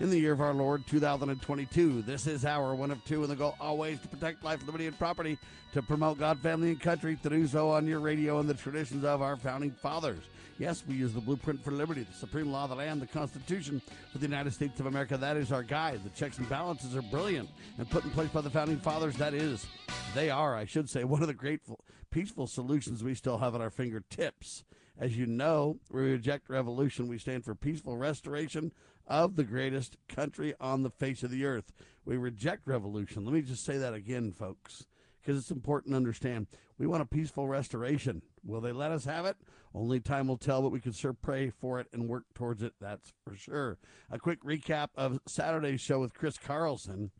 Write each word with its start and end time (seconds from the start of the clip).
in 0.00 0.10
the 0.10 0.18
year 0.18 0.32
of 0.32 0.40
our 0.40 0.54
Lord 0.54 0.86
2022. 0.86 2.02
This 2.02 2.26
is 2.26 2.44
our 2.44 2.74
one 2.74 2.90
of 2.90 3.04
two, 3.04 3.22
and 3.22 3.30
the 3.30 3.36
goal 3.36 3.56
always 3.60 4.00
to 4.00 4.08
protect 4.08 4.44
life, 4.44 4.64
liberty, 4.64 4.86
and 4.86 4.96
property, 4.96 5.38
to 5.72 5.82
promote 5.82 6.18
God, 6.18 6.38
family, 6.38 6.70
and 6.70 6.80
country, 6.80 7.18
to 7.22 7.28
do 7.28 7.46
so 7.46 7.70
on 7.70 7.86
your 7.86 8.00
radio 8.00 8.38
and 8.38 8.48
the 8.48 8.54
traditions 8.54 9.04
of 9.04 9.22
our 9.22 9.36
founding 9.36 9.72
fathers. 9.72 10.22
Yes, 10.58 10.84
we 10.88 10.94
use 10.94 11.12
the 11.12 11.20
blueprint 11.20 11.62
for 11.62 11.70
liberty, 11.70 12.02
the 12.02 12.16
supreme 12.16 12.50
law 12.50 12.64
of 12.64 12.70
the 12.70 12.76
land, 12.76 13.00
the 13.00 13.06
Constitution 13.06 13.80
for 14.12 14.18
the 14.18 14.26
United 14.26 14.52
States 14.52 14.78
of 14.80 14.86
America. 14.86 15.16
That 15.16 15.36
is 15.36 15.52
our 15.52 15.62
guide. 15.62 16.02
The 16.04 16.10
checks 16.10 16.38
and 16.38 16.48
balances 16.48 16.96
are 16.96 17.02
brilliant 17.02 17.48
and 17.78 17.88
put 17.88 18.04
in 18.04 18.10
place 18.10 18.30
by 18.30 18.40
the 18.40 18.50
founding 18.50 18.78
fathers. 18.78 19.16
That 19.16 19.34
is, 19.34 19.66
they 20.14 20.30
are, 20.30 20.56
I 20.56 20.64
should 20.64 20.88
say, 20.88 21.04
one 21.04 21.22
of 21.22 21.28
the 21.28 21.34
grateful, 21.34 21.84
peaceful 22.10 22.46
solutions 22.46 23.02
we 23.02 23.14
still 23.14 23.38
have 23.38 23.54
at 23.54 23.60
our 23.60 23.70
fingertips. 23.70 24.64
As 25.00 25.16
you 25.16 25.26
know, 25.26 25.78
we 25.92 26.02
reject 26.02 26.50
revolution. 26.50 27.06
We 27.06 27.18
stand 27.18 27.44
for 27.44 27.54
peaceful 27.54 27.96
restoration 27.96 28.72
of 29.08 29.36
the 29.36 29.44
greatest 29.44 29.96
country 30.08 30.54
on 30.60 30.82
the 30.82 30.90
face 30.90 31.22
of 31.22 31.30
the 31.30 31.44
earth. 31.44 31.72
We 32.04 32.16
reject 32.16 32.66
revolution. 32.66 33.24
Let 33.24 33.34
me 33.34 33.42
just 33.42 33.64
say 33.64 33.78
that 33.78 33.94
again, 33.94 34.32
folks, 34.32 34.86
because 35.20 35.38
it's 35.38 35.50
important 35.50 35.92
to 35.92 35.96
understand. 35.96 36.46
We 36.78 36.86
want 36.86 37.02
a 37.02 37.06
peaceful 37.06 37.48
restoration. 37.48 38.22
Will 38.44 38.60
they 38.60 38.72
let 38.72 38.92
us 38.92 39.04
have 39.04 39.26
it? 39.26 39.36
Only 39.74 40.00
time 40.00 40.28
will 40.28 40.38
tell, 40.38 40.62
but 40.62 40.72
we 40.72 40.80
can 40.80 40.92
sure 40.92 41.12
pray 41.12 41.50
for 41.50 41.80
it 41.80 41.88
and 41.92 42.08
work 42.08 42.24
towards 42.34 42.62
it, 42.62 42.74
that's 42.80 43.12
for 43.24 43.34
sure. 43.34 43.78
A 44.10 44.18
quick 44.18 44.42
recap 44.42 44.88
of 44.94 45.20
Saturday's 45.26 45.80
show 45.80 46.00
with 46.00 46.14
Chris 46.14 46.38
Carlson. 46.38 47.10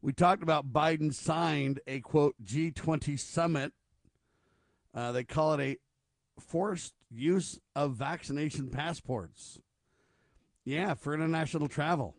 We 0.00 0.12
talked 0.12 0.42
about 0.42 0.72
Biden 0.72 1.12
signed 1.12 1.80
a 1.86 2.00
quote 2.00 2.36
G20 2.44 3.18
summit. 3.18 3.72
Uh, 4.94 5.12
they 5.12 5.24
call 5.24 5.54
it 5.54 5.60
a 5.60 6.40
forced 6.40 6.94
use 7.10 7.58
of 7.74 7.94
vaccination 7.94 8.68
passports. 8.68 9.58
Yeah, 10.66 10.94
for 10.94 11.14
international 11.14 11.68
travel. 11.68 12.16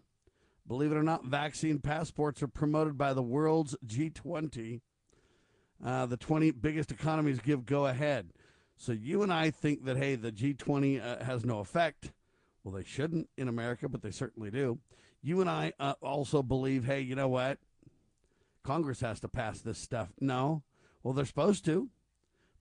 Believe 0.65 0.93
it 0.93 0.97
or 0.97 1.03
not, 1.03 1.25
vaccine 1.25 1.79
passports 1.79 2.41
are 2.41 2.47
promoted 2.47 2.97
by 2.97 3.13
the 3.13 3.21
world's 3.21 3.75
G20. 3.85 4.79
Uh, 5.85 6.05
the 6.05 6.15
20 6.15 6.51
biggest 6.51 6.89
economies 6.89 7.41
give 7.41 7.65
go 7.65 7.87
ahead. 7.87 8.31
So 8.77 8.93
you 8.93 9.21
and 9.21 9.33
I 9.33 9.51
think 9.51 9.83
that, 9.83 9.97
hey, 9.97 10.15
the 10.15 10.31
G20 10.31 11.03
uh, 11.03 11.25
has 11.25 11.43
no 11.43 11.59
effect. 11.59 12.13
Well, 12.63 12.73
they 12.73 12.85
shouldn't 12.85 13.29
in 13.37 13.49
America, 13.49 13.89
but 13.89 14.01
they 14.01 14.11
certainly 14.11 14.49
do. 14.49 14.79
You 15.21 15.41
and 15.41 15.49
I 15.49 15.73
uh, 15.77 15.95
also 16.01 16.41
believe, 16.41 16.85
hey, 16.85 17.01
you 17.01 17.15
know 17.15 17.27
what? 17.27 17.57
Congress 18.63 19.01
has 19.01 19.19
to 19.19 19.27
pass 19.27 19.59
this 19.59 19.77
stuff. 19.77 20.13
No. 20.21 20.63
Well, 21.03 21.13
they're 21.13 21.25
supposed 21.25 21.65
to, 21.65 21.89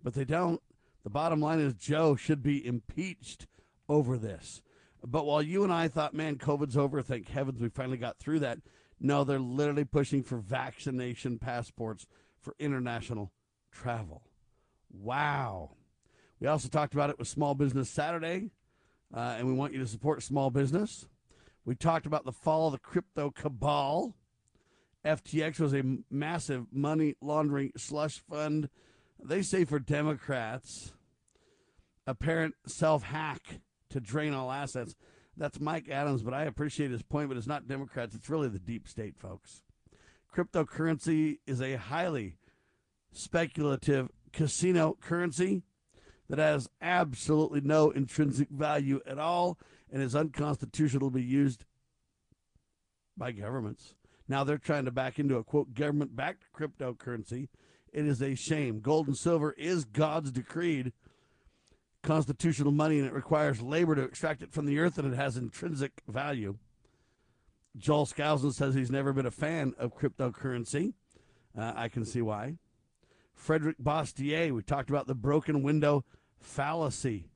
but 0.03 0.15
they 0.15 0.25
don't. 0.25 0.61
The 1.05 1.11
bottom 1.11 1.41
line 1.41 1.61
is 1.61 1.75
Joe 1.75 2.17
should 2.17 2.43
be 2.43 2.67
impeached 2.67 3.47
over 3.89 4.19
this. 4.19 4.62
But 5.09 5.25
while 5.25 5.41
you 5.41 5.62
and 5.62 5.72
I 5.72 5.87
thought, 5.87 6.15
man, 6.15 6.37
COVID's 6.37 6.77
over, 6.77 7.00
thank 7.00 7.28
heavens 7.28 7.61
we 7.61 7.69
finally 7.69 7.97
got 7.97 8.19
through 8.19 8.41
that. 8.41 8.59
No, 8.99 9.22
they're 9.22 9.39
literally 9.39 9.84
pushing 9.84 10.25
for 10.25 10.39
vaccination 10.39 11.39
passports 11.39 12.06
for 12.41 12.56
international 12.59 13.31
travel. 13.71 14.22
Wow. 14.91 15.77
We 16.41 16.49
also 16.49 16.69
talked 16.69 16.93
about 16.93 17.11
it 17.11 17.21
with 17.21 17.28
Small 17.28 17.55
Business 17.55 17.89
Saturday, 17.89 18.50
uh, 19.15 19.37
and 19.39 19.47
we 19.47 19.53
want 19.53 19.75
you 19.75 19.78
to 19.78 19.87
support 19.87 20.25
small 20.25 20.50
business. 20.50 21.06
We 21.65 21.77
talked 21.77 22.06
about 22.06 22.25
the 22.25 22.33
fall 22.33 22.66
of 22.66 22.72
the 22.72 22.78
crypto 22.78 23.31
cabal. 23.31 24.16
FTX 25.05 25.61
was 25.61 25.72
a 25.72 25.84
massive 26.11 26.66
money 26.72 27.15
laundering 27.21 27.71
slush 27.77 28.19
fund. 28.28 28.69
They 29.22 29.43
say 29.43 29.65
for 29.65 29.78
Democrats, 29.78 30.93
apparent 32.09 32.56
self 32.66 33.05
hack 33.05 33.61
to 33.91 34.00
drain 34.00 34.34
all 34.34 34.50
assets. 34.50 34.94
That's 35.36 35.60
Mike 35.60 35.88
Adams, 35.88 36.22
but 36.22 36.34
I 36.34 36.44
appreciate 36.44 36.91
his 36.91 37.02
point, 37.02 37.28
but 37.28 37.36
it's 37.36 37.47
not 37.47 37.69
Democrats. 37.69 38.14
It's 38.14 38.30
really 38.30 38.48
the 38.48 38.58
deep 38.58 38.88
state, 38.88 39.19
folks. 39.19 39.62
Cryptocurrency 40.34 41.38
is 41.47 41.60
a 41.60 41.76
highly 41.76 42.36
speculative 43.12 44.10
casino 44.32 44.97
currency 45.00 45.62
that 46.28 46.38
has 46.38 46.69
absolutely 46.80 47.60
no 47.60 47.91
intrinsic 47.91 48.48
value 48.50 49.00
at 49.06 49.19
all 49.19 49.58
and 49.92 50.03
is 50.03 50.16
unconstitutional 50.16 51.10
to 51.10 51.14
be 51.14 51.22
used 51.22 51.64
by 53.16 53.32
governments. 53.32 53.94
Now 54.28 54.44
they're 54.44 54.58
trying 54.58 54.84
to 54.86 54.91
back 54.91 55.18
into 55.18 55.36
a 55.36 55.44
quote 55.44 55.74
government 55.74 56.16
backed 56.16 56.44
cryptocurrency. 56.54 57.48
It 57.92 58.06
is 58.06 58.20
a 58.20 58.34
shame. 58.34 58.80
Gold 58.80 59.06
and 59.06 59.16
silver 59.16 59.53
is 59.53 59.84
God's 59.84 60.32
decreed 60.32 60.92
constitutional 62.06 62.72
money 62.72 62.99
and 62.99 63.06
it 63.06 63.12
requires 63.12 63.61
labor 63.61 63.94
to 63.97 64.03
extract 64.03 64.43
it 64.43 64.53
from 64.53 64.65
the 64.65 64.78
earth 64.78 64.97
and 64.97 65.12
it 65.12 65.17
has 65.17 65.37
intrinsic 65.37 66.03
value. 66.09 66.56
Joel 67.77 68.06
Skousen 68.06 68.55
says 68.55 68.75
he's 68.75 68.91
never 68.91 69.12
been 69.12 69.27
a 69.27 69.31
fan 69.31 69.75
of 69.77 69.94
cryptocurrency. 69.94 70.95
Uh, 71.59 71.72
I 71.75 71.89
can 71.89 72.05
see 72.05 72.22
why. 72.22 72.56
Frederick 73.34 73.77
Bastiat, 73.83 74.53
we 74.53 74.62
talked 74.62 74.89
about 74.89 75.06
the 75.06 75.15
broken 75.15 75.62
window 75.62 76.05
fallacy. 76.41 77.27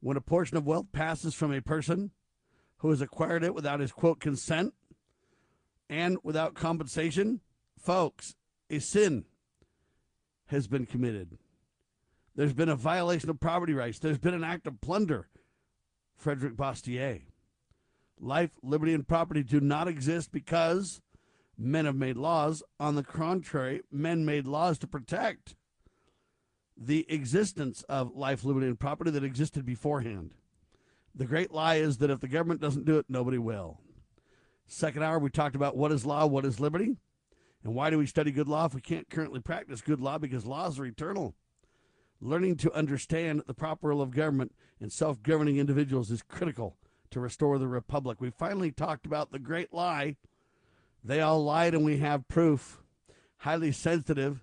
When 0.00 0.16
a 0.16 0.22
portion 0.22 0.56
of 0.56 0.66
wealth 0.66 0.86
passes 0.92 1.34
from 1.34 1.52
a 1.52 1.60
person 1.60 2.10
who 2.78 2.90
has 2.90 3.00
acquired 3.00 3.44
it 3.44 3.54
without 3.54 3.80
his 3.80 3.92
quote 3.92 4.20
consent 4.20 4.74
and 5.88 6.18
without 6.22 6.54
compensation, 6.54 7.40
folks, 7.78 8.34
a 8.70 8.78
sin 8.78 9.26
has 10.46 10.66
been 10.66 10.86
committed. 10.86 11.38
There's 12.36 12.52
been 12.52 12.68
a 12.68 12.76
violation 12.76 13.30
of 13.30 13.40
property 13.40 13.74
rights. 13.74 13.98
There's 13.98 14.18
been 14.18 14.34
an 14.34 14.44
act 14.44 14.66
of 14.66 14.80
plunder. 14.80 15.28
Frederick 16.16 16.56
Bastiat. 16.56 17.22
Life, 18.18 18.52
liberty, 18.62 18.94
and 18.94 19.06
property 19.06 19.42
do 19.42 19.60
not 19.60 19.88
exist 19.88 20.32
because 20.32 21.00
men 21.58 21.84
have 21.84 21.96
made 21.96 22.16
laws. 22.16 22.62
On 22.80 22.94
the 22.94 23.02
contrary, 23.02 23.82
men 23.90 24.24
made 24.24 24.46
laws 24.46 24.78
to 24.78 24.86
protect 24.86 25.54
the 26.76 27.06
existence 27.08 27.82
of 27.88 28.16
life, 28.16 28.44
liberty, 28.44 28.66
and 28.66 28.78
property 28.78 29.10
that 29.10 29.24
existed 29.24 29.64
beforehand. 29.64 30.34
The 31.14 31.26
great 31.26 31.52
lie 31.52 31.76
is 31.76 31.98
that 31.98 32.10
if 32.10 32.20
the 32.20 32.28
government 32.28 32.60
doesn't 32.60 32.84
do 32.84 32.98
it, 32.98 33.06
nobody 33.08 33.38
will. 33.38 33.78
Second 34.66 35.02
hour, 35.02 35.18
we 35.18 35.30
talked 35.30 35.54
about 35.54 35.76
what 35.76 35.92
is 35.92 36.06
law, 36.06 36.26
what 36.26 36.44
is 36.44 36.58
liberty, 36.58 36.96
and 37.62 37.74
why 37.74 37.90
do 37.90 37.98
we 37.98 38.06
study 38.06 38.32
good 38.32 38.48
law 38.48 38.64
if 38.64 38.74
we 38.74 38.80
can't 38.80 39.10
currently 39.10 39.40
practice 39.40 39.80
good 39.80 40.00
law 40.00 40.18
because 40.18 40.46
laws 40.46 40.78
are 40.78 40.86
eternal. 40.86 41.34
Learning 42.26 42.56
to 42.56 42.72
understand 42.72 43.42
the 43.46 43.52
proper 43.52 43.88
role 43.88 44.00
of 44.00 44.10
government 44.10 44.54
and 44.80 44.90
self 44.90 45.22
governing 45.22 45.58
individuals 45.58 46.10
is 46.10 46.22
critical 46.22 46.78
to 47.10 47.20
restore 47.20 47.58
the 47.58 47.68
republic. 47.68 48.18
We 48.18 48.30
finally 48.30 48.72
talked 48.72 49.04
about 49.04 49.30
the 49.30 49.38
great 49.38 49.74
lie. 49.74 50.16
They 51.04 51.20
all 51.20 51.44
lied, 51.44 51.74
and 51.74 51.84
we 51.84 51.98
have 51.98 52.26
proof. 52.26 52.82
Highly 53.40 53.72
sensitive. 53.72 54.42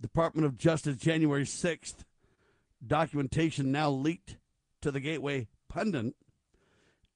Department 0.00 0.46
of 0.46 0.58
Justice, 0.58 0.96
January 0.96 1.44
6th. 1.44 2.04
Documentation 2.84 3.70
now 3.70 3.88
leaked 3.88 4.36
to 4.80 4.90
the 4.90 4.98
Gateway 4.98 5.46
Pundit. 5.68 6.16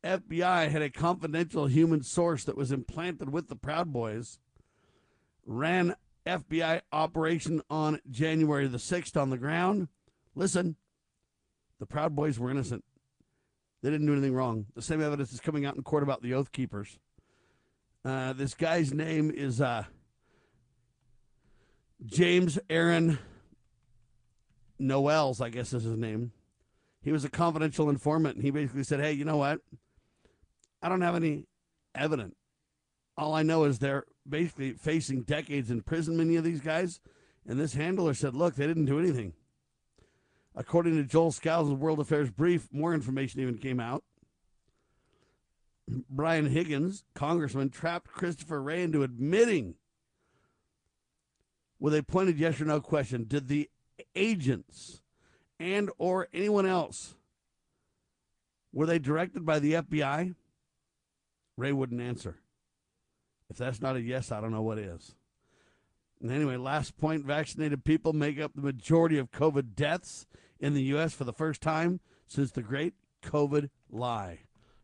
FBI 0.05 0.71
had 0.71 0.83
a 0.83 0.89
confidential 0.89 1.67
human 1.67 2.05
source 2.05 2.45
that 2.45 2.57
was 2.57 2.71
implanted 2.71 3.31
with 3.31 3.49
the 3.49 3.57
Proud 3.57 3.93
Boys, 3.93 4.39
ran 5.45 5.97
FBI 6.25 6.83
operation 6.93 7.61
on 7.69 8.01
January 8.09 8.69
the 8.69 8.79
6th 8.79 9.21
on 9.21 9.31
the 9.31 9.37
ground, 9.37 9.89
Listen, 10.37 10.77
the 11.81 11.87
Proud 11.87 12.15
Boys 12.15 12.39
were 12.39 12.51
innocent. 12.51 12.85
They 13.83 13.91
didn't 13.91 14.07
do 14.07 14.13
anything 14.13 14.35
wrong. 14.35 14.67
The 14.75 14.83
same 14.83 15.03
evidence 15.03 15.33
is 15.33 15.41
coming 15.41 15.65
out 15.65 15.77
in 15.77 15.83
court 15.83 16.03
about 16.03 16.23
the 16.23 16.35
Oath 16.35 16.53
Keepers. 16.53 16.99
Uh, 18.05 18.35
this 18.35 18.55
guy's 18.55 18.93
name 18.93 19.31
is 19.35 19.61
uh, 19.61 19.85
James 22.05 22.59
Aaron 22.69 23.19
Noels, 24.79 25.41
I 25.41 25.49
guess 25.49 25.73
is 25.73 25.85
his 25.85 25.97
name. 25.97 26.33
He 27.03 27.13
was 27.13 27.25
a 27.25 27.31
confidential 27.31 27.89
informant, 27.89 28.37
and 28.37 28.45
he 28.45 28.51
basically 28.51 28.85
said, 28.85 29.01
"Hey, 29.01 29.13
you 29.13 29.25
know 29.25 29.39
what? 29.39 29.61
I 30.83 30.89
don't 30.89 31.01
have 31.01 31.15
any 31.17 31.45
evidence. 31.95 32.35
All 33.17 33.35
I 33.35 33.43
know 33.43 33.65
is 33.65 33.79
they're 33.79 34.05
basically 34.29 34.73
facing 34.73 35.23
decades 35.23 35.71
in 35.71 35.81
prison. 35.81 36.17
Many 36.17 36.37
of 36.37 36.45
these 36.45 36.61
guys." 36.61 37.01
And 37.49 37.59
this 37.59 37.75
handler 37.75 38.13
said, 38.13 38.35
"Look, 38.35 38.57
they 38.57 38.67
didn't 38.67 38.85
do 38.87 38.99
anything." 38.99 39.33
According 40.57 40.97
to 40.97 41.05
Joel 41.05 41.33
Skousen's 41.33 41.75
World 41.75 42.01
Affairs 42.01 42.31
Brief, 42.31 42.69
more 42.73 42.95
information 42.95 43.41
even 43.41 43.59
came 43.59 43.79
out. 43.79 44.03
Brian 46.11 46.47
Higgins, 46.47 47.05
congressman, 47.15 47.69
trapped 47.69 48.11
Christopher 48.11 48.63
Wray 48.63 48.83
into 48.83 49.03
admitting 49.03 49.75
with 51.79 51.95
a 51.95 52.03
pointed 52.03 52.39
yes 52.39 52.59
or 52.59 52.65
no 52.65 52.81
question 52.81 53.25
did 53.25 53.49
the 53.49 53.69
agents 54.15 55.03
and 55.61 55.91
or 55.99 56.29
anyone 56.33 56.65
else 56.65 57.15
were 58.73 58.87
they 58.87 58.99
directed 58.99 59.45
by 59.45 59.59
the 59.59 59.75
FBI? 59.75 60.35
Wray 61.57 61.73
wouldn't 61.73 62.01
answer. 62.01 62.37
If 63.49 63.57
that's 63.57 63.81
not 63.81 63.97
a 63.97 64.01
yes, 64.01 64.33
I 64.33 64.41
don't 64.41 64.53
know 64.53 64.63
what 64.63 64.79
is. 64.79 65.15
And 66.21 66.31
anyway, 66.31 66.57
last 66.57 66.97
point 66.99 67.25
vaccinated 67.25 67.85
people 67.85 68.13
make 68.13 68.41
up 68.41 68.53
the 68.55 68.63
majority 68.63 69.19
of 69.19 69.31
COVID 69.31 69.75
deaths 69.75 70.27
in 70.61 70.75
the 70.75 70.83
U.S. 70.85 71.13
for 71.13 71.25
the 71.25 71.33
first 71.33 71.61
time 71.61 72.01
since 72.27 72.51
the 72.51 72.63
great 72.63 72.95
COVID 73.23 73.71
lie. 73.91 74.41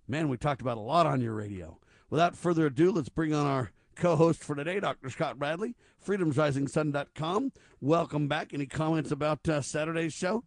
Man, 0.07 0.29
we 0.29 0.37
talked 0.37 0.61
about 0.61 0.77
a 0.77 0.81
lot 0.81 1.07
on 1.07 1.21
your 1.21 1.35
radio. 1.35 1.79
Without 2.11 2.37
further 2.37 2.67
ado, 2.67 2.93
let's 2.93 3.09
bring 3.09 3.33
on 3.33 3.47
our 3.47 3.73
co 3.97 4.17
host 4.17 4.43
for 4.43 4.55
today, 4.55 4.81
Dr. 4.81 5.11
Scott 5.11 5.39
Bradley, 5.39 5.75
freedomsrisingsun.com. 6.05 7.53
Welcome 7.81 8.29
back. 8.29 8.53
Any 8.53 8.67
comments 8.67 9.11
about 9.11 9.49
uh, 9.49 9.63
Saturday's 9.63 10.13
show? 10.13 10.45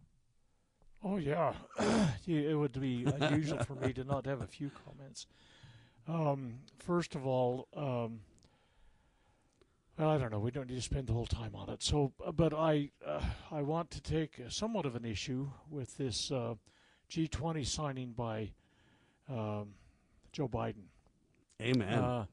Oh, 1.02 1.16
yeah. 1.16 1.52
it 2.26 2.58
would 2.58 2.80
be 2.80 3.04
unusual 3.20 3.62
for 3.64 3.74
me 3.74 3.92
to 3.92 4.04
not 4.04 4.26
have 4.26 4.42
a 4.42 4.46
few 4.46 4.70
comments. 4.84 5.26
Um, 6.08 6.60
first 6.78 7.14
of 7.14 7.26
all, 7.26 7.68
um, 7.76 8.20
well, 9.98 10.10
I 10.10 10.18
don't 10.18 10.30
know. 10.30 10.38
We 10.38 10.50
don't 10.50 10.68
need 10.68 10.76
to 10.76 10.82
spend 10.82 11.06
the 11.06 11.12
whole 11.12 11.26
time 11.26 11.54
on 11.54 11.70
it. 11.70 11.82
So, 11.82 12.12
uh, 12.24 12.32
but 12.32 12.52
I, 12.52 12.90
uh, 13.04 13.22
I 13.50 13.62
want 13.62 13.90
to 13.92 14.02
take 14.02 14.40
somewhat 14.48 14.84
of 14.84 14.94
an 14.94 15.04
issue 15.04 15.48
with 15.70 15.96
this 15.96 16.30
uh, 16.30 16.54
G20 17.10 17.66
signing 17.66 18.12
by 18.12 18.52
um, 19.28 19.74
Joe 20.32 20.48
Biden. 20.48 20.84
Amen. 21.62 21.88
Uh, 21.88 22.26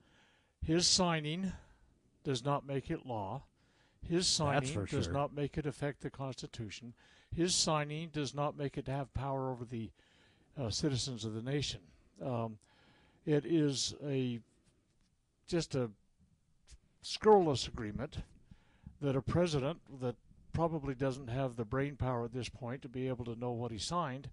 his 0.61 0.87
signing 0.87 1.53
does 2.23 2.43
not 2.43 2.65
make 2.65 2.89
it 2.91 3.05
law. 3.05 3.43
His 4.01 4.27
signing 4.27 4.85
does 4.85 5.05
sure. 5.05 5.13
not 5.13 5.33
make 5.33 5.57
it 5.57 5.65
affect 5.65 6.01
the 6.01 6.09
Constitution. 6.09 6.93
His 7.33 7.55
signing 7.55 8.09
does 8.11 8.35
not 8.35 8.57
make 8.57 8.77
it 8.77 8.87
have 8.87 9.13
power 9.13 9.49
over 9.49 9.63
the 9.63 9.91
uh, 10.59 10.69
citizens 10.69 11.23
of 11.23 11.33
the 11.33 11.41
nation. 11.41 11.79
Um, 12.23 12.57
it 13.25 13.45
is 13.45 13.95
a 14.05 14.39
just 15.47 15.75
a 15.75 15.89
scurrilous 17.03 17.67
agreement 17.67 18.17
that 19.01 19.15
a 19.15 19.21
president 19.21 19.79
that 20.01 20.15
probably 20.53 20.95
doesn't 20.95 21.29
have 21.29 21.55
the 21.55 21.65
brain 21.65 21.95
power 21.95 22.23
at 22.25 22.33
this 22.33 22.49
point 22.49 22.81
to 22.81 22.89
be 22.89 23.07
able 23.07 23.25
to 23.25 23.39
know 23.39 23.51
what 23.51 23.71
he 23.71 23.77
signed. 23.77 24.29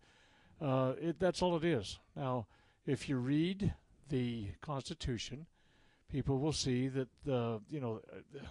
Uh, 0.60 0.92
it, 1.00 1.18
that's 1.18 1.42
all 1.42 1.56
it 1.56 1.64
is. 1.64 1.98
Now, 2.14 2.46
if 2.86 3.08
you 3.08 3.16
read 3.16 3.74
the 4.08 4.48
Constitution, 4.60 5.46
people 6.10 6.38
will 6.38 6.52
see 6.52 6.88
that 6.88 7.08
the 7.24 7.60
you 7.70 7.80
know, 7.80 8.00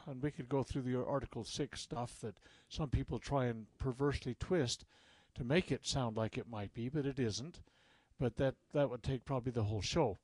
and 0.07 0.22
we 0.22 0.31
could 0.31 0.50
go 0.50 0.63
through 0.63 0.81
the 0.81 1.04
Article 1.04 1.44
Six 1.44 1.81
stuff 1.81 2.19
that 2.22 2.36
some 2.68 2.89
people 2.89 3.19
try 3.19 3.45
and 3.45 3.68
perversely 3.77 4.36
twist 4.39 4.86
to 5.36 5.44
make 5.44 5.72
it 5.72 5.86
sound 5.86 6.18
like 6.18 6.38
it 6.38 6.50
might 6.50 6.74
be, 6.74 6.89
but 6.89 7.06
it 7.06 7.19
isn't. 7.19 7.60
But 8.19 8.36
that 8.38 8.56
that 8.74 8.89
would 8.89 9.04
take 9.04 9.24
probably 9.24 9.51
the 9.51 9.63
whole 9.63 9.81
show. 9.81 10.18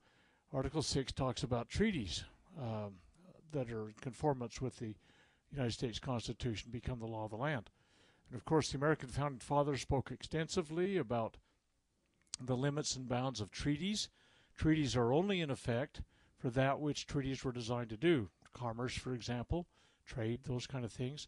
Article 0.51 0.81
Six 0.81 1.12
talks 1.12 1.44
about 1.44 1.69
treaties 1.69 2.24
um, 2.59 2.94
that 3.51 3.71
are 3.71 3.88
in 3.88 3.95
conformance 4.01 4.62
with 4.62 4.77
the 4.77 4.95
United 5.51 5.71
States 5.71 6.00
Constitution 6.00 6.71
become 6.71 7.00
the 7.00 7.06
law 7.06 7.25
of 7.25 7.31
the 7.31 7.38
land. 7.38 7.69
And 8.30 8.38
of 8.38 8.45
course, 8.45 8.71
the 8.71 8.77
American 8.77 9.09
founding 9.09 9.39
fathers 9.39 9.81
spoke 9.81 10.12
extensively 10.12 10.97
about 10.97 11.38
the 12.39 12.57
limits 12.57 12.95
and 12.95 13.07
bounds 13.07 13.39
of 13.39 13.51
treaties. 13.51 14.09
Treaties 14.57 14.95
are 14.95 15.13
only 15.13 15.42
in 15.42 15.50
effect 15.50 16.01
for 16.38 16.50
that 16.50 16.80
which 16.80 17.07
treaties 17.07 17.44
were 17.44 17.51
designed 17.51 17.89
to 17.89 17.97
do, 17.97 18.30
commerce, 18.53 18.95
for 18.95 19.13
example, 19.13 19.68
trade, 20.06 20.41
those 20.44 20.68
kind 20.68 20.83
of 20.83 20.91
things. 20.91 21.27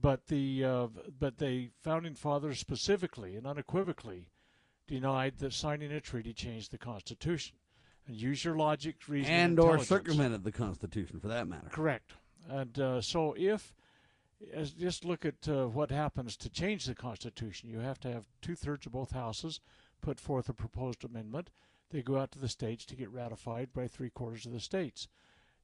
But 0.00 0.26
the 0.26 0.64
uh, 0.64 0.86
but 1.18 1.38
the 1.38 1.70
founding 1.80 2.14
fathers 2.14 2.58
specifically 2.58 3.36
and 3.36 3.46
unequivocally 3.46 4.28
denied 4.86 5.38
that 5.38 5.52
signing 5.52 5.92
a 5.92 6.00
treaty 6.00 6.32
changed 6.32 6.72
the 6.72 6.78
Constitution. 6.78 7.56
And 8.06 8.16
use 8.16 8.44
your 8.44 8.56
logic, 8.56 8.96
reason, 9.08 9.32
and 9.32 9.58
or 9.58 9.78
circumvented 9.78 10.44
the 10.44 10.52
Constitution, 10.52 11.20
for 11.20 11.28
that 11.28 11.48
matter. 11.48 11.68
Correct. 11.70 12.12
And 12.48 12.78
uh, 12.78 13.00
so 13.00 13.34
if 13.38 13.72
as 14.52 14.72
just 14.72 15.04
look 15.04 15.24
at 15.24 15.48
uh, 15.48 15.66
what 15.66 15.90
happens 15.90 16.36
to 16.36 16.50
change 16.50 16.84
the 16.84 16.94
Constitution. 16.94 17.70
You 17.70 17.78
have 17.78 18.00
to 18.00 18.12
have 18.12 18.24
two 18.42 18.54
thirds 18.54 18.86
of 18.86 18.92
both 18.92 19.12
houses 19.12 19.60
put 20.00 20.20
forth 20.20 20.48
a 20.48 20.54
proposed 20.54 21.04
amendment. 21.04 21.50
They 21.90 22.02
go 22.02 22.18
out 22.18 22.32
to 22.32 22.38
the 22.38 22.48
states 22.48 22.84
to 22.86 22.96
get 22.96 23.10
ratified 23.10 23.72
by 23.72 23.86
three 23.86 24.10
quarters 24.10 24.46
of 24.46 24.52
the 24.52 24.60
states. 24.60 25.08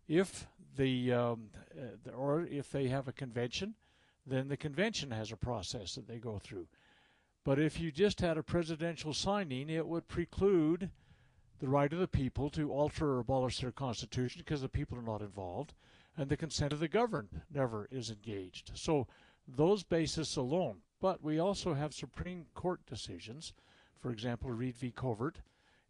If 0.08 0.46
the 0.76 1.12
um, 1.12 1.50
uh, 1.76 2.10
or 2.12 2.42
if 2.42 2.70
they 2.70 2.88
have 2.88 3.08
a 3.08 3.12
convention, 3.12 3.74
then 4.26 4.48
the 4.48 4.56
convention 4.56 5.10
has 5.10 5.32
a 5.32 5.36
process 5.36 5.94
that 5.94 6.06
they 6.06 6.18
go 6.18 6.38
through. 6.38 6.66
But 7.44 7.58
if 7.58 7.80
you 7.80 7.90
just 7.90 8.20
had 8.20 8.36
a 8.36 8.42
presidential 8.42 9.14
signing, 9.14 9.70
it 9.70 9.86
would 9.86 10.08
preclude 10.08 10.90
the 11.60 11.68
right 11.68 11.92
of 11.92 11.98
the 11.98 12.08
people 12.08 12.50
to 12.50 12.72
alter 12.72 13.12
or 13.12 13.18
abolish 13.20 13.60
their 13.60 13.70
constitution 13.70 14.42
because 14.44 14.62
the 14.62 14.68
people 14.68 14.98
are 14.98 15.02
not 15.02 15.20
involved, 15.20 15.74
and 16.16 16.28
the 16.28 16.36
consent 16.36 16.72
of 16.72 16.80
the 16.80 16.88
governed 16.88 17.42
never 17.52 17.86
is 17.90 18.10
engaged. 18.10 18.72
So 18.74 19.06
those 19.46 19.82
bases 19.82 20.36
alone. 20.36 20.78
But 21.00 21.22
we 21.22 21.38
also 21.38 21.74
have 21.74 21.94
Supreme 21.94 22.46
Court 22.54 22.84
decisions. 22.86 23.52
For 24.00 24.10
example, 24.10 24.50
Reid 24.50 24.76
v. 24.76 24.90
Covert 24.90 25.38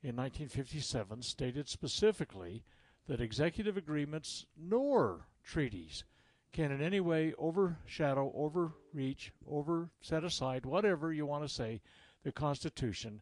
in 0.03 0.17
1957 0.17 1.23
stated 1.23 1.69
specifically 1.69 2.63
that 3.07 3.21
executive 3.21 3.77
agreements 3.77 4.47
nor 4.57 5.27
treaties 5.45 6.05
can 6.53 6.73
in 6.73 6.83
any 6.83 7.01
way 7.01 7.33
overshadow, 7.39 8.33
overreach, 8.35 9.33
over 9.49 9.91
set 10.01 10.25
aside, 10.25 10.67
whatever 10.67 11.13
you 11.13 11.27
want 11.27 11.45
to 11.45 11.49
say, 11.49 11.81
the 12.23 12.33
Constitution 12.33 13.21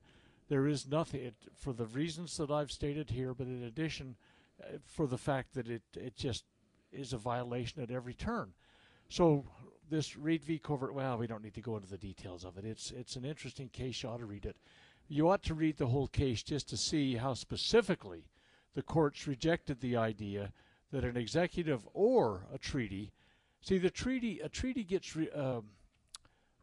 there 0.48 0.66
is 0.66 0.88
nothing 0.88 1.20
it, 1.22 1.34
for 1.56 1.72
the 1.72 1.86
reasons 1.86 2.36
that 2.36 2.50
I've 2.50 2.72
stated 2.72 3.10
here, 3.10 3.34
but 3.34 3.46
in 3.46 3.64
addition, 3.64 4.16
uh, 4.62 4.78
for 4.84 5.06
the 5.06 5.18
fact 5.18 5.54
that 5.54 5.68
it 5.68 5.82
it 5.94 6.16
just 6.16 6.44
is 6.90 7.12
a 7.12 7.18
violation 7.18 7.82
at 7.82 7.90
every 7.90 8.14
turn. 8.14 8.52
So 9.08 9.44
this 9.90 10.16
Reid 10.16 10.44
v. 10.44 10.58
Covert, 10.58 10.94
well, 10.94 11.18
we 11.18 11.26
don't 11.26 11.42
need 11.42 11.54
to 11.54 11.60
go 11.60 11.76
into 11.76 11.88
the 11.88 11.98
details 11.98 12.44
of 12.44 12.58
it. 12.58 12.64
It's 12.64 12.90
it's 12.90 13.16
an 13.16 13.24
interesting 13.24 13.68
case. 13.68 14.02
You 14.02 14.10
ought 14.10 14.18
to 14.18 14.26
read 14.26 14.46
it. 14.46 14.56
You 15.08 15.30
ought 15.30 15.42
to 15.44 15.54
read 15.54 15.78
the 15.78 15.86
whole 15.86 16.08
case 16.08 16.42
just 16.42 16.68
to 16.68 16.76
see 16.76 17.16
how 17.16 17.34
specifically 17.34 18.26
the 18.74 18.82
courts 18.82 19.26
rejected 19.26 19.80
the 19.80 19.96
idea 19.96 20.52
that 20.92 21.04
an 21.04 21.16
executive 21.16 21.86
or 21.94 22.46
a 22.52 22.58
treaty. 22.58 23.12
See, 23.60 23.78
the 23.78 23.90
treaty 23.90 24.40
a 24.40 24.48
treaty 24.48 24.84
gets 24.84 25.16
re, 25.16 25.30
um, 25.30 25.64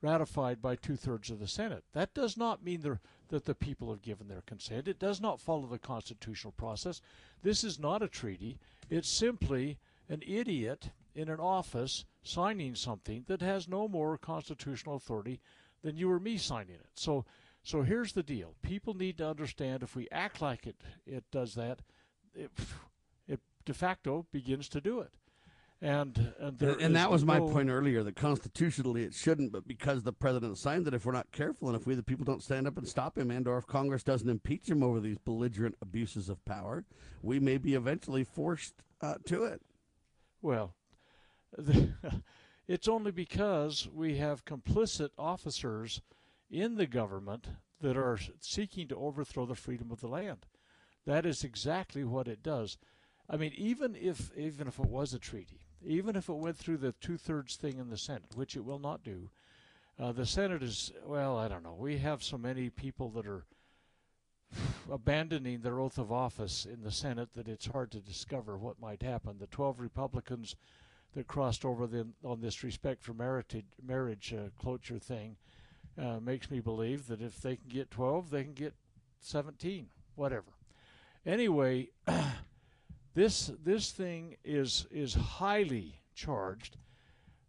ratified 0.05 0.61
by 0.61 0.75
two 0.75 0.95
thirds 0.95 1.31
of 1.31 1.39
the 1.39 1.47
Senate. 1.47 1.83
That 1.93 2.13
does 2.13 2.37
not 2.37 2.63
mean 2.63 2.99
that 3.29 3.45
the 3.45 3.55
people 3.55 3.89
have 3.89 4.03
given 4.03 4.27
their 4.27 4.43
consent. 4.45 4.87
It 4.87 4.99
does 4.99 5.19
not 5.19 5.41
follow 5.41 5.65
the 5.65 5.79
constitutional 5.79 6.53
process. 6.53 7.01
This 7.41 7.63
is 7.63 7.79
not 7.79 8.03
a 8.03 8.07
treaty. 8.07 8.59
It's 8.89 9.09
simply 9.09 9.79
an 10.07 10.21
idiot 10.25 10.91
in 11.15 11.29
an 11.29 11.39
office 11.39 12.05
signing 12.21 12.75
something 12.75 13.25
that 13.27 13.41
has 13.41 13.67
no 13.67 13.87
more 13.87 14.17
constitutional 14.17 14.95
authority 14.95 15.39
than 15.81 15.97
you 15.97 16.11
or 16.11 16.19
me 16.19 16.37
signing 16.37 16.75
it. 16.75 16.89
So 16.95 17.25
so 17.63 17.81
here's 17.81 18.13
the 18.13 18.21
deal. 18.21 18.53
People 18.61 18.93
need 18.93 19.17
to 19.17 19.27
understand 19.27 19.81
if 19.81 19.95
we 19.95 20.07
act 20.11 20.39
like 20.39 20.67
it 20.67 20.75
it 21.07 21.23
does 21.31 21.55
that, 21.55 21.79
it, 22.35 22.51
it 23.27 23.39
de 23.65 23.73
facto 23.73 24.27
begins 24.31 24.69
to 24.69 24.81
do 24.81 24.99
it. 24.99 25.11
And 25.81 26.33
and, 26.39 26.61
and 26.61 26.95
that 26.95 27.11
was 27.11 27.25
my 27.25 27.39
point 27.39 27.69
earlier 27.69 28.01
that 28.03 28.15
constitutionally 28.15 29.03
it 29.03 29.13
shouldn't, 29.13 29.51
but 29.51 29.67
because 29.67 30.03
the 30.03 30.13
president 30.13 30.57
signed 30.57 30.87
it, 30.87 30.93
if 30.93 31.05
we're 31.05 31.11
not 31.11 31.31
careful 31.31 31.67
and 31.67 31.77
if 31.77 31.85
we 31.85 31.95
the 31.95 32.03
people 32.03 32.25
don't 32.25 32.41
stand 32.41 32.65
up 32.65 32.77
and 32.77 32.87
stop 32.87 33.17
him, 33.17 33.29
and 33.29 33.47
or 33.47 33.57
if 33.57 33.67
Congress 33.67 34.03
doesn't 34.03 34.29
impeach 34.29 34.69
him 34.69 34.81
over 34.81 34.99
these 34.99 35.17
belligerent 35.17 35.75
abuses 35.81 36.29
of 36.29 36.43
power, 36.45 36.85
we 37.21 37.39
may 37.39 37.57
be 37.57 37.75
eventually 37.75 38.23
forced 38.23 38.75
uh, 39.01 39.15
to 39.25 39.43
it. 39.43 39.61
Well, 40.41 40.75
the, 41.57 41.93
it's 42.67 42.87
only 42.87 43.11
because 43.11 43.87
we 43.93 44.17
have 44.17 44.45
complicit 44.45 45.09
officers 45.17 46.01
in 46.49 46.75
the 46.75 46.87
government 46.87 47.47
that 47.81 47.97
are 47.97 48.19
seeking 48.39 48.87
to 48.87 48.95
overthrow 48.95 49.45
the 49.45 49.55
freedom 49.55 49.91
of 49.91 49.99
the 49.99 50.07
land. 50.07 50.45
That 51.05 51.25
is 51.25 51.43
exactly 51.43 52.03
what 52.03 52.27
it 52.27 52.41
does. 52.41 52.77
I 53.29 53.37
mean, 53.37 53.53
even 53.55 53.95
if 53.95 54.31
even 54.37 54.67
if 54.67 54.79
it 54.79 54.85
was 54.85 55.13
a 55.13 55.19
treaty, 55.19 55.61
even 55.85 56.15
if 56.15 56.29
it 56.29 56.33
went 56.33 56.57
through 56.57 56.77
the 56.77 56.93
two 56.93 57.17
thirds 57.17 57.55
thing 57.55 57.79
in 57.79 57.89
the 57.89 57.97
Senate, 57.97 58.35
which 58.35 58.55
it 58.55 58.63
will 58.63 58.79
not 58.79 59.03
do, 59.03 59.29
uh, 59.99 60.11
the 60.11 60.25
Senate 60.25 60.61
is, 60.61 60.91
well, 61.05 61.37
I 61.37 61.47
don't 61.47 61.63
know. 61.63 61.75
We 61.77 61.97
have 61.97 62.23
so 62.23 62.37
many 62.37 62.69
people 62.69 63.09
that 63.11 63.25
are 63.25 63.45
abandoning 64.91 65.61
their 65.61 65.79
oath 65.79 65.97
of 65.97 66.11
office 66.11 66.65
in 66.65 66.83
the 66.83 66.91
Senate 66.91 67.33
that 67.33 67.47
it's 67.47 67.65
hard 67.67 67.91
to 67.91 67.99
discover 67.99 68.57
what 68.57 68.79
might 68.79 69.01
happen. 69.01 69.37
The 69.39 69.47
12 69.47 69.79
Republicans 69.79 70.55
that 71.15 71.27
crossed 71.27 71.65
over 71.65 71.87
the, 71.87 72.07
on 72.23 72.41
this 72.41 72.63
respect 72.63 73.03
for 73.03 73.13
marriage, 73.13 73.63
marriage 73.81 74.33
uh, 74.33 74.49
cloture 74.61 74.99
thing 74.99 75.37
uh, 75.97 76.19
makes 76.19 76.51
me 76.51 76.59
believe 76.59 77.07
that 77.07 77.21
if 77.21 77.41
they 77.41 77.55
can 77.55 77.69
get 77.69 77.89
12, 77.89 78.29
they 78.29 78.43
can 78.43 78.53
get 78.53 78.73
17, 79.21 79.87
whatever. 80.15 80.51
Anyway, 81.25 81.89
this 83.15 83.51
this 83.63 83.91
thing 83.91 84.35
is 84.43 84.85
is 84.91 85.13
highly 85.15 86.01
charged, 86.13 86.77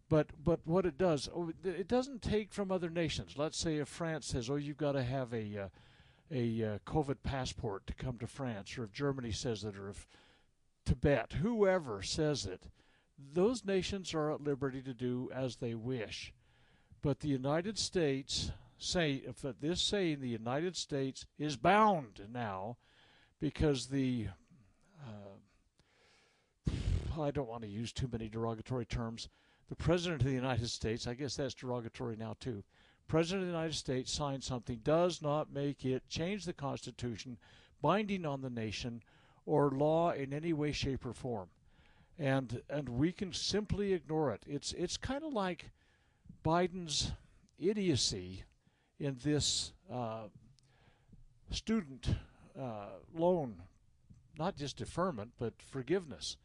but 0.08 0.28
but 0.42 0.60
what 0.64 0.86
it 0.86 0.96
does, 0.96 1.28
oh, 1.34 1.52
it 1.64 1.88
doesn't 1.88 2.22
take 2.22 2.52
from 2.52 2.70
other 2.70 2.88
nations. 2.88 3.34
Let's 3.36 3.58
say 3.58 3.76
if 3.76 3.88
France 3.88 4.26
says, 4.26 4.48
"Oh, 4.48 4.56
you've 4.56 4.76
got 4.76 4.92
to 4.92 5.02
have 5.02 5.34
a 5.34 5.64
uh, 5.64 5.68
a 6.30 6.62
uh, 6.64 6.78
COVID 6.86 7.16
passport 7.24 7.86
to 7.88 7.94
come 7.94 8.16
to 8.18 8.26
France," 8.28 8.78
or 8.78 8.84
if 8.84 8.92
Germany 8.92 9.32
says 9.32 9.64
it, 9.64 9.76
or 9.76 9.88
if 9.90 10.06
Tibet, 10.84 11.34
whoever 11.42 12.00
says 12.00 12.46
it, 12.46 12.68
those 13.18 13.64
nations 13.64 14.14
are 14.14 14.30
at 14.30 14.44
liberty 14.44 14.80
to 14.82 14.94
do 14.94 15.28
as 15.34 15.56
they 15.56 15.74
wish. 15.74 16.32
But 17.02 17.20
the 17.20 17.28
United 17.28 17.76
States 17.76 18.52
say 18.78 19.22
if 19.26 19.44
this 19.60 19.80
saying 19.80 20.20
the 20.20 20.28
United 20.28 20.76
States 20.76 21.26
is 21.38 21.56
bound 21.56 22.20
now 22.32 22.76
because 23.40 23.86
the 23.88 24.28
uh, 25.04 25.36
I 27.18 27.30
don't 27.30 27.48
want 27.48 27.62
to 27.62 27.68
use 27.68 27.92
too 27.92 28.08
many 28.10 28.28
derogatory 28.28 28.86
terms. 28.86 29.28
The 29.68 29.76
President 29.76 30.22
of 30.22 30.28
the 30.28 30.34
United 30.34 30.68
States, 30.70 31.06
I 31.06 31.14
guess 31.14 31.36
that's 31.36 31.54
derogatory 31.54 32.16
now 32.16 32.36
too. 32.38 32.62
President 33.08 33.42
of 33.42 33.48
the 33.48 33.54
United 33.54 33.76
States 33.76 34.12
signed 34.12 34.42
something 34.42 34.80
does 34.82 35.22
not 35.22 35.52
make 35.52 35.84
it 35.84 36.08
change 36.08 36.44
the 36.44 36.52
Constitution, 36.52 37.38
binding 37.80 38.26
on 38.26 38.42
the 38.42 38.50
nation, 38.50 39.02
or 39.44 39.70
law 39.70 40.10
in 40.10 40.32
any 40.32 40.52
way, 40.52 40.72
shape, 40.72 41.06
or 41.06 41.12
form. 41.12 41.48
And 42.18 42.62
and 42.68 42.88
we 42.88 43.12
can 43.12 43.32
simply 43.32 43.92
ignore 43.92 44.32
it. 44.32 44.42
It's 44.46 44.72
it's 44.72 44.96
kind 44.96 45.22
of 45.22 45.32
like 45.32 45.70
Biden's 46.44 47.12
idiocy 47.58 48.44
in 48.98 49.16
this 49.22 49.72
uh, 49.92 50.28
student 51.50 52.08
uh, 52.58 52.86
loan, 53.14 53.62
not 54.38 54.56
just 54.56 54.78
deferment, 54.78 55.32
but 55.38 55.54
forgiveness. 55.60 56.36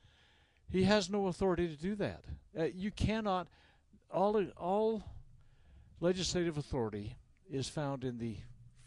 He 0.71 0.83
has 0.83 1.09
no 1.09 1.27
authority 1.27 1.67
to 1.67 1.75
do 1.75 1.95
that. 1.95 2.23
Uh, 2.57 2.65
you 2.73 2.91
cannot. 2.91 3.47
All 4.09 4.43
all 4.57 5.03
legislative 5.99 6.57
authority 6.57 7.15
is 7.49 7.67
found 7.67 8.03
in 8.03 8.17
the 8.17 8.37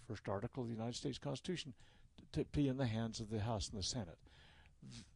first 0.07 0.29
article 0.29 0.63
of 0.63 0.69
the 0.69 0.75
United 0.75 0.95
States 0.95 1.19
Constitution 1.19 1.73
to 2.33 2.45
be 2.53 2.69
in 2.69 2.77
the 2.77 2.87
hands 2.87 3.21
of 3.21 3.31
the 3.31 3.41
House 3.41 3.69
and 3.71 3.79
the 3.79 3.83
Senate. 3.83 4.19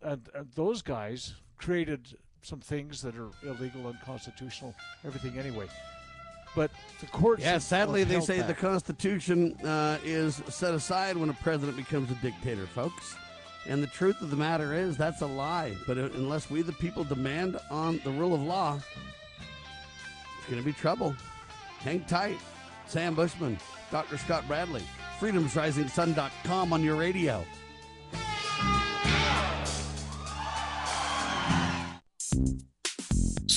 And, 0.03 0.29
and 0.35 0.51
those 0.55 0.81
guys 0.81 1.35
created 1.57 2.17
some 2.43 2.61
things 2.61 3.03
that 3.03 3.17
are 3.17 3.31
illegal, 3.43 3.87
unconstitutional, 3.87 4.75
everything 5.05 5.39
anyway. 5.39 5.67
But 6.55 6.71
the 7.01 7.07
courts. 7.07 7.43
Yeah, 7.43 7.59
sadly, 7.59 8.05
they 8.05 8.21
say 8.21 8.39
back. 8.39 8.49
the 8.49 8.55
Constitution 8.55 9.55
uh, 9.65 9.99
is 10.03 10.43
set 10.49 10.73
aside 10.73 11.17
when 11.17 11.29
a 11.29 11.35
president 11.35 11.77
becomes 11.77 12.11
a 12.11 12.15
dictator, 12.17 12.67
folks. 12.67 13.17
And 13.67 13.83
the 13.83 13.89
truth 13.89 14.23
of 14.23 14.31
the 14.31 14.37
matter 14.37 14.75
is, 14.75 14.97
that's 14.97 15.21
a 15.21 15.27
lie. 15.27 15.77
But 15.87 15.99
uh, 15.99 16.09
unless 16.15 16.51
we, 16.51 16.63
the 16.63 16.73
people, 16.73 17.05
demand 17.05 17.59
on 17.71 18.01
the 18.05 18.11
rule 18.11 18.35
of 18.35 18.43
law, 18.43 18.79
it's 20.39 20.49
going 20.49 20.63
to 20.63 20.65
be 20.67 20.73
trouble. 20.73 21.15
Hang 21.81 22.01
tight. 22.05 22.39
Sam 22.87 23.15
Bushman, 23.15 23.59
Dr. 23.91 24.17
Scott 24.17 24.49
Bradley, 24.49 24.83
freedomsrisingsun.com 25.21 26.73
on 26.73 26.83
your 26.83 26.97
radio. 26.97 27.45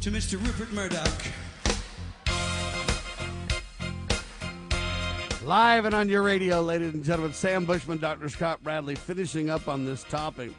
to 0.00 0.10
Mr. 0.10 0.42
Rupert 0.42 0.72
Murdoch. 0.72 1.22
Live 5.44 5.84
and 5.84 5.94
on 5.94 6.08
your 6.08 6.22
radio, 6.22 6.62
ladies 6.62 6.94
and 6.94 7.04
gentlemen, 7.04 7.34
Sam 7.34 7.66
Bushman, 7.66 7.98
Dr. 7.98 8.30
Scott 8.30 8.62
Bradley, 8.62 8.94
finishing 8.94 9.50
up 9.50 9.68
on 9.68 9.84
this 9.84 10.04
topic. 10.04 10.52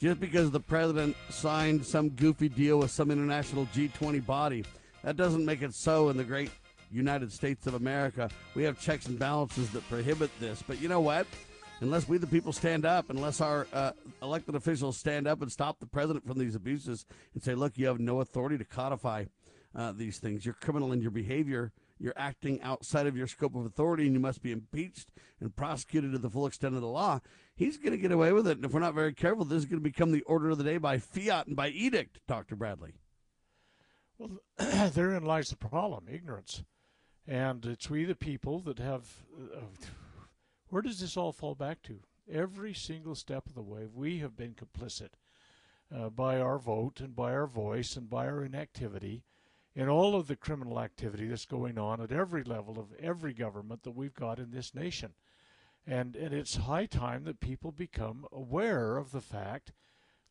Just 0.00 0.18
because 0.18 0.50
the 0.50 0.58
president 0.58 1.16
signed 1.28 1.86
some 1.86 2.08
goofy 2.08 2.48
deal 2.48 2.80
with 2.80 2.90
some 2.90 3.12
international 3.12 3.66
G20 3.66 4.24
body, 4.26 4.64
that 5.04 5.16
doesn't 5.16 5.44
make 5.44 5.62
it 5.62 5.74
so 5.74 6.08
in 6.08 6.16
the 6.16 6.24
great 6.24 6.50
United 6.90 7.32
States 7.32 7.68
of 7.68 7.74
America. 7.74 8.28
We 8.56 8.64
have 8.64 8.80
checks 8.80 9.06
and 9.06 9.16
balances 9.16 9.70
that 9.70 9.88
prohibit 9.88 10.30
this. 10.40 10.60
But 10.66 10.80
you 10.80 10.88
know 10.88 11.00
what? 11.00 11.28
Unless 11.80 12.08
we, 12.08 12.18
the 12.18 12.26
people, 12.26 12.52
stand 12.52 12.84
up, 12.84 13.08
unless 13.08 13.40
our 13.40 13.66
uh, 13.72 13.92
elected 14.20 14.56
officials 14.56 14.96
stand 14.96 15.28
up 15.28 15.42
and 15.42 15.52
stop 15.52 15.78
the 15.78 15.86
president 15.86 16.26
from 16.26 16.38
these 16.38 16.56
abuses 16.56 17.06
and 17.34 17.42
say, 17.42 17.54
look, 17.54 17.78
you 17.78 17.86
have 17.86 18.00
no 18.00 18.20
authority 18.20 18.58
to 18.58 18.64
codify 18.64 19.26
uh, 19.76 19.92
these 19.92 20.18
things. 20.18 20.44
You're 20.44 20.54
criminal 20.54 20.92
in 20.92 21.00
your 21.00 21.12
behavior. 21.12 21.72
You're 22.00 22.14
acting 22.16 22.60
outside 22.62 23.06
of 23.06 23.16
your 23.16 23.28
scope 23.28 23.54
of 23.54 23.64
authority, 23.64 24.06
and 24.06 24.12
you 24.12 24.20
must 24.20 24.42
be 24.42 24.50
impeached 24.50 25.08
and 25.40 25.54
prosecuted 25.54 26.12
to 26.12 26.18
the 26.18 26.30
full 26.30 26.46
extent 26.46 26.74
of 26.74 26.80
the 26.80 26.88
law. 26.88 27.20
He's 27.54 27.76
going 27.76 27.92
to 27.92 27.98
get 27.98 28.12
away 28.12 28.32
with 28.32 28.48
it. 28.48 28.56
And 28.56 28.64
if 28.64 28.72
we're 28.72 28.80
not 28.80 28.94
very 28.94 29.12
careful, 29.12 29.44
this 29.44 29.58
is 29.58 29.66
going 29.66 29.80
to 29.80 29.88
become 29.88 30.10
the 30.10 30.22
order 30.22 30.50
of 30.50 30.58
the 30.58 30.64
day 30.64 30.78
by 30.78 30.98
fiat 30.98 31.46
and 31.46 31.54
by 31.54 31.68
edict, 31.68 32.20
Dr. 32.26 32.56
Bradley. 32.56 32.94
Well, 34.18 34.40
therein 34.90 35.24
lies 35.24 35.50
the 35.50 35.56
problem 35.56 36.06
ignorance. 36.10 36.64
And 37.26 37.64
it's 37.66 37.88
we, 37.88 38.04
the 38.04 38.16
people, 38.16 38.60
that 38.60 38.78
have. 38.78 39.06
Uh, 39.36 39.60
where 40.70 40.82
does 40.82 41.00
this 41.00 41.16
all 41.16 41.32
fall 41.32 41.54
back 41.54 41.82
to? 41.82 42.00
Every 42.30 42.74
single 42.74 43.14
step 43.14 43.46
of 43.46 43.54
the 43.54 43.62
way, 43.62 43.86
we 43.92 44.18
have 44.18 44.36
been 44.36 44.54
complicit 44.54 45.10
uh, 45.94 46.10
by 46.10 46.40
our 46.40 46.58
vote 46.58 47.00
and 47.00 47.16
by 47.16 47.32
our 47.32 47.46
voice 47.46 47.96
and 47.96 48.10
by 48.10 48.26
our 48.26 48.44
inactivity 48.44 49.22
in 49.74 49.88
all 49.88 50.14
of 50.16 50.26
the 50.26 50.36
criminal 50.36 50.80
activity 50.80 51.26
that's 51.26 51.46
going 51.46 51.78
on 51.78 52.00
at 52.00 52.12
every 52.12 52.42
level 52.42 52.78
of 52.78 52.86
every 53.00 53.32
government 53.32 53.82
that 53.84 53.92
we've 53.92 54.14
got 54.14 54.38
in 54.38 54.50
this 54.50 54.74
nation. 54.74 55.12
And, 55.86 56.16
and 56.16 56.34
it's 56.34 56.56
high 56.56 56.86
time 56.86 57.24
that 57.24 57.40
people 57.40 57.72
become 57.72 58.26
aware 58.30 58.96
of 58.96 59.12
the 59.12 59.20
fact 59.20 59.72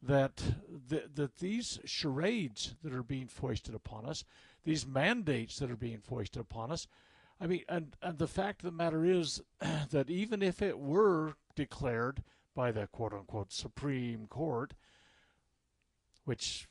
that, 0.04 0.44
that, 0.90 1.16
that 1.16 1.38
these 1.38 1.80
charades 1.86 2.76
that 2.84 2.94
are 2.94 3.04
being 3.04 3.28
foisted 3.28 3.74
upon 3.74 4.06
us, 4.06 4.24
these 4.64 4.86
mandates 4.86 5.58
that 5.60 5.72
are 5.72 5.78
being 5.78 6.00
foisted 6.00 6.42
upon 6.42 6.72
us, 6.72 6.86
I 7.40 7.48
mean, 7.48 7.64
and, 7.70 7.96
and 8.02 8.18
the 8.18 8.28
fact 8.28 8.62
of 8.62 8.66
the 8.66 8.78
matter 8.78 9.06
is 9.06 9.42
that 9.92 10.10
even 10.10 10.42
if 10.42 10.62
it 10.62 10.80
were 10.80 11.36
declared 11.56 12.24
by 12.56 12.72
the 12.72 12.88
quote 12.88 13.14
unquote 13.14 13.52
Supreme 13.52 14.28
Court, 14.28 14.74
which, 16.26 16.68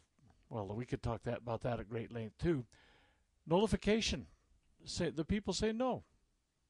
well, 0.51 0.67
we 0.75 0.85
could 0.85 1.03
talk 1.03 1.23
that 1.23 1.39
about 1.39 1.63
that 1.63 1.81
at 1.81 1.89
great 1.89 2.13
length 2.13 2.39
too, 2.39 2.65
nullification. 3.47 4.27
Say, 4.85 5.11
the 5.11 5.25
people 5.25 5.53
say 5.53 5.73
no, 5.73 6.05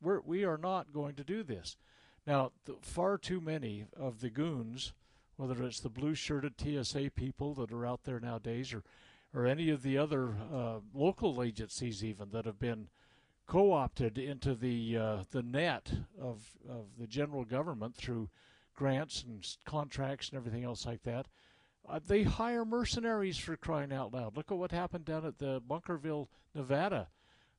we're, 0.01 0.21
we 0.21 0.45
are 0.45 0.59
not 0.59 0.93
going 0.93 1.15
to 1.17 1.25
do 1.25 1.43
this. 1.43 1.77
Now, 2.27 2.53
the, 2.65 2.77
far 2.81 3.19
too 3.19 3.41
many 3.41 3.87
of 3.97 4.21
the 4.21 4.31
goons, 4.31 4.93
whether 5.37 5.63
it's 5.63 5.81
the 5.81 5.89
blue 5.89 6.15
shirted 6.15 6.55
TSA 6.61 7.11
people 7.15 7.55
that 7.55 7.73
are 7.73 7.87
out 7.87 8.05
there 8.05 8.21
nowadays 8.21 8.75
or, 8.75 8.83
or 9.35 9.47
any 9.47 9.71
of 9.71 9.83
the 9.83 9.97
other 9.97 10.37
uh, 10.53 10.79
local 10.95 11.43
agencies, 11.43 12.05
even 12.05 12.31
that 12.31 12.47
have 12.47 12.59
been 12.59 12.89
co 13.47 13.73
opted 13.73 14.19
into 14.19 14.55
the, 14.55 14.97
uh, 14.97 15.17
the 15.31 15.43
net 15.43 15.93
of, 16.21 16.51
of 16.69 16.87
the 16.99 17.07
general 17.07 17.45
government 17.45 17.95
through 17.95 18.29
grants 18.75 19.25
and 19.27 19.47
contracts 19.65 20.29
and 20.29 20.37
everything 20.37 20.65
else 20.65 20.85
like 20.87 21.03
that. 21.05 21.27
Uh, 21.89 22.01
they 22.05 22.25
hire 22.25 22.65
mercenaries 22.65 23.39
for 23.39 23.57
crying 23.57 23.93
out 23.93 24.13
loud. 24.13 24.37
Look 24.37 24.51
at 24.51 24.59
what 24.59 24.73
happened 24.73 25.05
down 25.05 25.25
at 25.25 25.39
the 25.39 25.61
Bunkerville, 25.61 26.29
Nevada, 26.55 27.09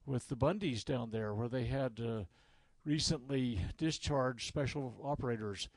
with 0.05 0.27
the 0.27 0.35
Bundys 0.35 0.83
down 0.83 1.11
there, 1.11 1.33
where 1.33 1.47
they 1.47 1.65
had 1.65 1.99
uh, 1.99 2.23
recently 2.85 3.61
discharged 3.77 4.47
special 4.47 4.95
operators 5.03 5.69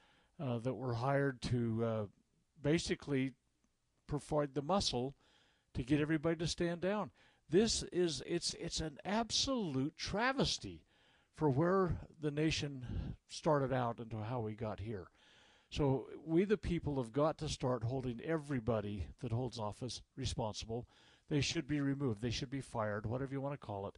uh, 0.43 0.59
that 0.59 0.75
were 0.75 0.95
hired 0.95 1.41
to 1.43 1.85
uh, 1.85 2.05
basically 2.63 3.33
provide 4.07 4.55
the 4.55 4.63
muscle 4.63 5.15
to 5.75 5.83
get 5.83 6.01
everybody 6.01 6.37
to 6.37 6.47
stand 6.47 6.81
down. 6.81 7.11
This 7.51 7.83
is 7.93 8.23
it's 8.27 8.55
it's 8.55 8.81
an 8.81 8.99
absolute 9.05 9.97
travesty 9.97 10.85
for 11.35 11.51
where 11.51 11.97
the 12.21 12.31
nation 12.31 12.87
started 13.29 13.73
out 13.73 13.99
and 13.99 14.11
to 14.11 14.19
how 14.19 14.41
we 14.41 14.55
got 14.55 14.79
here. 14.79 15.09
So 15.71 16.07
we, 16.27 16.45
the 16.45 16.57
people, 16.57 17.01
have 17.01 17.13
got 17.13 17.39
to 17.39 17.49
start 17.49 17.85
holding 17.85 18.21
everybody 18.25 19.07
that 19.21 19.33
holds 19.33 19.59
office 19.59 20.03
responsible. 20.17 20.87
They 21.29 21.41
should 21.41 21.69
be 21.69 21.81
removed. 21.81 22.21
They 22.21 22.31
should 22.31 22.51
be 22.51 22.61
fired, 22.61 23.07
whatever 23.07 23.33
you 23.33 23.41
want 23.41 23.59
to 23.59 23.67
call 23.67 23.87
it. 23.87 23.95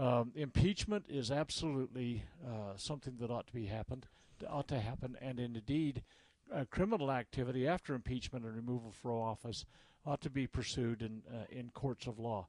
Um, 0.00 0.32
impeachment 0.34 1.06
is 1.08 1.30
absolutely 1.30 2.24
uh, 2.46 2.76
something 2.76 3.16
that 3.20 3.30
ought 3.30 3.46
to 3.48 3.54
be 3.54 3.66
happened, 3.66 4.06
ought 4.48 4.68
to 4.68 4.78
happen, 4.78 5.16
and 5.20 5.40
indeed, 5.40 6.02
uh, 6.54 6.64
criminal 6.70 7.10
activity 7.10 7.66
after 7.66 7.94
impeachment 7.94 8.44
and 8.44 8.54
removal 8.54 8.92
from 8.92 9.12
office 9.12 9.64
ought 10.06 10.20
to 10.20 10.30
be 10.30 10.46
pursued 10.46 11.02
in 11.02 11.22
uh, 11.30 11.44
in 11.50 11.70
courts 11.70 12.06
of 12.06 12.18
law. 12.18 12.46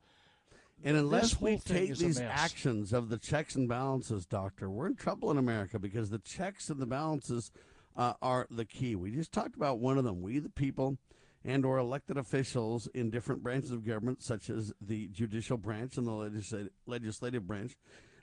And 0.84 0.96
unless 0.96 1.42
we 1.42 1.58
take 1.58 1.96
these 1.98 2.20
actions 2.20 2.94
of 2.94 3.10
the 3.10 3.18
checks 3.18 3.56
and 3.56 3.68
balances, 3.68 4.26
Doctor, 4.26 4.70
we're 4.70 4.88
in 4.88 4.96
trouble 4.96 5.30
in 5.30 5.38
America 5.38 5.78
because 5.78 6.10
the 6.10 6.20
checks 6.20 6.70
and 6.70 6.80
the 6.80 6.86
balances 6.86 7.52
uh, 7.98 8.14
are 8.22 8.48
the 8.50 8.66
key. 8.66 8.96
We 8.96 9.12
just 9.12 9.34
talked 9.34 9.56
about 9.56 9.80
one 9.80 9.98
of 9.98 10.06
them. 10.06 10.22
We, 10.22 10.40
the 10.40 10.50
people, 10.50 10.98
and 11.44 11.66
or 11.66 11.78
elected 11.78 12.18
officials 12.18 12.88
in 12.94 13.10
different 13.10 13.44
branches 13.44 13.72
of 13.72 13.86
government, 13.86 14.22
such 14.22 14.50
as 14.50 14.74
the 14.80 15.08
judicial 15.08 15.58
branch 15.58 15.98
and 15.98 16.08
the 16.08 16.12
legislative, 16.12 16.72
legislative 16.86 17.46
branch, 17.46 17.76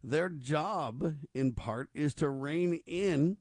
their 0.02 0.28
job, 0.28 1.14
in 1.34 1.52
part, 1.52 1.90
is 1.94 2.14
to 2.14 2.28
rein 2.28 2.80
in 2.86 3.36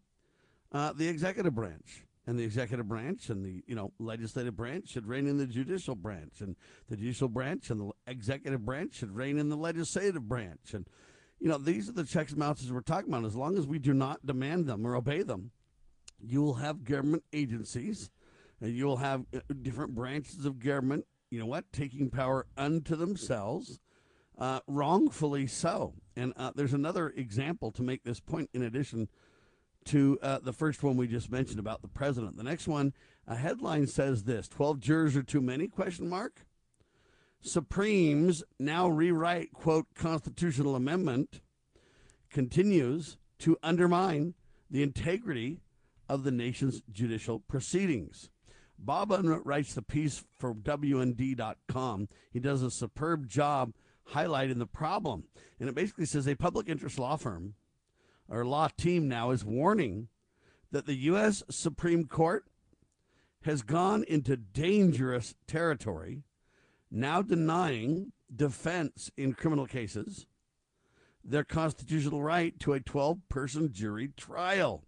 uh, 0.71 0.91
the 0.93 1.07
executive 1.07 1.55
branch. 1.55 2.03
And 2.27 2.39
the 2.39 2.43
executive 2.43 2.87
branch 2.87 3.29
and 3.29 3.45
the 3.45 3.63
you 3.67 3.75
know 3.75 3.91
legislative 3.99 4.55
branch 4.55 4.89
should 4.89 5.07
rein 5.07 5.27
in 5.27 5.37
the 5.37 5.45
judicial 5.45 5.95
branch, 5.95 6.41
and 6.41 6.55
the 6.89 6.97
judicial 6.97 7.29
branch 7.29 7.69
and 7.69 7.79
the 7.81 7.91
executive 8.07 8.65
branch 8.65 8.95
should 8.95 9.15
rein 9.15 9.37
in 9.37 9.49
the 9.49 9.55
legislative 9.55 10.27
branch. 10.27 10.73
And 10.73 10.87
you 11.39 11.49
know 11.49 11.59
these 11.59 11.87
are 11.87 11.93
the 11.93 12.03
checks 12.03 12.31
and 12.31 12.39
balances 12.39 12.71
we're 12.71 12.81
talking 12.81 13.13
about. 13.13 13.25
As 13.25 13.35
long 13.35 13.57
as 13.57 13.67
we 13.67 13.77
do 13.77 13.93
not 13.93 14.25
demand 14.25 14.65
them 14.65 14.87
or 14.87 14.95
obey 14.95 15.21
them, 15.21 15.51
you 16.19 16.41
will 16.41 16.55
have 16.55 16.83
government 16.83 17.23
agencies, 17.31 18.09
and 18.59 18.75
you 18.75 18.85
will 18.85 18.97
have 18.97 19.25
uh, 19.33 19.39
different 19.61 19.93
branches 19.93 20.45
of 20.45 20.59
government. 20.59 21.05
You 21.29 21.39
know 21.39 21.45
what? 21.45 21.71
Taking 21.71 22.09
power 22.09 22.47
unto 22.57 22.95
themselves, 22.95 23.79
uh, 24.37 24.61
wrongfully 24.67 25.45
so. 25.45 25.93
And 26.15 26.33
uh, 26.37 26.51
there's 26.55 26.73
another 26.73 27.09
example 27.09 27.71
to 27.73 27.83
make 27.83 28.03
this 28.03 28.19
point. 28.19 28.49
In 28.53 28.63
addition 28.63 29.09
to 29.85 30.19
uh, 30.21 30.39
the 30.39 30.53
first 30.53 30.83
one 30.83 30.97
we 30.97 31.07
just 31.07 31.31
mentioned 31.31 31.59
about 31.59 31.81
the 31.81 31.87
president, 31.87 32.37
the 32.37 32.43
next 32.43 32.67
one, 32.67 32.93
a 33.27 33.35
headline 33.35 33.87
says 33.87 34.23
this: 34.23 34.47
Twelve 34.47 34.79
jurors 34.79 35.15
are 35.15 35.23
too 35.23 35.41
many? 35.41 35.67
Question 35.67 36.09
mark. 36.09 36.45
Supremes 37.41 38.43
now 38.59 38.87
rewrite 38.87 39.53
quote 39.53 39.87
constitutional 39.93 40.75
amendment 40.75 41.41
continues 42.31 43.17
to 43.39 43.57
undermine 43.61 44.33
the 44.69 44.81
integrity 44.81 45.59
of 46.09 46.23
the 46.23 46.31
nation's 46.31 46.81
judicial 46.91 47.39
proceedings. 47.39 48.29
Bob 48.77 49.09
Unruh 49.09 49.41
writes 49.43 49.73
the 49.73 49.81
piece 49.81 50.23
for 50.37 50.53
WND.com. 50.53 52.09
He 52.31 52.39
does 52.39 52.61
a 52.61 52.71
superb 52.71 53.27
job 53.27 53.73
highlighting 54.11 54.59
the 54.59 54.65
problem. 54.65 55.25
And 55.59 55.69
it 55.69 55.75
basically 55.75 56.05
says 56.05 56.27
a 56.27 56.35
public 56.35 56.69
interest 56.69 56.99
law 56.99 57.15
firm 57.15 57.53
or 58.29 58.45
law 58.45 58.67
team 58.77 59.07
now 59.07 59.31
is 59.31 59.45
warning 59.45 60.07
that 60.71 60.85
the 60.85 60.95
U.S. 60.95 61.43
Supreme 61.49 62.05
Court 62.05 62.45
has 63.43 63.61
gone 63.61 64.03
into 64.07 64.35
dangerous 64.35 65.35
territory, 65.47 66.23
now 66.89 67.21
denying 67.21 68.11
defense 68.35 69.11
in 69.15 69.33
criminal 69.33 69.67
cases 69.67 70.25
their 71.25 71.43
constitutional 71.43 72.21
right 72.21 72.57
to 72.59 72.73
a 72.73 72.79
12 72.79 73.17
person 73.29 73.73
jury 73.73 74.09
trial. 74.15 74.83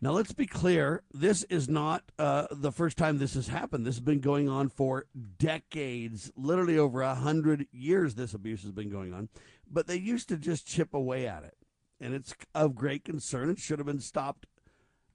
Now, 0.00 0.10
let's 0.10 0.34
be 0.34 0.46
clear. 0.46 1.02
This 1.14 1.44
is 1.44 1.66
not 1.68 2.02
uh, 2.18 2.48
the 2.50 2.72
first 2.72 2.98
time 2.98 3.16
this 3.16 3.34
has 3.34 3.48
happened. 3.48 3.86
This 3.86 3.94
has 3.94 4.02
been 4.02 4.20
going 4.20 4.50
on 4.50 4.68
for 4.68 5.06
decades, 5.38 6.30
literally 6.36 6.76
over 6.76 7.00
a 7.00 7.14
hundred 7.14 7.68
years. 7.72 8.14
This 8.14 8.34
abuse 8.34 8.62
has 8.62 8.72
been 8.72 8.90
going 8.90 9.14
on, 9.14 9.30
but 9.70 9.86
they 9.86 9.96
used 9.96 10.28
to 10.28 10.36
just 10.36 10.66
chip 10.66 10.92
away 10.92 11.26
at 11.26 11.44
it, 11.44 11.56
and 12.04 12.14
it's 12.14 12.34
of 12.54 12.74
great 12.74 13.02
concern. 13.02 13.48
It 13.48 13.58
should 13.58 13.78
have 13.78 13.86
been 13.86 13.98
stopped, 13.98 14.46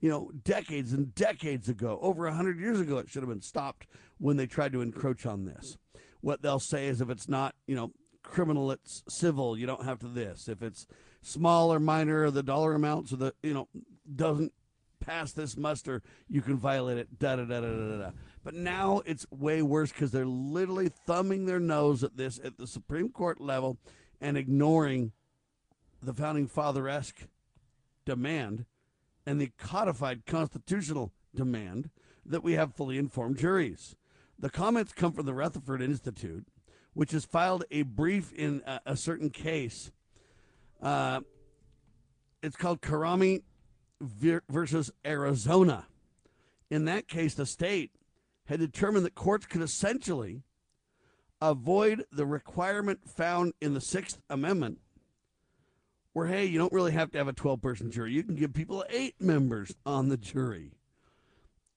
you 0.02 0.10
know, 0.10 0.32
decades 0.43 0.91
and 0.91 1.13
decades 1.13 1.69
ago. 1.69 1.99
Over 2.02 2.25
a 2.25 2.34
hundred 2.34 2.60
years 2.60 2.80
ago, 2.80 2.97
it 2.97 3.10
should 3.10 3.21
have 3.21 3.30
been 3.30 3.43
stopped 3.43 3.86
when 4.17 4.38
they 4.38 4.47
tried 4.47 4.71
to 4.73 4.82
encroach 4.82 5.25
on 5.28 5.45
this. 5.45 5.78
What 6.21 6.41
they'll 6.41 6.60
say 6.60 6.88
is, 6.88 6.99
if 6.99 7.12
it's 7.12 7.30
not, 7.30 7.54
you 7.67 7.75
know, 7.75 7.91
criminal, 8.23 8.71
it's 8.71 9.04
civil. 9.08 9.56
You 9.56 9.67
don't 9.67 9.86
have 9.86 9.99
to 9.99 10.08
this. 10.08 10.49
If 10.49 10.63
it's 10.63 10.88
small 11.21 11.71
or 11.71 11.80
minor, 11.80 12.32
the 12.32 12.41
dollar 12.41 12.73
amounts 12.73 13.13
or 13.13 13.17
the, 13.17 13.34
you 13.43 13.54
know, 13.54 13.67
doesn't 14.15 14.52
pass 14.99 15.32
this 15.32 15.56
muster, 15.56 16.02
you 16.28 16.41
can 16.41 16.58
violate 16.58 16.97
it. 16.97 17.19
Da 17.19 17.36
da 17.36 17.45
da 17.45 17.62
da 17.62 17.67
da 17.67 17.97
da. 17.99 18.12
But 18.43 18.56
now 18.56 19.04
it's 19.06 19.28
way 19.30 19.62
worse 19.62 19.91
because 19.91 20.10
they're 20.10 20.25
literally 20.25 20.89
thumbing 21.06 21.45
their 21.45 21.60
nose 21.60 22.04
at 22.04 22.17
this 22.17 22.39
at 22.43 22.58
the 22.58 22.65
Supreme 22.65 23.10
Court 23.10 23.39
level 23.39 23.78
and 24.19 24.38
ignoring 24.38 25.12
the 26.01 26.13
founding 26.13 26.47
father 26.47 26.88
esque 26.88 27.27
demand 28.05 28.65
and 29.25 29.39
the 29.39 29.51
codified 29.57 30.25
constitutional 30.25 31.12
demand 31.35 31.89
that 32.25 32.43
we 32.43 32.53
have 32.53 32.73
fully 32.73 32.97
informed 32.97 33.38
juries. 33.38 33.95
The 34.38 34.49
comments 34.49 34.93
come 34.93 35.12
from 35.12 35.25
the 35.25 35.33
Rutherford 35.33 35.81
Institute, 35.81 36.47
which 36.93 37.12
has 37.12 37.25
filed 37.25 37.65
a 37.71 37.83
brief 37.83 38.31
in 38.33 38.62
a, 38.65 38.79
a 38.85 38.97
certain 38.97 39.29
case. 39.29 39.91
Uh, 40.81 41.21
it's 42.41 42.55
called 42.55 42.81
Khorrami 42.81 43.43
ver- 43.99 44.43
versus 44.49 44.91
Arizona. 45.05 45.88
In 46.69 46.85
that 46.85 47.07
case, 47.07 47.33
the 47.33 47.45
state 47.45 47.91
had 48.45 48.59
determined 48.59 49.05
that 49.05 49.15
courts 49.15 49.45
could 49.45 49.62
essentially 49.62 50.43
avoid 51.41 52.05
the 52.12 52.25
requirement 52.25 53.07
found 53.07 53.53
in 53.62 53.73
the 53.73 53.81
Sixth 53.81 54.21
Amendment, 54.29 54.79
where, 56.19 56.27
hey, 56.27 56.43
you 56.43 56.60
don't 56.60 56.73
really 56.73 56.91
have 56.91 57.12
to 57.12 57.17
have 57.17 57.29
a 57.29 57.34
12 57.34 57.62
person 57.62 57.91
jury. 57.91 58.12
You 58.12 58.23
can 58.23 58.36
give 58.36 58.53
people 58.53 58.84
eight 58.89 59.21
members 59.21 59.73
on 59.86 60.10
the 60.10 60.17
jury. 60.17 60.73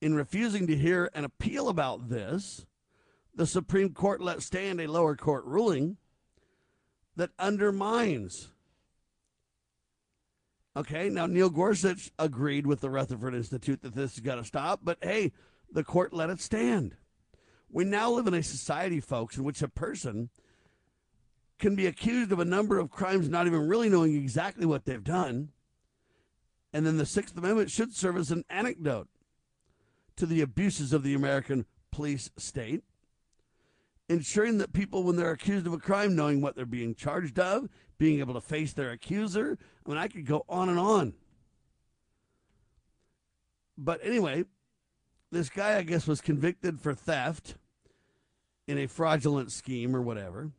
In 0.01 0.15
refusing 0.15 0.67
to 0.67 0.75
hear 0.75 1.09
an 1.13 1.23
appeal 1.23 1.69
about 1.69 2.09
this, 2.09 2.65
the 3.33 3.47
Supreme 3.47 3.93
Court 3.93 4.21
let 4.21 4.43
stand 4.43 4.81
a 4.81 4.87
lower 4.87 5.15
court 5.15 5.45
ruling 5.45 5.95
that 7.15 7.29
undermines 7.39 8.49
Okay, 10.75 11.07
now 11.07 11.27
Neil 11.27 11.51
Gorsuch 11.51 12.11
agreed 12.17 12.65
with 12.65 12.81
the 12.81 12.89
Rutherford 12.89 13.35
Institute 13.35 13.83
that 13.83 13.93
this 13.93 14.15
has 14.15 14.21
got 14.21 14.35
to 14.35 14.43
stop, 14.43 14.79
but 14.83 14.97
hey, 15.03 15.31
the 15.71 15.83
court 15.83 16.13
let 16.13 16.31
it 16.31 16.41
stand. 16.41 16.95
We 17.69 17.85
now 17.85 18.09
live 18.09 18.25
in 18.25 18.33
a 18.33 18.41
society, 18.41 18.99
folks, 18.99 19.37
in 19.37 19.43
which 19.43 19.61
a 19.61 19.67
person 19.67 20.31
can 21.63 21.75
be 21.75 21.87
accused 21.87 22.33
of 22.33 22.39
a 22.39 22.45
number 22.45 22.77
of 22.77 22.91
crimes, 22.91 23.29
not 23.29 23.47
even 23.47 23.69
really 23.69 23.87
knowing 23.87 24.13
exactly 24.17 24.65
what 24.65 24.83
they've 24.83 25.01
done, 25.01 25.47
And 26.73 26.85
then 26.85 26.97
the 26.97 27.05
Sixth 27.05 27.37
Amendment 27.37 27.71
should 27.71 27.95
serve 27.95 28.17
as 28.17 28.31
an 28.31 28.43
anecdote 28.49 29.07
to 30.17 30.25
the 30.25 30.41
abuses 30.41 30.91
of 30.91 31.03
the 31.03 31.13
American 31.13 31.65
police 31.89 32.29
state, 32.35 32.83
ensuring 34.09 34.57
that 34.57 34.73
people, 34.73 35.03
when 35.03 35.15
they're 35.15 35.31
accused 35.31 35.65
of 35.65 35.71
a 35.71 35.77
crime, 35.77 36.17
knowing 36.17 36.41
what 36.41 36.57
they're 36.57 36.65
being 36.65 36.95
charged 36.95 37.39
of, 37.39 37.69
being 37.97 38.19
able 38.19 38.33
to 38.33 38.41
face 38.41 38.73
their 38.73 38.91
accuser. 38.91 39.57
I 39.85 39.89
mean, 39.89 39.97
I 39.97 40.09
could 40.09 40.25
go 40.25 40.43
on 40.49 40.67
and 40.67 40.79
on. 40.79 41.13
But 43.77 44.01
anyway, 44.03 44.43
this 45.31 45.49
guy, 45.49 45.77
I 45.77 45.83
guess, 45.83 46.07
was 46.07 46.19
convicted 46.19 46.81
for 46.81 46.93
theft 46.93 47.55
in 48.67 48.77
a 48.77 48.87
fraudulent 48.87 49.53
scheme 49.53 49.95
or 49.95 50.01
whatever. 50.01 50.51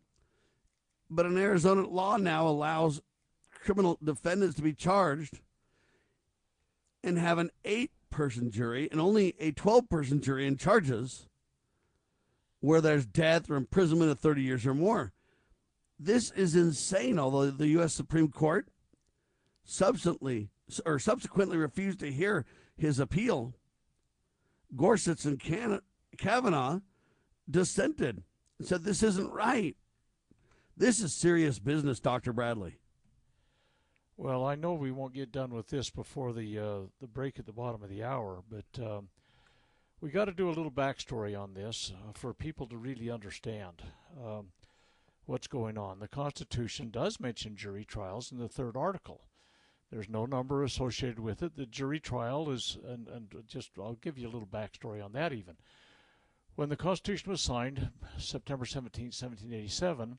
But 1.11 1.27
an 1.27 1.39
Arizona 1.39 1.87
law 1.87 2.17
now 2.17 2.47
allows 2.47 3.01
criminal 3.51 3.99
defendants 4.03 4.57
to 4.57 4.63
be 4.63 4.73
charged 4.73 5.41
and 7.03 7.19
have 7.19 7.39
an 7.39 7.51
eight 7.65 7.91
person 8.11 8.51
jury 8.51 8.89
and 8.91 9.01
only 9.01 9.35
a 9.39 9.53
12 9.53 9.89
person 9.89 10.21
jury 10.21 10.47
in 10.47 10.57
charges 10.57 11.27
where 12.61 12.81
there's 12.81 13.05
death 13.05 13.51
or 13.51 13.57
imprisonment 13.57 14.11
of 14.11 14.19
30 14.19 14.43
years 14.43 14.67
or 14.67 14.75
more. 14.75 15.13
This 15.99 16.31
is 16.33 16.57
insane, 16.57 17.19
although 17.19 17.51
the 17.51 17.69
U.S. 17.69 17.93
Supreme 17.93 18.29
Court 18.29 18.69
subsequently, 19.65 20.49
or 20.85 20.99
subsequently 20.99 21.57
refused 21.57 22.01
to 22.01 22.11
hear 22.11 22.45
his 22.77 22.99
appeal. 22.99 23.55
Gorsuch 24.75 25.25
and 25.25 25.41
Kavanaugh 26.19 26.81
dissented 27.49 28.23
and 28.59 28.67
said, 28.67 28.85
This 28.85 29.03
isn't 29.03 29.31
right. 29.31 29.77
This 30.77 31.01
is 31.01 31.15
serious 31.15 31.61
business, 31.61 32.01
Dr. 32.01 32.33
Bradley. 32.33 32.79
Well, 34.17 34.45
I 34.45 34.57
know 34.57 34.75
we 34.75 34.91
won't 34.91 35.15
get 35.15 35.31
done 35.31 35.55
with 35.55 35.69
this 35.69 35.89
before 35.89 36.33
the 36.33 36.59
uh, 36.59 36.79
the 37.01 37.07
break 37.07 37.39
at 37.39 37.47
the 37.47 37.53
bottom 37.53 37.85
of 37.85 37.89
the 37.89 38.03
hour, 38.03 38.43
but 38.51 38.85
um, 38.85 39.09
we 40.01 40.11
got 40.11 40.25
to 40.25 40.33
do 40.33 40.49
a 40.49 40.53
little 40.53 40.73
backstory 40.73 41.41
on 41.41 41.55
this 41.55 41.93
uh, 41.95 42.11
for 42.13 42.35
people 42.35 42.67
to 42.67 42.77
really 42.77 43.09
understand 43.09 43.83
um, 44.21 44.49
what's 45.27 45.47
going 45.47 45.79
on. 45.79 46.01
The 46.01 46.09
Constitution 46.09 46.91
does 46.91 47.21
mention 47.21 47.55
jury 47.55 47.85
trials 47.85 48.33
in 48.33 48.39
the 48.39 48.49
third 48.49 48.77
article. 48.77 49.23
There's 49.93 50.09
no 50.09 50.27
number 50.27 50.65
associated 50.65 51.21
with 51.21 51.41
it. 51.41 51.57
The 51.57 51.67
jury 51.67 52.01
trial 52.01 52.51
is, 52.51 52.79
and, 52.85 53.07
and 53.07 53.33
just 53.47 53.71
I'll 53.79 53.99
give 54.03 54.19
you 54.19 54.27
a 54.27 54.33
little 54.33 54.49
backstory 54.49 55.05
on 55.05 55.13
that 55.13 55.33
even. 55.33 55.55
When 56.57 56.69
the 56.69 56.77
Constitution 56.77 57.31
was 57.31 57.41
signed, 57.41 57.91
September 58.19 58.65
17, 58.65 59.07
1787, 59.07 60.19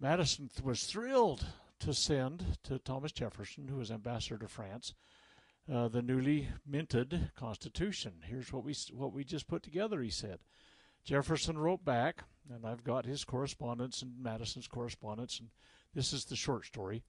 Madison 0.00 0.50
was 0.62 0.84
thrilled 0.84 1.46
to 1.80 1.94
send 1.94 2.58
to 2.64 2.78
Thomas 2.78 3.12
Jefferson, 3.12 3.68
who 3.68 3.76
was 3.76 3.90
ambassador 3.90 4.38
to 4.38 4.48
France, 4.48 4.94
uh, 5.72 5.88
the 5.88 6.02
newly 6.02 6.48
minted 6.66 7.30
Constitution. 7.36 8.14
Here's 8.24 8.52
what 8.52 8.64
we 8.64 8.74
what 8.92 9.12
we 9.12 9.24
just 9.24 9.46
put 9.46 9.62
together. 9.62 10.02
He 10.02 10.10
said. 10.10 10.40
Jefferson 11.04 11.58
wrote 11.58 11.84
back, 11.84 12.24
and 12.50 12.64
I've 12.64 12.82
got 12.82 13.04
his 13.04 13.24
correspondence 13.24 14.00
and 14.00 14.22
Madison's 14.22 14.66
correspondence, 14.66 15.38
and 15.38 15.50
this 15.94 16.14
is 16.14 16.24
the 16.24 16.36
short 16.36 16.64
story. 16.64 17.02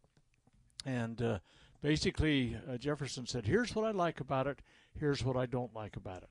And 0.86 1.22
uh, 1.22 1.40
basically, 1.82 2.58
uh, 2.70 2.78
Jefferson 2.78 3.26
said, 3.26 3.46
"Here's 3.46 3.74
what 3.74 3.86
I 3.86 3.92
like 3.92 4.20
about 4.20 4.48
it. 4.48 4.62
Here's 4.94 5.24
what 5.24 5.38
I 5.38 5.46
don't 5.46 5.74
like 5.74 5.96
about 5.96 6.24
it. 6.24 6.30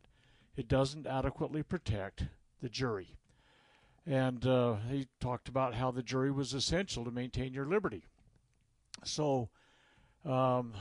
It 0.57 0.69
doesn't 0.69 1.07
adequately 1.07 1.63
protect 1.63 2.25
the 2.61 2.69
jury." 2.69 3.17
And 4.07 4.47
uh, 4.47 4.77
he 4.91 5.09
talked 5.21 5.49
about 5.49 5.75
how 5.75 5.91
the 5.91 6.03
jury 6.03 6.31
was 6.31 6.53
essential 6.53 7.05
to 7.05 7.11
maintain 7.11 7.55
your 7.55 7.67
liberty. 7.67 8.05
So 9.03 9.49
um, 10.25 10.73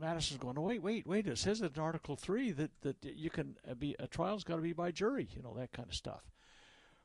Madison's 0.00 0.40
going, 0.40 0.58
oh, 0.58 0.62
wait, 0.62 0.82
wait, 0.82 1.06
wait. 1.06 1.26
It 1.26 1.38
says 1.38 1.60
in 1.60 1.70
Article 1.78 2.16
Three 2.16 2.50
that 2.52 2.70
that 2.82 2.96
you 3.02 3.30
can 3.30 3.56
be 3.78 3.94
a 3.98 4.06
trial's 4.06 4.44
got 4.44 4.56
to 4.56 4.62
be 4.62 4.72
by 4.72 4.90
jury, 4.90 5.28
you 5.34 5.42
know 5.42 5.54
that 5.56 5.72
kind 5.72 5.88
of 5.88 5.94
stuff. 5.94 6.30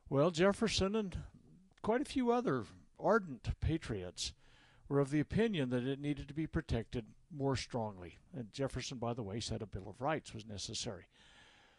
Well, 0.08 0.30
Jefferson 0.30 0.94
and 0.94 1.16
quite 1.82 2.00
a 2.00 2.04
few 2.04 2.30
other 2.30 2.64
ardent 2.98 3.48
patriots 3.60 4.32
were 4.88 5.00
of 5.00 5.10
the 5.10 5.20
opinion 5.20 5.70
that 5.70 5.86
it 5.86 6.00
needed 6.00 6.28
to 6.28 6.34
be 6.34 6.46
protected 6.46 7.06
more 7.30 7.56
strongly. 7.56 8.18
And 8.36 8.52
Jefferson, 8.52 8.98
by 8.98 9.14
the 9.14 9.22
way, 9.22 9.40
said 9.40 9.62
a 9.62 9.66
Bill 9.66 9.88
of 9.88 10.00
Rights 10.00 10.32
was 10.32 10.46
necessary. 10.46 11.06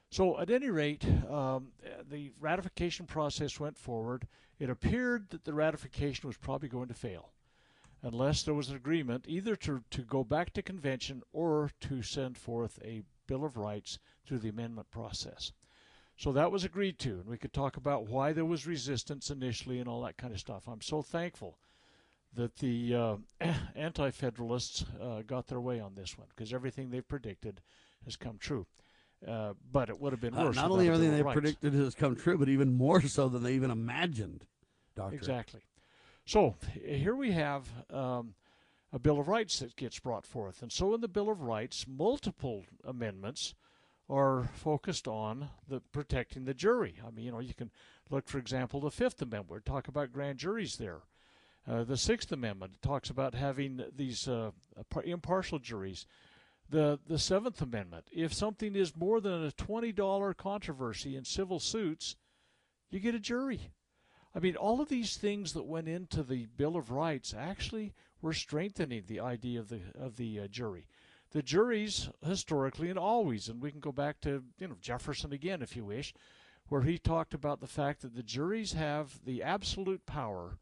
So, 0.09 0.39
at 0.39 0.49
any 0.49 0.69
rate, 0.69 1.05
um, 1.29 1.73
the 2.09 2.31
ratification 2.39 3.05
process 3.05 3.59
went 3.59 3.77
forward. 3.77 4.27
It 4.57 4.69
appeared 4.69 5.29
that 5.29 5.43
the 5.43 5.53
ratification 5.53 6.27
was 6.27 6.37
probably 6.37 6.69
going 6.69 6.87
to 6.87 6.93
fail 6.93 7.31
unless 8.03 8.43
there 8.43 8.53
was 8.53 8.69
an 8.69 8.75
agreement 8.75 9.25
either 9.27 9.55
to, 9.55 9.83
to 9.89 10.01
go 10.03 10.23
back 10.23 10.53
to 10.53 10.61
convention 10.61 11.23
or 11.33 11.71
to 11.81 12.01
send 12.01 12.37
forth 12.37 12.79
a 12.83 13.03
Bill 13.27 13.43
of 13.43 13.57
Rights 13.57 13.99
through 14.25 14.39
the 14.39 14.49
amendment 14.49 14.89
process. 14.91 15.51
So 16.15 16.31
that 16.31 16.51
was 16.51 16.63
agreed 16.63 16.97
to, 16.99 17.19
and 17.19 17.27
we 17.27 17.37
could 17.37 17.53
talk 17.53 17.77
about 17.77 18.07
why 18.07 18.33
there 18.33 18.45
was 18.45 18.65
resistance 18.65 19.29
initially 19.29 19.79
and 19.79 19.87
all 19.87 20.01
that 20.03 20.17
kind 20.17 20.33
of 20.33 20.39
stuff. 20.39 20.67
I'm 20.67 20.81
so 20.81 21.01
thankful 21.01 21.57
that 22.33 22.55
the 22.57 22.95
uh, 22.95 23.15
anti 23.75 24.09
federalists 24.11 24.85
uh, 25.01 25.21
got 25.21 25.47
their 25.47 25.61
way 25.61 25.79
on 25.79 25.93
this 25.95 26.17
one 26.17 26.27
because 26.29 26.53
everything 26.53 26.89
they 26.89 27.01
predicted 27.01 27.61
has 28.05 28.15
come 28.15 28.37
true. 28.39 28.65
Uh, 29.25 29.53
but 29.71 29.89
it 29.89 29.99
would 29.99 30.13
have 30.13 30.21
been 30.21 30.37
uh, 30.37 30.45
worse. 30.45 30.55
not 30.55 30.69
only 30.69 30.87
everything 30.87 31.11
they 31.11 31.23
predicted 31.23 31.73
has 31.73 31.95
come 31.95 32.15
true, 32.15 32.37
but 32.37 32.49
even 32.49 32.73
more 32.73 33.01
so 33.01 33.27
than 33.27 33.43
they 33.43 33.53
even 33.53 33.71
imagined. 33.71 34.45
Doctor. 34.95 35.15
Exactly. 35.15 35.61
So 36.25 36.55
here 36.85 37.15
we 37.15 37.31
have 37.31 37.67
um, 37.89 38.35
a 38.93 38.99
Bill 38.99 39.19
of 39.19 39.27
Rights 39.27 39.59
that 39.59 39.75
gets 39.75 39.99
brought 39.99 40.25
forth. 40.25 40.61
And 40.61 40.71
so 40.71 40.93
in 40.93 41.01
the 41.01 41.07
Bill 41.07 41.29
of 41.29 41.41
Rights, 41.41 41.85
multiple 41.87 42.65
amendments 42.83 43.55
are 44.09 44.49
focused 44.53 45.07
on 45.07 45.49
the 45.67 45.81
protecting 45.91 46.45
the 46.45 46.53
jury. 46.53 46.95
I 47.05 47.11
mean, 47.11 47.25
you 47.25 47.31
know, 47.31 47.39
you 47.39 47.53
can 47.53 47.71
look, 48.09 48.27
for 48.27 48.37
example, 48.37 48.79
the 48.79 48.91
Fifth 48.91 49.21
Amendment. 49.21 49.51
We 49.65 49.71
talk 49.71 49.87
about 49.87 50.13
grand 50.13 50.37
juries 50.37 50.77
there. 50.77 51.01
Uh, 51.67 51.83
the 51.83 51.97
Sixth 51.97 52.31
Amendment 52.31 52.81
talks 52.81 53.09
about 53.09 53.35
having 53.35 53.83
these 53.93 54.27
uh, 54.27 54.51
impartial 55.03 55.59
juries. 55.59 56.05
The 56.69 56.99
the 57.07 57.19
Seventh 57.19 57.61
Amendment, 57.61 58.09
if 58.11 58.33
something 58.33 58.75
is 58.75 58.95
more 58.95 59.21
than 59.21 59.43
a 59.43 59.51
twenty 59.51 59.91
dollar 59.91 60.33
controversy 60.33 61.15
in 61.15 61.23
civil 61.23 61.59
suits, 61.59 62.15
you 62.89 62.99
get 62.99 63.15
a 63.15 63.19
jury. 63.19 63.71
I 64.35 64.39
mean, 64.39 64.55
all 64.55 64.81
of 64.81 64.89
these 64.89 65.15
things 65.17 65.53
that 65.53 65.65
went 65.65 65.87
into 65.87 66.23
the 66.23 66.45
Bill 66.45 66.75
of 66.75 66.91
Rights 66.91 67.33
actually 67.33 67.93
were 68.21 68.33
strengthening 68.33 69.03
the 69.07 69.19
idea 69.19 69.59
of 69.59 69.69
the 69.69 69.81
of 69.97 70.17
the 70.17 70.41
uh, 70.41 70.47
jury. 70.47 70.87
The 71.31 71.41
juries 71.41 72.09
historically 72.25 72.89
and 72.89 72.99
always, 72.99 73.49
and 73.49 73.61
we 73.61 73.71
can 73.71 73.79
go 73.79 73.91
back 73.91 74.19
to 74.21 74.43
you 74.57 74.67
know 74.67 74.77
Jefferson 74.81 75.33
again 75.33 75.61
if 75.61 75.75
you 75.75 75.85
wish, 75.85 76.13
where 76.67 76.83
he 76.83 76.97
talked 76.97 77.33
about 77.33 77.61
the 77.61 77.67
fact 77.67 78.01
that 78.01 78.15
the 78.15 78.23
juries 78.23 78.73
have 78.73 79.23
the 79.25 79.41
absolute 79.41 80.05
power 80.05 80.57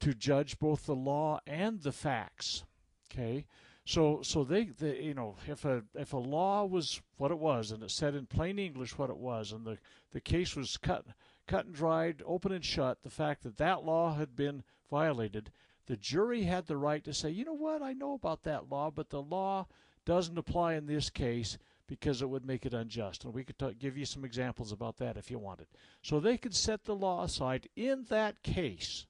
to 0.00 0.14
judge 0.14 0.58
both 0.58 0.86
the 0.86 0.94
law 0.94 1.40
and 1.46 1.82
the 1.82 1.92
facts. 1.92 2.64
Okay, 3.10 3.46
so 3.84 4.20
so 4.22 4.44
they, 4.44 4.64
they 4.64 5.00
you 5.00 5.14
know 5.14 5.36
if 5.46 5.64
a 5.64 5.82
if 5.94 6.12
a 6.12 6.18
law 6.18 6.64
was 6.64 7.00
what 7.16 7.30
it 7.30 7.38
was 7.38 7.70
and 7.70 7.82
it 7.82 7.90
said 7.90 8.14
in 8.14 8.26
plain 8.26 8.58
English 8.58 8.98
what 8.98 9.10
it 9.10 9.16
was 9.16 9.52
and 9.52 9.64
the 9.64 9.78
the 10.12 10.20
case 10.20 10.54
was 10.54 10.76
cut 10.76 11.06
cut 11.50 11.66
and 11.66 11.74
dried, 11.74 12.22
open 12.24 12.52
and 12.52 12.64
shut, 12.64 13.02
the 13.02 13.10
fact 13.10 13.42
that 13.42 13.56
that 13.56 13.84
law 13.84 14.14
had 14.14 14.36
been 14.36 14.62
violated, 14.88 15.50
the 15.86 15.96
jury 15.96 16.44
had 16.44 16.66
the 16.66 16.76
right 16.76 17.02
to 17.02 17.12
say, 17.12 17.28
you 17.28 17.44
know 17.44 17.52
what, 17.52 17.82
I 17.82 17.92
know 17.92 18.14
about 18.14 18.44
that 18.44 18.70
law, 18.70 18.88
but 18.88 19.10
the 19.10 19.20
law 19.20 19.66
doesn't 20.04 20.38
apply 20.38 20.74
in 20.74 20.86
this 20.86 21.10
case 21.10 21.58
because 21.88 22.22
it 22.22 22.30
would 22.30 22.46
make 22.46 22.64
it 22.64 22.72
unjust. 22.72 23.24
And 23.24 23.34
we 23.34 23.42
could 23.42 23.80
give 23.80 23.98
you 23.98 24.04
some 24.04 24.24
examples 24.24 24.70
about 24.70 24.98
that 24.98 25.16
if 25.16 25.28
you 25.28 25.40
wanted. 25.40 25.66
So 26.02 26.20
they 26.20 26.38
could 26.38 26.54
set 26.54 26.84
the 26.84 26.94
law 26.94 27.24
aside 27.24 27.68
in 27.74 28.04
that 28.10 28.44
case. 28.44 29.06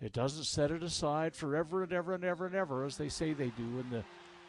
It 0.00 0.12
doesn't 0.12 0.44
set 0.44 0.70
it 0.70 0.82
aside 0.82 1.34
forever 1.34 1.82
and 1.82 1.92
ever 1.92 2.14
and 2.14 2.24
ever 2.24 2.46
and 2.46 2.54
ever, 2.54 2.84
as 2.84 2.96
they 2.96 3.08
say 3.08 3.32
they 3.32 3.48
do 3.50 3.80
in 3.80 3.90
the 3.90 4.04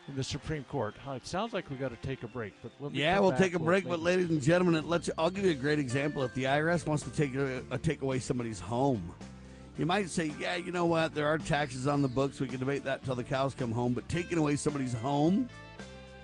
in 0.08 0.16
the 0.16 0.24
Supreme 0.24 0.64
Court. 0.66 0.96
it 1.08 1.26
sounds 1.28 1.54
like 1.54 1.70
we 1.70 1.76
got 1.76 1.90
to 1.90 2.08
take 2.08 2.24
a 2.24 2.28
break, 2.28 2.54
but 2.64 2.72
we 2.80 3.00
yeah, 3.00 3.20
we'll 3.20 3.32
take 3.32 3.54
a 3.54 3.60
break. 3.60 3.88
But 3.88 4.00
ladies 4.00 4.30
and 4.30 4.42
gentlemen, 4.42 4.76
it 4.76 4.86
lets 4.86 5.08
you, 5.08 5.14
I'll 5.18 5.30
give 5.30 5.46
you 5.46 5.52
a 5.52 5.56
great 5.56 5.78
example. 5.78 6.24
If 6.24 6.34
the 6.34 6.46
IRS 6.46 6.88
wants 6.88 7.04
to 7.04 7.12
take 7.12 7.36
a, 7.36 7.62
a, 7.70 7.78
take 7.78 8.02
away 8.02 8.20
somebody's 8.20 8.60
home, 8.60 9.14
you 9.78 9.86
might 9.86 10.10
say, 10.10 10.32
yeah, 10.40 10.56
you 10.56 10.72
know 10.72 10.86
what? 10.86 11.14
There 11.14 11.28
are 11.28 11.38
taxes 11.38 11.86
on 11.86 12.02
the 12.02 12.08
books. 12.08 12.40
We 12.40 12.48
can 12.48 12.60
debate 12.60 12.84
that 12.86 13.04
till 13.06 13.16
the 13.16 13.24
cows 13.24 13.54
come 13.54 13.72
home. 13.72 13.94
But 13.94 14.10
taking 14.10 14.40
away 14.40 14.56
somebody's 14.56 14.94
home, 14.94 15.48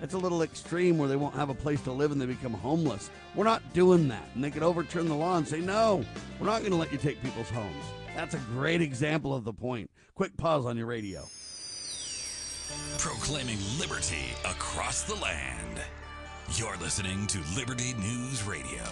that's 0.00 0.14
a 0.14 0.18
little 0.18 0.42
extreme 0.42 0.98
where 0.98 1.08
they 1.08 1.16
won't 1.16 1.34
have 1.34 1.48
a 1.48 1.54
place 1.54 1.80
to 1.82 1.92
live 1.92 2.10
and 2.10 2.20
they 2.20 2.26
become 2.26 2.54
homeless. 2.54 3.10
We're 3.34 3.44
not 3.44 3.72
doing 3.72 4.08
that. 4.08 4.28
And 4.34 4.42
they 4.42 4.50
could 4.50 4.64
overturn 4.64 5.08
the 5.08 5.14
law 5.14 5.36
and 5.36 5.46
say, 5.46 5.60
no, 5.60 6.04
we're 6.40 6.46
not 6.46 6.60
going 6.60 6.72
to 6.72 6.76
let 6.76 6.92
you 6.92 6.98
take 6.98 7.22
people's 7.22 7.50
homes. 7.50 7.84
That's 8.16 8.34
a 8.34 8.38
great 8.38 8.80
example 8.80 9.34
of 9.34 9.44
the 9.44 9.52
point. 9.52 9.90
Quick 10.14 10.38
pause 10.38 10.64
on 10.64 10.78
your 10.78 10.86
radio. 10.86 11.22
Proclaiming 12.96 13.58
liberty 13.78 14.24
across 14.42 15.02
the 15.02 15.14
land. 15.16 15.82
You're 16.54 16.78
listening 16.78 17.26
to 17.26 17.38
Liberty 17.54 17.92
News 17.92 18.42
Radio. 18.44 18.82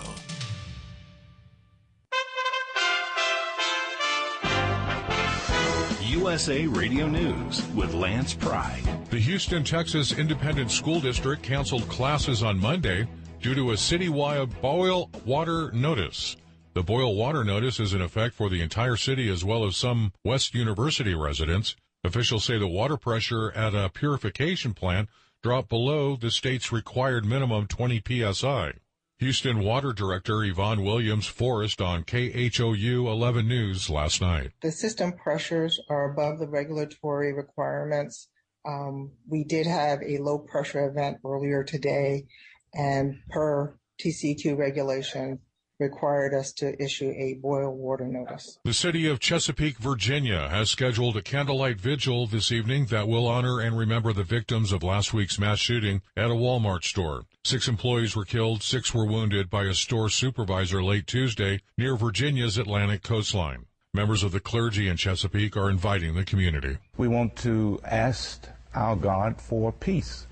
USA 6.03 6.67
Radio 6.67 7.07
News 7.09 7.67
with 7.69 7.95
Lance 7.95 8.35
Pride. 8.35 8.83
The 9.09 9.19
Houston, 9.19 9.65
Texas 9.65 10.13
Independent 10.13 10.71
School 10.71 11.01
District 11.01 11.43
canceled 11.43 11.89
classes 11.89 12.43
on 12.43 12.59
Monday 12.59 13.09
due 13.41 13.55
to 13.55 13.71
a 13.71 13.75
citywide 13.75 14.61
boil 14.61 15.09
water 15.25 15.73
notice. 15.73 16.37
The 16.75 16.83
boil 16.83 17.15
water 17.15 17.45
notice 17.45 17.79
is 17.79 17.95
in 17.95 18.03
effect 18.03 18.35
for 18.35 18.51
the 18.51 18.61
entire 18.61 18.97
city 18.97 19.31
as 19.31 19.45
well 19.45 19.65
as 19.65 19.77
some 19.77 20.13
West 20.25 20.55
University 20.55 21.15
residents. 21.15 21.77
Officials 22.03 22.45
say 22.45 22.59
the 22.59 22.67
water 22.67 22.97
pressure 22.97 23.53
at 23.53 23.77
a 23.77 23.89
purification 23.89 24.75
plant 24.75 25.09
dropped 25.41 25.69
below 25.69 26.17
the 26.17 26.33
state's 26.33 26.73
required 26.73 27.25
minimum 27.25 27.69
20 27.69 28.03
psi. 28.33 28.73
Houston 29.21 29.61
Water 29.61 29.93
Director 29.93 30.43
Yvonne 30.43 30.83
Williams 30.83 31.27
Forrest 31.27 31.81
on 31.81 32.03
KHOU 32.03 33.07
11 33.07 33.47
News 33.47 33.89
last 33.89 34.21
night. 34.21 34.51
The 34.61 34.73
system 34.73 35.13
pressures 35.13 35.81
are 35.89 36.11
above 36.11 36.41
the 36.41 36.49
regulatory 36.49 37.33
requirements. 37.33 38.29
Um, 38.67 39.13
we 39.29 39.45
did 39.45 39.69
have 39.69 40.01
a 40.03 40.19
low 40.19 40.39
pressure 40.39 40.89
event 40.89 41.19
earlier 41.25 41.63
today, 41.63 42.27
and 42.75 43.21
per 43.31 43.79
TCEQ 44.03 44.59
regulation, 44.59 45.39
required 45.81 46.33
us 46.33 46.53
to 46.53 46.81
issue 46.83 47.13
a 47.17 47.35
boil 47.35 47.75
water 47.75 48.07
notice. 48.07 48.59
The 48.65 48.73
city 48.73 49.09
of 49.09 49.19
Chesapeake, 49.19 49.79
Virginia 49.79 50.49
has 50.49 50.71
scheduled 50.71 51.17
a 51.17 51.23
candlelight 51.23 51.81
vigil 51.81 52.27
this 52.27 52.53
evening 52.53 52.87
that 52.87 53.09
will 53.09 53.27
honor 53.27 53.61
and 53.61 53.77
remember 53.77 54.13
the 54.13 54.23
victims 54.23 54.73
of 54.73 54.83
last 54.83 55.13
week's 55.13 55.39
mass 55.39 55.59
shooting 55.59 56.03
at 56.17 56.31
a 56.31 56.35
Walmart 56.35 56.85
store. 56.85 57.25
Six 57.45 57.67
employees 57.67 58.15
were 58.15 58.25
killed, 58.25 58.63
six 58.63 58.95
were 58.95 59.07
wounded 59.07 59.51
by 59.51 59.65
a 59.65 59.75
store 59.75 60.09
supervisor 60.09 60.83
late 60.83 61.07
Tuesday 61.07 61.61
near 61.77 61.97
Virginia's 61.97 62.57
Atlantic 62.57 63.03
coastline. 63.03 63.67
Members 63.93 64.23
of 64.23 64.33
the 64.33 64.41
clergy 64.41 64.89
in 64.89 64.97
Chesapeake 64.97 65.57
are 65.57 65.71
inviting 65.71 66.15
the 66.15 66.25
community. 66.25 66.79
We 66.97 67.09
want 67.09 67.37
to 67.37 67.81
ask 67.85 68.49
our 68.75 68.97
God 68.97 69.41
for 69.41 69.73
peace 69.73 70.27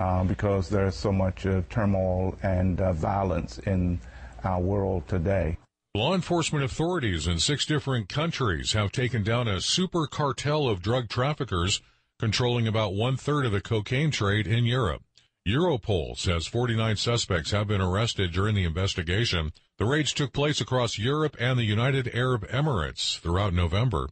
uh, 0.00 0.24
because 0.24 0.68
there's 0.68 0.96
so 0.96 1.12
much 1.12 1.46
uh, 1.46 1.62
turmoil 1.70 2.36
and 2.42 2.80
uh, 2.80 2.92
violence 2.92 3.58
in 3.58 4.00
our 4.44 4.60
world 4.60 5.08
today. 5.08 5.58
Law 5.94 6.14
enforcement 6.14 6.64
authorities 6.64 7.26
in 7.26 7.38
six 7.38 7.64
different 7.64 8.08
countries 8.08 8.72
have 8.72 8.90
taken 8.90 9.22
down 9.22 9.46
a 9.46 9.60
super 9.60 10.06
cartel 10.06 10.68
of 10.68 10.82
drug 10.82 11.08
traffickers 11.08 11.80
controlling 12.18 12.66
about 12.66 12.94
one 12.94 13.16
third 13.16 13.46
of 13.46 13.52
the 13.52 13.60
cocaine 13.60 14.10
trade 14.10 14.46
in 14.46 14.64
Europe. 14.64 15.02
Europol 15.46 16.16
says 16.16 16.46
49 16.46 16.96
suspects 16.96 17.50
have 17.50 17.68
been 17.68 17.80
arrested 17.80 18.32
during 18.32 18.54
the 18.54 18.64
investigation. 18.64 19.52
The 19.78 19.84
raids 19.84 20.12
took 20.12 20.32
place 20.32 20.60
across 20.60 20.98
Europe 20.98 21.36
and 21.38 21.58
the 21.58 21.64
United 21.64 22.14
Arab 22.14 22.48
Emirates 22.48 23.18
throughout 23.18 23.52
November. 23.52 24.08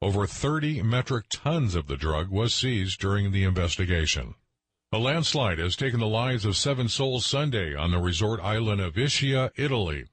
Over 0.00 0.26
30 0.26 0.82
metric 0.82 1.24
tons 1.30 1.74
of 1.74 1.86
the 1.86 1.96
drug 1.96 2.28
was 2.28 2.54
seized 2.54 3.00
during 3.00 3.32
the 3.32 3.44
investigation. 3.44 4.34
A 4.90 4.98
landslide 4.98 5.58
has 5.58 5.76
taken 5.76 6.00
the 6.00 6.06
lives 6.06 6.46
of 6.46 6.56
seven 6.56 6.88
souls 6.88 7.26
Sunday 7.26 7.74
on 7.74 7.90
the 7.90 7.98
resort 7.98 8.40
island 8.40 8.80
of 8.80 8.94
Ischia, 8.94 9.50
Italy. 9.54 10.06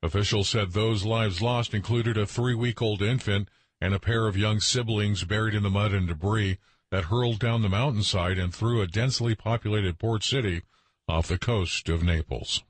Officials 0.00 0.48
said 0.48 0.70
those 0.70 1.04
lives 1.04 1.42
lost 1.42 1.74
included 1.74 2.16
a 2.16 2.24
three-week-old 2.24 3.02
infant 3.02 3.48
and 3.80 3.92
a 3.92 3.98
pair 3.98 4.28
of 4.28 4.36
young 4.36 4.60
siblings 4.60 5.24
buried 5.24 5.54
in 5.54 5.64
the 5.64 5.70
mud 5.70 5.92
and 5.92 6.06
debris 6.06 6.58
that 6.92 7.06
hurled 7.06 7.40
down 7.40 7.62
the 7.62 7.68
mountainside 7.68 8.38
and 8.38 8.54
through 8.54 8.80
a 8.80 8.86
densely 8.86 9.34
populated 9.34 9.98
port 9.98 10.22
city 10.22 10.62
off 11.08 11.26
the 11.26 11.36
coast 11.36 11.88
of 11.88 12.04
Naples. 12.04 12.62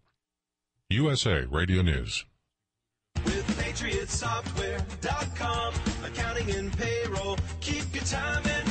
USA 0.88 1.44
Radio 1.44 1.82
News. 1.82 2.24
With 3.26 3.46
PatriotSoftware.com, 3.58 5.74
accounting 6.02 6.50
and 6.50 6.74
payroll, 6.78 7.36
keep 7.60 7.94
your 7.94 8.04
time 8.04 8.42
and. 8.46 8.61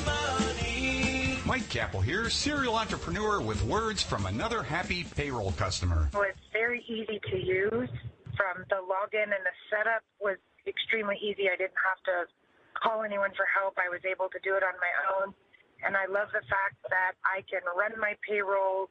Mike 1.52 1.68
Kappel 1.68 2.00
here, 2.00 2.30
serial 2.30 2.80
entrepreneur 2.80 3.44
with 3.44 3.60
words 3.68 4.00
from 4.02 4.24
another 4.26 4.64
happy 4.64 5.04
payroll 5.04 5.52
customer. 5.60 6.08
It's 6.24 6.48
very 6.56 6.80
easy 6.88 7.20
to 7.28 7.36
use. 7.36 7.92
From 8.40 8.64
the 8.72 8.80
login 8.80 9.36
and 9.36 9.44
the 9.44 9.52
setup 9.68 10.00
was 10.24 10.40
extremely 10.64 11.20
easy. 11.20 11.52
I 11.52 11.60
didn't 11.60 11.76
have 11.76 12.00
to 12.08 12.32
call 12.80 13.04
anyone 13.04 13.36
for 13.36 13.44
help. 13.52 13.76
I 13.76 13.92
was 13.92 14.00
able 14.08 14.32
to 14.32 14.40
do 14.40 14.56
it 14.56 14.64
on 14.64 14.72
my 14.80 14.94
own. 15.12 15.36
And 15.84 16.00
I 16.00 16.08
love 16.08 16.32
the 16.32 16.40
fact 16.48 16.80
that 16.88 17.20
I 17.28 17.44
can 17.44 17.68
run 17.76 18.00
my 18.00 18.16
payroll 18.24 18.88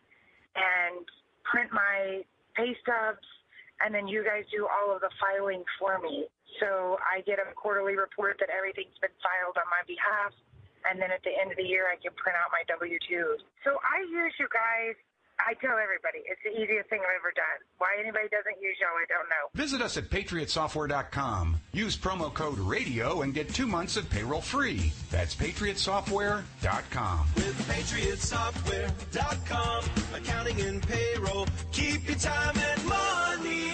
and 0.53 1.09
print 1.49 1.73
my 1.73 2.29
pay 2.61 2.77
stubs, 2.85 3.25
and 3.81 3.97
then 3.97 4.05
you 4.05 4.21
guys 4.21 4.45
do 4.53 4.69
all 4.69 4.93
of 4.93 5.01
the 5.01 5.09
filing 5.17 5.65
for 5.81 5.97
me. 5.97 6.29
So 6.61 7.01
I 7.01 7.25
get 7.25 7.41
a 7.41 7.57
quarterly 7.57 7.97
report 7.97 8.37
that 8.45 8.53
everything's 8.53 9.01
been 9.01 9.17
filed 9.25 9.57
on 9.57 9.65
my 9.73 9.81
behalf 9.89 10.37
and 10.89 11.01
then 11.01 11.11
at 11.11 11.23
the 11.23 11.31
end 11.41 11.51
of 11.51 11.57
the 11.57 11.65
year 11.65 11.87
I 11.91 11.97
can 11.97 12.13
print 12.17 12.37
out 12.39 12.51
my 12.53 12.63
W-2s. 12.69 13.41
So 13.65 13.79
I 13.83 14.01
use 14.09 14.35
you 14.39 14.47
guys. 14.53 14.95
I 15.41 15.55
tell 15.55 15.79
everybody 15.83 16.19
it's 16.29 16.41
the 16.45 16.51
easiest 16.53 16.91
thing 16.91 17.01
I've 17.01 17.17
ever 17.19 17.33
done. 17.35 17.65
Why 17.79 17.97
anybody 17.99 18.29
doesn't 18.29 18.61
use 18.61 18.77
y'all, 18.81 18.91
I 18.93 19.07
don't 19.09 19.27
know. 19.29 19.49
Visit 19.55 19.81
us 19.81 19.97
at 19.97 20.11
patriotsoftware.com. 20.11 21.59
Use 21.73 21.97
promo 21.97 22.33
code 22.35 22.59
RADIO 22.59 23.23
and 23.23 23.33
get 23.33 23.49
two 23.55 23.67
months 23.67 23.97
of 23.97 24.11
payroll 24.11 24.43
free. 24.43 24.93
That's 25.11 25.35
patriotsoftware.com. 25.35 27.27
With 27.37 27.69
PatriotSoftware.com, 27.69 29.85
accounting 30.15 30.61
and 30.61 30.87
payroll, 30.87 31.47
keep 31.73 32.07
your 32.07 32.19
time 32.19 32.59
and 32.59 32.85
money. 32.85 33.71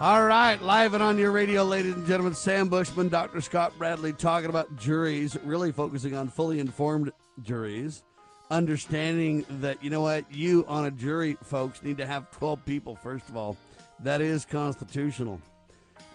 All 0.00 0.22
right, 0.22 0.62
live 0.62 0.94
and 0.94 1.02
on 1.02 1.18
your 1.18 1.32
radio, 1.32 1.64
ladies 1.64 1.94
and 1.94 2.06
gentlemen, 2.06 2.32
Sam 2.32 2.68
Bushman, 2.68 3.08
Dr. 3.08 3.40
Scott 3.40 3.76
Bradley 3.78 4.12
talking 4.12 4.48
about 4.48 4.76
juries, 4.76 5.36
really 5.42 5.72
focusing 5.72 6.14
on 6.14 6.28
fully 6.28 6.60
informed 6.60 7.10
juries, 7.42 8.04
understanding 8.48 9.44
that, 9.58 9.82
you 9.82 9.90
know 9.90 10.00
what, 10.00 10.24
you 10.32 10.64
on 10.68 10.84
a 10.84 10.92
jury, 10.92 11.36
folks, 11.42 11.82
need 11.82 11.98
to 11.98 12.06
have 12.06 12.30
12 12.30 12.64
people, 12.64 12.94
first 12.94 13.28
of 13.28 13.36
all. 13.36 13.56
That 13.98 14.20
is 14.20 14.44
constitutional. 14.44 15.40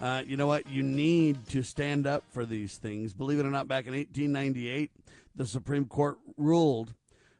Uh, 0.01 0.23
you 0.25 0.37
know 0.37 0.47
what, 0.47 0.65
you 0.69 0.81
need 0.81 1.45
to 1.49 1.61
stand 1.61 2.07
up 2.07 2.23
for 2.29 2.45
these 2.45 2.77
things. 2.77 3.11
Believe 3.13 3.39
it 3.39 3.45
or 3.45 3.51
not, 3.51 3.67
back 3.67 3.85
in 3.85 3.93
1898, 3.93 4.91
the 5.35 5.45
Supreme 5.45 5.87
Court 5.87 6.19
ruled 6.37 6.93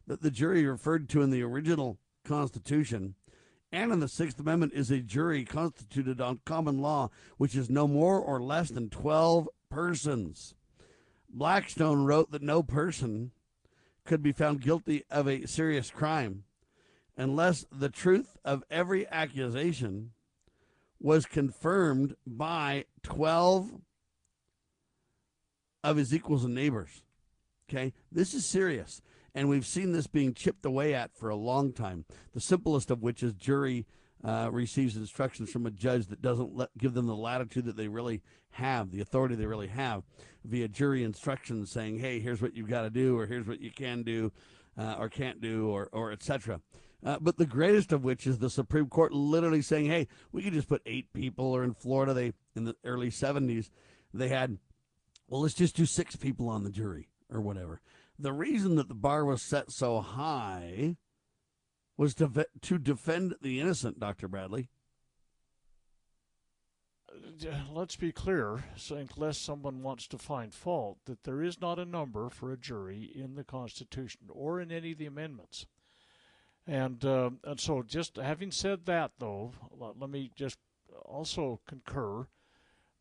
that 0.07 0.21
the 0.21 0.29
jury 0.29 0.65
referred 0.65 1.07
to 1.11 1.21
in 1.21 1.29
the 1.29 1.41
original 1.41 1.99
Constitution 2.25 3.15
and 3.73 3.91
in 3.91 3.99
the 3.99 4.07
Sixth 4.07 4.39
Amendment 4.39 4.71
is 4.73 4.91
a 4.91 4.99
jury 4.99 5.43
constituted 5.43 6.21
on 6.21 6.39
common 6.45 6.77
law, 6.77 7.09
which 7.37 7.55
is 7.55 7.71
no 7.71 7.87
more 7.87 8.19
or 8.19 8.39
less 8.39 8.69
than 8.69 8.87
12 8.87 9.49
persons. 9.69 10.53
Blackstone 11.27 12.05
wrote 12.05 12.29
that 12.31 12.43
no 12.43 12.61
person 12.61 13.31
could 14.05 14.21
be 14.21 14.31
found 14.31 14.61
guilty 14.61 15.03
of 15.09 15.27
a 15.27 15.47
serious 15.47 15.89
crime 15.89 16.43
unless 17.17 17.65
the 17.71 17.89
truth 17.89 18.37
of 18.45 18.63
every 18.69 19.07
accusation 19.09 20.11
was 20.99 21.25
confirmed 21.25 22.15
by 22.27 22.85
12 23.01 23.71
of 25.83 25.97
his 25.97 26.13
equals 26.13 26.45
and 26.45 26.53
neighbors. 26.53 27.01
Okay? 27.67 27.91
This 28.11 28.35
is 28.35 28.45
serious. 28.45 29.01
And 29.35 29.49
we've 29.49 29.65
seen 29.65 29.91
this 29.91 30.07
being 30.07 30.33
chipped 30.33 30.65
away 30.65 30.93
at 30.93 31.15
for 31.15 31.29
a 31.29 31.35
long 31.35 31.73
time. 31.73 32.05
The 32.33 32.39
simplest 32.39 32.91
of 32.91 33.01
which 33.01 33.23
is 33.23 33.33
jury 33.33 33.87
uh, 34.23 34.49
receives 34.51 34.95
instructions 34.95 35.51
from 35.51 35.65
a 35.65 35.71
judge 35.71 36.07
that 36.07 36.21
doesn't 36.21 36.55
let, 36.55 36.69
give 36.77 36.93
them 36.93 37.07
the 37.07 37.15
latitude 37.15 37.65
that 37.65 37.75
they 37.75 37.87
really 37.87 38.21
have, 38.51 38.91
the 38.91 39.01
authority 39.01 39.35
they 39.35 39.45
really 39.45 39.67
have, 39.67 40.03
via 40.45 40.67
jury 40.67 41.03
instructions 41.03 41.71
saying, 41.71 41.99
"Hey, 41.99 42.19
here's 42.19 42.41
what 42.41 42.55
you've 42.55 42.69
got 42.69 42.83
to 42.83 42.89
do, 42.89 43.17
or 43.17 43.25
here's 43.25 43.47
what 43.47 43.59
you 43.59 43.71
can 43.71 44.03
do, 44.03 44.31
uh, 44.77 44.95
or 44.97 45.09
can't 45.09 45.41
do, 45.41 45.67
or 45.67 45.89
or 45.91 46.11
etc." 46.11 46.61
Uh, 47.05 47.17
but 47.19 47.37
the 47.37 47.45
greatest 47.45 47.91
of 47.91 48.05
which 48.05 48.25
is 48.25 48.37
the 48.37 48.49
Supreme 48.49 48.87
Court 48.87 49.11
literally 49.11 49.61
saying, 49.61 49.87
"Hey, 49.87 50.07
we 50.31 50.41
could 50.41 50.53
just 50.53 50.69
put 50.69 50.81
eight 50.85 51.11
people." 51.11 51.45
Or 51.45 51.63
in 51.63 51.73
Florida, 51.73 52.13
they 52.13 52.33
in 52.55 52.63
the 52.63 52.75
early 52.85 53.09
'70s, 53.09 53.71
they 54.13 54.29
had, 54.29 54.57
well, 55.27 55.41
let's 55.41 55.53
just 55.53 55.75
do 55.75 55.85
six 55.85 56.15
people 56.15 56.47
on 56.47 56.63
the 56.63 56.71
jury 56.71 57.09
or 57.29 57.41
whatever 57.41 57.81
the 58.23 58.33
reason 58.33 58.75
that 58.75 58.87
the 58.87 58.95
bar 58.95 59.25
was 59.25 59.41
set 59.41 59.71
so 59.71 59.99
high 59.99 60.97
was 61.97 62.15
to 62.15 62.47
to 62.61 62.77
defend 62.77 63.35
the 63.41 63.59
innocent, 63.59 63.99
Dr. 63.99 64.27
Bradley. 64.27 64.69
Let's 67.71 67.95
be 67.95 68.11
clear, 68.11 68.63
unless 68.89 69.37
someone 69.37 69.83
wants 69.83 70.07
to 70.07 70.17
find 70.17 70.53
fault, 70.53 70.99
that 71.05 71.23
there 71.23 71.43
is 71.43 71.61
not 71.61 71.77
a 71.77 71.85
number 71.85 72.29
for 72.29 72.51
a 72.51 72.57
jury 72.57 73.11
in 73.13 73.35
the 73.35 73.43
Constitution 73.43 74.21
or 74.29 74.59
in 74.59 74.71
any 74.71 74.93
of 74.93 74.97
the 74.97 75.05
amendments. 75.05 75.67
And 76.65 77.03
uh, 77.03 77.31
and 77.43 77.59
so, 77.59 77.83
just 77.83 78.15
having 78.15 78.51
said 78.51 78.85
that, 78.85 79.11
though, 79.19 79.51
let 79.71 80.09
me 80.09 80.31
just 80.35 80.57
also 81.05 81.59
concur 81.67 82.27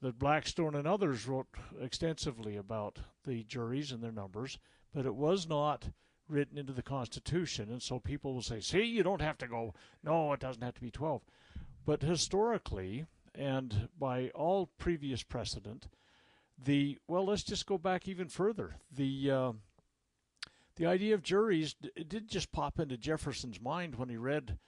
that 0.00 0.18
Blackstone 0.18 0.74
and 0.74 0.87
others 0.87 1.28
wrote 1.28 1.46
extensively 1.80 2.56
about 2.56 2.98
the 3.24 3.44
juries 3.44 3.92
and 3.92 4.02
their 4.02 4.12
numbers 4.12 4.58
but 4.94 5.07
it 5.07 5.14
was 5.14 5.48
not 5.48 5.88
written 6.28 6.59
into 6.59 6.72
the 6.72 6.83
Constitution. 6.83 7.70
And 7.70 7.83
so 7.83 7.98
people 7.98 8.35
will 8.35 8.42
say, 8.42 8.61
see, 8.61 8.83
you 8.83 9.02
don't 9.02 9.20
have 9.20 9.38
to 9.38 9.46
go. 9.46 9.74
No, 10.02 10.33
it 10.33 10.40
doesn't 10.40 10.62
have 10.62 10.74
to 10.74 10.81
be 10.81 10.90
12. 10.90 11.22
But 11.85 12.02
historically, 12.02 13.07
and 13.35 13.88
by 13.98 14.31
all 14.35 14.66
previous 14.78 15.22
precedent, 15.22 15.88
the 16.62 16.98
well, 17.09 17.26
let's 17.26 17.42
just 17.42 17.66
go 17.66 17.76
back 17.78 18.07
even 18.07 18.28
further. 18.28 18.76
The 18.94 19.31
uh, 19.31 19.52
the 20.76 20.87
idea 20.87 21.14
of 21.14 21.22
juries 21.22 21.74
did 22.07 22.28
just 22.28 22.52
pop 22.52 22.78
into 22.78 22.96
Jefferson's 22.96 23.61
mind 23.61 23.96
when 23.96 24.09
he 24.09 24.16
read 24.16 24.59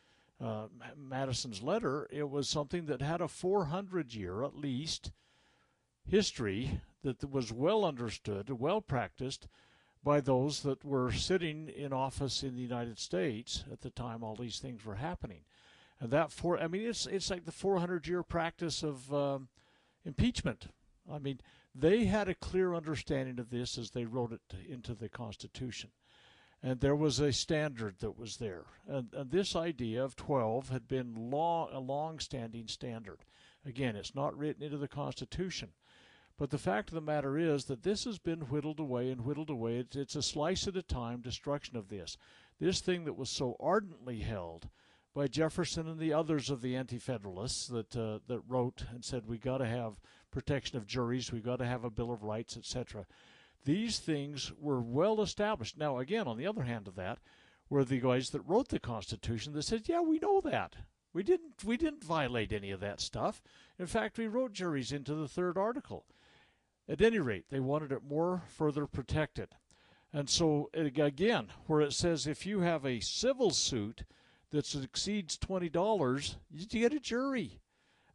uh, 0.40 0.66
Madison's 0.96 1.62
letter. 1.62 2.08
It 2.10 2.28
was 2.28 2.48
something 2.48 2.87
that 2.87 3.00
had 3.00 3.20
a 3.20 3.28
400 3.28 4.12
year 4.12 4.42
at 4.42 4.56
least 4.56 5.12
history 6.06 6.80
that 7.02 7.30
was 7.30 7.52
well 7.52 7.84
understood, 7.84 8.50
well 8.50 8.80
practiced 8.80 9.46
by 10.04 10.20
those 10.20 10.60
that 10.60 10.84
were 10.84 11.10
sitting 11.10 11.68
in 11.68 11.92
office 11.92 12.42
in 12.42 12.54
the 12.54 12.62
United 12.62 12.98
States 12.98 13.64
at 13.72 13.80
the 13.80 13.90
time 13.90 14.22
all 14.22 14.36
these 14.36 14.58
things 14.58 14.84
were 14.84 14.96
happening. 14.96 15.40
And 15.98 16.10
that 16.10 16.30
for 16.30 16.58
I 16.58 16.68
mean 16.68 16.86
it's 16.86 17.06
it's 17.06 17.30
like 17.30 17.46
the 17.46 17.52
400 17.52 18.06
year 18.06 18.22
practice 18.22 18.82
of 18.82 19.12
um, 19.12 19.48
impeachment. 20.04 20.68
I 21.10 21.18
mean 21.18 21.40
they 21.74 22.04
had 22.04 22.28
a 22.28 22.34
clear 22.34 22.74
understanding 22.74 23.40
of 23.40 23.50
this 23.50 23.78
as 23.78 23.90
they 23.90 24.04
wrote 24.04 24.32
it 24.32 24.42
into 24.68 24.94
the 24.94 25.08
Constitution. 25.08 25.90
And 26.62 26.80
there 26.80 26.96
was 26.96 27.20
a 27.20 27.32
standard 27.32 27.98
that 27.98 28.18
was 28.18 28.36
there. 28.38 28.64
And, 28.88 29.08
and 29.12 29.30
this 29.30 29.54
idea 29.54 30.02
of 30.02 30.16
12 30.16 30.70
had 30.70 30.88
been 30.88 31.14
long, 31.14 31.68
a 31.72 31.80
long 31.80 32.18
standing 32.20 32.68
standard. 32.68 33.18
Again, 33.66 33.96
it's 33.96 34.14
not 34.14 34.36
written 34.36 34.62
into 34.62 34.78
the 34.78 34.88
Constitution. 34.88 35.72
But 36.36 36.50
the 36.50 36.58
fact 36.58 36.88
of 36.88 36.94
the 36.94 37.00
matter 37.00 37.38
is 37.38 37.66
that 37.66 37.84
this 37.84 38.04
has 38.04 38.18
been 38.18 38.40
whittled 38.48 38.80
away 38.80 39.10
and 39.10 39.24
whittled 39.24 39.50
away. 39.50 39.76
It's, 39.76 39.94
it's 39.94 40.16
a 40.16 40.22
slice 40.22 40.66
at 40.66 40.76
a 40.76 40.82
time 40.82 41.20
destruction 41.20 41.76
of 41.76 41.88
this. 41.88 42.16
This 42.58 42.80
thing 42.80 43.04
that 43.04 43.16
was 43.16 43.30
so 43.30 43.56
ardently 43.60 44.18
held 44.18 44.68
by 45.14 45.28
Jefferson 45.28 45.88
and 45.88 46.00
the 46.00 46.12
others 46.12 46.50
of 46.50 46.60
the 46.60 46.74
Anti-Federalists 46.74 47.68
that 47.68 47.96
uh, 47.96 48.18
that 48.26 48.40
wrote 48.48 48.84
and 48.90 49.04
said 49.04 49.26
we 49.26 49.38
got 49.38 49.58
to 49.58 49.66
have 49.66 50.00
protection 50.32 50.76
of 50.76 50.88
juries, 50.88 51.30
we 51.30 51.40
got 51.40 51.60
to 51.60 51.66
have 51.66 51.84
a 51.84 51.90
Bill 51.90 52.10
of 52.10 52.24
Rights, 52.24 52.56
etc. 52.56 53.06
These 53.64 54.00
things 54.00 54.52
were 54.58 54.80
well 54.80 55.22
established. 55.22 55.78
Now, 55.78 55.98
again, 55.98 56.26
on 56.26 56.36
the 56.36 56.48
other 56.48 56.64
hand 56.64 56.88
of 56.88 56.96
that, 56.96 57.18
were 57.70 57.84
the 57.84 58.00
guys 58.00 58.30
that 58.30 58.42
wrote 58.42 58.68
the 58.68 58.80
Constitution 58.80 59.52
that 59.52 59.62
said, 59.62 59.88
"Yeah, 59.88 60.00
we 60.00 60.18
know 60.18 60.40
that. 60.40 60.74
We 61.12 61.22
didn't 61.22 61.62
we 61.64 61.76
didn't 61.76 62.02
violate 62.02 62.52
any 62.52 62.72
of 62.72 62.80
that 62.80 63.00
stuff. 63.00 63.40
In 63.78 63.86
fact, 63.86 64.18
we 64.18 64.26
wrote 64.26 64.52
juries 64.52 64.90
into 64.90 65.14
the 65.14 65.28
third 65.28 65.56
article." 65.56 66.04
At 66.88 67.00
any 67.00 67.18
rate, 67.18 67.46
they 67.50 67.60
wanted 67.60 67.92
it 67.92 68.02
more 68.06 68.42
further 68.46 68.86
protected. 68.86 69.48
And 70.12 70.28
so, 70.28 70.70
again, 70.74 71.48
where 71.66 71.80
it 71.80 71.92
says 71.92 72.26
if 72.26 72.46
you 72.46 72.60
have 72.60 72.84
a 72.84 73.00
civil 73.00 73.50
suit 73.50 74.04
that 74.50 74.72
exceeds 74.74 75.36
$20, 75.38 76.36
you 76.50 76.66
get 76.66 76.92
a 76.92 77.00
jury. 77.00 77.60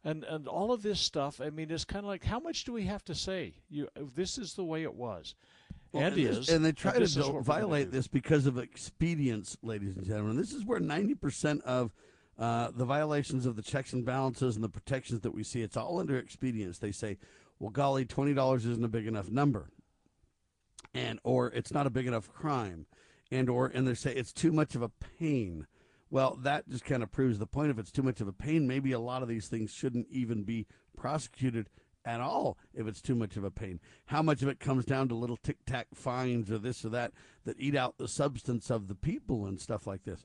And, 0.02 0.24
and 0.24 0.48
all 0.48 0.72
of 0.72 0.82
this 0.82 0.98
stuff, 0.98 1.42
I 1.42 1.50
mean, 1.50 1.70
it's 1.70 1.84
kind 1.84 2.04
of 2.04 2.08
like, 2.08 2.24
how 2.24 2.40
much 2.40 2.64
do 2.64 2.72
we 2.72 2.84
have 2.84 3.04
to 3.04 3.14
say? 3.14 3.54
You, 3.68 3.88
this 4.16 4.38
is 4.38 4.54
the 4.54 4.64
way 4.64 4.82
it 4.82 4.94
was. 4.94 5.34
Well, 5.92 6.04
and, 6.04 6.14
and 6.14 6.38
is. 6.38 6.48
and 6.48 6.64
they 6.64 6.72
try 6.72 6.92
and 6.92 7.06
to 7.06 7.40
violate 7.40 7.90
this 7.90 8.06
because 8.06 8.46
of 8.46 8.58
expedience, 8.58 9.58
ladies 9.62 9.96
and 9.96 10.06
gentlemen. 10.06 10.36
This 10.36 10.52
is 10.52 10.64
where 10.64 10.80
90% 10.80 11.60
of 11.62 11.92
uh, 12.38 12.70
the 12.74 12.86
violations 12.86 13.44
of 13.44 13.56
the 13.56 13.62
checks 13.62 13.92
and 13.92 14.06
balances 14.06 14.54
and 14.54 14.64
the 14.64 14.68
protections 14.70 15.20
that 15.20 15.34
we 15.34 15.42
see, 15.42 15.60
it's 15.60 15.76
all 15.76 15.98
under 15.98 16.16
expedience. 16.16 16.78
They 16.78 16.92
say, 16.92 17.18
well, 17.60 17.70
golly, 17.70 18.06
twenty 18.06 18.34
dollars 18.34 18.64
isn't 18.64 18.84
a 18.84 18.88
big 18.88 19.06
enough 19.06 19.30
number, 19.30 19.70
and 20.94 21.20
or 21.22 21.48
it's 21.48 21.72
not 21.72 21.86
a 21.86 21.90
big 21.90 22.06
enough 22.06 22.32
crime, 22.32 22.86
and 23.30 23.48
or 23.48 23.66
and 23.66 23.86
they 23.86 23.94
say 23.94 24.12
it's 24.12 24.32
too 24.32 24.50
much 24.50 24.74
of 24.74 24.82
a 24.82 24.88
pain. 24.88 25.66
Well, 26.10 26.36
that 26.42 26.68
just 26.68 26.84
kind 26.84 27.04
of 27.04 27.12
proves 27.12 27.38
the 27.38 27.46
point. 27.46 27.70
If 27.70 27.78
it's 27.78 27.92
too 27.92 28.02
much 28.02 28.20
of 28.20 28.26
a 28.26 28.32
pain, 28.32 28.66
maybe 28.66 28.90
a 28.90 28.98
lot 28.98 29.22
of 29.22 29.28
these 29.28 29.46
things 29.46 29.72
shouldn't 29.72 30.08
even 30.10 30.42
be 30.42 30.66
prosecuted 30.96 31.68
at 32.04 32.20
all 32.20 32.56
if 32.74 32.86
it's 32.86 33.02
too 33.02 33.14
much 33.14 33.36
of 33.36 33.44
a 33.44 33.50
pain. 33.50 33.78
How 34.06 34.22
much 34.22 34.42
of 34.42 34.48
it 34.48 34.58
comes 34.58 34.86
down 34.86 35.08
to 35.08 35.14
little 35.14 35.36
tic 35.36 35.58
tac 35.66 35.88
fines 35.94 36.50
or 36.50 36.58
this 36.58 36.84
or 36.84 36.88
that 36.88 37.12
that 37.44 37.60
eat 37.60 37.76
out 37.76 37.98
the 37.98 38.08
substance 38.08 38.70
of 38.70 38.88
the 38.88 38.94
people 38.94 39.44
and 39.44 39.60
stuff 39.60 39.86
like 39.86 40.04
this 40.04 40.24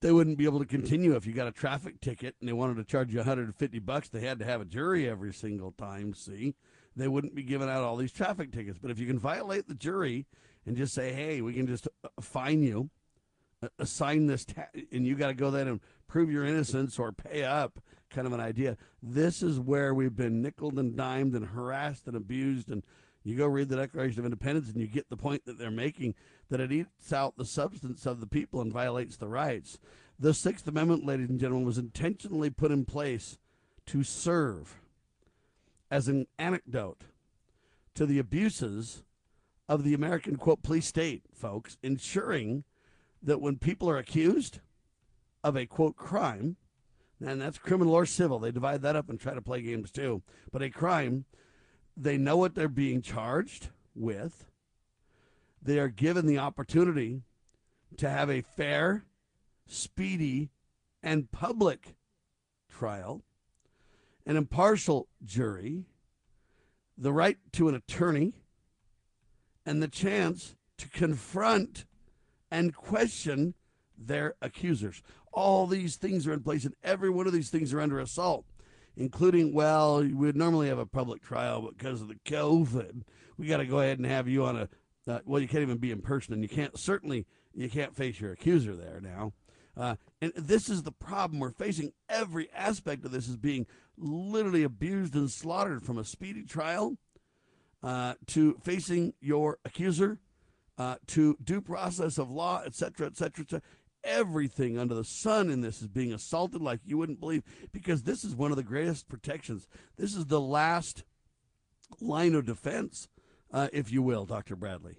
they 0.00 0.12
wouldn't 0.12 0.38
be 0.38 0.44
able 0.44 0.58
to 0.58 0.66
continue 0.66 1.14
if 1.16 1.26
you 1.26 1.32
got 1.32 1.46
a 1.46 1.52
traffic 1.52 2.00
ticket 2.00 2.34
and 2.40 2.48
they 2.48 2.52
wanted 2.52 2.76
to 2.76 2.84
charge 2.84 3.10
you 3.10 3.18
150 3.18 3.78
bucks 3.80 4.08
they 4.08 4.20
had 4.20 4.38
to 4.38 4.44
have 4.44 4.60
a 4.60 4.64
jury 4.64 5.08
every 5.08 5.32
single 5.32 5.72
time 5.72 6.14
see? 6.14 6.54
They 6.94 7.08
wouldn't 7.08 7.34
be 7.34 7.42
giving 7.42 7.68
out 7.68 7.82
all 7.82 7.96
these 7.96 8.12
traffic 8.12 8.52
tickets. 8.52 8.78
But 8.80 8.90
if 8.90 8.98
you 8.98 9.06
can 9.06 9.18
violate 9.18 9.68
the 9.68 9.74
jury 9.74 10.26
and 10.66 10.76
just 10.76 10.94
say 10.94 11.12
hey 11.12 11.40
we 11.40 11.52
can 11.52 11.66
just 11.66 11.88
uh, 12.04 12.08
fine 12.20 12.62
you 12.62 12.90
assign 13.78 14.26
this 14.26 14.44
ta- 14.44 14.68
and 14.92 15.06
you 15.06 15.14
got 15.14 15.28
to 15.28 15.34
go 15.34 15.50
then 15.50 15.66
and 15.66 15.80
prove 16.06 16.30
your 16.30 16.44
innocence 16.44 16.98
or 16.98 17.10
pay 17.10 17.42
up 17.42 17.80
kind 18.10 18.26
of 18.26 18.32
an 18.32 18.40
idea 18.40 18.76
this 19.02 19.42
is 19.42 19.60
where 19.60 19.94
we've 19.94 20.16
been 20.16 20.42
nickled 20.42 20.78
and 20.78 20.96
dimed 20.96 21.34
and 21.34 21.46
harassed 21.46 22.06
and 22.06 22.16
abused. 22.16 22.70
And 22.70 22.82
you 23.24 23.36
go 23.36 23.46
read 23.46 23.68
the 23.68 23.76
Declaration 23.76 24.20
of 24.20 24.24
Independence 24.24 24.68
and 24.68 24.80
you 24.80 24.86
get 24.86 25.08
the 25.08 25.16
point 25.16 25.44
that 25.46 25.58
they're 25.58 25.70
making 25.70 26.14
that 26.48 26.60
it 26.60 26.72
eats 26.72 27.12
out 27.12 27.36
the 27.36 27.44
substance 27.44 28.06
of 28.06 28.20
the 28.20 28.26
people 28.26 28.60
and 28.60 28.72
violates 28.72 29.16
the 29.16 29.28
rights. 29.28 29.78
The 30.18 30.34
Sixth 30.34 30.66
Amendment, 30.66 31.04
ladies 31.04 31.28
and 31.28 31.40
gentlemen, 31.40 31.66
was 31.66 31.78
intentionally 31.78 32.50
put 32.50 32.70
in 32.70 32.84
place 32.84 33.38
to 33.86 34.02
serve 34.02 34.80
as 35.90 36.08
an 36.08 36.26
anecdote 36.38 37.02
to 37.94 38.06
the 38.06 38.18
abuses 38.18 39.02
of 39.68 39.84
the 39.84 39.94
American, 39.94 40.36
quote, 40.36 40.62
police 40.62 40.86
state, 40.86 41.24
folks, 41.34 41.76
ensuring 41.82 42.64
that 43.22 43.40
when 43.40 43.56
people 43.58 43.90
are 43.90 43.98
accused 43.98 44.60
of 45.42 45.56
a, 45.56 45.66
quote, 45.66 45.96
crime, 45.96 46.56
and 47.24 47.40
that's 47.40 47.58
criminal 47.58 47.94
or 47.94 48.06
civil, 48.06 48.38
they 48.38 48.50
divide 48.50 48.82
that 48.82 48.96
up 48.96 49.08
and 49.08 49.18
try 49.18 49.34
to 49.34 49.42
play 49.42 49.62
games 49.62 49.90
too, 49.90 50.22
but 50.52 50.62
a 50.62 50.70
crime 50.70 51.24
they 51.96 52.18
know 52.18 52.36
what 52.36 52.54
they're 52.54 52.68
being 52.68 53.00
charged 53.00 53.70
with. 53.94 54.46
They 55.62 55.78
are 55.78 55.88
given 55.88 56.26
the 56.26 56.38
opportunity 56.38 57.22
to 57.96 58.08
have 58.08 58.30
a 58.30 58.42
fair, 58.42 59.04
speedy, 59.66 60.50
and 61.02 61.30
public 61.30 61.96
trial, 62.70 63.22
an 64.24 64.36
impartial 64.36 65.08
jury, 65.24 65.84
the 66.98 67.12
right 67.12 67.38
to 67.52 67.68
an 67.68 67.74
attorney, 67.74 68.34
and 69.64 69.82
the 69.82 69.88
chance 69.88 70.54
to 70.78 70.88
confront 70.88 71.84
and 72.50 72.74
question 72.74 73.54
their 73.98 74.34
accusers. 74.40 75.02
All 75.32 75.66
these 75.66 75.96
things 75.96 76.26
are 76.26 76.32
in 76.32 76.42
place, 76.42 76.64
and 76.64 76.74
every 76.82 77.10
one 77.10 77.26
of 77.26 77.32
these 77.32 77.50
things 77.50 77.72
are 77.72 77.80
under 77.80 77.98
assault 77.98 78.46
including, 78.96 79.52
well, 79.52 80.00
we 80.00 80.12
would 80.14 80.36
normally 80.36 80.68
have 80.68 80.78
a 80.78 80.86
public 80.86 81.22
trial, 81.22 81.62
but 81.62 81.76
because 81.76 82.00
of 82.00 82.08
the 82.08 82.18
COVID, 82.24 83.02
we 83.36 83.46
got 83.46 83.58
to 83.58 83.66
go 83.66 83.80
ahead 83.80 83.98
and 83.98 84.06
have 84.06 84.26
you 84.26 84.44
on 84.44 84.56
a, 84.56 84.68
uh, 85.06 85.20
well, 85.24 85.40
you 85.40 85.48
can't 85.48 85.62
even 85.62 85.78
be 85.78 85.92
in 85.92 86.02
person, 86.02 86.34
and 86.34 86.42
you 86.42 86.48
can't, 86.48 86.78
certainly, 86.78 87.26
you 87.54 87.68
can't 87.68 87.94
face 87.94 88.20
your 88.20 88.32
accuser 88.32 88.74
there 88.74 89.00
now. 89.00 89.32
Uh, 89.76 89.96
and 90.22 90.32
this 90.36 90.68
is 90.68 90.82
the 90.82 90.92
problem 90.92 91.38
we're 91.38 91.50
facing. 91.50 91.92
Every 92.08 92.50
aspect 92.52 93.04
of 93.04 93.12
this 93.12 93.28
is 93.28 93.36
being 93.36 93.66
literally 93.96 94.62
abused 94.62 95.14
and 95.14 95.30
slaughtered 95.30 95.82
from 95.82 95.98
a 95.98 96.04
speedy 96.04 96.44
trial 96.44 96.96
uh, 97.82 98.14
to 98.28 98.58
facing 98.62 99.12
your 99.20 99.58
accuser 99.64 100.18
uh, 100.78 100.96
to 101.08 101.36
due 101.42 101.60
process 101.60 102.18
of 102.18 102.30
law, 102.30 102.62
etc., 102.64 103.06
etc., 103.08 103.10
et 103.10 103.16
cetera, 103.16 103.44
et 103.44 103.50
cetera 103.50 103.62
everything 104.06 104.78
under 104.78 104.94
the 104.94 105.04
sun 105.04 105.50
in 105.50 105.60
this 105.60 105.82
is 105.82 105.88
being 105.88 106.12
assaulted 106.12 106.62
like 106.62 106.80
you 106.84 106.96
wouldn't 106.96 107.20
believe 107.20 107.42
because 107.72 108.04
this 108.04 108.24
is 108.24 108.34
one 108.34 108.50
of 108.50 108.56
the 108.56 108.62
greatest 108.62 109.08
protections. 109.08 109.66
This 109.96 110.14
is 110.14 110.26
the 110.26 110.40
last 110.40 111.04
line 112.00 112.34
of 112.34 112.46
defense, 112.46 113.08
uh, 113.52 113.68
if 113.72 113.92
you 113.92 114.02
will, 114.02 114.24
Dr. 114.24 114.56
Bradley. 114.56 114.98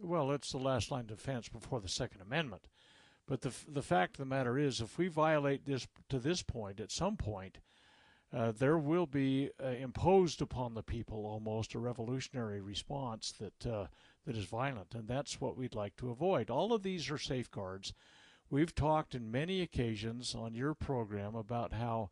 Well, 0.00 0.32
it's 0.32 0.52
the 0.52 0.58
last 0.58 0.90
line 0.90 1.02
of 1.02 1.06
defense 1.08 1.48
before 1.48 1.80
the 1.80 1.88
Second 1.88 2.20
Amendment. 2.20 2.66
But 3.26 3.40
the, 3.40 3.52
the 3.66 3.82
fact 3.82 4.14
of 4.14 4.18
the 4.18 4.34
matter 4.34 4.58
is, 4.58 4.80
if 4.80 4.98
we 4.98 5.08
violate 5.08 5.64
this 5.64 5.86
to 6.10 6.18
this 6.18 6.42
point, 6.42 6.80
at 6.80 6.90
some 6.90 7.16
point, 7.16 7.58
uh, 8.36 8.52
there 8.52 8.76
will 8.76 9.06
be 9.06 9.50
uh, 9.62 9.68
imposed 9.68 10.42
upon 10.42 10.74
the 10.74 10.82
people 10.82 11.24
almost 11.24 11.74
a 11.74 11.78
revolutionary 11.78 12.60
response 12.60 13.32
that 13.40 13.66
uh, 13.66 13.86
that 14.26 14.36
is 14.36 14.44
violent, 14.44 14.94
and 14.94 15.06
that's 15.06 15.40
what 15.40 15.56
we'd 15.56 15.74
like 15.74 15.96
to 15.96 16.10
avoid. 16.10 16.50
All 16.50 16.72
of 16.72 16.82
these 16.82 17.10
are 17.10 17.18
safeguards 17.18 17.94
We've 18.50 18.74
talked 18.74 19.14
in 19.14 19.30
many 19.30 19.62
occasions 19.62 20.34
on 20.34 20.54
your 20.54 20.74
program 20.74 21.34
about 21.34 21.72
how 21.72 22.10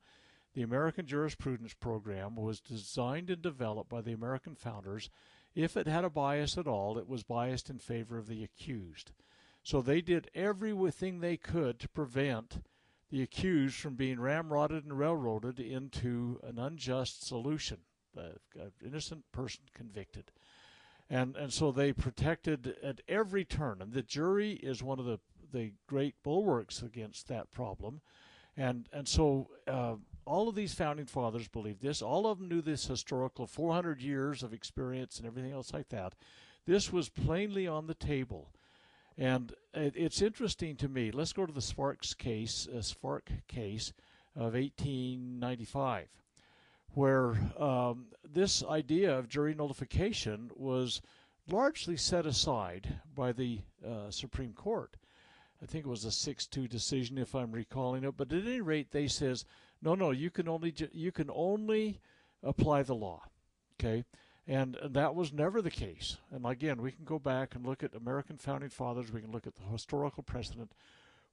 the 0.54 0.62
American 0.62 1.06
Jurisprudence 1.06 1.74
Program 1.74 2.36
was 2.36 2.60
designed 2.60 3.30
and 3.30 3.40
developed 3.40 3.90
by 3.90 4.00
the 4.00 4.12
American 4.12 4.54
founders. 4.54 5.10
If 5.54 5.76
it 5.76 5.86
had 5.86 6.04
a 6.04 6.10
bias 6.10 6.56
at 6.56 6.66
all, 6.66 6.96
it 6.98 7.08
was 7.08 7.22
biased 7.22 7.68
in 7.68 7.78
favor 7.78 8.18
of 8.18 8.26
the 8.26 8.42
accused. 8.42 9.12
So 9.62 9.80
they 9.82 10.00
did 10.00 10.30
everything 10.34 11.20
they 11.20 11.36
could 11.36 11.78
to 11.80 11.88
prevent 11.88 12.62
the 13.10 13.22
accused 13.22 13.76
from 13.76 13.94
being 13.94 14.16
ramrodded 14.18 14.84
and 14.84 14.98
railroaded 14.98 15.60
into 15.60 16.40
an 16.42 16.58
unjust 16.58 17.26
solution, 17.26 17.78
an 18.16 18.72
innocent 18.84 19.30
person 19.30 19.64
convicted. 19.74 20.32
and 21.10 21.36
and 21.36 21.52
so 21.52 21.70
they 21.70 21.92
protected 21.92 22.76
at 22.82 23.02
every 23.06 23.44
turn. 23.44 23.82
And 23.82 23.92
the 23.92 24.02
jury 24.02 24.52
is 24.54 24.82
one 24.82 24.98
of 24.98 25.04
the 25.04 25.20
the 25.52 25.72
great 25.86 26.14
bulwarks 26.22 26.82
against 26.82 27.28
that 27.28 27.50
problem, 27.50 28.00
and 28.56 28.88
and 28.92 29.06
so. 29.06 29.50
Uh, 29.66 29.96
all 30.24 30.48
of 30.48 30.54
these 30.54 30.74
founding 30.74 31.06
fathers 31.06 31.48
believed 31.48 31.82
this. 31.82 32.02
All 32.02 32.26
of 32.26 32.38
them 32.38 32.48
knew 32.48 32.62
this 32.62 32.86
historical 32.86 33.46
400 33.46 34.00
years 34.00 34.42
of 34.42 34.52
experience 34.52 35.18
and 35.18 35.26
everything 35.26 35.52
else 35.52 35.72
like 35.72 35.88
that. 35.90 36.14
This 36.66 36.92
was 36.92 37.08
plainly 37.08 37.66
on 37.66 37.86
the 37.86 37.94
table. 37.94 38.48
And 39.18 39.52
it's 39.74 40.22
interesting 40.22 40.76
to 40.76 40.88
me. 40.88 41.10
Let's 41.10 41.32
go 41.32 41.44
to 41.44 41.52
the 41.52 41.60
Sparks 41.60 42.14
case, 42.14 42.66
uh, 42.68 42.80
Spark 42.80 43.30
case 43.46 43.92
of 44.34 44.54
1895, 44.54 46.08
where 46.94 47.36
um, 47.58 48.06
this 48.24 48.64
idea 48.64 49.16
of 49.16 49.28
jury 49.28 49.54
nullification 49.54 50.50
was 50.54 51.02
largely 51.50 51.96
set 51.96 52.24
aside 52.24 53.00
by 53.14 53.32
the 53.32 53.60
uh, 53.86 54.10
Supreme 54.10 54.52
Court. 54.54 54.96
I 55.62 55.66
think 55.66 55.84
it 55.84 55.90
was 55.90 56.04
a 56.04 56.08
6-2 56.08 56.68
decision, 56.68 57.18
if 57.18 57.34
I'm 57.34 57.52
recalling 57.52 58.04
it. 58.04 58.16
But 58.16 58.32
at 58.32 58.44
any 58.44 58.60
rate, 58.60 58.90
they 58.90 59.06
says, 59.06 59.44
no, 59.82 59.94
no, 59.94 60.12
you 60.12 60.30
can 60.30 60.48
only 60.48 60.74
you 60.92 61.12
can 61.12 61.28
only 61.34 62.00
apply 62.42 62.82
the 62.82 62.94
law. 62.94 63.22
Okay, 63.74 64.04
and 64.46 64.76
that 64.84 65.14
was 65.14 65.32
never 65.32 65.60
the 65.60 65.70
case. 65.70 66.18
And 66.30 66.46
again, 66.46 66.80
we 66.80 66.92
can 66.92 67.04
go 67.04 67.18
back 67.18 67.54
and 67.54 67.66
look 67.66 67.82
at 67.82 67.94
American 67.94 68.38
founding 68.38 68.70
fathers. 68.70 69.12
We 69.12 69.20
can 69.20 69.32
look 69.32 69.46
at 69.46 69.56
the 69.56 69.64
historical 69.64 70.22
precedent 70.22 70.72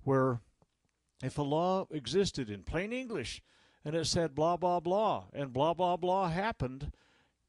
where 0.04 0.39
if 1.22 1.38
a 1.38 1.43
law 1.43 1.86
existed 1.91 2.50
in 2.50 2.64
plain 2.64 2.93
English 2.93 3.41
and 3.86 3.95
it 3.95 4.06
said 4.06 4.36
blah 4.36 4.58
blah 4.58 4.80
blah 4.80 5.26
and 5.34 5.54
blah 5.54 5.74
blah 5.74 5.97
blah 5.97 6.30
happened, 6.30 6.91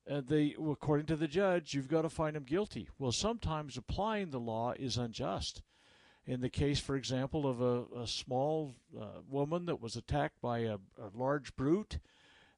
and 0.07 0.26
they 0.28 0.55
according 0.59 1.07
to 1.07 1.16
the 1.16 1.28
judge, 1.28 1.72
you've 1.72 1.88
got 1.88 2.03
to 2.03 2.11
find 2.11 2.36
him 2.36 2.44
guilty. 2.44 2.88
Well, 2.98 3.12
sometimes 3.12 3.76
applying 3.76 4.30
the 4.30 4.40
law 4.40 4.72
is 4.72 4.98
unjust. 4.98 5.62
In 6.30 6.40
the 6.40 6.48
case, 6.48 6.78
for 6.78 6.94
example, 6.94 7.44
of 7.44 7.60
a, 7.60 8.02
a 8.02 8.06
small 8.06 8.76
uh, 8.96 9.06
woman 9.28 9.66
that 9.66 9.82
was 9.82 9.96
attacked 9.96 10.40
by 10.40 10.60
a, 10.60 10.76
a 10.96 11.10
large 11.12 11.56
brute 11.56 11.98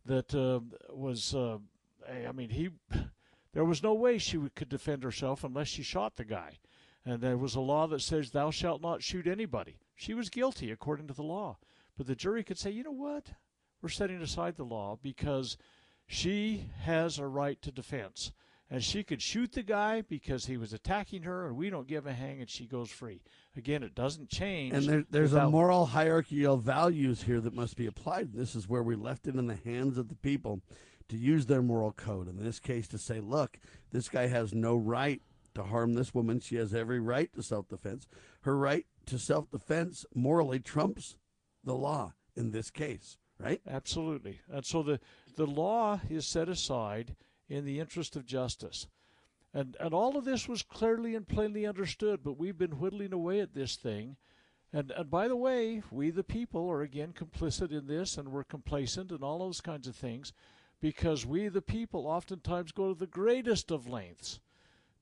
that 0.05 0.35
uh, 0.35 0.61
was 0.95 1.35
uh, 1.35 1.57
I 2.07 2.33
mean, 2.33 2.51
he 2.51 2.69
there 3.55 3.65
was 3.65 3.83
no 3.83 3.95
way 3.95 4.19
she 4.19 4.39
could 4.55 4.69
defend 4.69 5.03
herself 5.03 5.43
unless 5.43 5.69
she 5.69 5.83
shot 5.83 6.17
the 6.17 6.25
guy. 6.27 6.59
And 7.07 7.23
there 7.23 7.39
was 7.39 7.55
a 7.55 7.61
law 7.61 7.87
that 7.87 8.03
says 8.03 8.31
thou 8.31 8.51
shalt 8.51 8.83
not 8.83 9.03
shoot 9.03 9.27
anybody. 9.27 9.79
She 9.97 10.13
was 10.13 10.29
guilty 10.29 10.71
according 10.71 11.07
to 11.07 11.15
the 11.15 11.23
law. 11.23 11.57
But 11.97 12.07
the 12.07 12.15
jury 12.15 12.45
could 12.45 12.59
say, 12.59 12.73
you 12.73 12.83
know 12.83 12.93
what? 12.93 13.31
We're 13.81 13.89
setting 13.89 14.21
aside 14.21 14.57
the 14.57 14.65
law 14.65 14.99
because 15.03 15.57
she 16.07 16.67
has 16.83 17.19
a 17.19 17.27
right 17.27 17.61
to 17.63 17.73
defense. 17.73 18.33
And 18.73 18.83
she 18.83 19.03
could 19.03 19.21
shoot 19.21 19.53
the 19.53 19.63
guy 19.63 20.01
because 20.01 20.47
he 20.47 20.57
was 20.57 20.73
attacking 20.73 21.25
her, 21.25 21.47
and 21.47 21.57
we 21.59 21.69
don't 21.69 21.87
give 21.87 22.07
a 22.07 22.13
hang, 22.15 22.41
and 22.41 22.49
she 22.49 22.65
goes 22.65 22.89
free. 22.91 23.21
Again, 23.55 23.83
it 23.83 23.95
doesn't 23.95 24.31
change. 24.31 24.73
And 24.73 24.87
there, 24.87 25.05
there's 25.11 25.33
without- 25.33 25.49
a 25.49 25.51
moral 25.51 25.85
hierarchy 25.85 26.47
of 26.47 26.63
values 26.63 27.23
here 27.25 27.39
that 27.43 27.53
must 27.53 27.77
be 27.77 27.85
applied. 27.85 28.33
This 28.33 28.55
is 28.57 28.71
where 28.71 28.83
we 28.83 28.97
left 28.97 29.27
it 29.27 29.35
in 29.35 29.47
the 29.47 29.57
hands 29.57 29.99
of 29.99 30.09
the 30.09 30.15
people 30.15 30.63
to 31.11 31.19
use 31.19 31.45
their 31.45 31.61
moral 31.61 31.93
code. 31.93 32.29
In 32.29 32.43
this 32.43 32.59
case, 32.59 32.89
to 32.89 32.99
say, 32.99 33.21
look, 33.21 33.59
this 33.91 34.09
guy 34.09 34.27
has 34.29 34.55
no 34.55 34.75
right 34.75 35.21
to 35.55 35.65
harm 35.65 35.93
this 35.93 36.15
woman. 36.15 36.41
She 36.41 36.57
has 36.57 36.73
every 36.73 36.99
right 36.99 37.31
to 37.35 37.43
self 37.43 37.69
defense. 37.69 38.09
Her 38.41 38.57
right 38.57 38.87
to 39.05 39.19
self 39.19 39.51
defense 39.51 40.07
morally 40.15 40.61
trumps 40.61 41.19
the 41.63 41.75
law 41.75 42.15
in 42.35 42.53
this 42.53 42.71
case, 42.71 43.19
right? 43.39 43.61
Absolutely. 43.69 44.41
And 44.51 44.65
so 44.65 44.83
the, 44.83 44.99
the 45.37 45.47
law 45.47 46.01
is 46.09 46.27
set 46.27 46.49
aside 46.49 47.17
in 47.49 47.65
the 47.65 47.81
interest 47.81 48.17
of 48.17 48.27
justice. 48.27 48.87
And, 49.55 49.77
and 49.79 49.93
all 49.93 50.17
of 50.17 50.25
this 50.25 50.49
was 50.49 50.63
clearly 50.63 51.15
and 51.15 51.29
plainly 51.29 51.67
understood, 51.67 52.21
but 52.25 52.39
we've 52.39 52.57
been 52.57 52.79
whittling 52.79 53.13
away 53.13 53.41
at 53.41 53.55
this 53.55 53.77
thing. 53.77 54.17
And, 54.73 54.91
and 54.93 55.11
by 55.11 55.29
the 55.29 55.37
way, 55.37 55.83
we 55.91 56.11
the 56.11 56.25
people 56.25 56.71
are 56.71 56.81
again 56.81 57.13
complicit 57.13 57.71
in 57.71 57.87
this 57.87 58.17
and 58.17 58.31
we're 58.31 58.45
complacent 58.45 59.11
and 59.11 59.23
all 59.23 59.41
those 59.41 59.61
kinds 59.61 59.87
of 59.87 59.95
things 59.95 60.33
because 60.81 61.27
we 61.27 61.49
the 61.49 61.61
people 61.61 62.07
oftentimes 62.07 62.73
go 62.73 62.93
to 62.93 62.99
the 62.99 63.07
greatest 63.07 63.71
of 63.71 63.87
lengths 63.87 64.41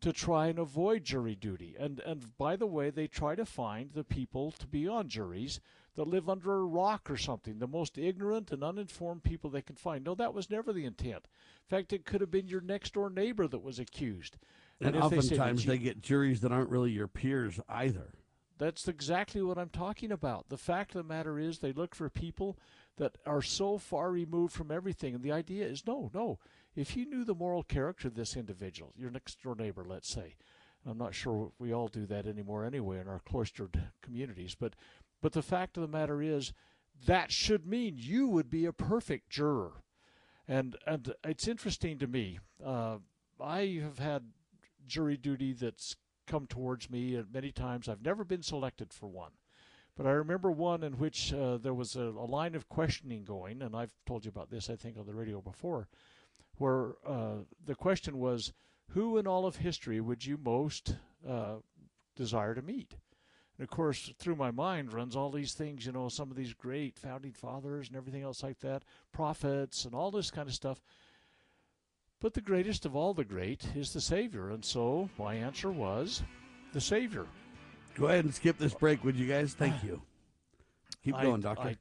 to 0.01 0.13
try 0.13 0.49
and 0.49 0.59
avoid 0.59 1.05
jury 1.05 1.37
duty. 1.37 1.77
And 1.79 2.01
and 2.01 2.37
by 2.37 2.57
the 2.57 2.67
way, 2.67 2.91
they 2.91 3.07
try 3.07 3.37
to 3.37 3.45
find 3.45 3.93
the 3.93 4.03
people 4.03 4.51
to 4.53 4.67
be 4.67 4.89
on 4.89 5.09
juries 5.09 5.61
that 6.01 6.09
live 6.09 6.31
under 6.31 6.55
a 6.55 6.65
rock 6.65 7.11
or 7.11 7.17
something, 7.19 7.59
the 7.59 7.67
most 7.67 7.99
ignorant 7.99 8.51
and 8.53 8.65
uninformed 8.65 9.23
people 9.23 9.51
they 9.51 9.61
can 9.61 9.77
find. 9.77 10.03
No, 10.03 10.15
that 10.15 10.33
was 10.33 10.49
never 10.49 10.73
the 10.73 10.87
intent. 10.87 11.29
In 11.71 11.77
fact, 11.77 11.93
it 11.93 12.07
could 12.07 12.23
have 12.23 12.31
been 12.31 12.49
your 12.49 12.63
next 12.63 12.95
door 12.95 13.11
neighbor 13.11 13.47
that 13.47 13.63
was 13.63 13.79
accused. 13.79 14.39
And, 14.81 14.97
if 14.97 15.11
they 15.11 15.21
say, 15.21 15.35
oftentimes 15.35 15.67
they 15.67 15.77
get 15.77 16.01
juries 16.01 16.41
that 16.41 16.53
aren't 16.53 16.71
really 16.71 16.91
your 16.91 17.07
peers 17.07 17.61
either. 17.69 18.15
that's 18.57 18.89
exactly 18.89 19.43
what 19.43 19.59
I'm 19.59 19.69
talking 19.69 20.11
about. 20.11 20.49
The 20.49 20.57
fact 20.57 20.95
of 20.95 21.03
the 21.07 21.15
matter 21.15 21.39
is, 21.39 21.59
they 21.59 21.73
look 21.73 21.95
for 21.95 22.09
people 22.09 22.59
that 22.97 23.19
are 23.27 23.43
so 23.43 23.77
far 23.77 24.11
removed 24.11 24.55
from 24.55 24.71
everything. 24.71 25.15
And 25.15 25.23
the 25.23 25.33
idea 25.33 25.67
is 25.67 25.87
no, 25.87 26.11
no. 26.15 26.39
If 26.77 26.97
you 26.97 27.05
knew 27.05 27.25
the 27.25 27.35
moral 27.35 27.63
character 27.63 28.09
of 28.09 28.15
this 28.15 28.37
individual, 28.37 28.95
your 28.97 29.11
next 29.11 29.43
door 29.43 29.55
neighbor, 29.55 29.85
let's 29.87 30.09
say, 30.09 30.37
I'm 30.87 30.99
not 30.99 31.15
sure 31.15 31.53
we 31.59 31.75
all 31.75 31.89
do 31.89 32.07
that 32.07 32.27
anymore 32.27 32.65
anyway 32.65 33.01
in 33.01 33.09
our 33.09 33.19
cloistered 33.19 33.83
communities, 34.01 34.57
but 34.59 34.75
but 35.21 35.33
the 35.33 35.43
fact 35.43 35.77
of 35.77 35.83
the 35.83 35.89
matter 35.89 36.23
is 36.23 36.53
that 37.07 37.31
should 37.33 37.67
mean 37.67 37.95
you 37.97 38.29
would 38.29 38.51
be 38.51 38.67
a 38.67 38.73
perfect 38.73 39.31
juror. 39.31 39.83
And 40.49 40.77
and 40.87 41.15
it's 41.25 41.49
interesting 41.49 41.99
to 41.99 42.07
me. 42.07 42.39
Uh, 42.65 42.99
I 43.41 43.81
have 43.83 43.99
had 43.99 44.25
jury 44.87 45.17
duty 45.17 45.53
that's 45.53 45.97
come 46.27 46.47
towards 46.47 46.91
me 46.91 47.23
many 47.33 47.53
times. 47.53 47.89
I've 47.89 48.05
never 48.05 48.25
been 48.25 48.43
selected 48.43 48.93
for 48.93 49.09
one. 49.09 49.33
But 49.97 50.07
I 50.07 50.13
remember 50.13 50.51
one 50.51 50.83
in 50.83 50.95
which 50.95 51.33
uh, 51.33 51.59
there 51.59 51.75
was 51.75 51.97
a, 51.97 52.03
a 52.03 52.25
line 52.25 52.55
of 52.55 52.69
questioning 52.69 53.25
going, 53.25 53.61
and 53.61 53.77
I've 53.77 53.93
told 54.07 54.25
you 54.25 54.31
about 54.31 54.51
this, 54.51 54.71
I 54.71 54.77
think, 54.77 54.97
on 54.97 55.07
the 55.07 55.15
radio 55.15 55.41
before, 55.41 55.89
where 56.57 56.95
uh, 57.07 57.39
the 57.65 57.75
question 57.75 58.19
was, 58.19 58.53
who 58.91 59.19
in 59.19 59.27
all 59.27 59.47
of 59.47 59.57
history 59.57 60.01
would 60.01 60.25
you 60.25 60.39
most 60.43 60.97
uh, 61.29 61.57
desire 62.17 62.55
to 62.55 62.63
meet? 62.63 62.95
And 63.61 63.69
of 63.69 63.77
course, 63.77 64.11
through 64.19 64.37
my 64.37 64.51
mind 64.51 64.95
runs 64.95 65.15
all 65.15 65.31
these 65.31 65.53
things, 65.53 65.85
you 65.85 65.93
know, 65.93 66.09
some 66.09 66.31
of 66.31 66.37
these 66.39 66.55
great 66.55 66.99
founding 66.99 67.33
fathers 67.33 67.89
and 67.89 67.97
everything 67.99 68.23
else 68.23 68.43
like 68.43 68.59
that, 68.61 68.85
prophets 69.13 69.85
and 69.85 69.95
all 69.95 70.11
this 70.11 70.31
kind 70.31 70.49
of 70.49 70.55
stuff. 70.55 70.81
But 72.23 72.33
the 72.33 72.41
greatest 72.41 72.87
of 72.87 72.97
all 72.97 73.13
the 73.13 73.23
great 73.23 73.67
is 73.77 73.93
the 73.93 74.01
Savior. 74.01 74.49
And 74.49 74.65
so 74.65 75.11
my 75.19 75.35
answer 75.35 75.71
was 75.71 76.23
the 76.73 76.81
Savior. 76.81 77.27
Go 77.97 78.07
ahead 78.07 78.25
and 78.25 78.35
skip 78.35 78.57
this 78.57 78.73
break, 78.73 79.05
would 79.05 79.17
you 79.17 79.27
guys? 79.27 79.53
Thank 79.53 79.85
you. 79.85 80.01
Keep 81.05 81.17
I- 81.17 81.23
going, 81.25 81.43
Doctor. 81.43 81.69
I- 81.69 81.77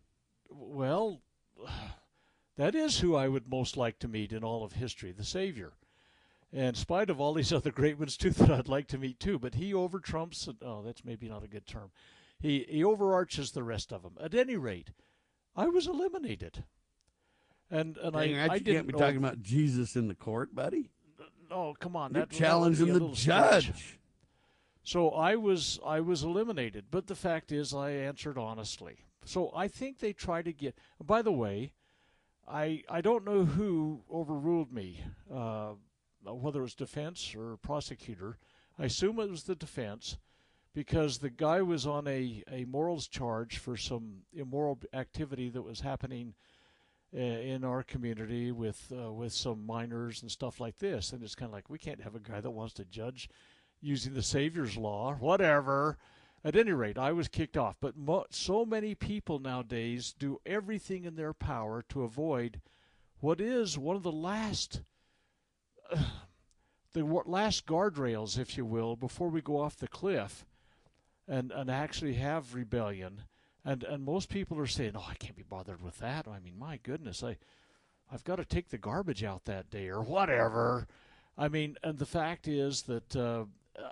well, 0.50 1.22
that 2.58 2.76
is 2.76 3.00
who 3.00 3.16
I 3.16 3.30
would 3.30 3.50
most 3.50 3.78
like 3.78 4.00
to 4.00 4.10
meet 4.10 4.34
in 4.34 4.44
all 4.44 4.66
of 4.66 4.74
history, 4.74 5.14
the 5.14 5.24
Savior. 5.24 5.72
In 6.52 6.74
spite 6.74 7.10
of 7.10 7.22
all 7.22 7.34
these 7.34 7.54
other 7.54 7.72
great 7.72 8.00
ones 8.00 8.18
too 8.18 8.32
that 8.32 8.50
I'd 8.50 8.68
like 8.68 8.88
to 8.88 8.98
meet 8.98 9.20
too, 9.20 9.38
but 9.40 9.56
he 9.56 9.74
over 9.74 10.00
trumps. 10.00 10.48
Oh, 10.62 10.82
that's 10.82 11.06
maybe 11.06 11.30
not 11.30 11.44
a 11.44 11.48
good 11.48 11.68
term. 11.68 11.92
He 12.40 12.66
he 12.70 12.84
overarches 12.84 13.52
the 13.52 13.64
rest 13.64 13.92
of 13.92 14.04
them. 14.04 14.18
At 14.20 14.34
any 14.34 14.56
rate, 14.56 14.92
I 15.56 15.68
was 15.68 15.88
eliminated, 15.88 16.64
and 17.70 17.98
and 17.98 18.14
Dang, 18.14 18.38
I 18.38 18.48
I 18.48 18.54
you 18.56 18.60
didn't 18.62 18.76
can't 18.76 18.88
be 18.88 18.94
talking 18.94 19.18
about 19.18 19.42
Jesus 19.42 19.96
in 19.96 20.08
the 20.08 20.16
court, 20.16 20.56
buddy. 20.56 20.90
Oh, 21.52 21.76
come 21.80 21.96
on! 21.96 22.14
You're 22.14 22.26
that, 22.26 22.36
challenging 22.36 22.88
the 22.88 22.94
little 22.94 23.16
stretch. 23.16 23.66
judge. 23.66 24.00
So 24.84 25.10
I 25.10 25.36
was 25.36 25.80
I 25.86 26.00
was 26.00 26.24
eliminated, 26.24 26.86
but 26.90 27.08
the 27.08 27.16
fact 27.16 27.52
is 27.52 27.74
I 27.74 27.92
answered 27.92 28.38
honestly. 28.38 29.06
So 29.26 29.52
I 29.56 29.68
think 29.68 30.00
they 30.00 30.14
try 30.14 30.42
to 30.42 30.52
get. 30.52 30.76
By 31.04 31.22
the 31.22 31.32
way, 31.32 31.74
I 32.48 32.84
I 32.90 33.02
don't 33.02 33.26
know 33.26 33.46
who 33.46 34.02
overruled 34.12 34.72
me, 34.72 35.04
uh, 35.32 35.74
whether 36.24 36.60
it 36.60 36.64
was 36.64 36.76
defense 36.76 37.36
or 37.36 37.58
prosecutor. 37.58 38.38
I 38.78 38.86
assume 38.86 39.20
it 39.20 39.30
was 39.30 39.44
the 39.44 39.56
defense, 39.56 40.18
because 40.74 41.18
the 41.18 41.30
guy 41.30 41.62
was 41.62 41.86
on 41.88 42.08
a 42.08 42.44
a 42.52 42.66
morals 42.66 43.08
charge 43.08 43.58
for 43.58 43.76
some 43.76 44.24
immoral 44.34 44.80
activity 44.94 45.50
that 45.50 45.64
was 45.64 45.82
happening 45.82 46.36
uh, 47.14 47.20
in 47.20 47.64
our 47.64 47.84
community 47.84 48.52
with 48.52 48.92
uh, 48.96 49.12
with 49.12 49.34
some 49.34 49.66
minors 49.66 50.22
and 50.22 50.32
stuff 50.32 50.60
like 50.60 50.78
this. 50.78 51.12
And 51.12 51.24
it's 51.24 51.36
kind 51.36 51.50
of 51.50 51.54
like 51.54 51.70
we 51.70 51.80
can't 51.80 52.02
have 52.02 52.16
a 52.16 52.20
guy 52.20 52.40
that 52.40 52.52
wants 52.52 52.74
to 52.76 52.86
judge 52.86 53.30
using 53.82 54.14
the 54.14 54.22
Savior's 54.22 54.78
law, 54.78 55.16
whatever. 55.16 55.98
At 56.42 56.56
any 56.56 56.72
rate, 56.72 56.98
I 56.98 57.12
was 57.12 57.28
kicked 57.28 57.58
off. 57.58 57.76
But 57.82 57.98
mo- 57.98 58.26
so 58.30 58.64
many 58.64 58.96
people 58.96 59.40
nowadays 59.40 60.16
do 60.18 60.40
everything 60.46 61.04
in 61.04 61.16
their 61.16 61.34
power 61.34 61.84
to 61.90 62.04
avoid 62.04 62.62
what 63.20 63.42
is 63.42 63.78
one 63.78 63.98
of 63.98 64.04
the 64.04 64.12
last, 64.12 64.82
the 66.94 67.04
last 67.04 67.66
guardrails, 67.66 68.38
if 68.38 68.58
you 68.58 68.66
will, 68.66 68.96
before 68.96 69.30
we 69.30 69.42
go 69.42 69.60
off 69.60 69.78
the 69.78 69.88
cliff, 69.88 70.46
and 71.28 71.52
and 71.52 71.70
actually 71.70 72.14
have 72.16 72.56
rebellion. 72.56 73.24
And 73.66 73.84
and 73.84 74.04
most 74.04 74.30
people 74.30 74.58
are 74.60 74.68
saying, 74.68 74.94
"Oh, 74.96 75.06
I 75.08 75.16
can't 75.16 75.36
be 75.36 75.44
bothered 75.44 75.82
with 75.82 76.00
that." 76.00 76.28
I 76.28 76.40
mean, 76.40 76.58
my 76.58 76.78
goodness, 76.78 77.24
I, 77.24 77.38
I've 78.12 78.24
got 78.24 78.38
to 78.38 78.46
take 78.46 78.70
the 78.70 78.78
garbage 78.78 79.24
out 79.24 79.46
that 79.46 79.70
day 79.70 79.90
or 79.90 80.02
whatever. 80.02 80.88
I 81.38 81.48
mean, 81.48 81.78
and 81.84 81.98
the 82.00 82.06
fact 82.06 82.48
is 82.48 82.84
that 82.84 83.16
uh, 83.16 83.46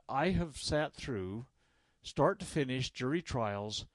I 0.10 0.30
have 0.32 0.58
sat 0.58 0.94
through, 0.94 1.46
start 2.02 2.40
to 2.40 2.46
finish, 2.46 2.90
jury 2.90 3.22
trials 3.22 3.86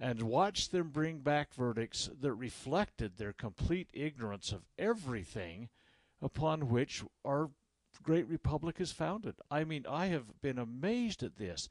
and 0.00 0.22
watched 0.22 0.72
them 0.72 0.88
bring 0.88 1.18
back 1.18 1.52
verdicts 1.52 2.08
that 2.20 2.32
reflected 2.32 3.18
their 3.18 3.34
complete 3.34 3.88
ignorance 3.92 4.50
of 4.50 4.62
everything 4.78 5.68
upon 6.22 6.68
which 6.68 7.02
our 7.24 7.50
great 8.02 8.28
republic 8.28 8.76
is 8.78 8.92
founded. 8.92 9.34
I 9.50 9.64
mean, 9.64 9.84
I 9.88 10.06
have 10.06 10.40
been 10.40 10.58
amazed 10.58 11.22
at 11.22 11.36
this. 11.36 11.68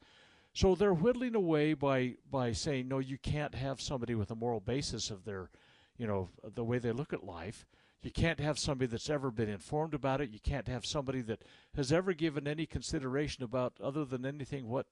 So 0.52 0.74
they're 0.74 0.94
whittling 0.94 1.34
away 1.34 1.74
by 1.74 2.16
by 2.28 2.52
saying 2.52 2.88
no, 2.88 2.98
you 2.98 3.18
can't 3.18 3.54
have 3.54 3.80
somebody 3.80 4.14
with 4.14 4.30
a 4.30 4.34
moral 4.34 4.60
basis 4.60 5.10
of 5.10 5.24
their, 5.24 5.50
you 5.96 6.06
know, 6.06 6.30
the 6.42 6.64
way 6.64 6.78
they 6.78 6.92
look 6.92 7.12
at 7.12 7.24
life. 7.24 7.66
You 8.02 8.10
can't 8.10 8.40
have 8.40 8.58
somebody 8.58 8.86
that's 8.86 9.10
ever 9.10 9.30
been 9.30 9.48
informed 9.48 9.94
about 9.94 10.20
it. 10.20 10.30
You 10.30 10.40
can't 10.40 10.68
have 10.68 10.86
somebody 10.86 11.20
that 11.22 11.42
has 11.76 11.92
ever 11.92 12.14
given 12.14 12.48
any 12.48 12.64
consideration 12.64 13.44
about 13.44 13.74
other 13.80 14.04
than 14.04 14.24
anything 14.24 14.68
what 14.68 14.86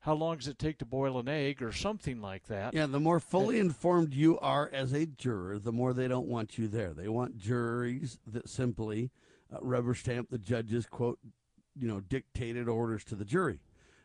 how 0.00 0.14
long 0.14 0.36
does 0.36 0.48
it 0.48 0.58
take 0.58 0.78
to 0.78 0.84
boil 0.84 1.18
an 1.18 1.28
egg 1.28 1.60
or 1.62 1.72
something 1.72 2.20
like 2.20 2.46
that. 2.46 2.72
Yeah, 2.72 2.86
the 2.86 3.00
more 3.00 3.20
fully 3.20 3.58
informed 3.58 4.14
you 4.14 4.38
are 4.38 4.70
as 4.72 4.92
a 4.92 5.06
juror, 5.06 5.58
the 5.58 5.72
more 5.72 5.92
they 5.92 6.08
don't 6.08 6.28
want 6.28 6.56
you 6.56 6.68
there. 6.68 6.94
They 6.94 7.08
want 7.08 7.36
juries 7.36 8.18
that 8.26 8.48
simply 8.48 9.10
uh, 9.52 9.58
rubber 9.60 9.94
stamp 9.94 10.30
the 10.30 10.38
judge's 10.38 10.86
quote, 10.86 11.18
you 11.74 11.88
know, 11.88 12.00
dictated 12.00 12.68
orders 12.68 13.04
to 13.04 13.16
the 13.16 13.24
jury. 13.24 13.60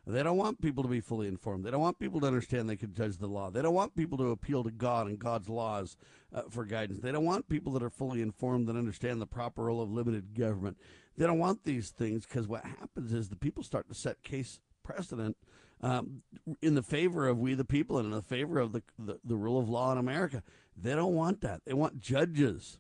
They 0.05 0.21
don't 0.21 0.37
want 0.37 0.61
people 0.61 0.83
to 0.83 0.89
be 0.89 0.99
fully 0.99 1.27
informed. 1.27 1.63
They 1.63 1.71
don't 1.71 1.79
want 1.79 1.97
people 1.97 2.19
to 2.21 2.27
understand 2.27 2.69
they 2.69 2.75
can 2.75 2.93
judge 2.93 3.17
the 3.17 3.27
law. 3.27 3.49
They 3.49 3.61
don't 3.61 3.73
want 3.73 3.95
people 3.95 4.17
to 4.17 4.31
appeal 4.31 4.63
to 4.65 4.71
God 4.71 5.07
and 5.07 5.17
God's 5.17 5.47
laws 5.47 5.95
uh, 6.33 6.41
for 6.49 6.65
guidance. 6.65 6.99
They 6.99 7.13
don't 7.13 7.23
want 7.23 7.47
people 7.47 7.71
that 7.73 7.83
are 7.83 7.89
fully 7.89 8.21
informed 8.21 8.67
and 8.67 8.77
understand 8.77 9.21
the 9.21 9.25
proper 9.25 9.63
role 9.63 9.81
of 9.81 9.91
limited 9.91 10.35
government. 10.37 10.77
They 11.17 11.25
don't 11.25 11.39
want 11.39 11.63
these 11.63 11.91
things 11.91 12.25
because 12.25 12.47
what 12.47 12.65
happens 12.65 13.13
is 13.13 13.29
the 13.29 13.37
people 13.37 13.63
start 13.63 13.87
to 13.87 13.95
set 13.95 14.23
case 14.23 14.59
precedent 14.83 15.37
um, 15.83 16.23
in 16.61 16.75
the 16.75 16.81
favor 16.81 17.27
of 17.27 17.37
we 17.37 17.53
the 17.53 17.65
people 17.65 17.97
and 17.99 18.05
in 18.05 18.11
the 18.11 18.21
favor 18.21 18.57
of 18.57 18.71
the, 18.71 18.81
the, 18.97 19.19
the 19.23 19.35
rule 19.35 19.59
of 19.59 19.69
law 19.69 19.91
in 19.91 19.97
America. 19.97 20.41
They 20.75 20.95
don't 20.95 21.13
want 21.13 21.41
that. 21.41 21.61
They 21.65 21.73
want 21.73 21.99
judges 21.99 22.79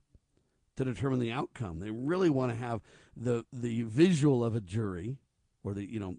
to 0.77 0.85
determine 0.85 1.19
the 1.19 1.31
outcome. 1.31 1.79
They 1.79 1.91
really 1.91 2.29
want 2.29 2.51
to 2.51 2.57
have 2.57 2.81
the 3.15 3.45
the 3.53 3.83
visual 3.83 4.43
of 4.43 4.55
a 4.55 4.61
jury, 4.61 5.17
or 5.63 5.73
the 5.73 5.85
you 5.85 5.99
know 5.99 6.15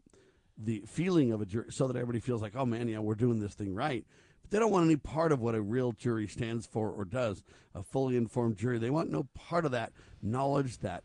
the 0.56 0.84
feeling 0.86 1.32
of 1.32 1.40
a 1.40 1.46
jury 1.46 1.66
so 1.70 1.88
that 1.88 1.96
everybody 1.96 2.20
feels 2.20 2.42
like, 2.42 2.54
oh 2.54 2.66
man, 2.66 2.86
yeah, 2.86 2.98
we're 2.98 3.16
doing 3.16 3.40
this 3.40 3.54
thing 3.54 3.74
right. 3.74 4.04
But 4.42 4.50
they 4.50 4.58
don't 4.58 4.70
want 4.70 4.84
any 4.84 4.96
part 4.96 5.32
of 5.32 5.40
what 5.40 5.56
a 5.56 5.62
real 5.62 5.92
jury 5.92 6.28
stands 6.28 6.66
for 6.66 6.90
or 6.90 7.04
does. 7.04 7.42
A 7.74 7.82
fully 7.82 8.16
informed 8.16 8.56
jury. 8.56 8.78
They 8.78 8.90
want 8.90 9.10
no 9.10 9.26
part 9.34 9.64
of 9.64 9.72
that 9.72 9.92
knowledge, 10.22 10.78
that 10.78 11.02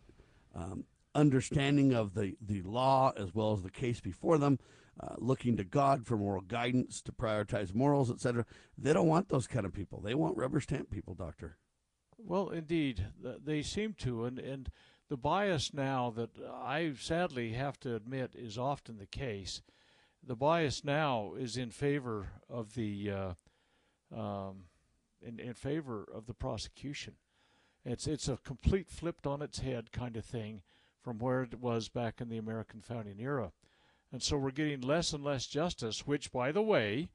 um, 0.54 0.84
understanding 1.16 1.94
of 1.94 2.14
the, 2.14 2.36
the 2.42 2.62
law 2.62 3.12
as 3.18 3.34
well 3.34 3.54
as 3.54 3.64
the 3.64 3.72
case 3.72 4.00
before 4.00 4.38
them, 4.38 4.60
uh, 5.00 5.16
looking 5.18 5.58
to 5.58 5.64
God 5.64 6.06
for 6.06 6.18
moral 6.18 6.42
guidance, 6.42 7.02
to 7.04 7.12
prioritize 7.12 7.74
morals, 7.74 8.12
etc. 8.12 8.46
They 8.78 8.94
don't 8.94 9.08
want 9.08 9.30
those 9.30 9.48
kind 9.48 9.66
of 9.66 9.74
people. 9.74 10.02
They 10.02 10.16
want 10.16 10.38
rubber 10.38 10.60
stamp 10.60 10.92
people, 10.92 11.14
Doctor. 11.14 11.58
Well, 12.18 12.50
indeed, 12.50 13.08
they 13.44 13.62
seem 13.62 13.94
to, 14.00 14.26
and 14.26 14.40
and 14.40 14.70
the 15.10 15.18
bias 15.18 15.74
now 15.74 16.12
that 16.12 16.32
I 16.54 16.94
sadly 17.00 17.54
have 17.54 17.80
to 17.82 17.96
admit 17.96 18.36
is 18.36 18.58
often 18.58 18.98
the 18.98 19.06
case. 19.06 19.62
The 20.22 20.36
bias 20.36 20.84
now 20.84 21.34
is 21.38 21.58
in 21.58 21.72
favor 21.72 22.28
of 22.50 22.76
the 22.76 23.12
uh, 23.12 23.34
um, 24.16 24.66
in, 25.22 25.40
in 25.40 25.54
favor 25.54 26.06
of 26.14 26.26
the 26.26 26.34
prosecution. 26.34 27.16
It's 27.86 28.06
it's 28.06 28.28
a 28.28 28.38
complete 28.38 28.90
flipped 28.90 29.26
on 29.26 29.42
its 29.42 29.60
head 29.60 29.92
kind 29.92 30.18
of 30.18 30.26
thing 30.26 30.62
from 31.02 31.20
where 31.20 31.44
it 31.44 31.60
was 31.60 31.90
back 31.90 32.20
in 32.20 32.30
the 32.30 32.38
American 32.38 32.82
founding 32.82 33.20
era, 33.20 33.52
and 34.12 34.22
so 34.22 34.38
we're 34.38 34.52
getting 34.52 34.82
less 34.82 35.14
and 35.14 35.24
less 35.24 35.46
justice. 35.46 36.06
Which, 36.08 36.32
by 36.32 36.52
the 36.52 36.62
way, 36.62 37.10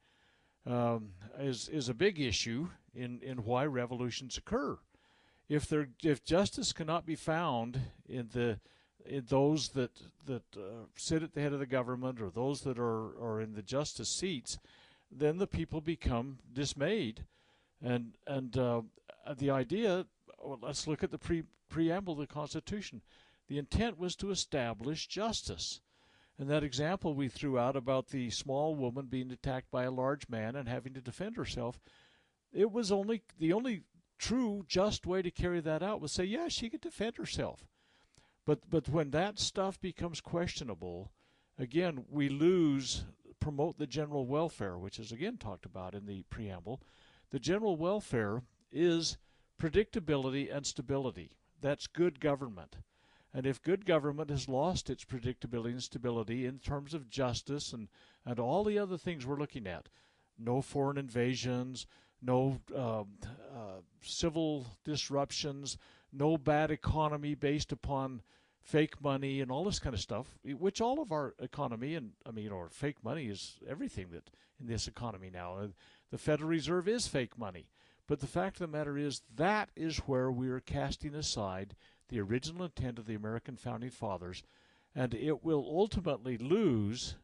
um, 0.65 1.11
is 1.39 1.69
is 1.69 1.89
a 1.89 1.93
big 1.93 2.19
issue 2.19 2.69
in 2.93 3.21
in 3.21 3.43
why 3.43 3.65
revolutions 3.65 4.37
occur 4.37 4.77
if 5.49 5.67
there 5.67 5.89
if 6.03 6.23
justice 6.23 6.73
cannot 6.73 7.05
be 7.05 7.15
found 7.15 7.79
in 8.07 8.29
the 8.33 8.59
in 9.05 9.25
those 9.27 9.69
that 9.69 9.91
that 10.25 10.43
uh, 10.57 10.85
sit 10.95 11.21
at 11.21 11.33
the 11.33 11.41
head 11.41 11.53
of 11.53 11.59
the 11.59 11.65
government 11.65 12.19
or 12.21 12.29
those 12.29 12.61
that 12.61 12.79
are 12.79 13.17
are 13.21 13.41
in 13.41 13.53
the 13.53 13.61
justice 13.61 14.09
seats, 14.09 14.57
then 15.11 15.37
the 15.37 15.47
people 15.47 15.81
become 15.81 16.39
dismayed, 16.51 17.25
and 17.81 18.17
and 18.25 18.57
uh, 18.57 18.81
the 19.37 19.51
idea. 19.51 20.05
Well, 20.43 20.59
let's 20.61 20.87
look 20.87 21.03
at 21.03 21.09
the 21.09 21.17
pre- 21.17 21.43
preamble 21.69 22.13
of 22.13 22.19
the 22.19 22.27
Constitution. 22.27 23.01
The 23.47 23.57
intent 23.57 23.97
was 23.97 24.15
to 24.17 24.31
establish 24.31 25.07
justice. 25.07 25.81
And 26.37 26.49
that 26.49 26.63
example 26.63 27.13
we 27.13 27.29
threw 27.29 27.57
out 27.57 27.75
about 27.75 28.07
the 28.09 28.29
small 28.29 28.75
woman 28.75 29.05
being 29.05 29.31
attacked 29.31 29.71
by 29.71 29.83
a 29.83 29.91
large 29.91 30.27
man 30.27 30.55
and 30.55 30.67
having 30.67 30.93
to 30.93 31.01
defend 31.01 31.37
herself, 31.37 31.79
it 32.51 32.71
was 32.71 32.91
only 32.91 33.23
the 33.39 33.53
only 33.53 33.83
true, 34.17 34.65
just 34.67 35.05
way 35.05 35.21
to 35.21 35.31
carry 35.31 35.61
that 35.61 35.83
out 35.83 36.01
was 36.01 36.11
say, 36.11 36.25
yeah, 36.25 36.47
she 36.47 36.69
could 36.69 36.81
defend 36.81 37.17
herself. 37.17 37.65
But 38.45 38.69
but 38.69 38.89
when 38.89 39.11
that 39.11 39.39
stuff 39.39 39.79
becomes 39.79 40.21
questionable, 40.21 41.11
again, 41.57 42.05
we 42.09 42.29
lose 42.29 43.05
promote 43.39 43.77
the 43.77 43.87
general 43.87 44.25
welfare, 44.25 44.77
which 44.77 44.99
is 44.99 45.11
again 45.11 45.37
talked 45.37 45.65
about 45.65 45.93
in 45.95 46.05
the 46.05 46.23
preamble. 46.29 46.81
The 47.31 47.39
general 47.39 47.77
welfare 47.77 48.43
is 48.71 49.17
predictability 49.61 50.53
and 50.55 50.65
stability. 50.65 51.31
That's 51.61 51.87
good 51.87 52.19
government. 52.19 52.77
And 53.35 53.45
if 53.45 53.61
good 53.61 53.85
government 53.85 54.29
has 54.29 54.47
lost 54.47 54.89
its 54.89 55.03
predictability 55.03 55.71
and 55.71 55.83
stability 55.83 56.45
in 56.45 56.59
terms 56.59 56.93
of 56.93 57.09
justice 57.09 57.73
and, 57.73 57.89
and 58.25 58.39
all 58.39 58.63
the 58.63 58.79
other 58.79 58.97
things 58.97 59.25
we're 59.25 59.37
looking 59.37 59.67
at, 59.67 59.89
no 60.39 60.61
foreign 60.61 60.97
invasions, 60.97 61.85
no 62.21 62.61
uh, 62.73 63.01
uh, 63.01 63.81
civil 64.01 64.65
disruptions, 64.85 65.77
no 66.13 66.37
bad 66.37 66.71
economy 66.71 67.35
based 67.35 67.73
upon 67.73 68.21
fake 68.61 69.01
money 69.03 69.41
and 69.41 69.51
all 69.51 69.65
this 69.65 69.79
kind 69.79 69.93
of 69.93 69.99
stuff, 69.99 70.27
which 70.45 70.79
all 70.79 71.01
of 71.01 71.11
our 71.11 71.35
economy 71.39 71.95
and 71.95 72.11
I 72.25 72.31
mean, 72.31 72.51
or 72.53 72.69
fake 72.69 73.03
money 73.03 73.25
is 73.25 73.57
everything 73.69 74.07
that 74.13 74.29
in 74.61 74.67
this 74.67 74.87
economy 74.87 75.29
now. 75.29 75.57
Uh, 75.57 75.67
the 76.09 76.17
Federal 76.17 76.49
Reserve 76.49 76.87
is 76.87 77.05
fake 77.05 77.37
money. 77.37 77.67
But 78.07 78.21
the 78.21 78.27
fact 78.27 78.61
of 78.61 78.71
the 78.71 78.77
matter 78.77 78.97
is, 78.97 79.23
that 79.35 79.69
is 79.75 79.97
where 79.99 80.31
we 80.31 80.49
are 80.49 80.59
casting 80.59 81.15
aside 81.15 81.75
the 82.09 82.19
original 82.19 82.65
intent 82.65 82.99
of 82.99 83.05
the 83.05 83.15
American 83.15 83.55
founding 83.55 83.89
fathers, 83.89 84.43
and 84.93 85.13
it 85.13 85.43
will 85.43 85.65
ultimately 85.67 86.37
lose 86.37 87.15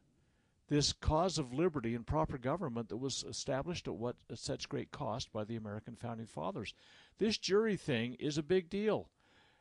this 0.68 0.92
cause 0.92 1.38
of 1.38 1.52
liberty 1.52 1.94
and 1.94 2.06
proper 2.06 2.38
government 2.38 2.88
that 2.88 2.96
was 2.96 3.24
established 3.28 3.86
at 3.86 3.94
what 3.94 4.16
at 4.30 4.38
such 4.38 4.68
great 4.68 4.90
cost 4.90 5.32
by 5.32 5.44
the 5.44 5.56
American 5.56 5.96
founding 5.96 6.26
fathers. 6.26 6.72
This 7.18 7.36
jury 7.36 7.76
thing 7.76 8.14
is 8.14 8.38
a 8.38 8.42
big 8.42 8.70
deal. 8.70 9.08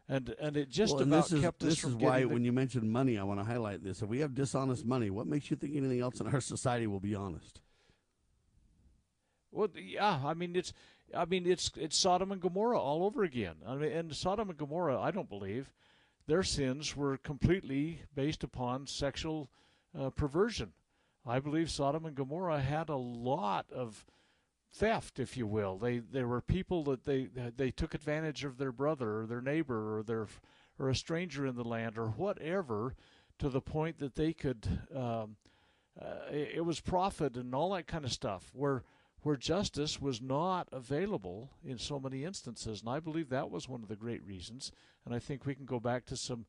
And, 0.08 0.36
and 0.42 0.58
it 0.58 0.70
just 0.70 0.94
well, 0.96 1.04
about 1.04 1.24
this 1.24 1.32
is, 1.34 1.42
kept 1.42 1.60
this 1.60 1.74
us 1.74 1.80
from 1.80 1.92
is 1.92 1.96
why 1.98 2.26
when 2.26 2.44
you 2.44 2.52
mentioned 2.52 2.92
money, 2.92 3.18
I 3.18 3.24
want 3.24 3.40
to 3.40 3.46
highlight 3.46 3.84
this. 3.84 4.02
If 4.02 4.10
we 4.10 4.20
have 4.20 4.34
dishonest 4.34 4.86
money, 4.86 5.10
what 5.10 5.28
makes 5.28 5.50
you 5.50 5.58
think 5.58 5.76
anything 5.76 6.02
else 6.02 6.20
in 6.20 6.28
our 6.28 6.42
society 6.42 6.88
will 6.88 7.00
be 7.00 7.16
honest? 7.16 7.62
Well, 9.52 9.68
yeah, 9.76 10.20
I 10.24 10.34
mean 10.34 10.56
it's, 10.56 10.74
I 11.16 11.26
mean 11.26 11.46
it's 11.46 11.72
it's 11.76 11.98
Sodom 11.98 12.32
and 12.32 12.42
Gomorrah 12.42 12.80
all 12.80 13.06
over 13.06 13.24
again. 13.24 13.56
I 13.68 13.76
mean, 13.76 13.92
and 13.92 14.16
Sodom 14.16 14.50
and 14.50 14.58
Gomorrah, 14.58 15.00
I 15.00 15.12
don't 15.12 15.30
believe 15.30 15.72
their 16.28 16.44
sins 16.44 16.96
were 16.96 17.18
completely 17.18 18.04
based 18.16 18.44
upon 18.44 18.88
sexual 18.88 19.50
uh, 19.98 20.10
perversion. 20.10 20.74
I 21.26 21.40
believe 21.40 21.70
Sodom 21.70 22.06
and 22.06 22.16
Gomorrah 22.16 22.62
had 22.62 22.90
a 22.90 22.96
lot 22.96 23.66
of 23.72 24.06
theft, 24.74 25.20
if 25.20 25.38
you 25.38 25.46
will. 25.46 25.78
They 25.78 26.00
there 26.00 26.28
were 26.28 26.42
people 26.42 26.84
that 26.86 27.04
they 27.04 27.28
they 27.56 27.72
took 27.72 27.94
advantage 27.94 28.44
of 28.44 28.58
their 28.58 28.72
brother 28.72 29.22
or 29.22 29.26
their 29.26 29.42
neighbor 29.42 29.98
or 29.98 30.04
their 30.04 30.28
or 30.80 30.90
a 30.90 30.96
stranger 30.96 31.46
in 31.46 31.56
the 31.56 31.64
land 31.64 31.98
or 31.98 32.08
whatever, 32.08 32.96
to 33.40 33.50
the 33.50 33.62
point 33.62 34.00
that 34.00 34.16
they 34.16 34.34
could. 34.34 34.68
Um, 34.96 35.36
uh, 36.02 36.32
it, 36.32 36.52
it 36.56 36.62
was 36.62 36.80
profit 36.80 37.36
and 37.36 37.54
all 37.54 37.72
that 37.74 37.86
kind 37.86 38.06
of 38.06 38.14
stuff. 38.14 38.50
Where 38.54 38.84
where 39.22 39.36
justice 39.36 40.02
was 40.02 40.22
not 40.22 40.68
available 40.72 41.52
in 41.64 41.78
so 41.78 42.00
many 42.00 42.24
instances, 42.24 42.82
and 42.82 42.90
I 42.90 43.00
believe 43.00 43.30
that 43.30 43.52
was 43.52 43.70
one 43.70 43.84
of 43.84 43.90
the 43.90 43.96
great 43.96 44.26
reasons. 44.26 44.72
And 45.06 45.14
I 45.14 45.20
think 45.20 45.46
we 45.46 45.56
can 45.56 45.66
go 45.66 45.80
back 45.80 46.06
to 46.08 46.18
some 46.18 46.46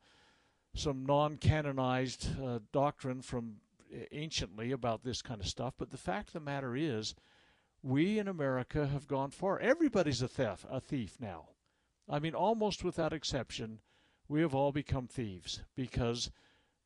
some 0.75 1.05
non-canonized 1.05 2.29
uh, 2.43 2.59
doctrine 2.73 3.21
from 3.21 3.57
anciently 4.11 4.73
about 4.73 5.05
this 5.05 5.21
kind 5.21 5.39
of 5.39 5.47
stuff, 5.47 5.75
but 5.79 5.91
the 5.91 5.99
fact 5.99 6.29
of 6.29 6.33
the 6.33 6.41
matter 6.41 6.75
is, 6.75 7.15
we 7.83 8.19
in 8.19 8.27
America 8.27 8.87
have 8.87 9.07
gone 9.07 9.31
far. 9.31 9.59
Everybody's 9.59 10.23
a 10.23 10.29
thief, 10.29 10.65
a 10.71 10.81
thief 10.81 11.19
now. 11.21 11.49
I 12.09 12.21
mean, 12.21 12.35
almost 12.35 12.85
without 12.85 13.13
exception, 13.13 13.81
we 14.29 14.41
have 14.41 14.55
all 14.55 14.73
become 14.73 15.09
thieves 15.09 15.63
because 15.77 16.31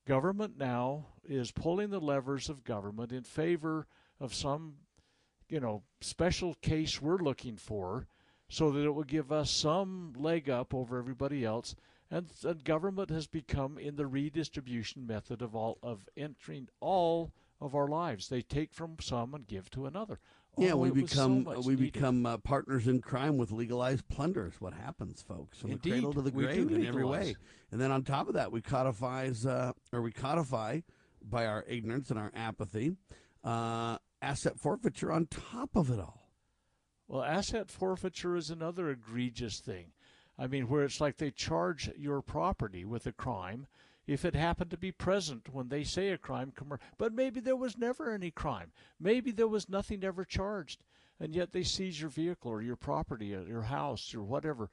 government 0.04 0.58
now 0.58 1.06
is 1.24 1.52
pulling 1.52 1.90
the 1.90 2.00
levers 2.00 2.48
of 2.48 2.64
government 2.64 3.12
in 3.12 3.22
favor 3.22 3.86
of 4.18 4.34
some, 4.34 4.74
you 5.48 5.60
know, 5.60 5.82
special 6.00 6.54
case 6.62 7.00
we're 7.00 7.18
looking 7.18 7.56
for 7.56 8.06
so 8.48 8.70
that 8.70 8.84
it 8.84 8.90
will 8.90 9.04
give 9.04 9.32
us 9.32 9.50
some 9.50 10.12
leg 10.16 10.48
up 10.50 10.72
over 10.74 10.98
everybody 10.98 11.44
else. 11.44 11.74
and, 12.10 12.30
and 12.44 12.62
government 12.64 13.10
has 13.10 13.26
become 13.26 13.78
in 13.78 13.96
the 13.96 14.06
redistribution 14.06 15.06
method 15.06 15.42
of 15.42 15.54
all 15.56 15.78
of 15.82 16.08
entering 16.16 16.68
all 16.80 17.32
of 17.60 17.74
our 17.74 17.88
lives. 17.88 18.28
They 18.28 18.42
take 18.42 18.72
from 18.72 18.96
some 19.00 19.34
and 19.34 19.46
give 19.46 19.68
to 19.70 19.86
another. 19.86 20.20
Yeah, 20.58 20.72
Oh, 20.72 20.76
we 20.78 20.90
was 20.90 21.10
so 21.10 21.28
become 21.28 21.44
we 21.64 21.74
needed. 21.74 21.92
become 21.92 22.24
uh, 22.26 22.36
partners 22.38 22.86
in 22.86 23.00
crime 23.00 23.36
with 23.36 23.50
legalized 23.50 24.08
plunder. 24.08 24.46
Is 24.46 24.60
what 24.60 24.72
happens, 24.74 25.22
folks, 25.22 25.58
from 25.58 25.70
the 25.70 25.78
cradle 25.78 26.12
to 26.14 26.22
the 26.22 26.30
grave 26.30 26.70
in 26.70 26.86
every 26.86 27.04
way. 27.04 27.34
And 27.72 27.80
then 27.80 27.90
on 27.90 28.04
top 28.04 28.28
of 28.28 28.34
that, 28.34 28.52
we 28.52 28.60
codifies 28.62 29.44
uh, 29.44 29.72
or 29.92 30.00
we 30.02 30.12
codify 30.12 30.80
by 31.22 31.46
our 31.46 31.64
ignorance 31.68 32.10
and 32.10 32.18
our 32.18 32.30
apathy 32.34 32.92
uh, 33.42 33.98
asset 34.22 34.58
forfeiture 34.58 35.12
on 35.12 35.26
top 35.26 35.76
of 35.76 35.90
it 35.90 35.98
all. 35.98 36.30
Well, 37.08 37.22
asset 37.22 37.70
forfeiture 37.70 38.36
is 38.36 38.50
another 38.50 38.90
egregious 38.90 39.60
thing. 39.60 39.92
I 40.38 40.46
mean, 40.46 40.68
where 40.68 40.84
it's 40.84 41.00
like 41.00 41.16
they 41.16 41.30
charge 41.30 41.90
your 41.96 42.20
property 42.20 42.84
with 42.84 43.06
a 43.06 43.12
crime 43.12 43.66
if 44.06 44.24
it 44.24 44.34
happened 44.34 44.70
to 44.70 44.76
be 44.76 44.92
present 44.92 45.52
when 45.52 45.68
they 45.68 45.82
say 45.82 46.10
a 46.10 46.18
crime, 46.18 46.52
but 46.98 47.12
maybe 47.12 47.40
there 47.40 47.56
was 47.56 47.76
never 47.76 48.10
any 48.10 48.30
crime. 48.30 48.70
Maybe 49.00 49.30
there 49.32 49.48
was 49.48 49.68
nothing 49.68 50.04
ever 50.04 50.24
charged, 50.24 50.84
and 51.18 51.34
yet 51.34 51.52
they 51.52 51.62
seize 51.62 52.00
your 52.00 52.10
vehicle 52.10 52.50
or 52.50 52.62
your 52.62 52.76
property 52.76 53.34
or 53.34 53.42
your 53.42 53.62
house 53.62 54.14
or 54.14 54.22
whatever 54.22 54.70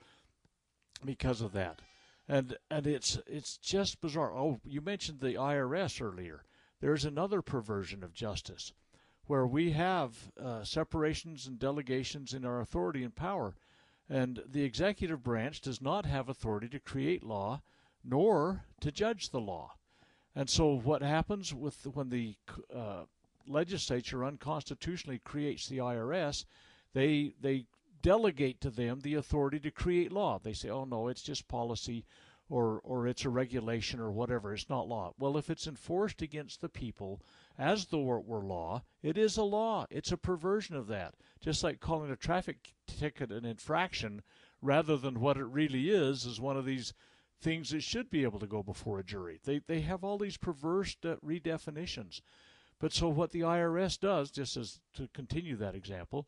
because 1.03 1.41
of 1.41 1.53
that. 1.53 1.81
And 2.27 2.57
and 2.69 2.87
it's 2.87 3.19
it's 3.27 3.57
just 3.57 4.01
bizarre. 4.01 4.33
Oh, 4.33 4.59
you 4.63 4.81
mentioned 4.81 5.19
the 5.19 5.33
IRS 5.33 6.01
earlier. 6.01 6.43
There's 6.79 7.05
another 7.05 7.41
perversion 7.41 8.03
of 8.03 8.13
justice 8.13 8.71
where 9.27 9.47
we 9.47 9.71
have 9.71 10.31
uh, 10.41 10.63
separations 10.63 11.47
and 11.47 11.57
delegations 11.59 12.33
in 12.33 12.45
our 12.45 12.59
authority 12.59 13.03
and 13.03 13.15
power. 13.15 13.55
And 14.09 14.43
the 14.45 14.63
executive 14.63 15.23
branch 15.23 15.61
does 15.61 15.81
not 15.81 16.05
have 16.05 16.27
authority 16.27 16.67
to 16.69 16.79
create 16.79 17.23
law 17.23 17.61
nor 18.03 18.65
to 18.81 18.91
judge 18.91 19.29
the 19.29 19.39
law. 19.39 19.75
And 20.35 20.49
so, 20.49 20.75
what 20.77 21.01
happens 21.01 21.53
with 21.53 21.85
when 21.93 22.09
the 22.09 22.35
uh, 22.75 23.03
legislature 23.47 24.25
unconstitutionally 24.25 25.19
creates 25.19 25.67
the 25.67 25.77
IRS, 25.77 26.45
they 26.93 27.33
they 27.39 27.65
delegate 28.01 28.59
to 28.61 28.69
them 28.69 28.99
the 28.99 29.13
authority 29.13 29.59
to 29.59 29.71
create 29.71 30.11
law. 30.11 30.39
They 30.39 30.53
say, 30.53 30.69
"Oh 30.69 30.85
no, 30.85 31.07
it's 31.07 31.21
just 31.21 31.47
policy, 31.47 32.03
or 32.49 32.81
or 32.83 33.07
it's 33.07 33.25
a 33.25 33.29
regulation 33.29 33.99
or 33.99 34.11
whatever. 34.11 34.53
It's 34.53 34.69
not 34.69 34.89
law." 34.89 35.13
Well, 35.17 35.37
if 35.37 35.49
it's 35.49 35.67
enforced 35.67 36.21
against 36.21 36.61
the 36.61 36.69
people 36.69 37.21
as 37.57 37.85
though 37.85 38.17
it 38.17 38.25
were 38.25 38.43
law, 38.43 38.83
it 39.01 39.17
is 39.17 39.37
a 39.37 39.43
law. 39.43 39.85
It's 39.89 40.11
a 40.11 40.17
perversion 40.17 40.75
of 40.75 40.87
that. 40.87 41.15
Just 41.39 41.63
like 41.63 41.79
calling 41.79 42.11
a 42.11 42.15
traffic 42.15 42.73
ticket 42.87 43.31
an 43.31 43.45
infraction 43.45 44.21
rather 44.61 44.97
than 44.97 45.19
what 45.19 45.37
it 45.37 45.45
really 45.45 45.89
is 45.89 46.25
is 46.25 46.39
one 46.39 46.57
of 46.57 46.65
these 46.65 46.93
things 47.41 47.71
that 47.71 47.83
should 47.83 48.09
be 48.09 48.23
able 48.23 48.39
to 48.39 48.47
go 48.47 48.63
before 48.63 48.99
a 48.99 49.03
jury. 49.03 49.39
They 49.43 49.59
they 49.59 49.81
have 49.81 50.03
all 50.03 50.17
these 50.17 50.37
perverse 50.37 50.95
uh, 51.03 51.15
redefinitions. 51.23 52.21
But 52.79 52.93
so 52.93 53.09
what 53.09 53.31
the 53.31 53.41
IRS 53.41 53.99
does, 53.99 54.31
just 54.31 54.57
as 54.57 54.79
to 54.95 55.07
continue 55.13 55.55
that 55.57 55.75
example, 55.75 56.27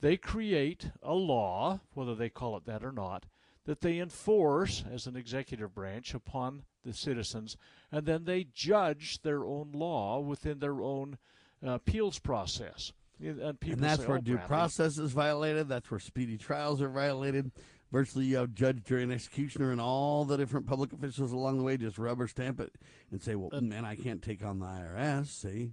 they 0.00 0.16
create 0.16 0.90
a 1.02 1.14
law, 1.14 1.80
whether 1.94 2.14
they 2.14 2.28
call 2.28 2.56
it 2.56 2.64
that 2.66 2.84
or 2.84 2.92
not, 2.92 3.26
that 3.68 3.82
they 3.82 3.98
enforce 3.98 4.82
as 4.90 5.06
an 5.06 5.14
executive 5.14 5.74
branch 5.74 6.14
upon 6.14 6.62
the 6.86 6.94
citizens, 6.94 7.54
and 7.92 8.06
then 8.06 8.24
they 8.24 8.46
judge 8.54 9.20
their 9.20 9.44
own 9.44 9.72
law 9.74 10.18
within 10.20 10.58
their 10.58 10.80
own 10.80 11.18
uh, 11.62 11.72
appeals 11.72 12.18
process. 12.18 12.94
And, 13.20 13.38
and 13.38 13.78
that's 13.78 14.00
say, 14.00 14.08
where 14.08 14.16
"Oh, 14.16 14.20
due 14.22 14.32
Bradley, 14.36 14.48
process 14.48 14.96
is 14.96 15.12
violated. 15.12 15.68
That's 15.68 15.90
where 15.90 16.00
speedy 16.00 16.38
trials 16.38 16.80
are 16.80 16.88
violated. 16.88 17.52
Virtually, 17.92 18.24
you 18.24 18.38
have 18.38 18.54
judge, 18.54 18.84
jury, 18.84 19.02
and 19.02 19.12
executioner, 19.12 19.70
and 19.70 19.82
all 19.82 20.24
the 20.24 20.38
different 20.38 20.66
public 20.66 20.94
officials 20.94 21.32
along 21.32 21.58
the 21.58 21.64
way 21.64 21.76
just 21.76 21.98
rubber 21.98 22.26
stamp 22.26 22.60
it 22.60 22.72
and 23.10 23.22
say, 23.22 23.34
"Well, 23.34 23.50
man, 23.60 23.84
I 23.84 23.96
can't 23.96 24.22
take 24.22 24.42
on 24.42 24.60
the 24.60 24.66
IRS." 24.66 25.26
See, 25.26 25.72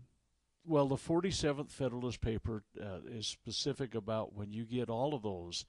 Well, 0.65 0.89
the 0.89 0.97
47th 0.97 1.71
Federalist 1.71 2.19
paper 2.19 2.63
uh, 2.77 3.07
is 3.07 3.25
specific 3.25 3.95
about 3.95 4.33
when 4.33 4.51
you 4.51 4.65
get 4.65 4.89
all 4.89 5.13
of 5.13 5.21
those, 5.21 5.63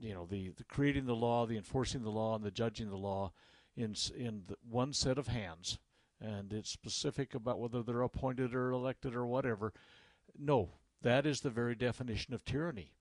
you 0.00 0.14
know, 0.14 0.26
the, 0.26 0.50
the 0.56 0.64
creating 0.64 1.06
the 1.06 1.16
law, 1.16 1.46
the 1.46 1.56
enforcing 1.56 2.02
the 2.02 2.10
law, 2.10 2.34
and 2.34 2.44
the 2.44 2.50
judging 2.50 2.90
the 2.90 2.96
law 2.96 3.32
in 3.76 3.94
in 4.16 4.42
one 4.68 4.92
set 4.92 5.18
of 5.18 5.28
hands, 5.28 5.78
and 6.20 6.52
it's 6.52 6.70
specific 6.70 7.34
about 7.34 7.60
whether 7.60 7.82
they're 7.82 8.02
appointed 8.02 8.54
or 8.54 8.70
elected 8.70 9.14
or 9.14 9.26
whatever. 9.26 9.72
No, 10.38 10.70
that 11.02 11.26
is 11.26 11.40
the 11.40 11.50
very 11.50 11.74
definition 11.74 12.34
of 12.34 12.44
tyranny. 12.44 12.92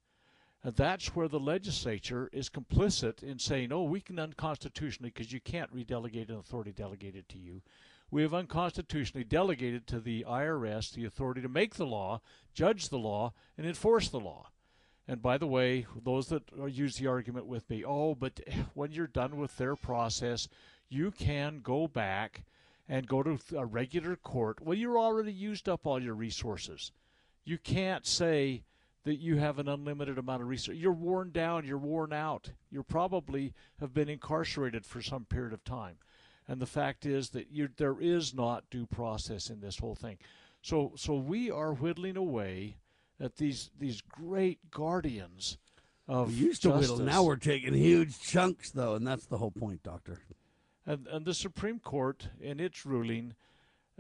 And 0.63 0.75
that's 0.75 1.15
where 1.15 1.27
the 1.27 1.39
legislature 1.39 2.29
is 2.33 2.49
complicit 2.49 3.23
in 3.23 3.39
saying, 3.39 3.71
oh, 3.71 3.83
we 3.83 4.01
can 4.01 4.19
unconstitutionally, 4.19 5.11
because 5.13 5.31
you 5.31 5.39
can't 5.39 5.73
redelegate 5.73 6.29
an 6.29 6.35
authority 6.35 6.71
delegated 6.71 7.29
to 7.29 7.37
you. 7.37 7.61
We 8.09 8.21
have 8.23 8.33
unconstitutionally 8.33 9.23
delegated 9.23 9.85
to 9.87 9.99
the 9.99 10.25
IRS 10.27 10.91
the 10.91 11.05
authority 11.05 11.41
to 11.41 11.49
make 11.49 11.75
the 11.75 11.85
law, 11.85 12.21
judge 12.53 12.89
the 12.89 12.97
law, 12.97 13.33
and 13.57 13.67
enforce 13.67 14.09
the 14.09 14.19
law. 14.19 14.49
And 15.08 15.22
by 15.22 15.38
the 15.38 15.47
way, 15.47 15.86
those 16.03 16.28
that 16.28 16.43
use 16.70 16.97
the 16.97 17.08
argument 17.08 17.45
with 17.45 17.70
me, 17.70 17.84
oh, 17.86 18.14
but 18.14 18.41
when 18.74 18.91
you're 18.91 19.08
done 19.08 19.38
with 19.38 19.55
their 19.58 19.76
process, 19.76 20.49
you 20.89 21.12
can 21.12 21.62
go 21.62 21.88
back 21.88 22.43
and 22.89 23.08
go 23.08 23.24
to 23.24 23.38
a 23.55 23.66
regular 23.66 24.16
court. 24.16 24.62
Well, 24.62 24.78
you're 24.78 24.99
already 24.99 25.32
used 25.32 25.70
up 25.70 25.86
all 25.86 26.01
your 26.01 26.14
resources. 26.14 26.91
You 27.45 27.58
can't 27.58 28.05
say 28.05 28.64
that 29.03 29.20
you 29.20 29.38
have 29.38 29.60
an 29.60 29.70
unlimited 29.70 30.18
amount 30.18 30.41
of 30.41 30.49
resources. 30.49 30.82
You're 30.82 30.91
worn 30.91 31.32
down, 31.32 31.66
you're 31.66 31.78
worn 31.78 32.12
out. 32.12 32.51
You 32.70 32.84
probably 32.84 33.53
have 33.80 33.93
been 33.93 34.10
incarcerated 34.10 34.86
for 34.86 35.01
some 35.01 35.24
period 35.24 35.53
of 35.53 35.64
time. 35.64 35.95
And 36.49 36.62
the 36.62 36.66
fact 36.66 37.05
is 37.05 37.30
that 37.30 37.49
you, 37.49 37.70
there 37.78 37.99
is 37.99 38.34
not 38.34 38.70
due 38.70 38.86
process 38.86 39.49
in 39.49 39.62
this 39.62 39.78
whole 39.78 39.95
thing. 39.95 40.18
So, 40.62 40.93
so 40.95 41.16
we 41.16 41.49
are 41.49 41.74
whittling 41.74 42.18
away 42.18 42.78
at 43.20 43.38
these 43.38 43.72
these 43.80 44.01
great 44.01 44.59
guardians 44.72 45.57
of 46.07 46.30
we 46.30 46.36
used 46.36 46.61
to 46.63 46.70
justice. 46.70 46.91
whittle. 46.91 47.05
Now 47.05 47.24
we're 47.24 47.36
taking 47.36 47.74
huge 47.74 48.20
chunks, 48.20 48.72
though, 48.72 48.95
and 48.95 49.05
that's 49.05 49.26
the 49.26 49.38
whole 49.38 49.51
point, 49.51 49.84
Doctor. 49.84 50.20
And, 50.86 51.05
and 51.07 51.26
the 51.26 51.34
Supreme 51.34 51.80
Court, 51.80 52.30
in 52.39 52.59
its 52.61 52.86
ruling, 52.86 53.36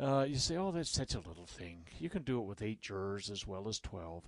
uh, 0.01 0.25
you 0.27 0.37
say, 0.37 0.55
oh, 0.55 0.71
that's 0.71 0.89
such 0.89 1.15
a 1.15 1.19
little 1.19 1.45
thing. 1.45 1.85
You 1.99 2.09
can 2.09 2.23
do 2.23 2.39
it 2.39 2.45
with 2.45 2.61
eight 2.61 2.81
jurors 2.81 3.29
as 3.29 3.45
well 3.45 3.67
as 3.67 3.79
12. 3.79 4.23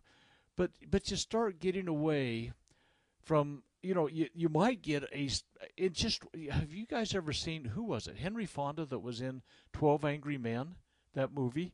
But, 0.58 0.72
but 0.90 1.10
you 1.10 1.16
start 1.16 1.60
getting 1.60 1.88
away 1.88 2.52
from, 3.22 3.64
you 3.82 3.94
know, 3.94 4.10
you, 4.10 4.28
you 4.34 4.50
might 4.50 4.82
get 4.82 5.04
a 5.14 5.30
It 5.78 5.94
just. 5.94 6.24
Have 6.52 6.74
you 6.74 6.86
guys 6.86 7.16
ever 7.16 7.32
seen, 7.32 7.64
who 7.64 7.84
was 7.84 8.08
it? 8.08 8.18
Henry 8.18 8.46
Fonda 8.46 8.84
that 8.84 9.00
was 9.00 9.22
in 9.22 9.42
12 9.72 10.04
Angry 10.04 10.38
Men, 10.38 10.76
that 11.14 11.34
movie? 11.34 11.74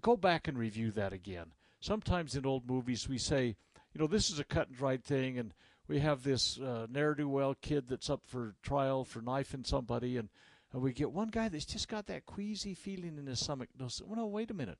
Go 0.00 0.16
back 0.16 0.46
and 0.46 0.56
review 0.56 0.92
that 0.92 1.12
again. 1.12 1.52
Sometimes 1.84 2.34
in 2.34 2.46
old 2.46 2.66
movies 2.66 3.10
we 3.10 3.18
say, 3.18 3.56
you 3.92 4.00
know, 4.00 4.06
this 4.06 4.30
is 4.30 4.38
a 4.38 4.44
cut 4.44 4.68
and 4.68 4.76
dried 4.78 5.04
thing, 5.04 5.38
and 5.38 5.52
we 5.86 5.98
have 5.98 6.22
this 6.22 6.58
uh, 6.58 6.86
ne'er 6.88 7.14
do 7.14 7.28
well 7.28 7.54
kid 7.60 7.88
that's 7.90 8.08
up 8.08 8.22
for 8.24 8.54
trial 8.62 9.04
for 9.04 9.20
knifing 9.20 9.64
somebody, 9.64 10.16
and, 10.16 10.30
and 10.72 10.80
we 10.80 10.94
get 10.94 11.12
one 11.12 11.28
guy 11.28 11.50
that's 11.50 11.66
just 11.66 11.88
got 11.88 12.06
that 12.06 12.24
queasy 12.24 12.72
feeling 12.72 13.18
in 13.18 13.26
his 13.26 13.40
stomach. 13.40 13.68
No, 13.78 13.90
well, 14.06 14.16
no, 14.16 14.26
wait 14.26 14.50
a 14.50 14.54
minute. 14.54 14.78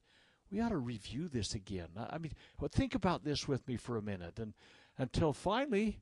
We 0.50 0.62
ought 0.62 0.70
to 0.70 0.78
review 0.78 1.28
this 1.28 1.54
again. 1.54 1.88
I 1.94 2.16
mean, 2.16 2.32
well, 2.58 2.70
think 2.72 2.94
about 2.94 3.22
this 3.22 3.46
with 3.46 3.68
me 3.68 3.76
for 3.76 3.98
a 3.98 4.02
minute, 4.02 4.38
and 4.38 4.54
until 4.96 5.34
finally 5.34 6.00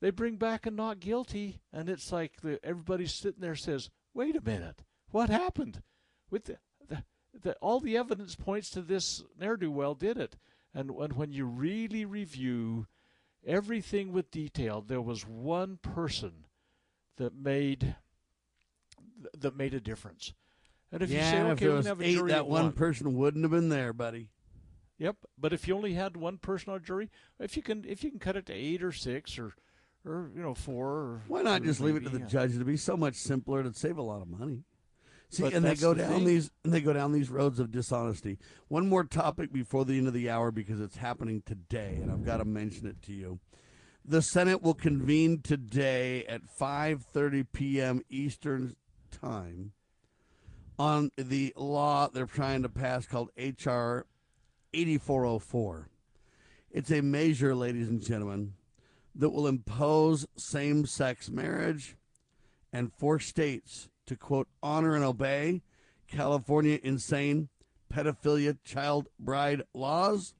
they 0.00 0.10
bring 0.10 0.34
back 0.34 0.66
a 0.66 0.72
not 0.72 0.98
guilty, 0.98 1.60
and 1.72 1.88
it's 1.88 2.10
like 2.10 2.40
the, 2.42 2.58
everybody's 2.64 3.14
sitting 3.14 3.40
there 3.40 3.54
says, 3.54 3.88
"Wait 4.12 4.34
a 4.34 4.40
minute, 4.40 4.82
what 5.12 5.30
happened?" 5.30 5.80
With 6.28 6.46
the, 6.46 6.58
the, 6.88 7.04
the 7.42 7.54
all 7.54 7.80
the 7.80 7.96
evidence 7.96 8.34
points 8.34 8.70
to 8.70 8.82
this 8.82 9.22
ne'er 9.38 9.56
do 9.56 9.70
well 9.70 9.94
did 9.94 10.18
it, 10.18 10.36
and 10.74 10.90
and 10.90 11.14
when 11.14 11.32
you 11.32 11.46
really 11.46 12.04
review 12.04 12.86
everything 13.46 14.12
with 14.12 14.30
detail, 14.30 14.80
there 14.80 15.00
was 15.00 15.26
one 15.26 15.78
person 15.82 16.46
that 17.16 17.34
made 17.34 17.96
that 19.36 19.56
made 19.56 19.74
a 19.74 19.80
difference. 19.80 20.32
And 20.92 21.02
if 21.02 21.10
yeah, 21.10 21.24
you 21.24 21.30
say, 21.30 21.38
if 21.38 21.44
okay, 21.44 21.64
there 21.64 21.70
we 21.70 21.76
was 21.76 21.86
can 21.86 21.96
have 21.96 22.00
a 22.00 22.04
eight, 22.08 22.14
jury 22.14 22.30
that 22.30 22.40
of 22.40 22.46
one 22.46 22.72
person 22.72 23.14
wouldn't 23.14 23.44
have 23.44 23.50
been 23.50 23.68
there, 23.68 23.92
buddy. 23.92 24.28
Yep, 24.98 25.16
but 25.36 25.52
if 25.52 25.66
you 25.66 25.74
only 25.74 25.94
had 25.94 26.16
one 26.16 26.38
person 26.38 26.70
on 26.70 26.76
a 26.76 26.80
jury, 26.80 27.10
if 27.40 27.56
you 27.56 27.62
can 27.62 27.84
if 27.86 28.04
you 28.04 28.10
can 28.10 28.20
cut 28.20 28.36
it 28.36 28.46
to 28.46 28.52
eight 28.52 28.82
or 28.82 28.92
six 28.92 29.38
or 29.38 29.54
or 30.04 30.30
you 30.36 30.42
know 30.42 30.54
four, 30.54 30.88
or 30.88 31.22
Why 31.26 31.42
not 31.42 31.62
just 31.62 31.80
leave 31.80 31.96
it 31.96 32.04
to 32.04 32.10
the 32.10 32.20
yeah. 32.20 32.26
judge? 32.26 32.54
It'd 32.54 32.66
be 32.66 32.76
so 32.76 32.96
much 32.96 33.16
simpler. 33.16 33.60
It'd 33.60 33.76
save 33.76 33.98
a 33.98 34.02
lot 34.02 34.22
of 34.22 34.28
money. 34.28 34.62
See, 35.34 35.52
and 35.52 35.64
they 35.64 35.74
go 35.74 35.94
the 35.94 36.02
down 36.02 36.12
thing. 36.12 36.24
these 36.24 36.50
and 36.64 36.72
they 36.72 36.80
go 36.80 36.92
down 36.92 37.12
these 37.12 37.30
roads 37.30 37.58
of 37.58 37.70
dishonesty. 37.70 38.38
One 38.68 38.88
more 38.88 39.04
topic 39.04 39.52
before 39.52 39.84
the 39.84 39.98
end 39.98 40.06
of 40.06 40.14
the 40.14 40.30
hour 40.30 40.50
because 40.50 40.80
it's 40.80 40.96
happening 40.96 41.42
today, 41.44 41.98
and 42.00 42.10
I've 42.10 42.24
got 42.24 42.38
to 42.38 42.44
mention 42.44 42.86
it 42.86 43.02
to 43.02 43.12
you. 43.12 43.40
The 44.04 44.22
Senate 44.22 44.62
will 44.62 44.74
convene 44.74 45.40
today 45.42 46.24
at 46.26 46.42
5:30 46.42 47.46
p.m. 47.52 48.02
Eastern 48.08 48.76
Time 49.10 49.72
on 50.78 51.10
the 51.16 51.52
law 51.56 52.08
they're 52.08 52.26
trying 52.26 52.62
to 52.62 52.68
pass 52.68 53.06
called 53.06 53.30
HR 53.36 54.06
8404. 54.72 55.88
It's 56.70 56.90
a 56.90 57.00
measure, 57.00 57.54
ladies 57.54 57.88
and 57.88 58.02
gentlemen, 58.02 58.54
that 59.14 59.30
will 59.30 59.46
impose 59.46 60.26
same-sex 60.36 61.30
marriage 61.30 61.96
and 62.72 62.92
force 62.92 63.26
states 63.26 63.88
to, 64.06 64.16
quote, 64.16 64.48
honor 64.62 64.94
and 64.94 65.04
obey 65.04 65.62
California 66.08 66.78
insane 66.82 67.48
pedophilia 67.92 68.56
child 68.64 69.08
bride 69.18 69.62
laws, 69.72 70.34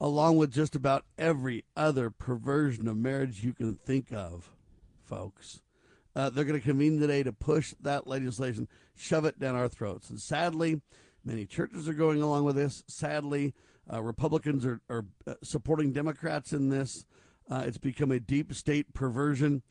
along 0.00 0.36
with 0.36 0.52
just 0.52 0.74
about 0.74 1.04
every 1.16 1.64
other 1.76 2.10
perversion 2.10 2.88
of 2.88 2.96
marriage 2.96 3.42
you 3.44 3.52
can 3.52 3.74
think 3.74 4.12
of, 4.12 4.50
folks. 5.04 5.62
Uh, 6.14 6.30
they're 6.30 6.44
going 6.44 6.58
to 6.58 6.66
convene 6.66 6.98
today 6.98 7.22
to 7.22 7.32
push 7.32 7.74
that 7.80 8.06
legislation, 8.06 8.66
shove 8.96 9.24
it 9.24 9.38
down 9.38 9.54
our 9.54 9.68
throats. 9.68 10.10
And 10.10 10.20
sadly, 10.20 10.80
many 11.24 11.46
churches 11.46 11.88
are 11.88 11.94
going 11.94 12.20
along 12.20 12.44
with 12.44 12.56
this. 12.56 12.82
Sadly, 12.88 13.54
uh, 13.92 14.02
Republicans 14.02 14.66
are, 14.66 14.80
are 14.90 15.04
uh, 15.26 15.34
supporting 15.42 15.92
Democrats 15.92 16.52
in 16.52 16.70
this. 16.70 17.04
Uh, 17.50 17.62
it's 17.66 17.78
become 17.78 18.10
a 18.10 18.20
deep 18.20 18.52
state 18.52 18.92
perversion. 18.92 19.62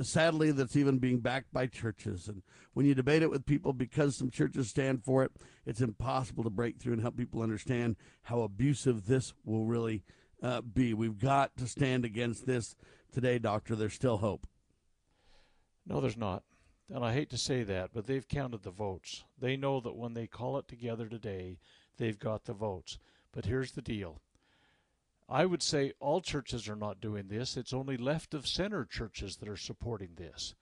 Sadly, 0.00 0.50
that's 0.50 0.76
even 0.76 0.98
being 0.98 1.20
backed 1.20 1.52
by 1.52 1.66
churches. 1.66 2.28
And 2.28 2.42
when 2.72 2.84
you 2.84 2.94
debate 2.94 3.22
it 3.22 3.30
with 3.30 3.46
people 3.46 3.72
because 3.72 4.16
some 4.16 4.30
churches 4.30 4.68
stand 4.68 5.04
for 5.04 5.22
it, 5.22 5.30
it's 5.64 5.80
impossible 5.80 6.42
to 6.42 6.50
break 6.50 6.78
through 6.78 6.94
and 6.94 7.02
help 7.02 7.16
people 7.16 7.42
understand 7.42 7.96
how 8.22 8.40
abusive 8.40 9.06
this 9.06 9.34
will 9.44 9.66
really 9.66 10.02
uh, 10.42 10.62
be. 10.62 10.94
We've 10.94 11.18
got 11.18 11.56
to 11.58 11.68
stand 11.68 12.04
against 12.04 12.44
this 12.44 12.74
today, 13.12 13.38
Doctor. 13.38 13.76
There's 13.76 13.94
still 13.94 14.18
hope. 14.18 14.48
No, 15.86 16.00
there's 16.00 16.16
not. 16.16 16.42
And 16.92 17.04
I 17.04 17.12
hate 17.12 17.30
to 17.30 17.38
say 17.38 17.62
that, 17.62 17.90
but 17.94 18.06
they've 18.06 18.26
counted 18.26 18.62
the 18.62 18.70
votes. 18.70 19.24
They 19.38 19.56
know 19.56 19.80
that 19.80 19.96
when 19.96 20.14
they 20.14 20.26
call 20.26 20.58
it 20.58 20.68
together 20.68 21.08
today, 21.08 21.58
they've 21.96 22.18
got 22.18 22.44
the 22.44 22.52
votes. 22.52 22.98
But 23.32 23.46
here's 23.46 23.72
the 23.72 23.82
deal 23.82 24.20
I 25.28 25.46
would 25.46 25.62
say 25.62 25.92
all 26.00 26.20
churches 26.20 26.68
are 26.68 26.76
not 26.76 27.00
doing 27.00 27.28
this. 27.28 27.56
It's 27.56 27.72
only 27.72 27.96
left 27.96 28.34
of 28.34 28.46
center 28.46 28.84
churches 28.84 29.36
that 29.36 29.48
are 29.48 29.56
supporting 29.56 30.10
this. 30.16 30.54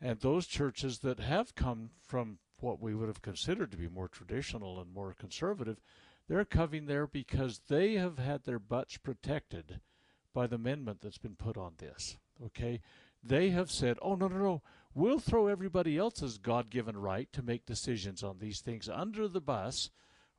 And 0.00 0.20
those 0.20 0.46
churches 0.46 1.00
that 1.00 1.20
have 1.20 1.54
come 1.54 1.90
from 2.06 2.38
what 2.60 2.80
we 2.80 2.94
would 2.94 3.08
have 3.08 3.22
considered 3.22 3.70
to 3.70 3.76
be 3.76 3.88
more 3.88 4.08
traditional 4.08 4.80
and 4.80 4.92
more 4.92 5.14
conservative, 5.18 5.80
they're 6.28 6.44
coming 6.44 6.86
there 6.86 7.06
because 7.06 7.60
they 7.68 7.94
have 7.94 8.18
had 8.18 8.44
their 8.44 8.58
butts 8.58 8.96
protected 8.96 9.80
by 10.32 10.46
the 10.46 10.56
amendment 10.56 11.00
that's 11.00 11.18
been 11.18 11.36
put 11.36 11.56
on 11.56 11.74
this. 11.78 12.16
Okay? 12.44 12.80
They 13.22 13.50
have 13.50 13.70
said, 13.70 13.98
oh, 14.00 14.14
no, 14.14 14.28
no, 14.28 14.38
no, 14.38 14.62
we'll 14.94 15.18
throw 15.18 15.48
everybody 15.48 15.98
else's 15.98 16.38
God 16.38 16.70
given 16.70 16.96
right 16.96 17.32
to 17.32 17.42
make 17.42 17.66
decisions 17.66 18.22
on 18.22 18.38
these 18.38 18.60
things 18.60 18.88
under 18.88 19.26
the 19.28 19.40
bus 19.40 19.90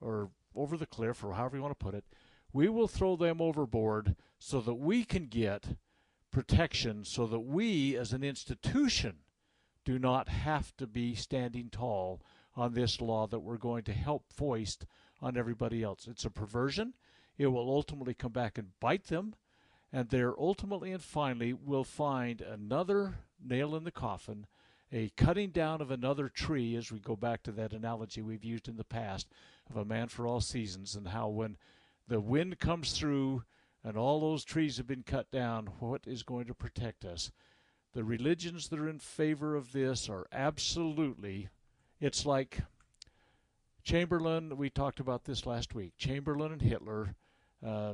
or 0.01 0.29
over 0.55 0.77
the 0.77 0.85
cliff 0.85 1.23
or 1.23 1.33
however 1.33 1.57
you 1.57 1.61
want 1.61 1.77
to 1.77 1.83
put 1.83 1.95
it 1.95 2.05
we 2.51 2.67
will 2.69 2.87
throw 2.87 3.15
them 3.15 3.41
overboard 3.41 4.15
so 4.37 4.61
that 4.61 4.75
we 4.75 5.03
can 5.03 5.25
get 5.25 5.77
protection, 6.31 7.03
so 7.03 7.25
that 7.27 7.39
we 7.39 7.95
as 7.95 8.13
an 8.13 8.23
institution 8.23 9.17
do 9.85 9.97
not 9.97 10.29
have 10.29 10.75
to 10.77 10.85
be 10.85 11.15
standing 11.15 11.69
tall 11.69 12.21
on 12.55 12.73
this 12.73 13.01
law 13.01 13.25
that 13.27 13.39
we're 13.39 13.57
going 13.57 13.83
to 13.83 13.93
help 13.93 14.25
foist 14.31 14.85
on 15.21 15.37
everybody 15.37 15.83
else. 15.83 16.07
It's 16.07 16.25
a 16.25 16.29
perversion. 16.29 16.93
It 17.37 17.47
will 17.47 17.69
ultimately 17.69 18.13
come 18.13 18.31
back 18.31 18.57
and 18.57 18.79
bite 18.79 19.05
them, 19.05 19.33
and 19.93 20.09
there 20.09 20.39
ultimately 20.39 20.91
and 20.91 21.01
finally 21.01 21.53
will 21.53 21.83
find 21.83 22.41
another 22.41 23.19
nail 23.43 23.75
in 23.75 23.85
the 23.85 23.91
coffin, 23.91 24.45
a 24.91 25.09
cutting 25.15 25.51
down 25.51 25.81
of 25.81 25.89
another 25.89 26.29
tree, 26.29 26.75
as 26.75 26.91
we 26.91 26.99
go 26.99 27.15
back 27.15 27.43
to 27.43 27.51
that 27.53 27.73
analogy 27.73 28.21
we've 28.21 28.43
used 28.43 28.67
in 28.67 28.75
the 28.75 28.83
past 28.83 29.27
of 29.69 29.77
a 29.77 29.85
man 29.85 30.07
for 30.07 30.27
all 30.27 30.41
seasons, 30.41 30.95
and 30.95 31.07
how 31.07 31.29
when 31.29 31.57
the 32.09 32.19
wind 32.19 32.59
comes 32.59 32.93
through 32.93 33.43
and 33.83 33.95
all 33.95 34.19
those 34.19 34.43
trees 34.43 34.77
have 34.77 34.87
been 34.87 35.03
cut 35.03 35.31
down, 35.31 35.67
what 35.79 36.01
is 36.05 36.23
going 36.23 36.45
to 36.47 36.53
protect 36.53 37.05
us? 37.05 37.31
The 37.93 38.03
religions 38.03 38.67
that 38.67 38.79
are 38.79 38.89
in 38.89 38.99
favor 38.99 39.55
of 39.55 39.71
this 39.71 40.09
are 40.09 40.27
absolutely, 40.31 41.49
it's 42.01 42.25
like 42.25 42.61
Chamberlain, 43.83 44.57
we 44.57 44.69
talked 44.69 44.99
about 44.99 45.23
this 45.23 45.45
last 45.45 45.73
week. 45.73 45.93
Chamberlain 45.97 46.51
and 46.51 46.61
Hitler, 46.61 47.15
uh, 47.65 47.93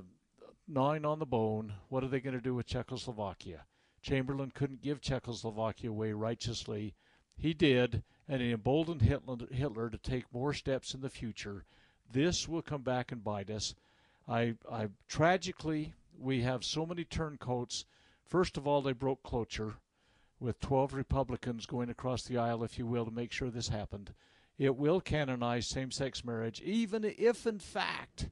gnawing 0.68 1.06
on 1.06 1.20
the 1.20 1.26
bone, 1.26 1.74
what 1.90 2.04
are 2.04 2.08
they 2.08 2.20
going 2.20 2.36
to 2.36 2.42
do 2.42 2.56
with 2.56 2.66
Czechoslovakia? 2.66 3.66
Chamberlain 4.02 4.52
couldn't 4.54 4.82
give 4.82 5.02
Czechoslovakia 5.02 5.90
away 5.90 6.12
righteously. 6.14 6.96
He 7.38 7.54
did, 7.54 8.04
and 8.28 8.42
it 8.42 8.52
emboldened 8.52 9.02
Hitler 9.02 9.90
to 9.90 9.98
take 9.98 10.34
more 10.34 10.54
steps 10.54 10.94
in 10.94 11.02
the 11.02 11.10
future. 11.10 11.66
This 12.12 12.48
will 12.48 12.62
come 12.62 12.82
back 12.82 13.12
and 13.12 13.24
bite 13.24 13.50
us. 13.50 13.76
I, 14.28 14.56
I 14.72 14.90
tragically 15.08 15.94
we 16.18 16.42
have 16.42 16.64
so 16.64 16.86
many 16.86 17.04
turncoats. 17.04 17.86
First 18.26 18.58
of 18.58 18.68
all, 18.68 18.82
they 18.82 18.94
broke 18.94 19.24
cloture 19.24 19.76
with 20.40 20.60
12 20.60 20.94
Republicans 20.94 21.66
going 21.66 21.90
across 21.90 22.24
the 22.24 22.38
aisle, 22.38 22.64
if 22.64 22.78
you 22.78 22.86
will, 22.86 23.06
to 23.06 23.12
make 23.12 23.32
sure 23.32 23.50
this 23.50 23.70
happened. 23.70 24.14
It 24.58 24.76
will 24.76 25.02
canonize 25.02 25.68
same 25.68 25.92
sex 25.92 26.24
marriage, 26.24 26.62
even 26.62 27.04
if, 27.04 27.46
in 27.46 27.60
fact, 27.60 28.30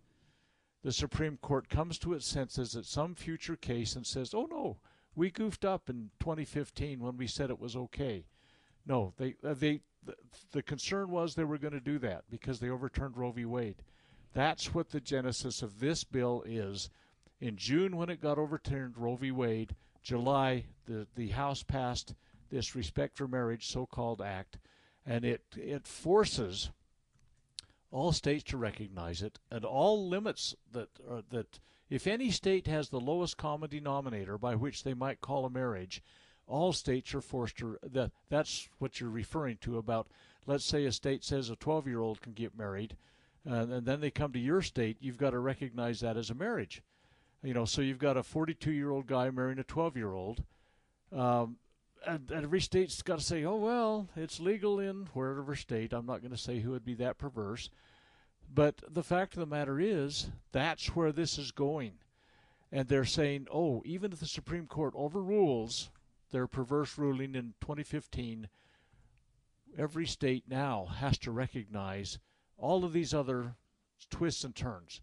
the 0.84 0.92
Supreme 0.92 1.38
Court 1.38 1.70
comes 1.70 1.98
to 2.00 2.14
its 2.14 2.26
senses 2.26 2.76
at 2.76 2.86
some 2.86 3.16
future 3.16 3.56
case 3.56 3.96
and 3.96 4.06
says, 4.06 4.34
oh 4.34 4.48
no, 4.50 4.78
we 5.16 5.32
goofed 5.32 5.66
up 5.66 5.90
in 5.90 6.10
2015 6.20 7.00
when 7.00 7.18
we 7.18 7.28
said 7.28 7.50
it 7.50 7.60
was 7.60 7.76
okay. 7.76 8.26
No, 8.86 9.14
they, 9.18 9.36
uh, 9.44 9.54
they, 9.54 9.82
the, 10.06 10.16
the 10.52 10.64
concern 10.64 11.10
was 11.10 11.36
they 11.36 11.46
were 11.46 11.58
going 11.58 11.74
to 11.74 11.80
do 11.80 12.00
that 12.00 12.24
because 12.30 12.60
they 12.60 12.70
overturned 12.70 13.18
Roe 13.18 13.32
v. 13.32 13.46
Wade. 13.46 13.84
That's 14.34 14.74
what 14.74 14.90
the 14.90 15.00
genesis 15.00 15.62
of 15.62 15.80
this 15.80 16.04
bill 16.04 16.44
is. 16.46 16.90
In 17.40 17.56
June, 17.56 17.98
when 17.98 18.10
it 18.10 18.22
got 18.22 18.38
overturned, 18.38 18.98
Roe 18.98 19.16
v. 19.16 19.32
Wade, 19.32 19.76
July, 20.02 20.66
the, 20.86 21.08
the 21.16 21.30
House 21.30 21.64
passed 21.64 22.16
this 22.50 22.76
Respect 22.76 23.18
for 23.18 23.28
Marriage 23.28 23.68
so 23.68 23.86
called 23.86 24.22
act, 24.22 24.58
and 25.06 25.26
it, 25.26 25.44
it 25.56 25.88
forces 25.88 26.70
all 27.92 28.12
states 28.12 28.44
to 28.46 28.58
recognize 28.58 29.22
it 29.22 29.40
and 29.52 29.64
all 29.64 30.08
limits 30.08 30.56
that, 30.72 30.90
uh, 31.10 31.22
that 31.30 31.60
if 31.90 32.08
any 32.08 32.32
state 32.32 32.66
has 32.66 32.90
the 32.90 33.00
lowest 33.00 33.38
common 33.38 33.70
denominator 33.70 34.38
by 34.38 34.56
which 34.56 34.84
they 34.84 34.96
might 34.96 35.22
call 35.22 35.46
a 35.46 35.50
marriage, 35.50 36.02
all 36.48 36.74
states 36.74 37.14
are 37.14 37.22
forced 37.22 37.58
to 37.58 37.78
that 37.84 38.12
that's 38.30 38.68
what 38.80 39.00
you're 39.00 39.10
referring 39.10 39.58
to 39.58 39.78
about 39.78 40.08
let's 40.46 40.66
say 40.66 40.86
a 40.86 40.92
state 40.92 41.24
says 41.24 41.50
a 41.50 41.56
12 41.56 41.88
year 41.88 42.02
old 42.02 42.22
can 42.22 42.34
get 42.34 42.58
married 42.58 42.98
uh, 43.50 43.68
and 43.70 43.86
then 43.86 44.00
they 44.00 44.12
come 44.12 44.32
to 44.34 44.40
your 44.40 44.62
state, 44.62 44.98
you've 45.00 45.18
got 45.18 45.32
to 45.32 45.40
recognize 45.40 46.00
that 46.00 46.18
as 46.18 46.30
a 46.30 46.36
marriage. 46.36 46.82
You 47.44 47.54
know, 47.54 47.66
so 47.66 47.82
you've 47.82 48.00
got 48.00 48.16
a 48.16 48.24
42 48.24 48.72
year 48.72 48.90
old 48.90 49.06
guy 49.06 49.30
marrying 49.30 49.60
a 49.60 49.64
12 49.64 49.98
year 49.98 50.14
old. 50.14 50.44
Um, 51.12 51.58
and, 52.06 52.32
and, 52.32 52.44
every 52.44 52.62
state's 52.62 53.02
got 53.02 53.20
to 53.20 53.24
say, 53.26 53.46
oh, 53.46 53.56
well, 53.56 54.10
it's 54.16 54.40
legal 54.40 54.80
in 54.80 55.08
wherever 55.14 55.56
state. 55.56 55.94
I'm 55.94 56.06
not 56.06 56.22
going 56.22 56.32
to 56.32 56.38
say 56.38 56.60
who 56.60 56.72
would 56.72 56.84
be 56.84 56.96
that 56.96 57.18
perverse. 57.18 57.70
But 58.54 58.82
the 58.90 59.04
fact 59.04 59.34
of 59.34 59.40
the 59.40 59.46
matter 59.46 59.80
is, 59.80 60.30
that's 60.52 60.96
where 60.96 61.12
this 61.12 61.38
is 61.38 61.52
going. 61.52 61.94
And 62.72 62.88
they're 62.88 63.06
saying, 63.06 63.48
oh, 63.54 63.84
even 63.86 64.12
if 64.12 64.20
the 64.20 64.26
Supreme 64.26 64.68
Court 64.68 64.94
overrules 64.98 65.92
their 66.32 66.48
perverse 66.48 66.98
ruling 66.98 67.36
in 67.36 67.54
2015, 67.62 68.50
every 69.78 70.06
state 70.06 70.44
now 70.48 70.88
has 70.98 71.18
to 71.20 71.32
recognize 71.32 72.20
all 72.64 72.86
of 72.86 72.94
these 72.94 73.14
other 73.14 73.56
twists 74.10 74.46
and 74.46 74.56
turns. 74.56 75.02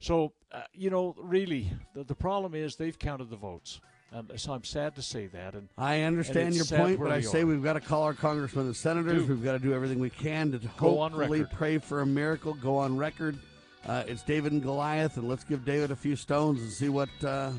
So, 0.00 0.32
uh, 0.50 0.62
you 0.72 0.90
know, 0.90 1.14
really, 1.18 1.70
the, 1.94 2.02
the 2.02 2.14
problem 2.14 2.54
is 2.54 2.74
they've 2.74 2.98
counted 2.98 3.30
the 3.30 3.36
votes. 3.36 3.80
And 4.12 4.32
so 4.40 4.52
I'm 4.52 4.64
sad 4.64 4.96
to 4.96 5.02
say 5.02 5.28
that. 5.28 5.54
And 5.54 5.68
I 5.78 6.00
understand 6.00 6.56
your 6.56 6.64
point, 6.64 6.98
but 6.98 7.12
I 7.12 7.20
say 7.20 7.44
we've 7.44 7.62
got 7.62 7.74
to 7.74 7.80
call 7.80 8.02
our 8.02 8.14
congressmen 8.14 8.66
and 8.66 8.74
senators. 8.74 9.28
We've 9.28 9.44
got 9.44 9.52
to 9.52 9.60
do 9.60 9.72
everything 9.72 10.00
we 10.00 10.10
can 10.10 10.50
to 10.50 10.58
Go 10.58 10.96
hopefully 10.96 11.46
pray 11.52 11.78
for 11.78 12.00
a 12.00 12.06
miracle. 12.06 12.54
Go 12.54 12.76
on 12.76 12.96
record. 12.96 13.38
Uh, 13.86 14.02
it's 14.08 14.22
David 14.22 14.50
and 14.50 14.60
Goliath, 14.60 15.16
and 15.16 15.28
let's 15.28 15.44
give 15.44 15.64
David 15.64 15.92
a 15.92 15.96
few 15.96 16.16
stones 16.16 16.60
and 16.60 16.70
see 16.70 16.88
what 16.88 17.08
uh, 17.22 17.52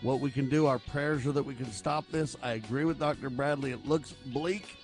what 0.00 0.20
we 0.20 0.30
can 0.30 0.48
do. 0.48 0.66
Our 0.66 0.78
prayers 0.78 1.26
are 1.26 1.32
that 1.32 1.44
we 1.44 1.54
can 1.54 1.70
stop 1.70 2.10
this. 2.10 2.36
I 2.42 2.52
agree 2.52 2.84
with 2.86 2.98
Dr. 2.98 3.28
Bradley. 3.28 3.72
It 3.72 3.86
looks 3.86 4.12
bleak, 4.26 4.78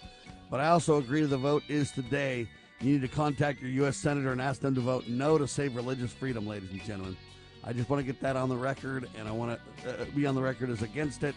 but 0.51 0.61
I 0.61 0.68
also 0.68 0.99
agree 0.99 1.22
the 1.22 1.39
vote 1.39 1.62
is 1.68 1.91
today. 1.91 2.49
You 2.81 2.93
need 2.93 3.03
to 3.03 3.09
contact 3.09 3.61
your 3.61 3.70
U.S. 3.70 3.97
Senator 3.97 4.31
and 4.31 4.41
ask 4.41 4.61
them 4.61 4.74
to 4.74 4.81
vote 4.81 5.09
no 5.09 5.37
to 5.37 5.49
save 5.49 5.74
religious 5.74 6.12
freedom, 6.12 6.47
ladies 6.47 6.70
and 6.70 6.83
gentlemen. 6.85 7.16
I 7.64 7.72
just 7.72 7.91
want 7.91 8.01
to 8.01 8.05
get 8.05 8.20
that 8.20 8.37
on 8.37 8.49
the 8.49 8.57
record, 8.57 9.09
and 9.18 9.26
I 9.26 9.33
want 9.33 9.59
to 9.83 10.03
uh, 10.03 10.05
be 10.14 10.26
on 10.26 10.37
the 10.37 10.43
record 10.43 10.70
as 10.70 10.83
against 10.83 11.24
it, 11.24 11.35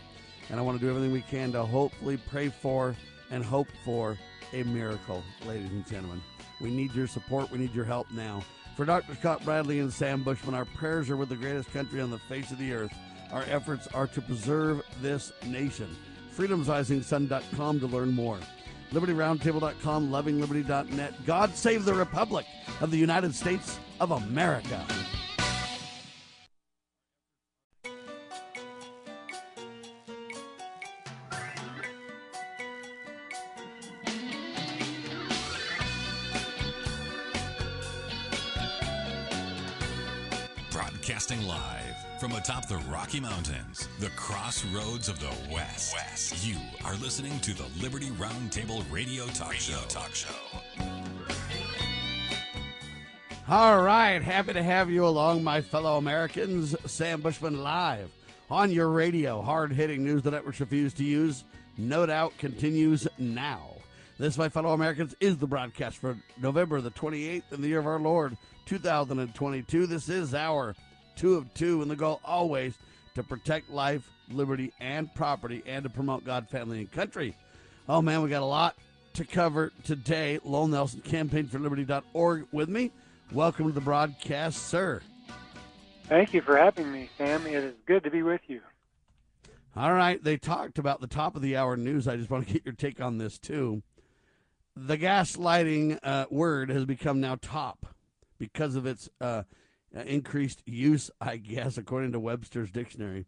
and 0.49 0.59
I 0.59 0.63
want 0.63 0.79
to 0.79 0.85
do 0.85 0.89
everything 0.89 1.11
we 1.11 1.21
can 1.21 1.51
to 1.53 1.63
hopefully 1.63 2.17
pray 2.29 2.49
for 2.49 2.95
and 3.31 3.43
hope 3.43 3.67
for 3.83 4.17
a 4.53 4.63
miracle, 4.63 5.23
ladies 5.47 5.71
and 5.71 5.87
gentlemen. 5.87 6.21
We 6.59 6.69
need 6.69 6.93
your 6.93 7.07
support. 7.07 7.49
We 7.49 7.57
need 7.57 7.73
your 7.73 7.85
help 7.85 8.11
now. 8.11 8.43
For 8.77 8.85
Dr. 8.85 9.15
Scott 9.15 9.43
Bradley 9.43 9.79
and 9.79 9.91
Sam 9.91 10.23
Bushman, 10.23 10.53
our 10.53 10.65
prayers 10.65 11.09
are 11.09 11.17
with 11.17 11.29
the 11.29 11.35
greatest 11.35 11.71
country 11.71 12.01
on 12.01 12.11
the 12.11 12.19
face 12.19 12.51
of 12.51 12.59
the 12.59 12.71
earth. 12.71 12.93
Our 13.31 13.43
efforts 13.43 13.87
are 13.87 14.07
to 14.07 14.21
preserve 14.21 14.83
this 15.01 15.31
nation. 15.45 15.95
FreedomsRisingSun.com 16.37 17.79
to 17.79 17.87
learn 17.87 18.11
more 18.11 18.39
libertyroundtable.com, 18.91 20.09
lovingliberty.net. 20.09 21.25
God 21.25 21.55
save 21.55 21.85
the 21.85 21.93
Republic 21.93 22.45
of 22.81 22.91
the 22.91 22.97
United 22.97 23.33
States 23.33 23.79
of 23.99 24.11
America. 24.11 24.85
Broadcasting 40.71 41.41
live 41.43 41.90
from 42.21 42.33
atop 42.33 42.67
the 42.67 42.77
Rocky 42.87 43.19
Mountains, 43.19 43.89
the 43.97 44.11
crossroads 44.11 45.09
of 45.09 45.19
the 45.19 45.33
West. 45.51 45.95
West. 45.95 46.45
You 46.45 46.55
are 46.85 46.93
listening 46.97 47.39
to 47.39 47.51
the 47.51 47.65
Liberty 47.81 48.09
Roundtable 48.11 48.83
Radio 48.91 49.25
Talk 49.25 49.53
Show. 49.53 49.81
Talk 49.87 50.13
Show. 50.13 50.29
All 53.49 53.81
right, 53.81 54.21
happy 54.21 54.53
to 54.53 54.61
have 54.61 54.91
you 54.91 55.03
along, 55.03 55.43
my 55.43 55.61
fellow 55.61 55.97
Americans. 55.97 56.75
Sam 56.85 57.21
Bushman 57.21 57.63
live 57.63 58.11
on 58.51 58.71
your 58.71 58.89
radio. 58.89 59.41
Hard 59.41 59.71
hitting 59.71 60.03
news 60.03 60.21
the 60.21 60.29
networks 60.29 60.59
refuse 60.59 60.93
to 60.93 61.03
use. 61.03 61.43
No 61.79 62.05
doubt 62.05 62.37
continues 62.37 63.07
now. 63.17 63.71
This, 64.19 64.37
my 64.37 64.47
fellow 64.47 64.73
Americans, 64.73 65.15
is 65.19 65.37
the 65.37 65.47
broadcast 65.47 65.97
for 65.97 66.15
November 66.39 66.81
the 66.81 66.91
28th 66.91 67.51
in 67.51 67.61
the 67.63 67.67
year 67.67 67.79
of 67.79 67.87
our 67.87 67.99
Lord 67.99 68.37
2022. 68.67 69.87
This 69.87 70.07
is 70.07 70.35
our 70.35 70.75
two 71.15 71.35
of 71.35 71.53
two, 71.53 71.81
and 71.81 71.89
the 71.89 71.95
goal 71.95 72.19
always 72.23 72.73
to 73.15 73.23
protect 73.23 73.69
life, 73.69 74.09
liberty, 74.29 74.71
and 74.79 75.13
property, 75.13 75.63
and 75.65 75.83
to 75.83 75.89
promote 75.89 76.25
God, 76.25 76.49
family, 76.49 76.79
and 76.79 76.91
country. 76.91 77.35
Oh 77.89 78.01
man, 78.01 78.21
we 78.21 78.29
got 78.29 78.41
a 78.41 78.45
lot 78.45 78.75
to 79.13 79.25
cover 79.25 79.71
today. 79.83 80.39
Lowell 80.43 80.67
Nelson, 80.67 81.01
campaignforliberty.org 81.01 82.47
with 82.51 82.69
me. 82.69 82.91
Welcome 83.31 83.67
to 83.67 83.71
the 83.71 83.81
broadcast, 83.81 84.67
sir. 84.67 85.01
Thank 86.05 86.33
you 86.33 86.41
for 86.41 86.57
having 86.57 86.91
me, 86.91 87.09
Sam. 87.17 87.47
It 87.47 87.63
is 87.63 87.73
good 87.85 88.03
to 88.03 88.11
be 88.11 88.23
with 88.23 88.41
you. 88.47 88.61
All 89.75 89.93
right, 89.93 90.21
they 90.21 90.35
talked 90.35 90.77
about 90.77 90.99
the 90.99 91.07
top 91.07 91.37
of 91.37 91.41
the 91.41 91.55
hour 91.55 91.77
news. 91.77 92.07
I 92.07 92.17
just 92.17 92.29
want 92.29 92.45
to 92.45 92.53
get 92.53 92.65
your 92.65 92.73
take 92.73 92.99
on 92.99 93.17
this 93.17 93.37
too. 93.37 93.81
The 94.75 94.97
gaslighting 94.97 95.99
uh, 96.03 96.25
word 96.29 96.69
has 96.69 96.85
become 96.85 97.21
now 97.21 97.37
top 97.41 97.85
because 98.37 98.75
of 98.75 98.85
its 98.85 99.09
uh, 99.21 99.43
increased 99.93 100.63
use, 100.65 101.11
I 101.19 101.37
guess, 101.37 101.77
according 101.77 102.13
to 102.13 102.19
Webster's 102.19 102.71
dictionary. 102.71 103.25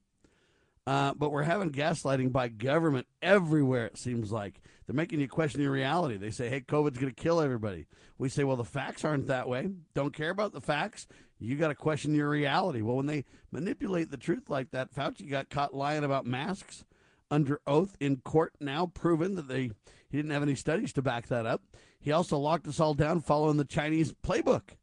Uh, 0.86 1.14
but 1.14 1.32
we're 1.32 1.44
having 1.44 1.72
gaslighting 1.72 2.32
by 2.32 2.50
government 2.50 3.08
everywhere, 3.22 3.86
it 3.86 3.98
seems 3.98 4.32
like. 4.32 4.62
They're 4.86 4.96
making 4.96 5.22
you 5.22 5.30
question 5.30 5.62
your 5.62 5.72
reality. 5.72 6.18
They 6.18 6.32
say, 6.32 6.50
hey, 6.50 6.60
COVID's 6.60 6.98
going 6.98 7.14
to 7.14 7.24
kill 7.24 7.40
everybody. 7.40 7.88
We 8.18 8.28
say, 8.28 8.44
well, 8.44 8.58
the 8.58 8.66
facts 8.66 9.06
aren't 9.06 9.28
that 9.28 9.48
way. 9.48 9.70
Don't 9.94 10.14
care 10.14 10.30
about 10.30 10.52
the 10.52 10.60
facts. 10.60 11.08
You 11.40 11.56
got 11.56 11.70
to 11.70 11.76
question 11.76 12.14
your 12.14 12.30
reality. 12.30 12.82
Well, 12.82 12.98
when 12.98 13.06
they 13.06 13.24
manipulate 13.52 14.12
the 14.12 14.18
truth 14.18 14.50
like 14.50 14.72
that, 14.72 14.94
Fauci 14.94 15.30
got 15.30 15.50
caught 15.50 15.74
lying 15.74 16.04
about 16.04 16.26
masks 16.26 16.84
under 17.32 17.62
oath 17.66 17.96
in 18.00 18.18
court 18.18 18.54
now, 18.60 18.86
proven 18.86 19.36
that 19.36 19.48
they 19.48 19.72
he 20.10 20.18
didn't 20.18 20.32
have 20.32 20.44
any 20.44 20.54
studies 20.54 20.94
to 20.94 21.02
back 21.02 21.28
that 21.28 21.48
up. 21.48 21.64
He 22.00 22.12
also 22.12 22.38
locked 22.38 22.68
us 22.68 22.80
all 22.80 22.94
down 22.94 23.22
following 23.22 23.58
the 23.58 23.66
Chinese 23.66 24.14
playbook. 24.14 24.76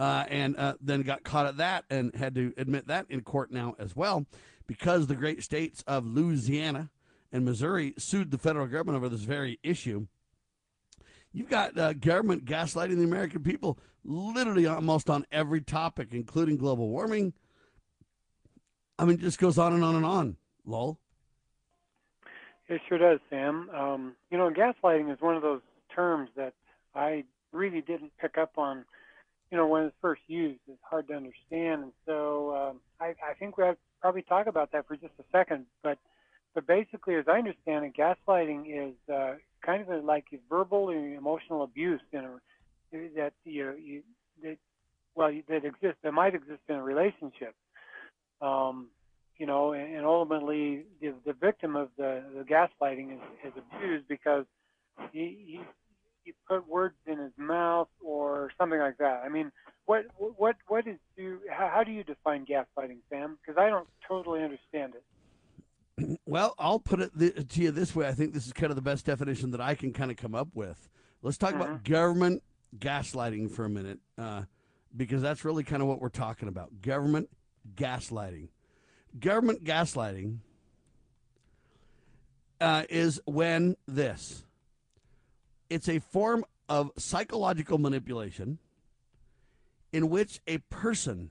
Uh, 0.00 0.24
and 0.30 0.56
uh, 0.56 0.72
then 0.80 1.02
got 1.02 1.22
caught 1.24 1.44
at 1.44 1.58
that 1.58 1.84
and 1.90 2.14
had 2.14 2.34
to 2.34 2.54
admit 2.56 2.86
that 2.86 3.04
in 3.10 3.20
court 3.20 3.52
now 3.52 3.74
as 3.78 3.94
well 3.94 4.24
because 4.66 5.08
the 5.08 5.14
great 5.14 5.42
states 5.42 5.84
of 5.86 6.06
Louisiana 6.06 6.88
and 7.30 7.44
Missouri 7.44 7.92
sued 7.98 8.30
the 8.30 8.38
federal 8.38 8.66
government 8.66 8.96
over 8.96 9.10
this 9.10 9.20
very 9.20 9.58
issue. 9.62 10.06
You've 11.34 11.50
got 11.50 11.76
uh, 11.76 11.92
government 11.92 12.46
gaslighting 12.46 12.96
the 12.96 13.04
American 13.04 13.42
people 13.42 13.78
literally 14.02 14.66
almost 14.66 15.10
on 15.10 15.26
every 15.30 15.60
topic, 15.60 16.08
including 16.12 16.56
global 16.56 16.88
warming. 16.88 17.34
I 18.98 19.04
mean, 19.04 19.16
it 19.16 19.20
just 19.20 19.38
goes 19.38 19.58
on 19.58 19.74
and 19.74 19.84
on 19.84 19.96
and 19.96 20.06
on. 20.06 20.36
Lowell. 20.64 20.98
It 22.68 22.80
sure 22.88 22.98
does, 22.98 23.18
Sam. 23.28 23.68
Um, 23.70 24.14
you 24.30 24.38
know, 24.38 24.50
gaslighting 24.50 25.12
is 25.12 25.20
one 25.20 25.36
of 25.36 25.42
those 25.42 25.60
terms 25.94 26.30
that 26.36 26.54
I 26.94 27.24
really 27.52 27.80
didn't 27.80 28.12
pick 28.20 28.38
up 28.38 28.52
on. 28.56 28.84
You 29.50 29.58
know, 29.58 29.66
when 29.66 29.84
it's 29.84 29.96
first 30.00 30.22
used, 30.28 30.60
it's 30.68 30.78
hard 30.88 31.08
to 31.08 31.14
understand, 31.14 31.82
and 31.82 31.92
so 32.06 32.54
um, 32.54 32.80
I, 33.00 33.14
I 33.28 33.34
think 33.38 33.58
we 33.58 33.64
have 33.64 33.74
to 33.74 33.80
probably 34.00 34.22
talk 34.22 34.46
about 34.46 34.70
that 34.72 34.86
for 34.86 34.94
just 34.96 35.12
a 35.18 35.24
second. 35.32 35.66
But, 35.82 35.98
but 36.54 36.66
basically, 36.66 37.16
as 37.16 37.24
I 37.26 37.38
understand 37.38 37.84
it, 37.84 37.94
gaslighting 37.96 38.66
is 38.68 38.94
uh, 39.12 39.34
kind 39.66 39.88
of 39.88 40.04
like 40.04 40.26
verbal 40.48 40.90
and 40.90 41.16
emotional 41.16 41.64
abuse 41.64 42.00
in 42.12 42.20
a, 42.20 42.38
that 43.16 43.32
you, 43.44 43.74
you 43.82 44.02
that 44.42 44.56
well 45.14 45.32
that 45.48 45.64
exists 45.64 45.98
that 46.02 46.12
might 46.12 46.34
exist 46.34 46.60
in 46.68 46.76
a 46.76 46.82
relationship. 46.82 47.54
Um, 48.40 48.88
you 49.36 49.46
know, 49.46 49.72
and, 49.72 49.96
and 49.96 50.06
ultimately 50.06 50.84
the, 51.00 51.14
the 51.24 51.32
victim 51.32 51.74
of 51.74 51.88
the, 51.96 52.22
the 52.36 52.44
gaslighting 52.44 53.14
is, 53.14 53.20
is 53.46 53.52
abused 53.56 54.06
because 54.06 54.44
he, 55.12 55.60
he 56.24 56.30
he 56.30 56.34
put 56.48 56.68
words 56.68 56.94
in 57.06 57.18
his 57.18 57.32
mouth 57.36 57.88
or 58.04 58.50
something 58.58 58.78
like 58.78 58.98
that. 58.98 59.22
I 59.24 59.28
mean, 59.28 59.50
what 59.86 60.04
what 60.18 60.56
what 60.68 60.86
is 60.86 60.96
do 61.16 61.38
how, 61.50 61.70
how 61.74 61.84
do 61.84 61.92
you 61.92 62.04
define 62.04 62.44
gaslighting, 62.46 62.98
Sam? 63.10 63.38
Because 63.40 63.58
I 63.60 63.68
don't 63.68 63.88
totally 64.06 64.42
understand 64.42 64.94
it. 64.94 65.04
Well, 66.26 66.54
I'll 66.58 66.78
put 66.78 67.00
it 67.00 67.10
th- 67.18 67.46
to 67.48 67.60
you 67.60 67.70
this 67.72 67.94
way. 67.94 68.08
I 68.08 68.12
think 68.12 68.32
this 68.32 68.46
is 68.46 68.52
kind 68.54 68.70
of 68.70 68.76
the 68.76 68.82
best 68.82 69.04
definition 69.04 69.50
that 69.50 69.60
I 69.60 69.74
can 69.74 69.92
kind 69.92 70.10
of 70.10 70.16
come 70.16 70.34
up 70.34 70.48
with. 70.54 70.88
Let's 71.22 71.36
talk 71.36 71.52
Mm-hmm. 71.52 71.60
about 71.62 71.84
government 71.84 72.42
gaslighting 72.78 73.50
for 73.50 73.64
a 73.66 73.68
minute, 73.68 73.98
uh, 74.16 74.42
because 74.96 75.20
that's 75.20 75.44
really 75.44 75.62
kind 75.64 75.82
of 75.82 75.88
what 75.88 76.00
we're 76.00 76.08
talking 76.08 76.48
about. 76.48 76.80
Government 76.80 77.28
gaslighting. 77.74 78.48
Government 79.18 79.62
gaslighting 79.64 80.38
uh, 82.60 82.84
is 82.88 83.20
when 83.26 83.76
this. 83.86 84.44
It's 85.70 85.88
a 85.88 86.00
form 86.00 86.44
of 86.68 86.90
psychological 86.98 87.78
manipulation 87.78 88.58
in 89.92 90.10
which 90.10 90.40
a 90.46 90.58
person 90.58 91.30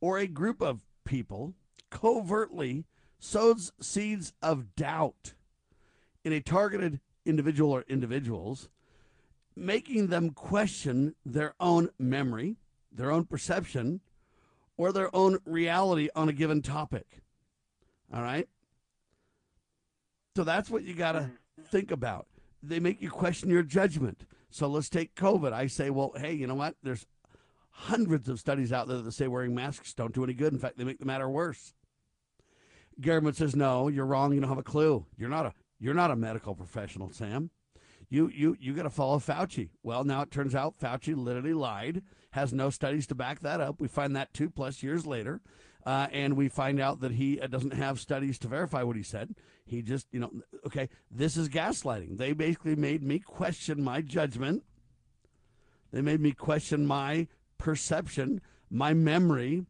or 0.00 0.18
a 0.18 0.26
group 0.26 0.60
of 0.60 0.82
people 1.04 1.54
covertly 1.90 2.84
sows 3.18 3.72
seeds 3.80 4.32
of 4.42 4.74
doubt 4.76 5.34
in 6.24 6.32
a 6.32 6.40
targeted 6.40 7.00
individual 7.24 7.72
or 7.72 7.84
individuals, 7.88 8.68
making 9.56 10.08
them 10.08 10.30
question 10.30 11.14
their 11.24 11.54
own 11.60 11.88
memory, 11.98 12.56
their 12.90 13.10
own 13.10 13.24
perception, 13.24 14.00
or 14.76 14.92
their 14.92 15.14
own 15.14 15.38
reality 15.44 16.08
on 16.14 16.28
a 16.28 16.32
given 16.32 16.62
topic. 16.62 17.22
All 18.12 18.22
right? 18.22 18.48
So 20.36 20.44
that's 20.44 20.70
what 20.70 20.82
you 20.82 20.94
got 20.94 21.12
to 21.12 21.22
hmm. 21.22 21.62
think 21.64 21.90
about. 21.90 22.26
They 22.62 22.80
make 22.80 23.02
you 23.02 23.10
question 23.10 23.50
your 23.50 23.62
judgment. 23.62 24.24
So 24.50 24.66
let's 24.66 24.88
take 24.88 25.14
COVID. 25.14 25.52
I 25.52 25.66
say, 25.66 25.90
well, 25.90 26.12
hey, 26.16 26.34
you 26.34 26.46
know 26.46 26.54
what? 26.54 26.76
There's 26.82 27.06
hundreds 27.70 28.28
of 28.28 28.38
studies 28.38 28.72
out 28.72 28.86
there 28.86 28.98
that 28.98 29.12
say 29.12 29.26
wearing 29.26 29.54
masks 29.54 29.94
don't 29.94 30.14
do 30.14 30.22
any 30.22 30.34
good. 30.34 30.52
In 30.52 30.58
fact, 30.58 30.76
they 30.76 30.84
make 30.84 30.98
the 30.98 31.06
matter 31.06 31.28
worse. 31.28 31.72
Government 33.00 33.36
says, 33.36 33.56
no, 33.56 33.88
you're 33.88 34.06
wrong. 34.06 34.32
You 34.32 34.40
don't 34.40 34.48
have 34.48 34.58
a 34.58 34.62
clue. 34.62 35.06
You're 35.16 35.30
not 35.30 35.46
a 35.46 35.52
you're 35.80 35.94
not 35.94 36.12
a 36.12 36.16
medical 36.16 36.54
professional, 36.54 37.10
Sam. 37.10 37.50
You 38.08 38.28
you 38.28 38.56
you 38.60 38.74
got 38.74 38.82
to 38.82 38.90
follow 38.90 39.18
Fauci. 39.18 39.70
Well, 39.82 40.04
now 40.04 40.20
it 40.20 40.30
turns 40.30 40.54
out 40.54 40.78
Fauci 40.78 41.16
literally 41.16 41.54
lied. 41.54 42.02
Has 42.32 42.52
no 42.52 42.68
studies 42.70 43.06
to 43.08 43.14
back 43.14 43.40
that 43.40 43.60
up. 43.60 43.80
We 43.80 43.88
find 43.88 44.14
that 44.14 44.34
two 44.34 44.50
plus 44.50 44.82
years 44.82 45.06
later, 45.06 45.40
uh, 45.84 46.08
and 46.12 46.36
we 46.36 46.48
find 46.48 46.78
out 46.78 47.00
that 47.00 47.12
he 47.12 47.40
uh, 47.40 47.46
doesn't 47.46 47.72
have 47.72 47.98
studies 47.98 48.38
to 48.40 48.48
verify 48.48 48.82
what 48.82 48.96
he 48.96 49.02
said. 49.02 49.34
He 49.64 49.82
just 49.82 50.06
you 50.12 50.20
know 50.20 50.30
okay. 50.66 50.88
This 51.10 51.36
is 51.36 51.48
gaslighting. 51.48 52.18
They 52.18 52.32
basically 52.32 52.76
made 52.76 53.02
me 53.02 53.18
question 53.18 53.82
my 53.82 54.00
judgment. 54.00 54.64
They 55.92 56.00
made 56.00 56.20
me 56.20 56.32
question 56.32 56.86
my 56.86 57.28
perception, 57.58 58.40
my 58.70 58.94
memory, 58.94 59.66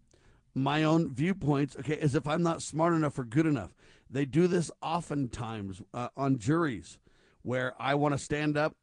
my 0.55 0.85
own 0.85 1.13
viewpoints, 1.13 1.77
okay, 1.81 1.99
as 1.99 2.15
if 2.15 2.27
I'm 2.27 2.43
not 2.43 2.63
smart 2.63 2.95
enough 2.95 3.19
or 3.19 3.25
good 3.25 3.47
enough. 3.47 3.75
They 4.09 4.25
do 4.25 4.47
this 4.47 4.71
oftentimes 4.83 5.83
uh, 5.93 6.09
on 6.17 6.39
juries 6.39 6.99
where 7.43 7.75
I 7.79 7.95
want 7.95 8.13
to 8.13 8.19
stand 8.19 8.57
up 8.57 8.77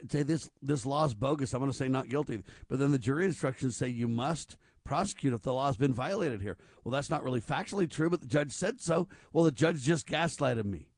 and 0.00 0.10
say 0.10 0.22
this 0.22 0.50
this 0.62 0.86
law 0.86 1.04
is 1.04 1.14
bogus. 1.14 1.52
I'm 1.52 1.60
going 1.60 1.70
to 1.70 1.76
say 1.76 1.88
not 1.88 2.08
guilty. 2.08 2.42
But 2.68 2.78
then 2.78 2.92
the 2.92 2.98
jury 2.98 3.24
instructions 3.24 3.76
say 3.76 3.88
you 3.88 4.08
must 4.08 4.56
prosecute 4.88 5.34
if 5.34 5.42
the 5.42 5.52
law 5.52 5.66
has 5.66 5.76
been 5.76 5.92
violated 5.92 6.40
here. 6.40 6.56
Well, 6.82 6.92
that's 6.92 7.10
not 7.10 7.22
really 7.22 7.42
factually 7.42 7.88
true, 7.88 8.08
but 8.08 8.22
the 8.22 8.26
judge 8.26 8.52
said 8.52 8.80
so. 8.80 9.06
Well, 9.32 9.44
the 9.44 9.52
judge 9.52 9.82
just 9.82 10.08
gaslighted 10.08 10.64
me. 10.64 10.88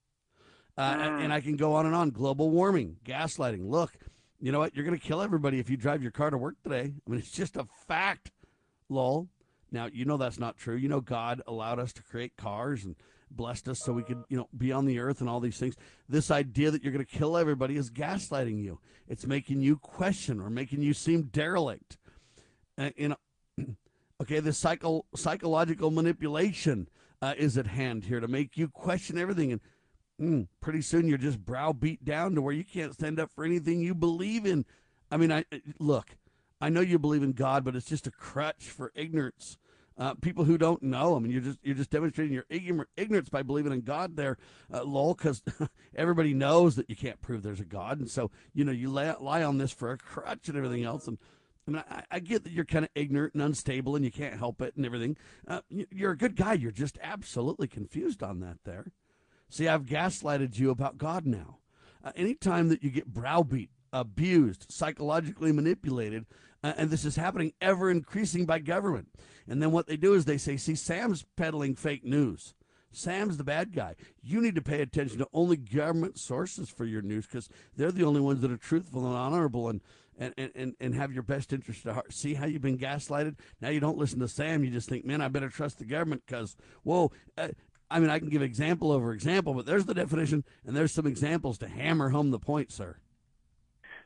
Uh, 0.79 0.97
and, 0.99 1.25
and 1.25 1.33
I 1.33 1.41
can 1.41 1.57
go 1.57 1.75
on 1.75 1.87
and 1.87 1.95
on. 1.95 2.11
Global 2.11 2.51
warming, 2.51 2.97
gaslighting. 3.05 3.69
Look, 3.69 3.93
you 4.41 4.53
know 4.53 4.61
what? 4.61 4.77
You're 4.77 4.85
going 4.85 4.99
to 4.99 5.05
kill 5.05 5.21
everybody 5.21 5.59
if 5.59 5.69
you 5.69 5.77
drive 5.77 6.03
your 6.03 6.13
car 6.13 6.31
to 6.31 6.39
work 6.39 6.55
today. 6.63 6.95
I 7.07 7.11
mean, 7.11 7.19
it's 7.19 7.33
just 7.33 7.57
a 7.57 7.67
fact, 7.89 8.31
Lowell. 8.89 9.29
Now, 9.73 9.89
you 9.93 10.05
know 10.05 10.17
that's 10.17 10.39
not 10.39 10.57
true. 10.57 10.77
You 10.77 10.89
know 10.89 11.01
God 11.01 11.43
allowed 11.47 11.81
us 11.81 11.93
to 11.95 12.03
create 12.03 12.37
cars 12.37 12.85
and 12.85 12.95
blessed 13.31 13.69
us 13.69 13.81
so 13.85 13.93
we 13.93 14.05
could, 14.05 14.23
you 14.29 14.37
know, 14.37 14.49
be 14.57 14.73
on 14.73 14.87
the 14.87 15.01
earth 15.01 15.21
and 15.21 15.29
all 15.29 15.41
these 15.41 15.59
things. 15.59 15.75
This 16.09 16.31
idea 16.31 16.71
that 16.71 16.83
you're 16.83 16.93
going 16.93 17.05
to 17.05 17.19
kill 17.19 17.37
everybody 17.37 17.77
is 17.77 17.91
gaslighting 17.91 18.63
you. 18.63 18.79
It's 19.09 19.27
making 19.27 19.61
you 19.61 19.77
question 19.77 20.41
or 20.41 20.49
making 20.49 20.83
you 20.83 20.95
seem 20.95 21.25
derelict. 21.25 21.99
You 22.97 23.11
know, 23.11 23.17
okay, 24.21 24.41
the 24.41 24.53
psycho 24.53 25.05
psychological 25.15 25.91
manipulation 25.91 26.89
uh, 27.23 27.35
is 27.37 27.57
at 27.57 27.67
hand 27.67 28.05
here 28.05 28.21
to 28.21 28.29
make 28.29 28.57
you 28.57 28.69
question 28.69 29.19
everything 29.19 29.53
and 29.53 29.61
mm, 30.21 30.49
pretty 30.61 30.83
soon 30.83 31.09
you're 31.09 31.19
just 31.19 31.45
browbeat 31.45 32.05
down 32.05 32.35
to 32.35 32.43
where 32.43 32.55
you 32.55 32.65
can't 32.65 32.95
stand 32.95 33.19
up 33.19 33.31
for 33.31 33.45
anything 33.45 33.81
you 33.81 33.95
believe 33.95 34.47
in. 34.47 34.65
I 35.11 35.17
mean, 35.17 35.33
I 35.33 35.45
look, 35.79 36.17
I 36.61 36.69
know 36.69 36.81
you 36.81 36.99
believe 36.99 37.23
in 37.23 37.33
God, 37.33 37.65
but 37.65 37.75
it's 37.75 37.87
just 37.87 38.07
a 38.07 38.11
crutch 38.11 38.65
for 38.65 38.93
ignorance. 38.95 39.57
Uh, 39.99 40.15
people 40.15 40.45
who 40.45 40.57
don't 40.57 40.83
know. 40.83 41.15
I 41.15 41.19
mean, 41.19 41.31
you're 41.31 41.43
just 41.43 41.59
you're 41.63 41.75
just 41.75 41.91
demonstrating 41.91 42.33
your 42.33 42.47
ignorance 42.49 42.89
ignorance 42.97 43.29
by 43.29 43.43
believing 43.43 43.73
in 43.73 43.83
God 43.83 44.17
there, 44.17 44.39
uh, 44.73 44.83
Lowell. 44.83 45.15
Because 45.15 45.43
everybody 45.97 46.33
knows 46.33 46.77
that 46.77 46.89
you 46.89 46.97
can't 46.97 47.21
prove 47.21 47.43
there's 47.43 47.61
a 47.61 47.65
God, 47.67 47.99
and 47.99 48.11
so 48.11 48.31
you 48.55 48.65
know 48.65 48.73
you 48.73 48.89
lie, 48.89 49.15
lie 49.21 49.43
on 49.43 49.59
this 49.59 49.73
for 49.73 49.91
a 49.91 49.99
crutch 49.99 50.49
and 50.49 50.57
everything 50.57 50.85
else. 50.85 51.07
And 51.07 51.19
I 51.67 51.71
mean, 51.71 51.85
I, 51.91 52.03
I 52.11 52.19
get 52.21 52.45
that 52.45 52.53
you're 52.53 52.65
kind 52.65 52.85
of 52.85 52.91
ignorant 52.95 53.35
and 53.35 53.43
unstable, 53.43 53.97
and 53.97 54.05
you 54.05 54.11
can't 54.11 54.39
help 54.39 54.61
it 54.63 54.75
and 54.77 54.85
everything. 54.87 55.17
Uh, 55.47 55.61
you, 55.69 55.87
you're 55.91 56.13
a 56.13 56.17
good 56.17 56.37
guy. 56.37 56.55
You're 56.55 56.71
just 56.71 56.99
absolutely 57.03 57.69
confused 57.69 58.23
on 58.23 58.41
that 58.41 58.59
there. 58.65 58.93
See, 59.49 59.69
I've 59.69 59.85
gaslighted 59.85 60.59
you 60.59 60.71
about 60.71 60.99
God 60.99 61.27
now. 61.27 61.59
Uh, 62.03 62.13
anytime 62.17 62.69
that 62.69 62.83
you 62.83 62.91
get 62.91 63.13
browbeat, 63.13 63.71
abused, 63.93 64.67
psychologically 64.71 65.53
manipulated, 65.53 66.27
uh, 66.63 66.73
and 66.77 66.91
this 66.91 67.05
is 67.05 67.17
happening 67.17 67.53
ever 67.61 67.91
increasing 67.91 68.47
by 68.47 68.59
government. 68.59 69.09
And 69.49 69.63
then 69.63 69.73
what 69.73 69.87
they 69.87 69.97
do 69.97 70.15
is 70.15 70.25
they 70.25 70.39
say, 70.39 70.57
see, 70.57 70.75
Sam's 70.75 71.25
peddling 71.37 71.75
fake 71.75 72.05
news. 72.05 72.55
Sam's 72.93 73.37
the 73.37 73.45
bad 73.45 73.73
guy. 73.73 73.95
You 74.23 74.41
need 74.41 74.55
to 74.57 74.63
pay 74.63 74.81
attention 74.81 75.19
to 75.19 75.29
only 75.33 75.57
government 75.57 76.19
sources 76.19 76.69
for 76.69 76.85
your 76.85 77.03
news 77.03 77.27
because 77.27 77.49
they're 77.77 77.93
the 77.93 78.05
only 78.05 78.21
ones 78.21 78.41
that 78.41 78.51
are 78.51 78.57
truthful 78.57 79.07
and 79.07 79.17
honorable 79.17 79.69
and, 79.69 79.81
and, 80.21 80.53
and, 80.55 80.75
and 80.79 80.95
have 80.95 81.13
your 81.13 81.23
best 81.23 81.53
interest 81.53 81.87
at 81.87 81.95
heart. 81.95 82.13
See 82.13 82.35
how 82.35 82.47
you've 82.47 82.63
been 82.63 82.79
gaslighted? 82.79 83.37
Now 83.61 83.71
you 83.71 83.81
don't 83.81 83.99
listen 83.99 84.21
to 84.21 84.29
Sam. 84.29 84.63
You 84.63 84.71
just 84.71 84.89
think, 84.89 85.05
man, 85.05 85.21
I 85.21 85.29
better 85.29 85.49
trust 85.49 85.79
the 85.79 85.85
government 85.85 86.23
because, 86.27 86.57
whoa. 86.85 87.11
Uh, 87.37 87.49
I 87.91 87.99
mean, 87.99 88.11
I 88.11 88.21
can 88.21 88.29
give 88.29 88.43
example 88.43 88.93
over 88.93 89.13
example, 89.13 89.53
but 89.53 89.67
there's 89.67 89.87
the 89.87 89.95
definition, 89.95 90.45
and 90.65 90.77
there's 90.77 90.93
some 90.93 91.07
examples 91.07 91.59
to 91.59 91.69
hammer 91.69 92.11
home 92.11 92.31
the 92.31 92.39
point, 92.39 92.71
sir. 92.71 92.99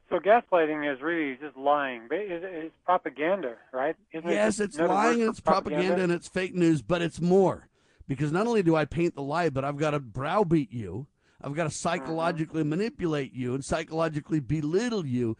So 0.09 0.19
gaslighting 0.19 0.91
is 0.91 1.03
really 1.03 1.37
just 1.37 1.57
lying. 1.57 2.03
It's 2.11 2.75
propaganda, 2.87 3.57
right? 3.73 3.97
Isn't 4.13 4.31
yes, 4.31 4.61
it's 4.61 4.79
lying 4.79 5.21
and 5.21 5.31
it's 5.31 5.41
propaganda? 5.41 5.89
propaganda 5.89 6.05
and 6.05 6.13
it's 6.13 6.29
fake 6.29 6.55
news, 6.55 6.83
but 6.83 7.03
it's 7.03 7.21
more 7.21 7.69
because 8.07 8.31
not 8.31 8.47
only 8.47 8.63
do 8.63 8.77
I 8.77 8.85
paint 8.85 9.15
the 9.15 9.23
lie, 9.23 9.49
but 9.49 9.65
I've 9.65 9.79
got 9.79 9.91
to 9.91 10.01
browbeat 10.01 10.73
you. 10.73 11.07
I've 11.43 11.55
got 11.55 11.65
to 11.65 11.71
psychologically 11.71 12.63
mm-hmm. 12.63 12.71
manipulate 12.71 13.35
you 13.35 13.55
and 13.55 13.65
psychologically 13.65 14.41
belittle 14.41 15.05
you 15.05 15.37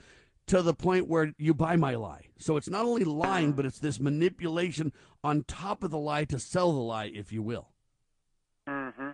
to 0.47 0.63
the 0.63 0.75
point 0.75 1.09
where 1.09 1.33
you 1.39 1.55
buy 1.55 1.77
my 1.77 1.95
lie. 1.95 2.29
So 2.39 2.57
it's 2.57 2.69
not 2.69 2.85
only 2.85 3.05
lying, 3.05 3.53
but 3.53 3.65
it's 3.65 3.79
this 3.79 3.99
manipulation 3.99 4.93
on 5.23 5.45
top 5.45 5.83
of 5.83 5.91
the 5.91 5.99
lie 5.99 6.25
to 6.27 6.39
sell 6.39 6.73
the 6.73 6.81
lie, 6.81 7.11
if 7.15 7.33
you 7.33 7.43
will. 7.43 7.71
Mm-hmm. 8.69 9.11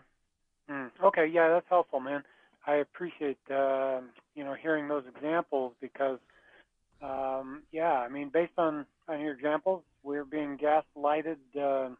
Mm. 0.71 0.91
Okay, 1.05 1.27
yeah, 1.27 1.49
that's 1.49 1.67
helpful, 1.69 2.01
man. 2.01 2.23
I 2.67 2.77
appreciate 2.77 3.39
uh, 3.51 4.01
you 4.35 4.45
know 4.45 4.55
hearing 4.55 4.89
those 4.89 5.05
examples 5.15 5.73
because 5.81 6.19
um, 7.03 7.63
yeah, 7.73 7.93
I 7.93 8.09
mean 8.09 8.29
based 8.29 8.53
on 8.59 8.87
on 9.09 9.21
your 9.21 9.33
examples, 9.33 9.83
we're 10.03 10.25
being 10.25 10.59
gaslighted 10.59 11.37
uh, 11.59 11.91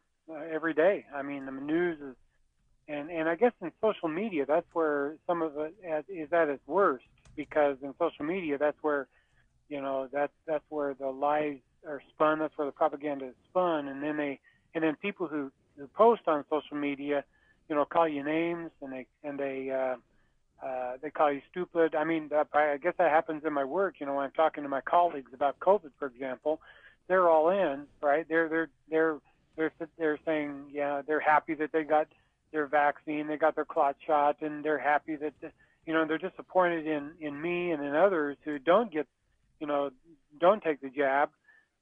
every 0.51 0.73
day. 0.73 1.05
I 1.13 1.21
mean 1.23 1.45
the 1.45 1.51
news 1.51 1.99
is 1.99 2.15
and 2.87 3.09
and 3.09 3.27
I 3.27 3.35
guess 3.35 3.53
in 3.61 3.71
social 3.81 4.07
media 4.07 4.45
that's 4.45 4.67
where 4.73 5.15
some 5.27 5.41
of 5.41 5.53
it 5.57 5.75
is 6.07 6.31
at 6.31 6.49
its 6.49 6.65
worst 6.67 7.05
because 7.35 7.77
in 7.81 7.93
social 7.99 8.25
media 8.25 8.57
that's 8.57 8.77
where 8.81 9.07
you 9.71 9.81
know 9.81 10.07
that's 10.11 10.33
that's 10.45 10.63
where 10.69 10.93
the 10.93 11.07
lies 11.07 11.57
are 11.87 12.01
spun, 12.13 12.39
that's 12.39 12.55
where 12.57 12.67
the 12.67 12.71
propaganda 12.73 13.25
is 13.25 13.35
spun, 13.49 13.87
and 13.87 14.03
then 14.03 14.17
they 14.17 14.39
and 14.75 14.83
then 14.83 14.95
people 14.97 15.27
who 15.27 15.51
who 15.77 15.87
post 15.87 16.21
on 16.27 16.43
social 16.49 16.77
media, 16.77 17.23
you 17.69 17.75
know, 17.75 17.85
call 17.85 18.07
you 18.07 18.23
names 18.23 18.69
and 18.81 18.91
they 18.91 19.07
and 19.23 19.39
they 19.39 19.71
uh, 19.71 19.95
uh, 20.65 20.97
they 21.01 21.09
call 21.09 21.31
you 21.31 21.41
stupid. 21.49 21.95
I 21.95 22.03
mean, 22.03 22.27
that, 22.29 22.47
I 22.53 22.77
guess 22.77 22.93
that 22.99 23.09
happens 23.09 23.43
in 23.45 23.53
my 23.53 23.63
work. 23.63 23.95
You 23.99 24.05
know, 24.05 24.15
when 24.15 24.25
I'm 24.25 24.31
talking 24.31 24.63
to 24.63 24.69
my 24.69 24.81
colleagues 24.81 25.31
about 25.33 25.59
COVID, 25.59 25.91
for 25.97 26.07
example, 26.07 26.61
they're 27.07 27.29
all 27.29 27.49
in, 27.49 27.85
right? 28.01 28.27
They're 28.27 28.49
they're 28.49 28.69
they're 28.89 29.17
they're 29.55 29.71
they're 29.97 30.19
saying, 30.25 30.65
yeah, 30.71 31.01
they're 31.07 31.19
happy 31.19 31.55
that 31.55 31.71
they 31.71 31.83
got 31.83 32.07
their 32.51 32.67
vaccine, 32.67 33.27
they 33.27 33.37
got 33.37 33.55
their 33.55 33.65
clot 33.65 33.95
shot, 34.05 34.41
and 34.41 34.63
they're 34.63 34.77
happy 34.77 35.15
that, 35.15 35.33
you 35.85 35.93
know, 35.93 36.05
they're 36.05 36.17
disappointed 36.17 36.85
in 36.85 37.11
in 37.19 37.41
me 37.41 37.71
and 37.71 37.83
in 37.83 37.95
others 37.95 38.37
who 38.43 38.59
don't 38.59 38.91
get, 38.91 39.07
you 39.61 39.67
know, 39.67 39.91
don't 40.39 40.61
take 40.61 40.81
the 40.81 40.89
jab, 40.89 41.29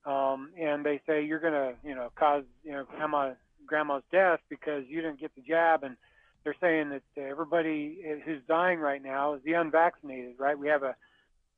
um, 0.06 0.52
and 0.60 0.86
they 0.86 1.02
say 1.08 1.24
you're 1.24 1.40
gonna, 1.40 1.74
you 1.84 1.96
know, 1.96 2.12
cause 2.16 2.44
you 2.64 2.72
know 2.72 2.84
grandma 2.84 3.32
grandma's 3.66 4.04
death 4.12 4.40
because 4.50 4.84
you 4.88 5.02
didn't 5.02 5.20
get 5.20 5.34
the 5.36 5.42
jab 5.42 5.84
and 5.84 5.96
they're 6.44 6.56
saying 6.62 6.90
that 6.90 7.04
everybody 7.22 8.00
who's 8.26 8.42
dying 8.48 8.80
right 8.80 9.04
now 9.04 9.34
is 9.34 9.42
the 9.44 9.54
unvaccinated, 9.54 10.36
right? 10.40 10.58
We 10.58 10.68
have 10.68 10.84
a 10.84 10.96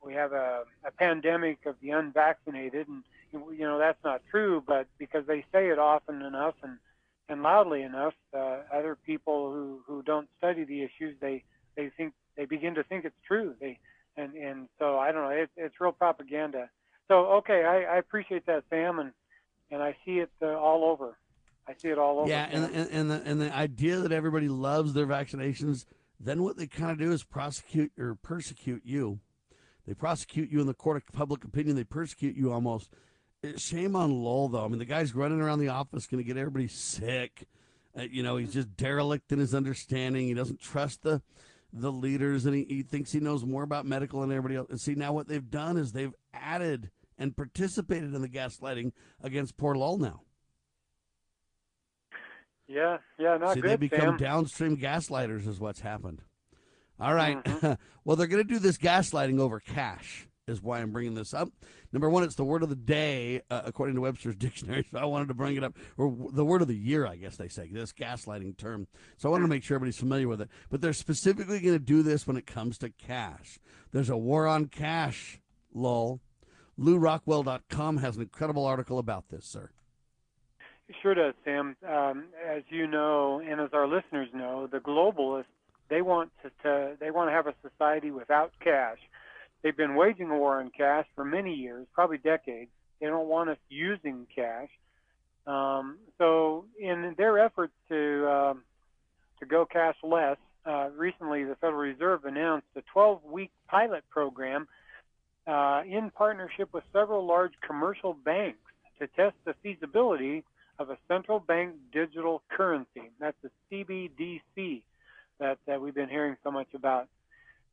we 0.04 0.14
have 0.14 0.32
a, 0.32 0.64
a 0.84 0.92
pandemic 0.92 1.60
of 1.68 1.76
the 1.82 1.92
unvaccinated, 1.92 2.88
and 2.88 3.04
you 3.32 3.66
know 3.66 3.78
that's 3.78 4.04
not 4.04 4.22
true. 4.30 4.64
But 4.66 4.88
because 4.98 5.26
they 5.28 5.46
say 5.52 5.70
it 5.70 5.80
often 5.80 6.22
enough 6.22 6.56
and 6.64 6.78
and 7.30 7.44
loudly 7.44 7.84
enough, 7.84 8.14
uh, 8.36 8.60
other 8.74 8.98
people 9.06 9.52
who 9.52 9.82
who 9.86 10.02
don't 10.02 10.28
study 10.38 10.64
the 10.64 10.82
issues 10.84 11.16
they 11.22 11.44
they 11.76 11.92
think 11.96 12.14
they 12.36 12.46
begin 12.46 12.76
to 12.76 12.84
think 12.84 13.06
it's 13.06 13.16
true. 13.28 13.54
They 13.60 13.80
and 14.18 14.34
and 14.36 14.68
so 14.80 14.98
I 14.98 15.12
don't 15.12 15.24
know. 15.24 15.30
It, 15.30 15.50
it's 15.58 15.76
real 15.80 15.92
propaganda. 15.92 16.70
So 17.08 17.26
okay, 17.34 17.64
I, 17.64 17.96
I 17.96 17.98
appreciate 17.98 18.46
that, 18.46 18.64
Sam, 18.70 19.00
and 19.00 19.12
and 19.70 19.82
I 19.82 19.96
see 20.06 20.20
it 20.20 20.32
uh, 20.42 20.48
all 20.48 20.84
over. 20.84 21.18
I 21.68 21.74
see 21.78 21.90
it 21.90 21.98
all 21.98 22.20
over. 22.20 22.30
Yeah, 22.30 22.48
and, 22.52 22.66
and, 22.74 22.90
and 22.90 23.12
the 23.12 23.22
and 23.26 23.42
the 23.42 23.56
idea 23.56 23.98
that 23.98 24.12
everybody 24.12 24.50
loves 24.50 24.94
their 24.94 25.08
vaccinations, 25.08 25.86
then 26.20 26.44
what 26.44 26.58
they 26.58 26.68
kind 26.68 26.92
of 26.92 27.00
do 27.00 27.12
is 27.12 27.24
prosecute 27.24 27.92
or 27.98 28.16
persecute 28.16 28.84
you. 28.86 29.20
They 29.88 29.94
prosecute 29.94 30.52
you 30.52 30.62
in 30.62 30.68
the 30.68 30.74
court 30.74 30.98
of 30.98 31.06
public 31.12 31.44
opinion. 31.44 31.76
They 31.76 31.84
persecute 31.84 32.36
you 32.36 32.52
almost. 32.52 32.92
Shame 33.58 33.96
on 33.96 34.12
Lowell, 34.12 34.50
though. 34.50 34.64
I 34.64 34.68
mean, 34.68 34.78
the 34.78 34.86
guy's 34.86 35.16
running 35.16 35.42
around 35.42 35.60
the 35.60 35.70
office, 35.70 36.06
going 36.06 36.24
to 36.24 36.28
get 36.28 36.38
everybody 36.38 36.68
sick. 36.68 37.48
Uh, 37.98 38.04
you 38.04 38.22
know, 38.22 38.38
he's 38.38 38.54
just 38.54 38.78
derelict 38.78 39.32
in 39.32 39.40
his 39.40 39.56
understanding. 39.56 40.28
He 40.28 40.36
doesn't 40.36 40.62
trust 40.62 41.02
the 41.02 41.22
the 41.74 41.92
leaders, 41.92 42.46
and 42.46 42.56
he, 42.56 42.66
he 42.66 42.84
thinks 42.84 43.12
he 43.12 43.20
knows 43.20 43.46
more 43.46 43.64
about 43.64 43.86
medical 43.86 44.22
than 44.22 44.32
everybody 44.32 44.56
else. 44.56 44.70
And 44.70 44.80
see, 44.80 44.96
now 44.96 45.14
what 45.14 45.28
they've 45.28 45.50
done 45.50 45.78
is 45.78 45.92
they've 45.92 46.14
added 46.34 46.92
and 47.18 47.36
participated 47.36 48.14
in 48.14 48.22
the 48.22 48.30
gaslighting 48.30 48.92
against 49.22 49.58
poor 49.58 49.76
Lowell 49.76 49.98
now. 49.98 50.22
Yeah, 52.68 52.98
yeah, 53.20 53.38
not 53.38 53.56
See, 53.56 53.62
good. 53.62 53.72
they 53.72 53.76
become 53.76 54.00
Sam. 54.00 54.18
downstream 54.18 54.78
gaslighters, 54.78 55.48
is 55.48 55.60
what's 55.60 55.82
happened. 55.82 56.22
All 57.00 57.14
right. 57.14 57.44
Mm-hmm. 57.44 57.74
well, 58.06 58.16
they're 58.16 58.28
going 58.28 58.46
to 58.46 58.54
do 58.54 58.60
this 58.60 58.78
gaslighting 58.78 59.40
over 59.40 59.60
cash, 59.60 60.28
is 60.52 60.62
why 60.62 60.80
I'm 60.80 60.92
bringing 60.92 61.16
this 61.16 61.34
up. 61.34 61.50
Number 61.92 62.10
one, 62.10 62.24
it's 62.24 62.36
the 62.36 62.44
word 62.44 62.64
of 62.64 62.70
the 62.70 62.76
day, 62.76 63.42
uh, 63.50 63.62
according 63.66 63.96
to 63.96 64.02
Webster's 64.02 64.36
dictionary. 64.38 64.86
So 64.92 65.00
I 65.00 65.06
wanted 65.06 65.30
to 65.30 65.34
bring 65.34 65.56
it 65.56 65.64
up, 65.64 65.78
or 65.98 66.16
the 66.32 66.46
word 66.46 66.62
of 66.62 66.68
the 66.68 66.78
year, 66.78 67.08
I 67.08 67.16
guess 67.16 67.38
they 67.38 67.48
say, 67.48 67.70
this 67.72 67.92
gaslighting 67.92 68.58
term. 68.58 68.88
So 69.18 69.30
I 69.30 69.32
wanted 69.32 69.44
to 69.44 69.50
make 69.50 69.64
sure 69.64 69.76
everybody's 69.76 70.00
familiar 70.00 70.28
with 70.28 70.42
it. 70.42 70.50
But 70.70 70.82
they're 70.82 70.94
specifically 70.94 71.60
going 71.60 71.76
to 71.76 71.80
do 71.80 72.04
this 72.04 72.28
when 72.28 72.38
it 72.38 72.46
comes 72.46 72.78
to 72.80 72.90
cash. 72.90 73.60
There's 73.92 74.10
a 74.10 74.18
war 74.18 74.48
on 74.48 74.66
cash, 74.66 75.40
Lowell. 75.74 76.22
LewRockwell.com 76.80 77.98
has 77.98 78.16
an 78.16 78.24
incredible 78.24 78.66
article 78.66 78.98
about 78.98 79.30
this, 79.30 79.46
sir. 79.46 79.70
Sure 81.02 81.14
does, 81.14 81.34
Sam. 81.46 81.76
Um, 81.88 82.26
as 82.46 82.64
you 82.70 82.88
know, 82.88 83.40
and 83.40 83.62
as 83.62 83.70
our 83.74 83.88
listeners 83.88 84.28
know, 84.34 84.68
the 84.68 84.80
globalists 84.80 85.46
they 85.90 86.02
want 86.02 86.32
to, 86.42 86.50
to 86.64 86.96
they 87.00 87.12
want 87.12 87.30
to 87.30 87.34
have 87.34 87.48
a 87.48 87.54
society 87.62 88.12
without 88.12 88.52
cash. 88.64 88.98
They've 89.64 89.76
been 89.76 89.96
waging 89.96 90.30
a 90.30 90.38
war 90.38 90.60
on 90.60 90.72
cash 90.76 91.06
for 91.16 91.24
many 91.24 91.54
years, 91.54 91.88
probably 91.94 92.18
decades. 92.18 92.72
They 93.00 93.08
don't 93.08 93.28
want 93.28 93.50
us 93.50 93.58
using 93.70 94.28
cash. 94.34 94.70
Um, 95.48 95.98
so, 96.18 96.66
in 96.80 97.16
their 97.18 97.40
efforts 97.40 97.74
to 97.90 98.28
um, 98.30 98.64
to 99.40 99.46
go 99.46 99.66
cashless, 99.66 99.96
less, 100.04 100.38
uh, 100.66 100.90
recently 100.96 101.44
the 101.44 101.56
Federal 101.56 101.82
Reserve 101.82 102.26
announced 102.26 102.68
a 102.76 102.82
12-week 102.96 103.52
pilot 103.68 104.04
program 104.10 104.68
uh, 105.48 105.82
in 105.88 106.12
partnership 106.12 106.70
with 106.74 106.84
several 106.94 107.26
large 107.26 107.54
commercial 107.66 108.14
banks 108.14 108.60
to 109.00 109.08
test 109.08 109.36
the 109.46 109.56
feasibility 109.64 110.44
of 110.78 110.92
a 110.92 110.98
central 111.08 111.40
bank 111.40 111.74
digital 111.92 112.44
currency. 112.50 113.12
That's 113.20 113.38
the 113.42 113.50
CBDC 113.72 114.84
that, 115.40 115.58
that 115.66 115.82
we've 115.82 115.96
been 115.96 116.10
hearing 116.10 116.38
so 116.44 116.52
much 116.52 116.68
about. 116.76 117.08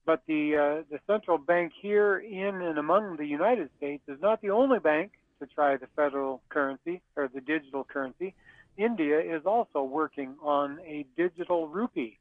But 0.08 0.22
the 0.26 0.56
uh, 0.56 0.82
the 0.90 1.00
central 1.06 1.36
bank 1.36 1.74
here 1.82 2.16
in 2.16 2.62
and 2.62 2.78
among 2.78 3.18
the 3.18 3.26
United 3.26 3.68
States 3.76 4.02
is 4.08 4.18
not 4.22 4.40
the 4.40 4.48
only 4.48 4.78
bank 4.78 5.12
to 5.38 5.46
try 5.46 5.76
the 5.76 5.86
federal 5.96 6.40
currency 6.48 7.02
or 7.14 7.28
the 7.28 7.42
digital 7.42 7.84
currency. 7.84 8.34
India 8.78 9.20
is 9.20 9.44
also 9.44 9.82
working 9.82 10.34
on 10.40 10.78
a 10.80 11.04
digital 11.14 11.68
rupee. 11.68 12.18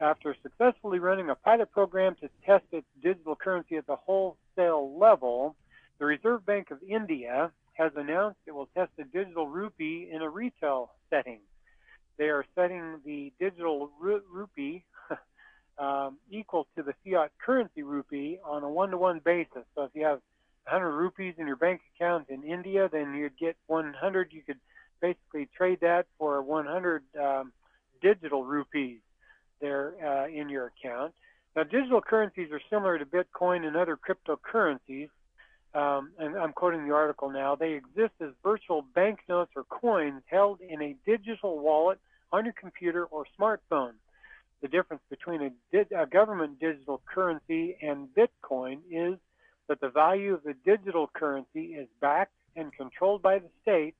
After 0.00 0.34
successfully 0.42 0.98
running 0.98 1.30
a 1.30 1.36
pilot 1.36 1.70
program 1.70 2.16
to 2.16 2.28
test 2.44 2.64
its 2.72 2.88
digital 3.00 3.36
currency 3.36 3.76
at 3.76 3.86
the 3.86 3.94
wholesale 3.94 4.98
level, 4.98 5.54
the 6.00 6.06
Reserve 6.06 6.44
Bank 6.44 6.72
of 6.72 6.78
India 6.82 7.52
has 7.74 7.92
announced 7.94 8.40
it 8.44 8.56
will 8.56 8.70
test 8.74 8.90
the 8.96 9.04
digital 9.04 9.46
rupee 9.46 10.10
in 10.12 10.20
a 10.20 10.28
retail 10.28 10.90
setting. 11.10 11.38
They 12.16 12.30
are 12.30 12.44
setting 12.56 12.98
the 13.04 13.32
digital 13.38 13.92
rupee 14.00 14.82
um, 15.78 16.18
equal 16.30 16.66
to 16.76 16.82
the 16.82 16.94
fiat 17.04 17.32
currency 17.44 17.82
rupee 17.82 18.38
on 18.44 18.62
a 18.62 18.68
one-to-one 18.68 19.20
basis. 19.24 19.64
So 19.74 19.84
if 19.84 19.90
you 19.94 20.04
have 20.04 20.20
100 20.70 20.90
rupees 20.90 21.34
in 21.38 21.46
your 21.46 21.56
bank 21.56 21.80
account 21.94 22.28
in 22.28 22.42
India, 22.44 22.88
then 22.90 23.14
you'd 23.14 23.36
get 23.38 23.56
100. 23.66 24.32
You 24.32 24.42
could 24.42 24.58
basically 25.00 25.48
trade 25.56 25.78
that 25.82 26.06
for 26.18 26.40
100 26.42 27.02
um, 27.20 27.52
digital 28.00 28.44
rupees 28.44 29.00
there 29.60 29.94
uh, 30.04 30.26
in 30.28 30.48
your 30.48 30.72
account. 30.78 31.12
Now, 31.56 31.62
digital 31.64 32.00
currencies 32.00 32.50
are 32.50 32.60
similar 32.70 32.98
to 32.98 33.04
Bitcoin 33.04 33.66
and 33.66 33.76
other 33.76 33.96
cryptocurrencies. 33.96 35.08
Um, 35.74 36.12
and 36.18 36.36
I'm 36.36 36.52
quoting 36.52 36.86
the 36.86 36.94
article 36.94 37.30
now. 37.30 37.56
They 37.56 37.72
exist 37.72 38.14
as 38.20 38.30
virtual 38.42 38.84
banknotes 38.94 39.50
or 39.56 39.64
coins 39.64 40.22
held 40.26 40.60
in 40.60 40.80
a 40.80 40.96
digital 41.04 41.58
wallet 41.58 41.98
on 42.32 42.44
your 42.44 42.54
computer 42.54 43.04
or 43.06 43.26
smartphone. 43.38 43.92
The 44.64 44.68
difference 44.68 45.02
between 45.10 45.42
a, 45.42 45.50
di- 45.72 45.94
a 45.94 46.06
government 46.06 46.58
digital 46.58 47.02
currency 47.04 47.76
and 47.82 48.08
Bitcoin 48.16 48.78
is 48.90 49.18
that 49.68 49.78
the 49.82 49.90
value 49.90 50.32
of 50.32 50.42
the 50.42 50.54
digital 50.64 51.06
currency 51.12 51.74
is 51.74 51.86
backed 52.00 52.32
and 52.56 52.72
controlled 52.72 53.20
by 53.20 53.40
the 53.40 53.50
state, 53.60 53.94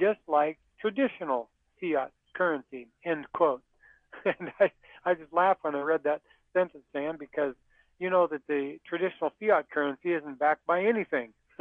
just 0.00 0.20
like 0.26 0.56
traditional 0.80 1.50
fiat 1.78 2.10
currency. 2.34 2.88
End 3.04 3.26
quote. 3.34 3.62
And 4.24 4.50
I, 4.58 4.70
I 5.04 5.12
just 5.12 5.30
laughed 5.30 5.62
when 5.62 5.74
I 5.74 5.82
read 5.82 6.04
that 6.04 6.22
sentence, 6.54 6.84
Sam, 6.94 7.18
because 7.20 7.54
you 7.98 8.08
know 8.08 8.26
that 8.28 8.46
the 8.48 8.78
traditional 8.88 9.34
fiat 9.38 9.68
currency 9.70 10.14
isn't 10.14 10.38
backed 10.38 10.66
by 10.66 10.84
anything. 10.84 11.34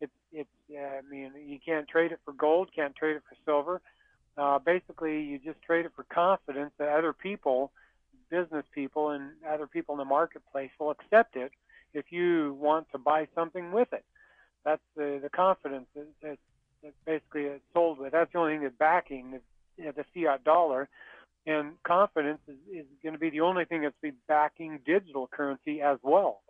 it's 0.00 0.12
it's 0.32 0.50
I 0.72 1.02
mean 1.08 1.30
you 1.46 1.60
can't 1.64 1.86
trade 1.86 2.10
it 2.10 2.18
for 2.24 2.32
gold, 2.32 2.70
can't 2.74 2.96
trade 2.96 3.14
it 3.14 3.22
for 3.28 3.36
silver. 3.44 3.80
Uh, 4.38 4.58
basically, 4.58 5.20
you 5.20 5.38
just 5.38 5.60
trade 5.62 5.84
it 5.84 5.92
for 5.96 6.04
confidence 6.04 6.70
that 6.78 6.88
other 6.88 7.12
people, 7.12 7.72
business 8.30 8.64
people, 8.72 9.10
and 9.10 9.30
other 9.48 9.66
people 9.66 9.94
in 9.94 9.98
the 9.98 10.04
marketplace 10.04 10.70
will 10.78 10.90
accept 10.90 11.34
it 11.34 11.50
if 11.92 12.12
you 12.12 12.56
want 12.60 12.86
to 12.92 12.98
buy 12.98 13.26
something 13.34 13.72
with 13.72 13.92
it. 13.92 14.04
That's 14.64 14.82
the 14.96 15.18
the 15.20 15.30
confidence 15.30 15.86
that, 15.94 16.06
that, 16.22 16.38
basically 17.04 17.42
it's 17.42 17.64
sold 17.72 17.98
with. 17.98 18.12
That's 18.12 18.32
the 18.32 18.38
only 18.38 18.54
thing 18.54 18.62
that's 18.62 18.76
backing 18.78 19.32
the, 19.32 19.40
you 19.76 19.84
know, 19.86 19.92
the 19.92 20.04
fiat 20.14 20.44
dollar 20.44 20.88
and 21.46 21.72
confidence 21.82 22.40
is, 22.46 22.56
is 22.72 22.86
going 23.02 23.14
to 23.14 23.18
be 23.18 23.30
the 23.30 23.40
only 23.40 23.64
thing 23.64 23.82
that's 23.82 23.96
be 24.02 24.12
backing 24.28 24.78
digital 24.86 25.26
currency 25.26 25.80
as 25.80 25.98
well. 26.02 26.42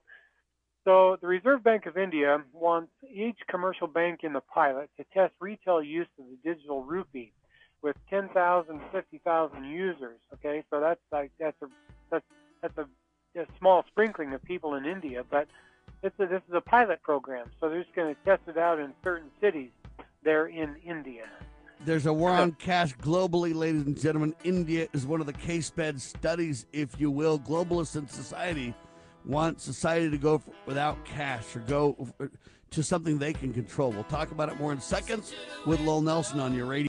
So 0.84 1.16
the 1.20 1.26
Reserve 1.26 1.62
Bank 1.62 1.86
of 1.86 1.96
India 1.96 2.42
wants 2.52 2.92
each 3.10 3.38
commercial 3.48 3.86
bank 3.86 4.20
in 4.22 4.32
the 4.32 4.40
pilot 4.40 4.90
to 4.96 5.04
test 5.14 5.34
retail 5.40 5.82
use 5.82 6.08
of 6.18 6.26
the 6.26 6.52
digital 6.52 6.82
rupee 6.82 7.32
with 7.82 7.96
10,000, 8.10 8.80
50,000 8.92 9.64
users. 9.64 10.18
Okay, 10.34 10.64
so 10.70 10.80
that's 10.80 11.00
like 11.12 11.30
that's 11.38 11.60
a 11.62 11.66
that's 12.10 12.24
that's 12.62 12.78
a, 12.78 13.40
a 13.40 13.46
small 13.58 13.84
sprinkling 13.88 14.32
of 14.32 14.42
people 14.42 14.74
in 14.74 14.84
India, 14.84 15.24
but 15.30 15.46
it's 16.02 16.18
a, 16.18 16.26
this 16.26 16.42
is 16.48 16.54
a 16.54 16.60
pilot 16.60 17.02
program, 17.02 17.50
so 17.60 17.68
they're 17.68 17.82
just 17.82 17.94
going 17.94 18.14
to 18.14 18.20
test 18.24 18.42
it 18.46 18.56
out 18.56 18.78
in 18.78 18.92
certain 19.02 19.30
cities 19.40 19.70
there 20.22 20.46
in 20.46 20.76
India. 20.84 21.24
There's 21.84 22.06
a 22.06 22.12
war 22.12 22.30
on 22.30 22.52
cash 22.52 22.96
globally, 22.96 23.54
ladies 23.54 23.82
and 23.82 23.98
gentlemen. 23.98 24.34
India 24.42 24.88
is 24.92 25.06
one 25.06 25.20
of 25.20 25.26
the 25.26 25.32
case 25.32 25.70
bed 25.70 26.00
studies, 26.00 26.66
if 26.72 27.00
you 27.00 27.10
will. 27.10 27.38
Globalists 27.38 27.94
in 27.94 28.08
society 28.08 28.74
want 29.24 29.60
society 29.60 30.10
to 30.10 30.18
go 30.18 30.42
without 30.66 31.04
cash 31.04 31.54
or 31.54 31.60
go 31.60 32.08
to 32.70 32.82
something 32.82 33.18
they 33.18 33.32
can 33.32 33.52
control. 33.52 33.92
We'll 33.92 34.04
talk 34.04 34.32
about 34.32 34.48
it 34.48 34.58
more 34.58 34.72
in 34.72 34.80
seconds 34.80 35.32
with 35.66 35.80
Lowell 35.80 36.02
Nelson 36.02 36.40
on 36.40 36.52
your 36.52 36.66
radio. 36.66 36.88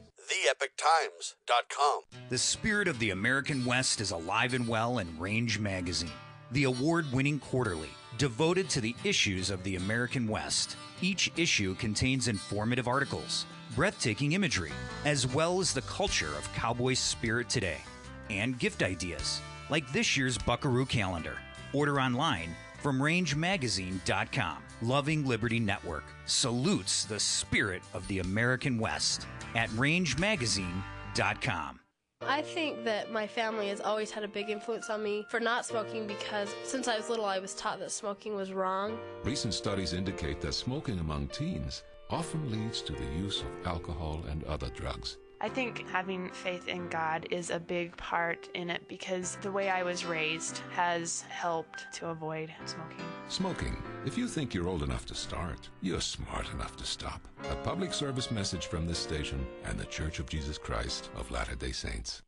TheEpochTimes.com. 0.29 2.01
The 2.29 2.37
spirit 2.37 2.87
of 2.87 2.99
the 2.99 3.09
American 3.11 3.65
West 3.65 4.01
is 4.01 4.11
alive 4.11 4.53
and 4.53 4.67
well 4.67 4.99
in 4.99 5.19
Range 5.19 5.59
Magazine, 5.59 6.11
the 6.51 6.65
award 6.65 7.11
winning 7.11 7.39
quarterly 7.39 7.89
devoted 8.17 8.69
to 8.69 8.81
the 8.81 8.95
issues 9.03 9.49
of 9.49 9.63
the 9.63 9.75
American 9.77 10.27
West. 10.27 10.75
Each 11.01 11.31
issue 11.37 11.75
contains 11.75 12.27
informative 12.27 12.87
articles, 12.87 13.45
breathtaking 13.75 14.33
imagery, 14.33 14.71
as 15.05 15.25
well 15.25 15.59
as 15.59 15.73
the 15.73 15.81
culture 15.83 16.35
of 16.37 16.53
cowboy 16.53 16.93
spirit 16.93 17.49
today, 17.49 17.79
and 18.29 18.59
gift 18.59 18.83
ideas, 18.83 19.41
like 19.69 19.91
this 19.91 20.15
year's 20.15 20.37
Buckaroo 20.37 20.85
calendar. 20.85 21.37
Order 21.73 21.99
online 21.99 22.55
from 22.79 22.99
rangemagazine.com. 22.99 24.57
Loving 24.81 25.27
Liberty 25.27 25.59
Network 25.59 26.05
salutes 26.25 27.05
the 27.05 27.19
spirit 27.19 27.83
of 27.93 28.07
the 28.07 28.17
American 28.17 28.79
West 28.79 29.27
at 29.53 29.69
rangemagazine.com. 29.71 31.79
I 32.27 32.41
think 32.41 32.83
that 32.83 33.11
my 33.11 33.27
family 33.27 33.69
has 33.69 33.79
always 33.79 34.09
had 34.09 34.23
a 34.23 34.27
big 34.27 34.49
influence 34.49 34.89
on 34.89 35.03
me 35.03 35.25
for 35.29 35.39
not 35.39 35.65
smoking 35.65 36.07
because 36.07 36.49
since 36.63 36.87
I 36.87 36.97
was 36.97 37.09
little, 37.09 37.25
I 37.25 37.39
was 37.39 37.53
taught 37.53 37.79
that 37.79 37.91
smoking 37.91 38.35
was 38.35 38.53
wrong. 38.53 38.97
Recent 39.23 39.53
studies 39.53 39.93
indicate 39.93 40.41
that 40.41 40.53
smoking 40.53 40.99
among 40.99 41.27
teens 41.27 41.83
often 42.09 42.51
leads 42.51 42.81
to 42.81 42.93
the 42.93 43.05
use 43.17 43.41
of 43.41 43.67
alcohol 43.67 44.23
and 44.29 44.43
other 44.45 44.69
drugs. 44.69 45.17
I 45.43 45.49
think 45.49 45.89
having 45.89 46.29
faith 46.29 46.67
in 46.67 46.87
God 46.89 47.25
is 47.31 47.49
a 47.49 47.59
big 47.59 47.97
part 47.97 48.47
in 48.53 48.69
it 48.69 48.87
because 48.87 49.39
the 49.41 49.51
way 49.51 49.71
I 49.71 49.81
was 49.81 50.05
raised 50.05 50.59
has 50.69 51.21
helped 51.29 51.91
to 51.93 52.09
avoid 52.09 52.53
smoking. 52.65 53.05
Smoking. 53.27 53.83
If 54.05 54.19
you 54.19 54.27
think 54.27 54.53
you're 54.53 54.67
old 54.67 54.83
enough 54.83 55.07
to 55.07 55.15
start, 55.15 55.67
you're 55.81 55.99
smart 55.99 56.53
enough 56.53 56.77
to 56.77 56.85
stop. 56.85 57.27
A 57.49 57.55
public 57.55 57.91
service 57.91 58.29
message 58.29 58.67
from 58.67 58.85
this 58.85 58.99
station 58.99 59.47
and 59.65 59.79
the 59.79 59.85
Church 59.85 60.19
of 60.19 60.29
Jesus 60.29 60.59
Christ 60.59 61.09
of 61.15 61.31
Latter 61.31 61.55
day 61.55 61.71
Saints. 61.71 62.21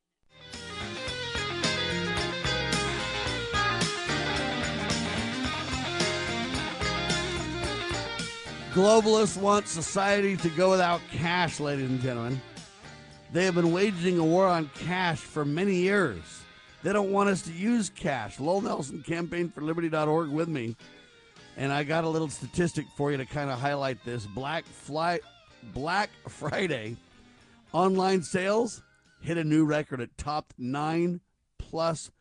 Globalists 8.74 9.40
want 9.40 9.68
society 9.68 10.36
to 10.38 10.50
go 10.50 10.72
without 10.72 11.00
cash, 11.12 11.60
ladies 11.60 11.92
and 11.92 12.02
gentlemen. 12.02 12.42
They 13.34 13.46
have 13.46 13.56
been 13.56 13.72
waging 13.72 14.20
a 14.20 14.24
war 14.24 14.46
on 14.46 14.70
cash 14.76 15.18
for 15.18 15.44
many 15.44 15.74
years. 15.74 16.22
They 16.84 16.94
don't 16.94 17.12
want 17.12 17.30
us 17.30 17.42
to 17.44 17.52
use 17.52 17.90
cash. 17.90 18.40
Lowell 18.40 18.62
Nelson, 18.62 19.02
campaign 19.02 19.50
for 19.50 19.62
liberty.org 19.62 20.30
with 20.30 20.48
me. 20.48 20.76
And 21.58 21.74
I 21.74 21.84
got 21.84 22.04
a 22.04 22.10
little 22.10 22.30
statistic 22.30 22.86
for 22.96 23.10
you 23.10 23.18
to 23.18 23.26
kind 23.26 23.50
of 23.50 23.60
highlight 23.60 24.06
this. 24.06 24.28
Black 24.28 24.66
Fly, 24.66 25.20
Black 25.74 26.12
Friday 26.30 26.96
online 27.72 28.22
sales 28.22 28.84
hit 29.20 29.40
a 29.40 29.44
new 29.44 29.66
record. 29.66 30.00
It 30.00 30.16
topped 30.16 30.54
nine 30.60 31.20
plus 31.58 32.12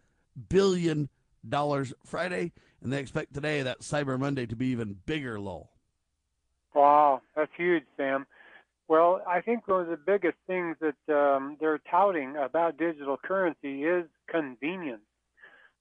billion 0.48 1.10
dollars 1.46 1.92
Friday, 2.06 2.52
and 2.82 2.90
they 2.90 3.00
expect 3.00 3.34
today 3.34 3.60
that 3.60 3.80
Cyber 3.80 4.18
Monday 4.18 4.46
to 4.46 4.56
be 4.56 4.68
even 4.68 4.96
bigger. 5.04 5.38
Lowell. 5.38 5.72
Wow, 6.74 7.20
that's 7.36 7.52
huge, 7.54 7.84
Sam. 7.98 8.26
Well, 8.88 9.22
I 9.26 9.40
think 9.40 9.66
one 9.68 9.82
of 9.82 9.88
the 9.88 9.96
biggest 9.96 10.36
things 10.46 10.76
that 10.80 11.14
um, 11.14 11.56
they're 11.60 11.80
touting 11.90 12.36
about 12.36 12.76
digital 12.76 13.16
currency 13.16 13.84
is 13.84 14.06
convenience. 14.28 15.02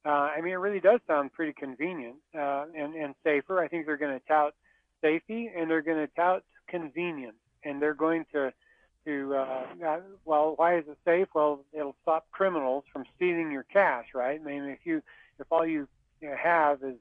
Uh, 0.06 0.30
I 0.36 0.42
mean, 0.42 0.54
it 0.54 0.58
really 0.58 0.80
does 0.80 1.00
sound 1.08 1.34
pretty 1.34 1.54
convenient 1.54 2.16
uh, 2.38 2.66
and, 2.76 2.96
and 2.96 3.14
safer. 3.24 3.60
I 3.60 3.68
think 3.68 3.86
they're 3.86 3.98
going 3.98 4.18
to 4.18 4.26
tout 4.28 4.54
safety 5.02 5.52
and 5.56 5.70
they're 5.70 5.82
going 5.82 5.98
to 5.98 6.12
tout 6.16 6.44
convenience, 6.68 7.36
and 7.64 7.82
they're 7.82 7.94
going 7.94 8.26
to 8.34 8.54
to 9.06 9.34
uh, 9.36 9.66
uh, 9.84 10.00
well, 10.26 10.54
why 10.56 10.78
is 10.78 10.84
it 10.88 10.98
safe? 11.06 11.28
Well, 11.34 11.66
it'll 11.74 11.96
stop 12.04 12.28
criminals 12.32 12.84
from 12.94 13.06
stealing 13.16 13.52
your 13.52 13.64
cash, 13.64 14.08
right? 14.14 14.40
I 14.40 14.44
mean, 14.44 14.64
if 14.66 14.80
you 14.84 15.02
if 15.40 15.48
all 15.52 15.66
you, 15.66 15.88
have 16.22 16.84
is 16.84 16.98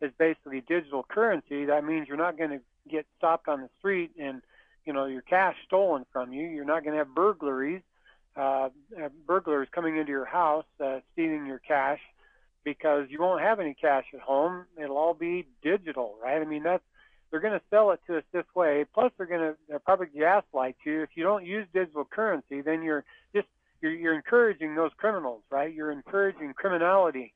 is 0.00 0.10
basically 0.18 0.62
digital 0.62 1.04
currency, 1.06 1.66
that 1.66 1.84
means 1.84 2.08
you're 2.08 2.16
not 2.16 2.38
going 2.38 2.50
to 2.50 2.60
get 2.88 3.06
stopped 3.18 3.48
on 3.48 3.60
the 3.60 3.68
street 3.78 4.12
and 4.18 4.42
you 4.84 4.92
know 4.92 5.06
your 5.06 5.22
cash 5.22 5.56
stolen 5.66 6.04
from 6.12 6.32
you. 6.32 6.46
You're 6.46 6.64
not 6.64 6.84
going 6.84 6.92
to 6.92 6.98
have 6.98 7.14
burglaries, 7.14 7.82
uh, 8.36 8.68
uh, 9.00 9.08
burglars 9.26 9.68
coming 9.72 9.96
into 9.96 10.10
your 10.10 10.24
house, 10.24 10.64
uh, 10.82 11.00
stealing 11.12 11.46
your 11.46 11.58
cash, 11.58 12.00
because 12.64 13.06
you 13.10 13.20
won't 13.20 13.42
have 13.42 13.60
any 13.60 13.74
cash 13.74 14.04
at 14.14 14.20
home. 14.20 14.66
It'll 14.82 14.96
all 14.96 15.14
be 15.14 15.46
digital, 15.62 16.16
right? 16.22 16.40
I 16.40 16.44
mean, 16.44 16.62
that's 16.62 16.82
they're 17.30 17.40
going 17.40 17.58
to 17.58 17.62
sell 17.70 17.90
it 17.92 18.00
to 18.06 18.18
us 18.18 18.24
this 18.32 18.44
way. 18.54 18.84
Plus, 18.92 19.10
they're 19.16 19.26
going 19.26 19.40
to 19.40 19.56
they're 19.68 19.78
probably 19.78 20.06
gaslight 20.06 20.76
you. 20.84 21.02
If 21.02 21.10
you 21.14 21.24
don't 21.24 21.46
use 21.46 21.66
digital 21.72 22.04
currency, 22.04 22.60
then 22.60 22.82
you're 22.82 23.04
just 23.34 23.48
you're, 23.80 23.92
you're 23.92 24.14
encouraging 24.14 24.74
those 24.74 24.92
criminals, 24.96 25.42
right? 25.50 25.72
You're 25.72 25.90
encouraging 25.92 26.52
criminality 26.54 27.32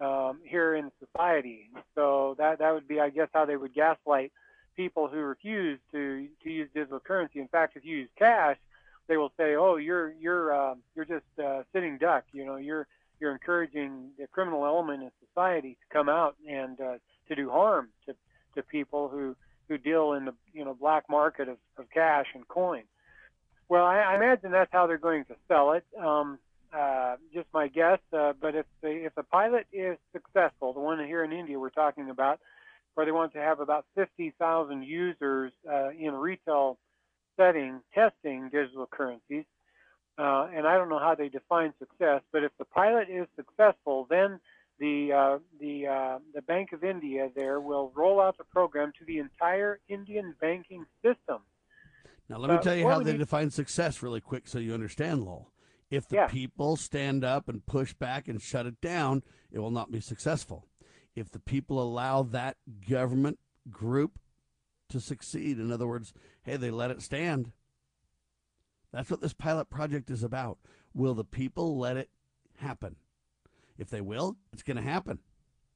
um, 0.00 0.40
here 0.44 0.74
in 0.74 0.90
society. 0.98 1.70
So 1.94 2.34
that 2.38 2.58
that 2.58 2.72
would 2.72 2.88
be, 2.88 3.00
I 3.00 3.10
guess, 3.10 3.28
how 3.32 3.44
they 3.44 3.56
would 3.56 3.74
gaslight 3.74 4.32
people 4.76 5.08
who 5.08 5.18
refuse 5.18 5.78
to 5.92 6.28
to 6.42 6.50
use 6.50 6.68
digital 6.74 7.00
currency. 7.00 7.40
In 7.40 7.48
fact, 7.48 7.76
if 7.76 7.84
you 7.84 7.96
use 7.96 8.08
cash, 8.18 8.56
they 9.08 9.16
will 9.16 9.32
say, 9.36 9.54
"Oh, 9.54 9.76
you're 9.76 10.12
you're 10.12 10.54
uh, 10.54 10.74
you're 10.94 11.04
just 11.04 11.26
uh, 11.42 11.62
sitting 11.72 11.98
duck. 11.98 12.24
You 12.32 12.44
know, 12.44 12.56
you're 12.56 12.86
you're 13.20 13.32
encouraging 13.32 14.10
the 14.18 14.26
criminal 14.26 14.64
element 14.64 15.02
in 15.02 15.10
society 15.28 15.76
to 15.80 15.94
come 15.94 16.08
out 16.08 16.36
and 16.48 16.80
uh, 16.80 16.94
to 17.28 17.34
do 17.34 17.50
harm 17.50 17.88
to 18.06 18.14
to 18.54 18.62
people 18.62 19.08
who 19.08 19.36
who 19.68 19.78
deal 19.78 20.12
in 20.12 20.26
the 20.26 20.34
you 20.52 20.64
know 20.64 20.74
black 20.74 21.08
market 21.08 21.48
of, 21.48 21.58
of 21.78 21.90
cash 21.90 22.26
and 22.34 22.46
coin." 22.48 22.82
Well, 23.68 23.84
I, 23.84 23.98
I 23.98 24.16
imagine 24.16 24.50
that's 24.50 24.72
how 24.72 24.86
they're 24.86 24.98
going 24.98 25.24
to 25.24 25.36
sell 25.48 25.72
it. 25.72 25.84
Um, 25.98 26.38
uh, 26.76 27.16
just 27.32 27.46
my 27.54 27.68
guess. 27.68 27.98
Uh, 28.12 28.32
but 28.40 28.54
if 28.54 28.66
the 28.82 28.88
if 28.88 29.14
the 29.14 29.22
pilot 29.22 29.66
is 29.72 29.96
successful, 30.12 30.72
the 30.72 30.80
one 30.80 31.04
here 31.06 31.24
in 31.24 31.32
India 31.32 31.58
we're 31.58 31.70
talking 31.70 32.10
about, 32.10 32.40
where 32.94 33.06
they 33.06 33.12
want 33.12 33.32
to 33.32 33.38
have 33.38 33.60
about 33.60 33.84
50,000 33.94 34.82
users 34.82 35.52
uh, 35.70 35.90
in 35.90 36.14
retail 36.14 36.78
setting 37.36 37.80
testing 37.92 38.48
digital 38.50 38.86
currencies, 38.86 39.44
uh, 40.18 40.48
and 40.54 40.66
I 40.66 40.76
don't 40.76 40.88
know 40.88 41.00
how 41.00 41.14
they 41.16 41.28
define 41.28 41.72
success, 41.78 42.22
but 42.32 42.44
if 42.44 42.52
the 42.58 42.64
pilot 42.64 43.08
is 43.10 43.26
successful, 43.34 44.06
then 44.08 44.38
the 44.78 45.12
uh, 45.12 45.38
the 45.60 45.86
uh, 45.86 46.18
the 46.34 46.42
Bank 46.42 46.72
of 46.72 46.84
India 46.84 47.30
there 47.34 47.60
will 47.60 47.92
roll 47.94 48.20
out 48.20 48.38
the 48.38 48.44
program 48.44 48.92
to 48.98 49.04
the 49.04 49.18
entire 49.18 49.80
Indian 49.88 50.34
banking 50.40 50.84
system. 51.02 51.42
Now, 52.28 52.38
let 52.38 52.50
me 52.50 52.56
Uh, 52.56 52.60
tell 52.60 52.74
you 52.76 52.86
how 52.86 53.00
they 53.00 53.16
define 53.16 53.50
success 53.50 54.02
really 54.02 54.20
quick 54.20 54.48
so 54.48 54.58
you 54.58 54.72
understand, 54.72 55.24
Lowell. 55.24 55.50
If 55.90 56.08
the 56.08 56.16
Yeah. 56.16 56.26
people 56.28 56.76
stand 56.76 57.22
up 57.24 57.48
and 57.48 57.64
push 57.66 57.92
back 57.92 58.28
and 58.28 58.40
shut 58.40 58.66
it 58.66 58.80
down, 58.80 59.22
it 59.52 59.58
will 59.58 59.70
not 59.70 59.92
be 59.92 60.00
successful. 60.00 60.66
If 61.14 61.30
the 61.30 61.38
people 61.38 61.80
allow 61.80 62.22
that 62.22 62.56
government 62.88 63.38
group 63.70 64.18
to 64.88 65.00
succeed, 65.00 65.58
in 65.58 65.70
other 65.70 65.86
words, 65.86 66.12
hey, 66.42 66.56
they 66.56 66.70
let 66.70 66.90
it 66.90 67.02
stand. 67.02 67.52
That's 68.92 69.10
what 69.10 69.20
this 69.20 69.32
pilot 69.32 69.70
project 69.70 70.10
is 70.10 70.22
about. 70.22 70.58
Will 70.94 71.14
the 71.14 71.24
people 71.24 71.78
let 71.78 71.96
it 71.96 72.10
happen? 72.58 72.96
If 73.76 73.90
they 73.90 74.00
will, 74.00 74.36
it's 74.52 74.62
going 74.62 74.76
to 74.76 74.82
happen. 74.82 75.18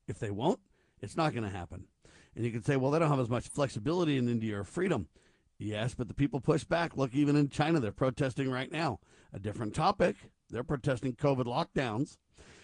If 0.06 0.19
they 0.19 0.31
won't, 0.31 0.60
it's 1.01 1.16
not 1.16 1.32
going 1.32 1.44
to 1.44 1.51
happen. 1.51 1.86
And 2.36 2.44
you 2.44 2.52
can 2.52 2.62
say, 2.62 2.77
well, 2.77 2.90
they 2.90 2.98
don't 2.98 3.10
have 3.10 3.19
as 3.19 3.28
much 3.28 3.48
flexibility 3.48 4.16
in 4.16 4.28
India 4.28 4.60
or 4.60 4.65
freedom. 4.65 5.09
Yes, 5.59 5.94
but 5.94 6.06
the 6.06 6.15
people 6.15 6.40
push 6.40 6.62
back. 6.62 6.97
Look, 6.97 7.12
even 7.15 7.35
in 7.35 7.48
China, 7.48 7.81
they're 7.81 7.90
protesting 7.90 8.48
right 8.48 8.70
now. 8.70 9.01
A 9.32 9.40
different 9.40 9.74
topic. 9.74 10.15
They're 10.48 10.62
protesting 10.62 11.15
COVID 11.15 11.47
lockdowns. 11.47 12.16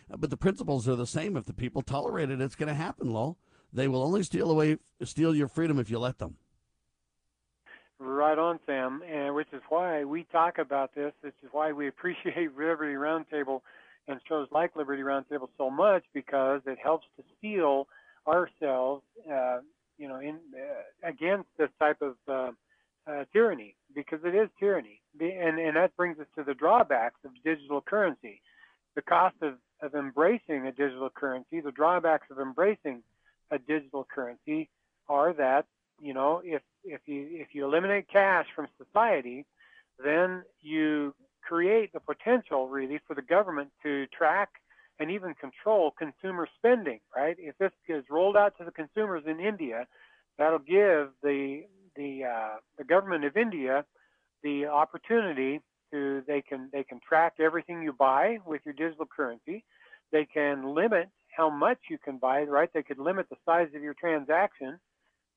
But 0.08 0.30
the 0.30 0.36
principles 0.36 0.88
are 0.88 0.96
the 0.96 1.06
same. 1.06 1.36
If 1.36 1.44
the 1.44 1.54
people 1.54 1.82
tolerate 1.82 2.30
it, 2.30 2.40
it's 2.40 2.54
going 2.54 2.68
to 2.68 2.74
happen, 2.74 3.10
Lowell. 3.10 3.38
They 3.72 3.88
will 3.88 4.02
only 4.02 4.22
steal 4.22 4.50
away, 4.50 4.78
steal 5.02 5.34
your 5.34 5.48
freedom 5.48 5.78
if 5.78 5.90
you 5.90 5.98
let 5.98 6.18
them. 6.18 6.36
Right 7.98 8.38
on, 8.38 8.60
Sam, 8.66 9.02
and 9.10 9.34
which 9.34 9.48
is 9.52 9.62
why 9.68 10.04
we 10.04 10.24
talk 10.24 10.58
about 10.58 10.94
this. 10.94 11.12
Which 11.22 11.34
is 11.42 11.48
why 11.52 11.72
we 11.72 11.88
appreciate 11.88 12.56
Liberty 12.56 12.94
Roundtable 12.94 13.60
and 14.06 14.20
shows 14.28 14.48
like 14.50 14.76
Liberty 14.76 15.02
Roundtable 15.02 15.48
so 15.56 15.70
much 15.70 16.04
because 16.12 16.60
it 16.66 16.78
helps 16.82 17.06
to 17.16 17.24
steel 17.38 17.88
ourselves, 18.26 19.02
uh, 19.30 19.58
you 19.98 20.08
know, 20.08 20.18
in 20.18 20.38
uh, 20.54 21.08
against 21.08 21.48
this 21.58 21.70
type 21.78 22.02
of 22.02 22.16
uh, 22.28 22.50
uh, 23.10 23.24
tyranny 23.32 23.76
because 23.94 24.20
it 24.24 24.34
is 24.34 24.48
tyranny, 24.58 25.00
and 25.20 25.58
and 25.58 25.76
that 25.76 25.96
brings 25.96 26.18
us 26.18 26.26
to 26.36 26.44
the 26.44 26.54
drawbacks 26.54 27.20
of 27.24 27.30
digital 27.44 27.80
currency, 27.80 28.40
the 28.96 29.02
cost 29.02 29.36
of 29.42 29.54
of 29.82 29.94
embracing 29.94 30.66
a 30.66 30.72
digital 30.72 31.10
currency, 31.10 31.60
the 31.60 31.72
drawbacks 31.72 32.28
of 32.30 32.38
embracing 32.38 33.02
a 33.50 33.58
digital 33.58 34.06
currency 34.12 34.68
are 35.08 35.32
that 35.34 35.66
you 36.00 36.14
know 36.14 36.40
if 36.44 36.62
if 36.84 37.00
you 37.06 37.26
if 37.30 37.48
you 37.52 37.64
eliminate 37.64 38.08
cash 38.08 38.46
from 38.54 38.66
society 38.82 39.44
then 40.02 40.42
you 40.60 41.14
create 41.42 41.92
the 41.92 42.00
potential 42.00 42.68
really 42.68 43.00
for 43.06 43.14
the 43.14 43.22
government 43.22 43.70
to 43.82 44.06
track 44.06 44.48
and 44.98 45.10
even 45.10 45.34
control 45.34 45.92
consumer 45.96 46.48
spending 46.56 47.00
right? 47.14 47.36
If 47.38 47.56
this 47.58 47.72
is 47.88 48.04
rolled 48.10 48.36
out 48.36 48.56
to 48.58 48.64
the 48.64 48.70
consumers 48.70 49.24
in 49.26 49.40
India 49.40 49.86
that'll 50.38 50.58
give 50.58 51.10
the 51.22 51.62
the 51.96 52.24
uh, 52.24 52.56
the 52.78 52.84
government 52.84 53.24
of 53.24 53.36
India 53.36 53.84
the 54.42 54.66
opportunity 54.66 55.60
to 55.94 56.22
they 56.26 56.42
can 56.42 56.68
they 56.72 56.82
can 56.82 57.00
track 57.06 57.34
everything 57.38 57.82
you 57.82 57.92
buy 57.92 58.38
with 58.44 58.60
your 58.64 58.74
digital 58.74 59.06
currency. 59.06 59.64
They 60.12 60.26
can 60.26 60.74
limit 60.74 61.08
how 61.36 61.48
much 61.48 61.78
you 61.88 61.98
can 61.98 62.18
buy 62.18 62.42
right? 62.42 62.68
They 62.74 62.82
could 62.82 62.98
limit 62.98 63.28
the 63.30 63.36
size 63.46 63.68
of 63.74 63.82
your 63.82 63.94
transaction 63.94 64.78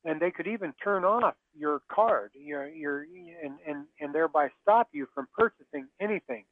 and 0.03 0.19
they 0.19 0.31
could 0.31 0.47
even 0.47 0.73
turn 0.83 1.03
off 1.03 1.35
your 1.55 1.81
card 1.91 2.31
your 2.33 2.67
your 2.67 3.05
and 3.43 3.57
and, 3.67 3.85
and 3.99 4.13
thereby 4.13 4.49
stop 4.61 4.89
you 4.91 5.07
from 5.13 5.27
purchasing 5.37 5.87
anything. 6.01 6.45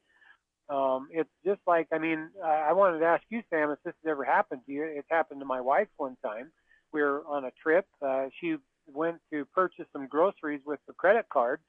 Um, 0.70 1.10
it's 1.12 1.30
just 1.46 1.62
like 1.68 1.88
i 1.92 2.00
mean 2.00 2.30
i 2.44 2.74
wanted 2.74 3.00
to 3.00 3.06
ask 3.06 3.24
you 3.30 3.44
sam 3.52 3.70
if 3.70 3.78
this 3.84 3.94
has 4.04 4.12
ever 4.12 4.24
happened 4.24 4.62
to 4.68 4.72
you. 4.72 4.84
It's 4.84 5.08
happened 5.10 5.40
to 5.42 5.46
my 5.46 5.62
wife 5.62 5.88
one 5.98 6.18
time. 6.24 6.52
We 6.94 7.02
were 7.02 7.24
on 7.28 7.46
a 7.46 7.52
trip. 7.62 7.86
Uh, 8.02 8.26
she 8.40 8.56
went 8.88 9.18
to 9.32 9.46
purchase 9.46 9.86
some 9.92 10.08
groceries 10.08 10.62
with 10.66 10.80
the 10.88 10.94
credit 10.94 11.26
card 11.32 11.60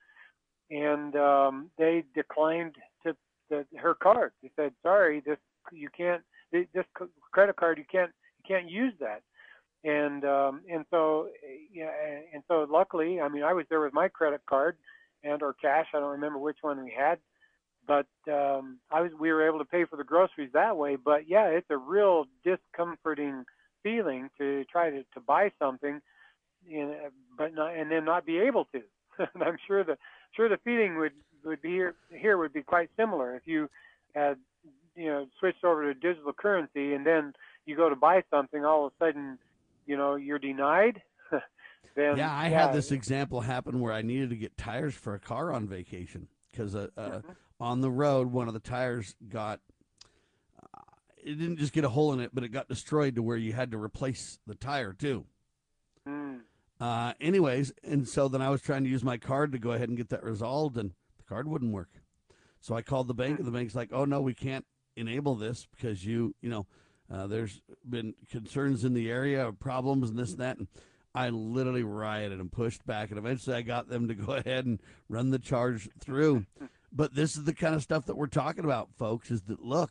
and 0.70 1.16
um, 1.16 1.70
they 1.78 2.04
declined 2.14 2.74
to 3.04 3.14
the, 3.50 3.64
her 3.76 3.94
card 3.94 4.32
they 4.42 4.50
said 4.56 4.72
sorry 4.82 5.20
this 5.24 5.38
you 5.72 5.88
can't 5.96 6.22
this 6.52 6.86
credit 7.32 7.56
card 7.56 7.78
you 7.78 7.84
can't 7.90 8.10
you 8.38 8.54
can't 8.56 8.70
use 8.70 8.92
that 9.00 9.22
and 9.86 10.24
um, 10.24 10.62
and 10.68 10.84
so 10.90 11.28
yeah, 11.72 11.90
and 12.34 12.42
so 12.48 12.66
luckily, 12.68 13.20
I 13.20 13.28
mean, 13.28 13.44
I 13.44 13.52
was 13.52 13.66
there 13.70 13.80
with 13.80 13.92
my 13.92 14.08
credit 14.08 14.40
card 14.48 14.76
and 15.22 15.42
or 15.42 15.54
cash. 15.54 15.86
I 15.94 16.00
don't 16.00 16.10
remember 16.10 16.38
which 16.38 16.58
one 16.60 16.82
we 16.82 16.92
had, 16.96 17.18
but 17.86 18.06
um, 18.28 18.78
I 18.90 19.00
was 19.00 19.12
we 19.18 19.30
were 19.30 19.46
able 19.46 19.60
to 19.60 19.64
pay 19.64 19.84
for 19.84 19.96
the 19.96 20.04
groceries 20.04 20.50
that 20.54 20.76
way. 20.76 20.96
But 20.96 21.28
yeah, 21.28 21.46
it's 21.46 21.70
a 21.70 21.76
real 21.76 22.24
discomforting 22.44 23.44
feeling 23.84 24.28
to 24.38 24.64
try 24.64 24.90
to, 24.90 25.04
to 25.14 25.20
buy 25.24 25.52
something, 25.58 26.00
in, 26.68 26.94
but 27.38 27.54
not 27.54 27.76
and 27.76 27.90
then 27.90 28.04
not 28.04 28.26
be 28.26 28.38
able 28.38 28.64
to. 28.72 28.80
and 29.34 29.42
I'm 29.44 29.58
sure 29.68 29.84
the 29.84 29.96
sure 30.34 30.48
the 30.48 30.58
feeling 30.64 30.98
would 30.98 31.12
would 31.44 31.62
be 31.62 31.70
here 31.70 31.94
here 32.10 32.38
would 32.38 32.52
be 32.52 32.62
quite 32.62 32.90
similar 32.96 33.36
if 33.36 33.42
you 33.46 33.68
had 34.14 34.36
you 34.94 35.06
know 35.06 35.26
switched 35.38 35.64
over 35.64 35.92
to 35.92 35.98
digital 35.98 36.32
currency 36.32 36.94
and 36.94 37.06
then 37.06 37.32
you 37.66 37.76
go 37.76 37.88
to 37.88 37.96
buy 37.96 38.22
something 38.30 38.64
all 38.64 38.86
of 38.86 38.92
a 38.92 39.04
sudden 39.04 39.38
you 39.86 39.96
know 39.96 40.16
you're 40.16 40.38
denied 40.38 41.00
then 41.96 42.16
yeah, 42.16 42.34
I 42.34 42.48
had 42.48 42.72
this 42.72 42.92
example 42.92 43.40
happen 43.40 43.80
where 43.80 43.92
I 43.92 44.02
needed 44.02 44.30
to 44.30 44.36
get 44.36 44.56
tires 44.56 44.94
for 44.94 45.14
a 45.14 45.20
car 45.20 45.52
on 45.52 45.68
vacation 45.68 46.28
because 46.50 46.74
uh, 46.74 46.88
uh, 46.96 47.20
on 47.60 47.80
the 47.80 47.90
road, 47.90 48.32
one 48.32 48.48
of 48.48 48.54
the 48.54 48.60
tires 48.60 49.14
got. 49.28 49.60
Uh, 50.62 50.80
it 51.18 51.38
didn't 51.38 51.58
just 51.58 51.72
get 51.72 51.84
a 51.84 51.88
hole 51.88 52.12
in 52.12 52.20
it, 52.20 52.30
but 52.32 52.44
it 52.44 52.48
got 52.48 52.68
destroyed 52.68 53.16
to 53.16 53.22
where 53.22 53.36
you 53.36 53.52
had 53.52 53.70
to 53.72 53.78
replace 53.78 54.38
the 54.46 54.54
tire 54.54 54.92
too. 54.92 55.24
Uh, 56.80 57.14
anyways, 57.20 57.72
and 57.82 58.06
so 58.06 58.28
then 58.28 58.42
I 58.42 58.50
was 58.50 58.60
trying 58.60 58.84
to 58.84 58.90
use 58.90 59.02
my 59.02 59.16
card 59.16 59.52
to 59.52 59.58
go 59.58 59.72
ahead 59.72 59.88
and 59.88 59.96
get 59.96 60.10
that 60.10 60.22
resolved, 60.22 60.76
and 60.76 60.90
the 61.16 61.24
card 61.24 61.48
wouldn't 61.48 61.72
work. 61.72 61.88
So 62.60 62.74
I 62.74 62.82
called 62.82 63.08
the 63.08 63.14
bank, 63.14 63.38
and 63.38 63.46
the 63.46 63.52
bank's 63.52 63.74
like, 63.74 63.90
"Oh 63.92 64.04
no, 64.04 64.20
we 64.20 64.34
can't 64.34 64.66
enable 64.96 65.34
this 65.36 65.66
because 65.74 66.04
you, 66.04 66.34
you 66.42 66.50
know, 66.50 66.66
uh, 67.10 67.26
there's 67.26 67.62
been 67.88 68.14
concerns 68.30 68.84
in 68.84 68.92
the 68.92 69.10
area, 69.10 69.46
of 69.48 69.58
problems, 69.58 70.10
and 70.10 70.18
this 70.18 70.32
and 70.32 70.40
that." 70.40 70.58
And 70.58 70.68
I 71.14 71.30
literally 71.30 71.82
rioted 71.82 72.40
and 72.40 72.52
pushed 72.52 72.84
back, 72.84 73.08
and 73.08 73.18
eventually 73.18 73.56
I 73.56 73.62
got 73.62 73.88
them 73.88 74.08
to 74.08 74.14
go 74.14 74.32
ahead 74.34 74.66
and 74.66 74.80
run 75.08 75.30
the 75.30 75.38
charge 75.38 75.88
through. 76.00 76.46
But 76.92 77.14
this 77.14 77.36
is 77.36 77.44
the 77.44 77.52
kind 77.52 77.74
of 77.74 77.82
stuff 77.82 78.06
that 78.06 78.16
we're 78.16 78.26
talking 78.26 78.64
about, 78.64 78.88
folks. 78.96 79.30
Is 79.30 79.42
that 79.42 79.60
look, 79.60 79.90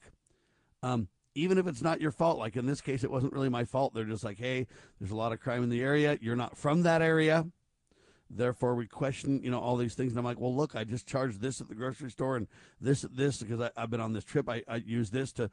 um, 0.81 1.07
even 1.35 1.57
if 1.57 1.67
it's 1.67 1.81
not 1.81 2.01
your 2.01 2.11
fault, 2.11 2.39
like 2.39 2.55
in 2.55 2.65
this 2.65 2.81
case, 2.81 3.03
it 3.03 3.11
wasn't 3.11 3.33
really 3.33 3.49
my 3.49 3.65
fault. 3.65 3.93
They're 3.93 4.05
just 4.05 4.23
like, 4.23 4.39
hey, 4.39 4.67
there's 4.99 5.11
a 5.11 5.15
lot 5.15 5.33
of 5.33 5.41
crime 5.41 5.63
in 5.63 5.69
the 5.69 5.81
area. 5.81 6.17
You're 6.21 6.37
not 6.37 6.57
from 6.57 6.83
that 6.83 7.01
area. 7.01 7.45
Therefore, 8.27 8.73
we 8.73 8.87
question, 8.87 9.43
you 9.43 9.51
know, 9.51 9.59
all 9.59 9.75
these 9.75 9.93
things. 9.93 10.11
And 10.11 10.19
I'm 10.19 10.25
like, 10.25 10.39
well, 10.39 10.55
look, 10.55 10.75
I 10.75 10.83
just 10.83 11.05
charged 11.05 11.41
this 11.41 11.61
at 11.61 11.67
the 11.67 11.75
grocery 11.75 12.09
store 12.09 12.37
and 12.37 12.47
this 12.81 13.03
at 13.03 13.15
this 13.15 13.37
because 13.37 13.61
I, 13.61 13.69
I've 13.77 13.91
been 13.91 14.01
on 14.01 14.13
this 14.13 14.23
trip. 14.23 14.49
I, 14.49 14.63
I 14.67 14.77
used 14.77 15.13
this 15.13 15.31
to 15.33 15.51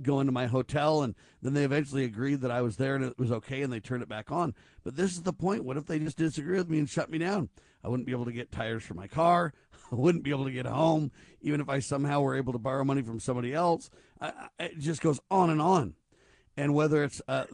go 0.00 0.20
into 0.20 0.32
my 0.32 0.46
hotel. 0.46 1.02
And 1.02 1.16
then 1.42 1.54
they 1.54 1.64
eventually 1.64 2.04
agreed 2.04 2.42
that 2.42 2.50
I 2.50 2.62
was 2.62 2.76
there 2.76 2.94
and 2.94 3.04
it 3.04 3.18
was 3.18 3.32
okay 3.32 3.62
and 3.62 3.72
they 3.72 3.80
turned 3.80 4.02
it 4.02 4.08
back 4.08 4.30
on. 4.30 4.54
But 4.84 4.96
this 4.96 5.12
is 5.12 5.22
the 5.22 5.32
point. 5.32 5.64
What 5.64 5.76
if 5.76 5.86
they 5.86 5.98
just 5.98 6.16
disagree 6.16 6.58
with 6.58 6.70
me 6.70 6.78
and 6.78 6.88
shut 6.88 7.10
me 7.10 7.18
down? 7.18 7.48
I 7.82 7.88
wouldn't 7.88 8.06
be 8.06 8.12
able 8.12 8.26
to 8.26 8.32
get 8.32 8.52
tires 8.52 8.84
for 8.84 8.94
my 8.94 9.08
car. 9.08 9.52
wouldn't 9.96 10.24
be 10.24 10.30
able 10.30 10.44
to 10.44 10.52
get 10.52 10.66
home, 10.66 11.10
even 11.42 11.60
if 11.60 11.68
I 11.68 11.80
somehow 11.80 12.20
were 12.20 12.36
able 12.36 12.52
to 12.52 12.58
borrow 12.58 12.84
money 12.84 13.02
from 13.02 13.20
somebody 13.20 13.54
else. 13.54 13.90
I, 14.20 14.32
I, 14.58 14.64
it 14.64 14.78
just 14.78 15.00
goes 15.00 15.20
on 15.30 15.50
and 15.50 15.60
on. 15.60 15.94
And 16.56 16.74
whether 16.74 17.04
it's, 17.04 17.22
uh, 17.28 17.44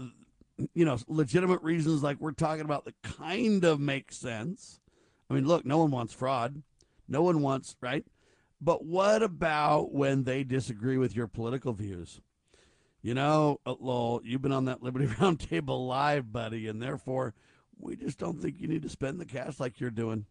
you 0.74 0.84
know, 0.84 0.98
legitimate 1.06 1.62
reasons 1.62 2.02
like 2.02 2.20
we're 2.20 2.32
talking 2.32 2.64
about 2.64 2.84
that 2.86 3.00
kind 3.02 3.64
of 3.64 3.78
make 3.78 4.12
sense. 4.12 4.80
I 5.30 5.34
mean, 5.34 5.46
look, 5.46 5.64
no 5.64 5.78
one 5.78 5.90
wants 5.90 6.12
fraud. 6.12 6.62
No 7.08 7.22
one 7.22 7.42
wants, 7.42 7.76
right? 7.80 8.04
But 8.60 8.84
what 8.84 9.22
about 9.22 9.92
when 9.92 10.24
they 10.24 10.44
disagree 10.44 10.96
with 10.96 11.14
your 11.14 11.26
political 11.26 11.72
views? 11.72 12.20
You 13.02 13.14
know, 13.14 13.60
uh, 13.66 13.74
Lowell, 13.78 14.20
you've 14.24 14.42
been 14.42 14.52
on 14.52 14.64
that 14.64 14.82
Liberty 14.82 15.06
Roundtable 15.20 15.86
live, 15.86 16.32
buddy, 16.32 16.66
and 16.66 16.82
therefore 16.82 17.34
we 17.78 17.96
just 17.96 18.18
don't 18.18 18.40
think 18.40 18.58
you 18.58 18.68
need 18.68 18.82
to 18.82 18.88
spend 18.88 19.20
the 19.20 19.26
cash 19.26 19.60
like 19.60 19.78
you're 19.78 19.90
doing. 19.90 20.26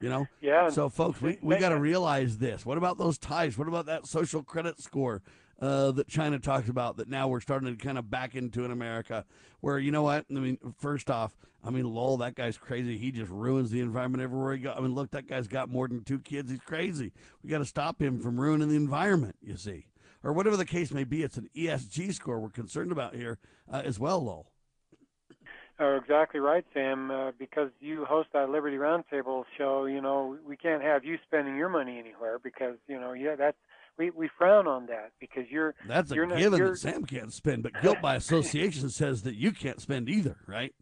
You 0.00 0.08
know? 0.08 0.26
Yeah. 0.40 0.70
So, 0.70 0.88
folks, 0.88 1.20
we, 1.20 1.38
we 1.42 1.58
got 1.58 1.70
to 1.70 1.78
realize 1.78 2.38
this. 2.38 2.64
What 2.64 2.78
about 2.78 2.98
those 2.98 3.18
ties? 3.18 3.58
What 3.58 3.68
about 3.68 3.86
that 3.86 4.06
social 4.06 4.42
credit 4.42 4.80
score 4.80 5.22
uh, 5.60 5.90
that 5.92 6.08
China 6.08 6.38
talks 6.38 6.68
about 6.68 6.96
that 6.96 7.08
now 7.08 7.28
we're 7.28 7.40
starting 7.40 7.76
to 7.76 7.82
kind 7.82 7.98
of 7.98 8.10
back 8.10 8.34
into 8.34 8.64
in 8.64 8.70
America? 8.70 9.26
Where, 9.60 9.78
you 9.78 9.90
know 9.90 10.02
what? 10.02 10.24
I 10.30 10.34
mean, 10.34 10.58
first 10.78 11.10
off, 11.10 11.36
I 11.62 11.68
mean, 11.68 11.84
Lowell, 11.84 12.16
that 12.18 12.34
guy's 12.34 12.56
crazy. 12.56 12.96
He 12.96 13.12
just 13.12 13.30
ruins 13.30 13.70
the 13.70 13.80
environment 13.80 14.22
everywhere 14.22 14.54
he 14.54 14.60
goes. 14.60 14.74
I 14.76 14.80
mean, 14.80 14.94
look, 14.94 15.10
that 15.10 15.28
guy's 15.28 15.46
got 15.46 15.68
more 15.68 15.86
than 15.86 16.02
two 16.02 16.18
kids. 16.18 16.50
He's 16.50 16.60
crazy. 16.60 17.12
We 17.42 17.50
got 17.50 17.58
to 17.58 17.66
stop 17.66 18.00
him 18.00 18.20
from 18.20 18.40
ruining 18.40 18.68
the 18.68 18.76
environment, 18.76 19.36
you 19.42 19.56
see. 19.56 19.86
Or 20.24 20.32
whatever 20.32 20.56
the 20.56 20.64
case 20.64 20.90
may 20.92 21.04
be, 21.04 21.22
it's 21.22 21.36
an 21.36 21.48
ESG 21.54 22.14
score 22.14 22.40
we're 22.40 22.48
concerned 22.48 22.92
about 22.92 23.14
here 23.14 23.38
uh, 23.70 23.82
as 23.84 23.98
well, 23.98 24.24
Lowell. 24.24 24.50
Oh, 25.82 25.96
exactly 25.96 26.40
right, 26.40 26.64
Sam. 26.74 27.10
Uh, 27.10 27.30
because 27.38 27.70
you 27.80 28.04
host 28.04 28.28
that 28.34 28.50
Liberty 28.50 28.76
Roundtable 28.76 29.44
show, 29.56 29.86
you 29.86 30.02
know 30.02 30.36
we 30.46 30.56
can't 30.56 30.82
have 30.82 31.04
you 31.04 31.16
spending 31.26 31.56
your 31.56 31.70
money 31.70 31.98
anywhere 31.98 32.38
because 32.38 32.76
you 32.86 33.00
know 33.00 33.14
yeah 33.14 33.34
that's 33.34 33.56
we, 33.96 34.10
we 34.10 34.28
frown 34.36 34.66
on 34.66 34.86
that 34.86 35.12
because 35.20 35.44
you're 35.50 35.74
that's 35.88 36.12
a 36.12 36.14
you're 36.14 36.26
not, 36.26 36.38
given 36.38 36.62
that 36.62 36.76
Sam 36.76 37.04
can't 37.04 37.32
spend, 37.32 37.62
but 37.62 37.72
guilt 37.80 38.02
by 38.02 38.16
association 38.16 38.90
says 38.90 39.22
that 39.22 39.36
you 39.36 39.52
can't 39.52 39.80
spend 39.80 40.10
either, 40.10 40.36
right? 40.46 40.74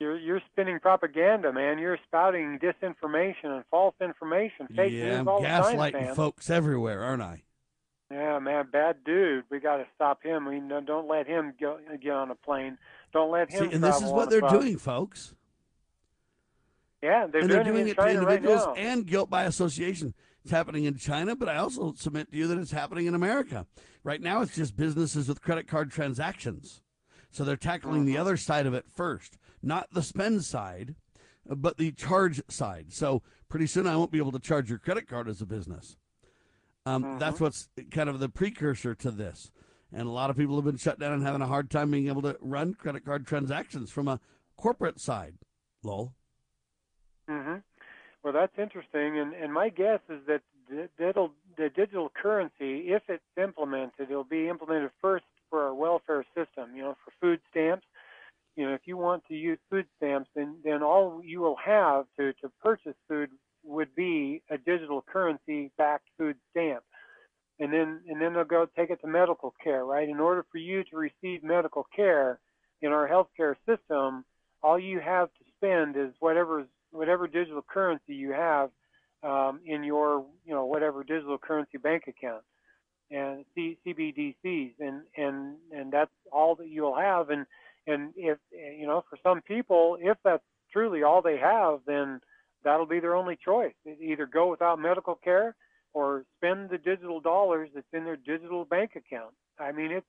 You're 0.00 0.18
you're 0.18 0.42
spinning 0.52 0.80
propaganda, 0.80 1.52
man. 1.52 1.78
You're 1.78 1.98
spouting 2.06 2.58
disinformation 2.58 3.44
and 3.44 3.64
false 3.70 3.94
information, 4.00 4.66
fake 4.74 4.92
yeah, 4.92 5.04
news 5.04 5.18
I'm 5.18 5.28
all 5.28 5.40
the 5.40 5.46
time, 5.46 6.14
folks 6.16 6.50
everywhere, 6.50 7.02
aren't 7.02 7.22
I? 7.22 7.44
Yeah, 8.10 8.38
man, 8.38 8.68
bad 8.70 8.98
dude. 9.04 9.44
We 9.50 9.58
got 9.58 9.78
to 9.78 9.86
stop 9.94 10.22
him. 10.22 10.46
We 10.46 10.60
no- 10.60 10.80
don't 10.80 11.08
let 11.08 11.26
him 11.26 11.54
go, 11.60 11.78
get 12.00 12.12
on 12.12 12.30
a 12.30 12.34
plane. 12.36 12.78
Don't 13.12 13.30
let 13.32 13.50
See, 13.50 13.58
him. 13.58 13.70
and 13.72 13.82
this 13.84 13.96
is 14.00 14.10
what 14.10 14.30
they're 14.30 14.40
bus. 14.40 14.52
doing, 14.52 14.76
folks. 14.78 15.34
Yeah, 17.02 17.26
they're 17.26 17.40
and 17.42 17.48
doing, 17.50 17.64
they're 17.64 17.64
doing 17.72 17.88
it 17.88 17.90
it 17.90 17.94
to 17.96 18.02
right 18.02 18.14
individuals 18.16 18.66
now. 18.66 18.74
and 18.74 19.06
guilt 19.06 19.28
by 19.30 19.44
association. 19.44 20.14
It's 20.42 20.50
happening 20.52 20.84
in 20.84 20.96
China, 20.96 21.34
but 21.34 21.48
I 21.48 21.56
also 21.56 21.92
submit 21.96 22.30
to 22.30 22.36
you 22.36 22.46
that 22.46 22.58
it's 22.58 22.70
happening 22.70 23.06
in 23.06 23.14
America. 23.14 23.66
Right 24.04 24.20
now, 24.20 24.40
it's 24.42 24.54
just 24.54 24.76
businesses 24.76 25.28
with 25.28 25.42
credit 25.42 25.66
card 25.66 25.90
transactions. 25.90 26.82
So 27.30 27.44
they're 27.44 27.56
tackling 27.56 28.02
Mm-hmm. 28.02 28.06
the 28.06 28.18
other 28.18 28.36
side 28.36 28.66
of 28.66 28.74
it 28.74 28.86
first, 28.88 29.36
not 29.62 29.88
the 29.92 30.02
spend 30.02 30.44
side, 30.44 30.94
but 31.44 31.76
the 31.76 31.90
charge 31.92 32.40
side. 32.48 32.92
So 32.92 33.22
pretty 33.48 33.66
soon, 33.66 33.86
I 33.88 33.96
won't 33.96 34.12
be 34.12 34.18
able 34.18 34.32
to 34.32 34.38
charge 34.38 34.70
your 34.70 34.78
credit 34.78 35.08
card 35.08 35.28
as 35.28 35.42
a 35.42 35.46
business. 35.46 35.96
Um, 36.86 37.02
Mm-hmm. 37.04 37.18
That's 37.18 37.40
what's 37.40 37.68
kind 37.90 38.08
of 38.08 38.20
the 38.20 38.28
precursor 38.28 38.94
to 38.94 39.10
this. 39.10 39.50
And 39.92 40.06
a 40.06 40.10
lot 40.10 40.30
of 40.30 40.36
people 40.36 40.56
have 40.56 40.64
been 40.64 40.76
shut 40.76 40.98
down 40.98 41.12
and 41.12 41.22
having 41.22 41.42
a 41.42 41.46
hard 41.46 41.70
time 41.70 41.90
being 41.90 42.08
able 42.08 42.22
to 42.22 42.36
run 42.40 42.74
credit 42.74 43.04
card 43.04 43.26
transactions 43.26 43.90
from 43.90 44.08
a 44.08 44.20
corporate 44.56 45.00
side. 45.00 45.34
Lowell. 45.82 46.14
hmm 47.28 47.56
Well, 48.22 48.32
that's 48.32 48.58
interesting, 48.58 49.18
and 49.18 49.32
and 49.34 49.52
my 49.52 49.68
guess 49.68 50.00
is 50.08 50.20
that 50.26 50.42
the, 50.68 50.88
that'll, 50.98 51.30
the 51.56 51.68
digital 51.68 52.10
currency, 52.10 52.88
if 52.88 53.02
it's 53.08 53.22
implemented, 53.36 54.10
it'll 54.10 54.24
be 54.24 54.48
implemented 54.48 54.90
first 55.00 55.24
for 55.48 55.62
our 55.64 55.74
welfare 55.74 56.24
system. 56.34 56.74
You 56.74 56.82
know, 56.82 56.96
for 57.04 57.12
food 57.20 57.40
stamps. 57.50 57.86
You 58.56 58.66
know, 58.66 58.74
if 58.74 58.82
you 58.86 58.96
want 58.96 59.24
to 59.28 59.34
use 59.34 59.58
food 59.70 59.86
stamps, 59.96 60.30
then 60.34 60.56
then 60.64 60.82
all 60.82 61.20
you 61.24 61.40
will 61.40 61.58
have 61.64 62.06
to 62.18 62.32
to 62.34 62.50
purchase 62.62 62.96
food 63.08 63.30
would 63.66 63.94
be 63.94 64.42
a 64.50 64.58
digital 64.58 65.02
currency 65.02 65.70
backed 65.76 66.08
food 66.16 66.36
stamp. 66.50 66.82
And 67.58 67.72
then 67.72 68.00
and 68.08 68.20
then 68.20 68.34
they'll 68.34 68.44
go 68.44 68.66
take 68.76 68.90
it 68.90 69.00
to 69.00 69.06
medical 69.06 69.54
care, 69.62 69.84
right? 69.84 70.08
In 70.08 70.20
order 70.20 70.44
for 70.52 70.58
you 70.58 70.84
to 70.84 70.96
receive 70.96 71.42
medical 71.42 71.86
care 71.94 72.38
in 72.82 72.92
our 72.92 73.08
healthcare 73.08 73.54
system, 73.66 74.24
all 74.62 74.78
you 74.78 75.00
have 75.00 75.28
to 75.28 75.44
spend 75.56 75.96
is 75.96 76.14
whatever 76.20 76.66
whatever 76.90 77.26
digital 77.26 77.64
currency 77.66 78.14
you 78.14 78.32
have 78.32 78.70
um, 79.22 79.60
in 79.64 79.84
your 79.84 80.24
you 80.44 80.54
know 80.54 80.66
whatever 80.66 81.02
digital 81.02 81.38
currency 81.38 81.78
bank 81.78 82.04
account 82.08 82.42
and 83.10 83.44
C- 83.54 83.78
CBDCs 83.86 84.74
and 84.80 85.02
and 85.16 85.56
and 85.72 85.92
that's 85.92 86.10
all 86.32 86.56
that 86.56 86.68
you'll 86.68 86.96
have 86.96 87.30
and 87.30 87.46
and 87.86 88.12
if 88.16 88.38
you 88.52 88.86
know 88.86 89.04
for 89.08 89.18
some 89.22 89.40
people 89.42 89.96
if 90.00 90.16
that's 90.24 90.42
truly 90.72 91.02
all 91.02 91.22
they 91.22 91.38
have 91.38 91.80
then 91.86 92.20
that'll 92.66 92.84
be 92.84 92.98
their 92.98 93.14
only 93.14 93.36
choice. 93.36 93.74
Either 94.00 94.26
go 94.26 94.50
without 94.50 94.80
medical 94.80 95.14
care 95.14 95.54
or 95.94 96.24
spend 96.36 96.68
the 96.68 96.78
digital 96.78 97.20
dollars 97.20 97.70
that's 97.72 97.86
in 97.92 98.04
their 98.04 98.16
digital 98.16 98.64
bank 98.64 98.96
account. 98.96 99.32
I 99.58 99.70
mean 99.70 99.92
it's 99.92 100.06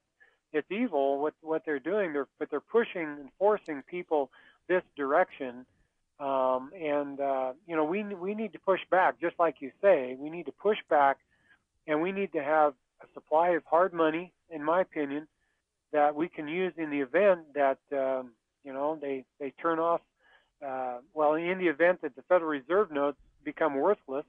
it's 0.51 0.69
evil 0.71 1.19
what 1.19 1.35
what 1.41 1.61
they're 1.65 1.79
doing. 1.79 2.13
They're 2.13 2.27
but 2.39 2.49
they're 2.49 2.59
pushing 2.59 3.03
and 3.03 3.29
forcing 3.37 3.83
people 3.83 4.31
this 4.67 4.81
direction. 4.95 5.67
Um, 6.19 6.71
and 6.73 7.19
uh, 7.19 7.53
you 7.67 7.75
know 7.75 7.83
we 7.83 8.03
we 8.03 8.33
need 8.33 8.53
to 8.53 8.59
push 8.59 8.81
back 8.89 9.21
just 9.21 9.35
like 9.37 9.57
you 9.59 9.71
say. 9.81 10.17
We 10.19 10.31
need 10.31 10.47
to 10.47 10.51
push 10.51 10.79
back 10.89 11.17
and 11.85 12.01
we 12.01 12.11
need 12.11 12.33
to 12.33 12.43
have 12.43 12.73
a 13.01 13.05
supply 13.13 13.49
of 13.49 13.63
hard 13.65 13.93
money 13.93 14.33
in 14.49 14.63
my 14.63 14.81
opinion 14.81 15.27
that 15.93 16.15
we 16.15 16.27
can 16.27 16.47
use 16.47 16.73
in 16.75 16.89
the 16.89 17.01
event 17.01 17.53
that 17.53 17.77
um, 17.93 18.31
you 18.63 18.73
know 18.73 18.97
they 18.99 19.25
they 19.39 19.51
turn 19.61 19.77
off 19.77 20.01
uh, 20.65 20.97
well 21.13 21.33
in 21.33 21.57
the 21.57 21.67
event 21.67 22.01
that 22.01 22.15
the 22.15 22.21
Federal 22.23 22.49
Reserve 22.49 22.91
notes 22.91 23.17
become 23.43 23.75
worthless 23.75 24.25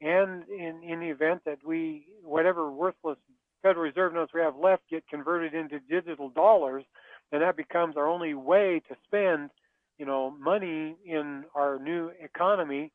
and 0.00 0.44
in 0.48 0.82
in 0.82 1.00
the 1.00 1.08
event 1.08 1.42
that 1.44 1.58
we 1.64 2.06
whatever 2.22 2.70
worthless 2.70 3.18
Federal 3.62 3.84
Reserve 3.84 4.14
notes 4.14 4.32
we 4.32 4.40
have 4.40 4.56
left 4.56 4.82
get 4.90 5.06
converted 5.08 5.54
into 5.54 5.80
digital 5.80 6.28
dollars 6.30 6.84
and 7.32 7.42
that 7.42 7.56
becomes 7.56 7.96
our 7.96 8.08
only 8.08 8.34
way 8.34 8.80
to 8.88 8.96
spend 9.04 9.50
you 9.98 10.06
know 10.06 10.30
money 10.38 10.96
in 11.04 11.44
our 11.54 11.78
new 11.78 12.10
economy 12.22 12.92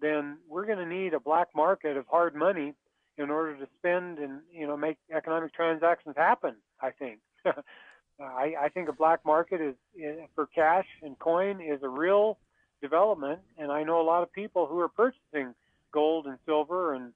then 0.00 0.38
we're 0.48 0.66
going 0.66 0.78
to 0.78 0.86
need 0.86 1.14
a 1.14 1.20
black 1.20 1.48
market 1.54 1.96
of 1.96 2.06
hard 2.10 2.34
money 2.34 2.74
in 3.18 3.30
order 3.30 3.56
to 3.56 3.66
spend 3.78 4.18
and 4.18 4.40
you 4.52 4.66
know 4.66 4.76
make 4.76 4.96
economic 5.14 5.52
transactions 5.54 6.14
happen 6.16 6.56
i 6.80 6.90
think 6.90 7.18
I, 8.20 8.54
I 8.62 8.68
think 8.68 8.88
a 8.88 8.92
black 8.92 9.24
market 9.24 9.60
is, 9.60 9.74
is 9.94 10.18
for 10.34 10.46
cash 10.46 10.86
and 11.02 11.18
coin 11.18 11.60
is 11.60 11.82
a 11.82 11.88
real 11.88 12.38
development 12.82 13.40
and 13.56 13.72
i 13.72 13.82
know 13.82 14.00
a 14.00 14.04
lot 14.04 14.22
of 14.22 14.30
people 14.32 14.66
who 14.66 14.78
are 14.78 14.88
purchasing 14.88 15.54
gold 15.92 16.26
and 16.26 16.38
silver 16.44 16.94
and 16.94 17.12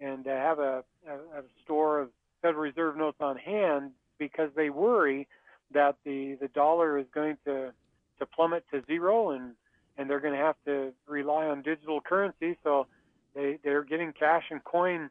and 0.00 0.26
uh, 0.26 0.30
have 0.30 0.58
a, 0.58 0.82
a, 1.06 1.14
a 1.38 1.42
store 1.64 2.00
of 2.00 2.08
federal 2.40 2.62
reserve 2.62 2.96
notes 2.96 3.18
on 3.20 3.36
hand 3.36 3.90
because 4.18 4.50
they 4.56 4.70
worry 4.70 5.28
that 5.72 5.96
the 6.04 6.36
the 6.40 6.48
dollar 6.48 6.98
is 6.98 7.06
going 7.14 7.36
to 7.44 7.72
to 8.18 8.26
plummet 8.26 8.64
to 8.72 8.82
zero 8.86 9.30
and 9.30 9.52
and 9.98 10.08
they're 10.08 10.20
going 10.20 10.34
to 10.34 10.40
have 10.40 10.56
to 10.64 10.92
rely 11.06 11.46
on 11.46 11.62
digital 11.62 12.00
currency. 12.00 12.56
So 12.62 12.86
they 13.34 13.58
they're 13.62 13.84
getting 13.84 14.12
cash 14.12 14.44
and 14.50 14.62
coin 14.64 15.10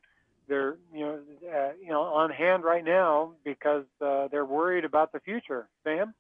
they're 0.51 0.75
you 0.93 0.99
know 1.05 1.19
uh, 1.55 1.69
you 1.81 1.89
know 1.89 2.01
on 2.01 2.29
hand 2.29 2.63
right 2.63 2.83
now 2.83 3.31
because 3.45 3.85
uh, 4.01 4.27
they're 4.31 4.45
worried 4.45 4.85
about 4.85 5.11
the 5.13 5.19
future 5.21 5.67
sam 5.83 6.13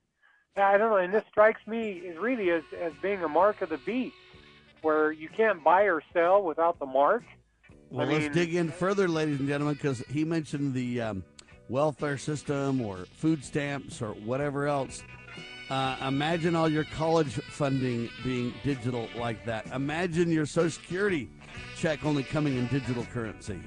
i 0.55 0.77
don't 0.77 0.89
know 0.89 0.97
and 0.97 1.13
this 1.13 1.23
strikes 1.29 1.59
me 1.67 2.01
as 2.09 2.17
really 2.17 2.49
as 2.49 2.63
as 2.81 2.93
being 3.01 3.21
a 3.23 3.27
mark 3.27 3.61
of 3.61 3.69
the 3.69 3.77
beast 3.79 4.15
where 4.81 5.11
you 5.11 5.29
can't 5.35 5.63
buy 5.63 5.83
or 5.83 6.01
sell 6.13 6.41
without 6.43 6.79
the 6.79 6.85
mark 6.85 7.23
Well, 7.91 8.07
I 8.07 8.11
let's 8.13 8.23
mean- 8.23 8.31
dig 8.31 8.55
in 8.55 8.71
further, 8.71 9.07
ladies 9.07 9.39
and 9.39 9.47
gentlemen, 9.49 9.75
because 9.75 9.99
he 10.09 10.23
mentioned 10.23 10.73
the 10.73 11.01
um, 11.01 11.23
welfare 11.69 12.17
system 12.17 12.81
or 12.81 13.05
food 13.13 13.43
stamps 13.45 14.01
or 14.01 14.13
whatever 14.13 14.65
else. 14.67 15.03
Uh, 15.69 15.95
imagine 16.07 16.55
all 16.55 16.67
your 16.69 16.83
college 16.85 17.33
funding 17.51 18.09
being 18.23 18.53
digital 18.63 19.07
like 19.17 19.45
that. 19.45 19.67
Imagine 19.67 20.31
your 20.31 20.45
Social 20.45 20.69
Security 20.71 21.29
check 21.77 22.03
only 22.05 22.23
coming 22.23 22.57
in 22.57 22.65
digital 22.67 23.05
currency. 23.13 23.59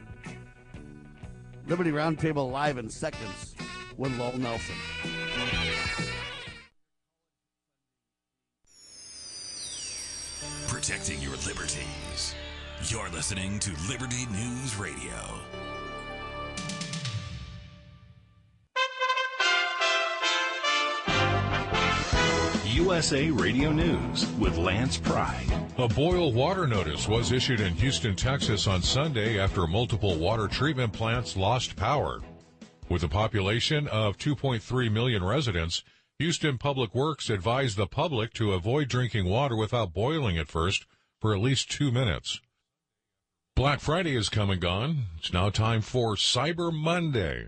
Liberty 1.67 1.91
Roundtable 1.93 2.51
live 2.53 2.77
in 2.77 2.91
seconds 2.91 3.55
with 3.97 4.17
Lowell 4.19 4.39
Nelson. 4.39 4.75
Protecting 10.69 11.23
your 11.23 11.37
liberties. 11.47 12.35
You're 12.89 13.09
listening 13.09 13.59
to 13.61 13.71
Liberty 13.89 14.27
News 14.31 14.77
Radio. 14.77 15.41
USA 22.85 23.31
Radio 23.31 23.73
News 23.73 24.31
with 24.33 24.59
Lance 24.59 24.99
Pride. 24.99 25.47
A 25.79 25.89
boil 25.89 26.35
water 26.35 26.67
notice 26.67 27.09
was 27.09 27.33
issued 27.33 27.61
in 27.61 27.73
Houston, 27.77 28.15
Texas 28.15 28.67
on 28.67 28.83
Sunday 28.83 29.41
after 29.41 29.67
multiple 29.67 30.19
water 30.19 30.49
treatment 30.49 30.93
plants 30.93 31.35
lost 31.35 31.77
power. 31.77 32.21
With 32.91 33.03
a 33.03 33.09
population 33.09 33.89
of 33.89 34.19
2.3 34.19 34.93
million 34.93 35.25
residents, 35.25 35.83
Houston 36.19 36.59
Public 36.59 36.95
Works 36.95 37.31
advised 37.31 37.79
the 37.79 37.87
public 37.87 38.35
to 38.35 38.53
avoid 38.53 38.89
drinking 38.89 39.31
water 39.31 39.57
without 39.57 39.95
boiling 39.95 40.37
it 40.37 40.49
first 40.49 40.85
for 41.23 41.35
at 41.35 41.41
least 41.41 41.71
two 41.71 41.91
minutes. 41.91 42.43
Black 43.57 43.81
Friday 43.81 44.15
is 44.15 44.29
come 44.29 44.51
and 44.51 44.61
gone. 44.61 45.05
It's 45.17 45.33
now 45.33 45.49
time 45.49 45.81
for 45.81 46.17
Cyber 46.17 46.71
Monday. 46.71 47.47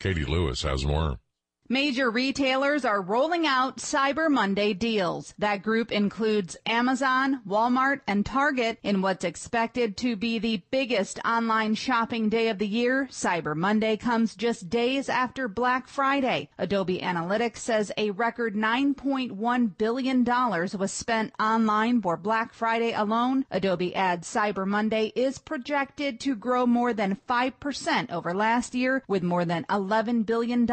Katie 0.00 0.24
Lewis 0.24 0.62
has 0.62 0.86
more. 0.86 1.18
Major 1.68 2.10
retailers 2.10 2.84
are 2.84 3.00
rolling 3.00 3.46
out 3.46 3.78
Cyber 3.78 4.28
Monday 4.28 4.74
deals. 4.74 5.32
That 5.38 5.62
group 5.62 5.90
includes 5.90 6.54
Amazon, 6.66 7.40
Walmart, 7.48 8.00
and 8.06 8.26
Target 8.26 8.78
in 8.82 9.00
what's 9.00 9.24
expected 9.24 9.96
to 9.98 10.14
be 10.14 10.38
the 10.38 10.62
biggest 10.70 11.18
online 11.24 11.74
shopping 11.74 12.28
day 12.28 12.48
of 12.48 12.58
the 12.58 12.66
year. 12.66 13.08
Cyber 13.10 13.56
Monday 13.56 13.96
comes 13.96 14.34
just 14.34 14.68
days 14.68 15.08
after 15.08 15.48
Black 15.48 15.88
Friday. 15.88 16.50
Adobe 16.58 16.98
Analytics 16.98 17.58
says 17.58 17.90
a 17.96 18.10
record 18.10 18.54
$9.1 18.54 19.78
billion 19.78 20.24
was 20.24 20.92
spent 20.92 21.32
online 21.40 22.02
for 22.02 22.18
Black 22.18 22.52
Friday 22.52 22.92
alone. 22.92 23.46
Adobe 23.50 23.94
adds 23.94 24.28
Cyber 24.28 24.66
Monday 24.66 25.12
is 25.14 25.38
projected 25.38 26.20
to 26.20 26.34
grow 26.34 26.66
more 26.66 26.92
than 26.92 27.18
5% 27.26 28.10
over 28.10 28.34
last 28.34 28.74
year 28.74 29.02
with 29.08 29.22
more 29.22 29.46
than 29.46 29.64
$11 29.70 30.26
billion 30.26 30.68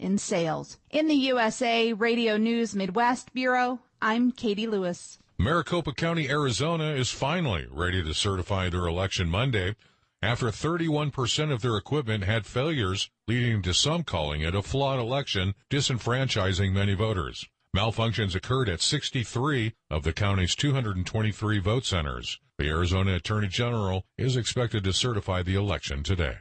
in 0.00 0.18
sales 0.18 0.39
sales. 0.40 0.78
In 0.90 1.06
the 1.06 1.14
USA 1.32 1.92
Radio 1.92 2.38
News 2.38 2.74
Midwest 2.74 3.34
Bureau, 3.34 3.80
I'm 4.00 4.32
Katie 4.32 4.66
Lewis. 4.66 5.18
Maricopa 5.38 5.92
County, 5.92 6.30
Arizona 6.30 6.92
is 6.92 7.10
finally 7.10 7.66
ready 7.70 8.02
to 8.02 8.14
certify 8.14 8.70
their 8.70 8.86
election 8.86 9.28
Monday 9.28 9.76
after 10.22 10.46
31% 10.46 11.52
of 11.52 11.60
their 11.60 11.76
equipment 11.76 12.24
had 12.24 12.46
failures, 12.46 13.10
leading 13.28 13.60
to 13.60 13.74
some 13.74 14.02
calling 14.02 14.40
it 14.40 14.54
a 14.54 14.62
flawed 14.62 14.98
election, 14.98 15.54
disenfranchising 15.68 16.72
many 16.72 16.94
voters. 16.94 17.46
Malfunctions 17.76 18.34
occurred 18.34 18.70
at 18.70 18.80
63 18.80 19.74
of 19.90 20.04
the 20.04 20.12
county's 20.14 20.54
223 20.54 21.58
vote 21.58 21.84
centers. 21.84 22.40
The 22.58 22.68
Arizona 22.68 23.14
Attorney 23.16 23.48
General 23.48 24.06
is 24.16 24.38
expected 24.38 24.84
to 24.84 24.94
certify 24.94 25.42
the 25.42 25.54
election 25.54 26.02
today. 26.02 26.38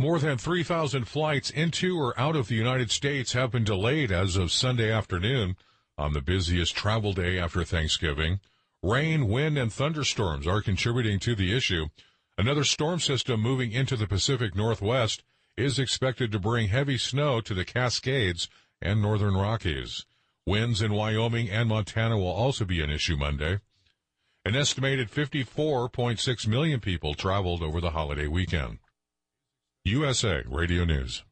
More 0.00 0.18
than 0.18 0.38
3,000 0.38 1.04
flights 1.04 1.50
into 1.50 1.98
or 1.98 2.18
out 2.18 2.34
of 2.34 2.48
the 2.48 2.54
United 2.54 2.90
States 2.90 3.34
have 3.34 3.50
been 3.50 3.64
delayed 3.64 4.10
as 4.10 4.34
of 4.34 4.50
Sunday 4.50 4.90
afternoon 4.90 5.58
on 5.98 6.14
the 6.14 6.22
busiest 6.22 6.74
travel 6.74 7.12
day 7.12 7.38
after 7.38 7.64
Thanksgiving. 7.64 8.40
Rain, 8.82 9.28
wind, 9.28 9.58
and 9.58 9.70
thunderstorms 9.70 10.46
are 10.46 10.62
contributing 10.62 11.18
to 11.18 11.34
the 11.34 11.54
issue. 11.54 11.88
Another 12.38 12.64
storm 12.64 12.98
system 12.98 13.42
moving 13.42 13.72
into 13.72 13.94
the 13.94 14.06
Pacific 14.06 14.56
Northwest 14.56 15.22
is 15.58 15.78
expected 15.78 16.32
to 16.32 16.38
bring 16.38 16.68
heavy 16.68 16.96
snow 16.96 17.42
to 17.42 17.52
the 17.52 17.66
Cascades 17.66 18.48
and 18.80 19.02
northern 19.02 19.34
Rockies. 19.34 20.06
Winds 20.46 20.80
in 20.80 20.94
Wyoming 20.94 21.50
and 21.50 21.68
Montana 21.68 22.16
will 22.16 22.32
also 22.32 22.64
be 22.64 22.80
an 22.80 22.88
issue 22.88 23.18
Monday. 23.18 23.58
An 24.46 24.56
estimated 24.56 25.10
54.6 25.10 26.46
million 26.46 26.80
people 26.80 27.12
traveled 27.12 27.62
over 27.62 27.82
the 27.82 27.90
holiday 27.90 28.28
weekend. 28.28 28.78
USA 29.86 30.42
Radio 30.46 30.84
News. 30.84 31.24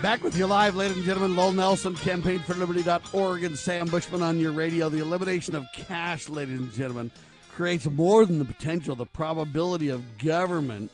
Back 0.02 0.24
with 0.24 0.38
you 0.38 0.48
live, 0.48 0.78
ladies 0.78 0.96
and 0.96 1.06
gentlemen. 1.06 1.36
Lowell 1.36 1.52
Nelson, 1.52 1.94
campaignforliberty.org, 1.94 3.44
and 3.44 3.60
Sam 3.60 3.86
Bushman 3.88 4.24
on 4.24 4.40
your 4.40 4.54
radio. 4.54 4.88
The 4.88 5.00
elimination 5.00 5.56
of 5.56 5.66
cash, 5.76 6.30
ladies 6.30 6.58
and 6.58 6.72
gentlemen, 6.72 7.12
creates 7.54 7.86
more 7.86 8.26
than 8.26 8.40
the 8.40 8.46
potential, 8.46 8.96
the 8.96 9.06
probability 9.06 9.90
of 9.90 10.18
government 10.18 10.90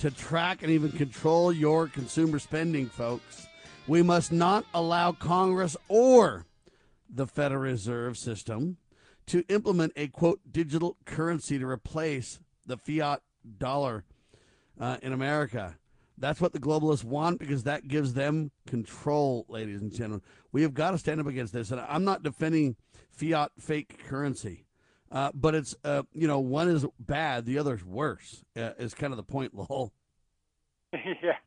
to 0.00 0.10
track 0.10 0.62
and 0.62 0.70
even 0.70 0.92
control 0.92 1.50
your 1.50 1.88
consumer 1.88 2.38
spending, 2.38 2.90
folks. 2.90 3.46
We 3.86 4.02
must 4.02 4.32
not 4.32 4.66
allow 4.74 5.12
Congress 5.12 5.74
or 5.88 6.44
the 7.08 7.26
Federal 7.26 7.62
Reserve 7.62 8.18
System 8.18 8.76
to 9.28 9.46
implement 9.48 9.94
a 9.96 10.08
quote 10.08 10.40
digital 10.50 10.98
currency 11.06 11.58
to 11.58 11.66
replace 11.66 12.38
the 12.66 12.76
fiat 12.76 13.22
dollar 13.56 14.04
uh, 14.78 14.98
in 15.00 15.14
America. 15.14 15.78
That's 16.22 16.40
what 16.40 16.52
the 16.52 16.60
globalists 16.60 17.02
want 17.02 17.40
because 17.40 17.64
that 17.64 17.88
gives 17.88 18.14
them 18.14 18.52
control, 18.68 19.44
ladies 19.48 19.82
and 19.82 19.92
gentlemen. 19.92 20.22
We 20.52 20.62
have 20.62 20.72
got 20.72 20.92
to 20.92 20.98
stand 20.98 21.20
up 21.20 21.26
against 21.26 21.52
this. 21.52 21.72
And 21.72 21.80
I'm 21.80 22.04
not 22.04 22.22
defending 22.22 22.76
fiat 23.10 23.50
fake 23.58 24.06
currency, 24.06 24.64
uh, 25.10 25.32
but 25.34 25.56
it's, 25.56 25.74
uh, 25.82 26.04
you 26.12 26.28
know, 26.28 26.38
one 26.38 26.68
is 26.68 26.86
bad, 27.00 27.44
the 27.44 27.58
other 27.58 27.74
is 27.74 27.84
worse, 27.84 28.44
uh, 28.56 28.70
is 28.78 28.94
kind 28.94 29.12
of 29.12 29.16
the 29.16 29.24
point, 29.24 29.52
Lowell. 29.56 29.92
yeah. 30.92 31.38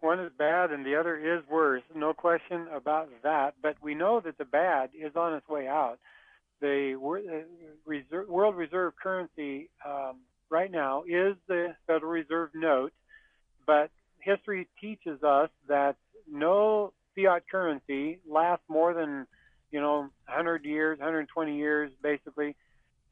One 0.00 0.20
is 0.20 0.32
bad 0.36 0.70
and 0.70 0.84
the 0.84 0.94
other 0.94 1.16
is 1.16 1.42
worse. 1.48 1.82
No 1.94 2.12
question 2.12 2.66
about 2.70 3.08
that. 3.22 3.54
But 3.62 3.76
we 3.80 3.94
know 3.94 4.20
that 4.20 4.36
the 4.36 4.44
bad 4.44 4.90
is 4.94 5.16
on 5.16 5.32
its 5.32 5.48
way 5.48 5.66
out. 5.66 5.98
The 6.60 6.94
World 6.94 8.54
Reserve 8.54 8.92
currency 9.02 9.70
um, 9.86 10.16
right 10.50 10.70
now 10.70 11.04
is 11.04 11.36
the 11.46 11.74
Federal 11.86 12.12
Reserve 12.12 12.50
note 12.54 12.92
but 13.68 13.90
history 14.18 14.66
teaches 14.80 15.22
us 15.22 15.50
that 15.68 15.94
no 16.28 16.92
fiat 17.14 17.42
currency 17.48 18.18
lasts 18.28 18.64
more 18.68 18.94
than 18.94 19.26
you 19.70 19.80
know 19.80 20.08
100 20.26 20.64
years 20.64 20.98
120 20.98 21.56
years 21.56 21.92
basically. 22.02 22.56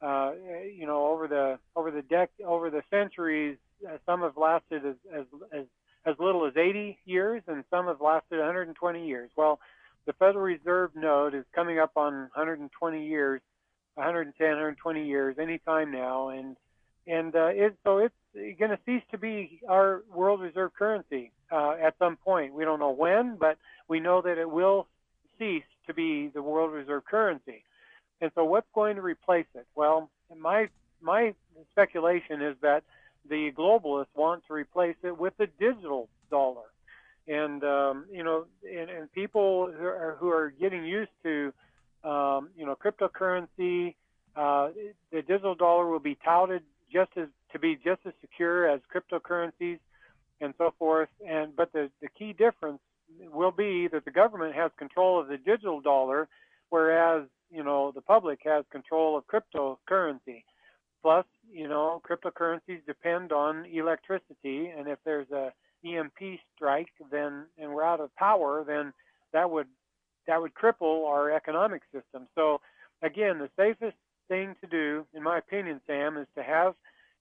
Uh, 0.01 0.31
you 0.75 0.85
know 0.85 1.07
over 1.07 1.27
the 1.27 1.57
over 1.75 1.89
the 1.89 2.01
dec 2.01 2.27
over 2.45 2.69
the 2.69 2.83
centuries 2.89 3.57
uh, 3.87 3.97
some 4.05 4.21
have 4.21 4.37
lasted 4.37 4.85
as, 4.85 4.95
as 5.15 5.25
as 5.53 5.65
as 6.05 6.15
little 6.19 6.45
as 6.45 6.53
80 6.55 6.97
years 7.05 7.41
and 7.47 7.63
some 7.69 7.87
have 7.87 8.01
lasted 8.01 8.39
120 8.39 9.07
years. 9.07 9.29
Well 9.37 9.59
the 10.07 10.13
federal 10.13 10.43
reserve 10.43 10.91
note 10.95 11.35
is 11.35 11.45
coming 11.53 11.79
up 11.79 11.91
on 11.95 12.13
120 12.33 13.05
years 13.05 13.41
110 13.95 14.47
120 14.47 15.05
years 15.05 15.35
anytime 15.39 15.91
now. 15.91 16.29
And 16.29 16.55
and 17.07 17.35
uh, 17.35 17.47
it, 17.47 17.77
so 17.83 17.99
it's 17.99 18.13
going 18.59 18.71
to 18.71 18.79
cease 18.85 19.03
to 19.11 19.17
be 19.17 19.61
our 19.67 20.03
world 20.13 20.41
reserve 20.41 20.71
currency 20.77 21.31
uh, 21.51 21.75
at 21.81 21.95
some 21.99 22.17
point. 22.17 22.53
We 22.53 22.63
don't 22.65 22.79
know 22.79 22.91
when, 22.91 23.37
but 23.39 23.57
we 23.87 23.99
know 23.99 24.21
that 24.21 24.37
it 24.37 24.49
will 24.49 24.87
cease 25.39 25.63
to 25.87 25.93
be 25.93 26.29
the 26.33 26.41
world 26.41 26.71
reserve 26.73 27.05
currency. 27.05 27.63
And 28.21 28.31
so, 28.35 28.43
what's 28.45 28.67
going 28.73 28.95
to 28.95 29.01
replace 29.01 29.45
it? 29.55 29.67
Well, 29.75 30.09
my 30.35 30.69
my 31.01 31.33
speculation 31.71 32.41
is 32.41 32.55
that 32.61 32.83
the 33.29 33.51
globalists 33.51 34.15
want 34.15 34.43
to 34.47 34.53
replace 34.53 34.95
it 35.03 35.17
with 35.17 35.33
the 35.37 35.47
digital 35.59 36.09
dollar. 36.31 36.65
And 37.27 37.63
um, 37.63 38.05
you 38.11 38.23
know, 38.23 38.45
and, 38.63 38.89
and 38.89 39.11
people 39.11 39.71
who 39.71 39.85
are, 39.85 40.17
who 40.19 40.29
are 40.29 40.51
getting 40.59 40.85
used 40.85 41.11
to 41.23 41.53
um, 42.03 42.49
you 42.57 42.65
know 42.65 42.75
cryptocurrency 42.75 43.95
uh, 44.37 44.69
the 45.11 45.21
digital 45.23 45.55
dollar 45.55 45.87
will 45.87 45.99
be 45.99 46.15
touted 46.23 46.61
just 46.93 47.09
as 47.17 47.27
to 47.51 47.59
be 47.59 47.75
just 47.75 48.01
as 48.05 48.13
secure 48.21 48.69
as 48.69 48.81
cryptocurrencies 48.93 49.79
and 50.41 50.53
so 50.57 50.73
forth. 50.77 51.09
And 51.27 51.55
but 51.55 51.71
the 51.73 51.89
the 52.01 52.09
key 52.17 52.33
difference 52.33 52.79
will 53.31 53.51
be 53.51 53.87
that 53.87 54.05
the 54.05 54.11
government 54.11 54.55
has 54.55 54.71
control 54.77 55.19
of 55.19 55.27
the 55.27 55.37
digital 55.37 55.81
dollar, 55.81 56.27
whereas 56.69 57.27
you 57.49 57.63
know 57.63 57.91
the 57.91 58.01
public 58.01 58.39
has 58.43 58.65
control 58.71 59.17
of 59.17 59.23
cryptocurrency. 59.27 60.43
Plus, 61.01 61.25
you 61.51 61.67
know, 61.67 62.01
cryptocurrencies 62.09 62.85
depend 62.85 63.31
on 63.31 63.65
electricity, 63.65 64.67
and 64.67 64.87
if 64.87 64.97
there's 65.05 65.29
a 65.31 65.53
EMP 65.85 66.39
strike, 66.55 66.89
then 67.11 67.45
and 67.57 67.71
we're 67.71 67.83
out 67.83 67.99
of 68.01 68.13
power, 68.15 68.63
then 68.65 68.91
that 69.31 69.49
would 69.49 69.67
that 70.27 70.41
would 70.41 70.53
cripple 70.53 71.07
our 71.07 71.31
economic 71.31 71.81
system. 71.93 72.27
So, 72.35 72.59
again, 73.01 73.39
the 73.39 73.49
safest 73.55 73.95
thing 74.27 74.55
to 74.61 74.67
do, 74.67 75.05
in 75.13 75.23
my 75.23 75.37
opinion, 75.37 75.79
Sam, 75.87 76.17
is 76.17 76.27
to 76.35 76.43
have 76.43 76.73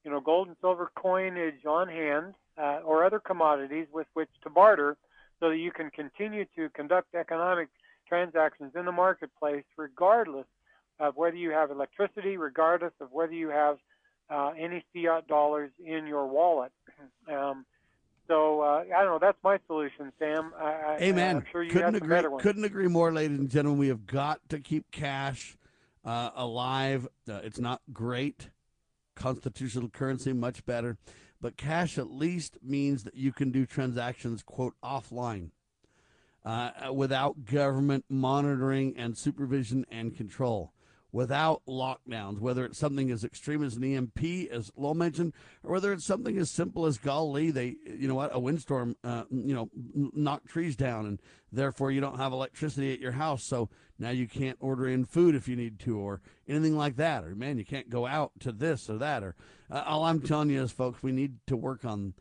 you 0.06 0.12
know 0.12 0.20
gold 0.20 0.46
and 0.46 0.56
silver 0.60 0.90
coinage 0.94 1.66
on 1.66 1.88
hand 1.88 2.34
uh, 2.56 2.78
or 2.84 3.04
other 3.04 3.18
commodities 3.18 3.88
with 3.92 4.06
which 4.14 4.30
to 4.44 4.48
barter, 4.48 4.96
so 5.40 5.50
that 5.50 5.58
you 5.58 5.72
can 5.72 5.90
continue 5.90 6.46
to 6.56 6.68
conduct 6.70 7.14
economic 7.14 7.68
transactions 8.08 8.72
in 8.76 8.84
the 8.84 8.92
marketplace, 8.92 9.64
regardless 9.76 10.46
of 11.00 11.16
whether 11.16 11.36
you 11.36 11.50
have 11.50 11.72
electricity, 11.72 12.36
regardless 12.36 12.92
of 13.00 13.10
whether 13.10 13.32
you 13.32 13.48
have 13.48 13.78
uh, 14.30 14.52
any 14.56 14.84
fiat 14.94 15.26
dollars 15.26 15.70
in 15.84 16.06
your 16.06 16.26
wallet. 16.26 16.72
Um, 17.28 17.66
so 18.28 18.60
uh, 18.60 18.84
I 18.96 19.02
don't 19.02 19.06
know. 19.06 19.18
That's 19.20 19.38
my 19.42 19.58
solution, 19.66 20.12
Sam. 20.20 20.52
I, 20.56 20.96
Amen. 21.00 21.36
I'm 21.36 21.44
sure 21.50 21.64
you 21.64 21.72
couldn't 21.72 21.96
agree. 21.96 22.22
Couldn't 22.38 22.64
agree 22.64 22.86
more, 22.86 23.12
ladies 23.12 23.38
and 23.40 23.50
gentlemen. 23.50 23.80
We 23.80 23.88
have 23.88 24.06
got 24.06 24.40
to 24.50 24.60
keep 24.60 24.88
cash 24.92 25.56
uh, 26.04 26.30
alive. 26.36 27.08
Uh, 27.28 27.40
it's 27.42 27.58
not 27.58 27.82
great. 27.92 28.48
Constitutional 29.16 29.88
currency 29.88 30.32
much 30.32 30.64
better, 30.64 30.97
but 31.40 31.56
cash 31.56 31.98
at 31.98 32.10
least 32.10 32.59
means 32.62 33.02
that 33.02 33.16
you 33.16 33.32
can 33.32 33.51
do 33.51 33.66
transactions 33.66 34.43
quote 34.43 34.74
offline. 34.84 35.51
Uh, 36.44 36.93
without 36.94 37.44
government 37.44 38.05
monitoring 38.09 38.97
and 38.97 39.18
supervision 39.18 39.84
and 39.90 40.16
control, 40.16 40.72
without 41.16 41.62
lockdowns, 41.66 42.38
whether 42.38 42.66
it's 42.66 42.78
something 42.78 43.10
as 43.10 43.24
extreme 43.24 43.64
as 43.64 43.74
an 43.74 43.82
EMP, 43.82 44.51
as 44.52 44.70
Lowell 44.76 44.93
mentioned, 44.93 45.32
or 45.64 45.72
whether 45.72 45.90
it's 45.94 46.05
something 46.05 46.36
as 46.36 46.51
simple 46.51 46.84
as 46.84 46.98
golly, 46.98 47.51
they, 47.51 47.74
you 47.86 48.06
know 48.06 48.14
what, 48.14 48.34
a 48.34 48.38
windstorm, 48.38 48.94
uh, 49.02 49.24
you 49.30 49.55
know, 49.55 49.70
knocked 49.94 50.47
trees 50.47 50.76
down, 50.76 51.06
and 51.06 51.18
therefore 51.51 51.90
you 51.90 52.02
don't 52.02 52.18
have 52.18 52.34
electricity 52.34 52.93
at 52.93 53.01
your 53.01 53.12
house, 53.12 53.43
so 53.43 53.70
now 53.98 54.10
you 54.10 54.28
can't 54.28 54.59
order 54.60 54.86
in 54.86 55.06
food 55.06 55.34
if 55.34 55.48
you 55.48 55.56
need 55.56 55.78
to, 55.78 55.98
or 55.98 56.20
anything 56.47 56.76
like 56.76 56.97
that, 56.97 57.24
or 57.24 57.34
man, 57.34 57.56
you 57.56 57.64
can't 57.64 57.88
go 57.88 58.06
out 58.06 58.32
to 58.40 58.52
this 58.52 58.90
or 58.90 58.98
that, 58.98 59.22
or 59.22 59.34
uh, 59.70 59.84
all 59.86 60.05
I'm 60.05 60.20
telling 60.20 60.51
you 60.51 60.62
is, 60.62 60.70
folks, 60.70 61.02
we 61.02 61.12
need 61.12 61.38
to 61.47 61.56
work 61.56 61.86
on 61.86 62.12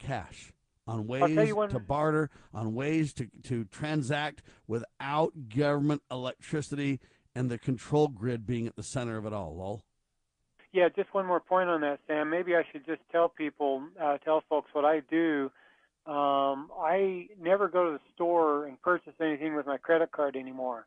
cash 0.00 0.52
on 0.88 1.06
ways 1.06 1.22
one- 1.54 1.70
to 1.70 1.78
barter, 1.78 2.28
on 2.52 2.74
ways 2.74 3.12
to, 3.12 3.28
to 3.44 3.66
transact 3.66 4.42
without 4.66 5.32
government 5.48 6.02
electricity 6.10 6.98
and 7.34 7.50
the 7.50 7.58
control 7.58 8.08
grid 8.08 8.46
being 8.46 8.66
at 8.66 8.76
the 8.76 8.82
center 8.82 9.16
of 9.16 9.26
it 9.26 9.32
all. 9.32 9.82
Yeah, 10.72 10.88
just 10.88 11.12
one 11.12 11.26
more 11.26 11.40
point 11.40 11.68
on 11.68 11.82
that, 11.82 12.00
Sam. 12.06 12.30
Maybe 12.30 12.56
I 12.56 12.62
should 12.72 12.86
just 12.86 13.02
tell 13.10 13.28
people, 13.28 13.82
uh, 14.00 14.18
tell 14.18 14.42
folks 14.48 14.70
what 14.72 14.84
I 14.84 15.00
do. 15.00 15.50
Um, 16.06 16.70
I 16.80 17.28
never 17.40 17.68
go 17.68 17.84
to 17.84 17.92
the 17.92 18.00
store 18.14 18.66
and 18.66 18.80
purchase 18.80 19.12
anything 19.20 19.54
with 19.54 19.66
my 19.66 19.76
credit 19.76 20.10
card 20.10 20.34
anymore. 20.34 20.86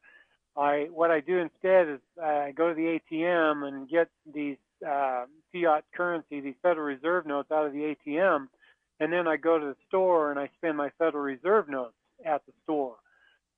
I 0.58 0.88
what 0.92 1.12
I 1.12 1.20
do 1.20 1.38
instead 1.38 1.90
is 1.90 2.00
I 2.22 2.52
go 2.56 2.70
to 2.70 2.76
the 2.76 3.00
ATM 3.00 3.68
and 3.68 3.90
get 3.90 4.10
these 4.34 4.58
uh, 4.86 5.26
fiat 5.54 5.84
currency, 5.96 6.42
these 6.42 6.56
Federal 6.62 6.86
Reserve 6.86 7.26
notes 7.26 7.52
out 7.52 7.66
of 7.66 7.74
the 7.74 7.96
ATM, 7.96 8.48
and 9.00 9.14
then 9.14 9.28
I 9.28 9.38
go 9.38 9.60
to 9.60 9.66
the 9.66 9.76
store 9.88 10.32
and 10.32 10.40
I 10.40 10.50
spend 10.58 10.78
my 10.78 10.90
Federal 10.98 11.24
Reserve 11.24 11.70
notes 11.70 11.96
at 12.26 12.46
the 12.46 12.54
store. 12.64 12.96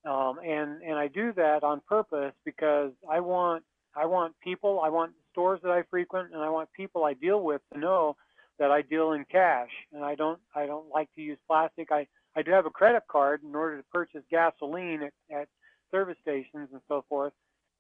Um, 0.08 0.40
and 0.40 0.82
and 0.82 0.98
I 0.98 1.08
do 1.08 1.34
that 1.34 1.64
on 1.64 1.82
purpose 1.88 2.34
because 2.46 2.92
I 3.10 3.20
want 3.20 3.64
I 3.96 4.06
want 4.06 4.36
people, 4.42 4.80
I 4.84 4.90
want 4.90 5.12
stores 5.32 5.60
that 5.64 5.72
I 5.72 5.84
frequent, 5.90 6.34
and 6.34 6.42
I 6.42 6.50
want 6.50 6.70
people 6.72 7.04
I 7.04 7.14
deal 7.14 7.42
with 7.42 7.62
to 7.74 7.80
know 7.80 8.16
that 8.58 8.72
I 8.72 8.82
deal 8.82 9.12
in 9.12 9.26
cash, 9.26 9.70
and 9.92 10.04
I 10.06 10.16
don't 10.16 10.40
I 10.56 10.66
don't 10.66 10.90
like 10.90 11.10
to 11.16 11.22
use 11.22 11.38
plastic. 11.48 11.92
I 11.92 12.08
I 12.36 12.42
do 12.42 12.52
have 12.52 12.66
a 12.66 12.70
credit 12.70 13.04
card 13.12 13.42
in 13.44 13.54
order 13.54 13.78
to 13.78 13.84
purchase 13.92 14.24
gasoline 14.32 15.04
at, 15.04 15.14
at 15.36 15.48
service 15.92 16.18
stations 16.22 16.70
and 16.72 16.82
so 16.88 17.04
forth. 17.10 17.34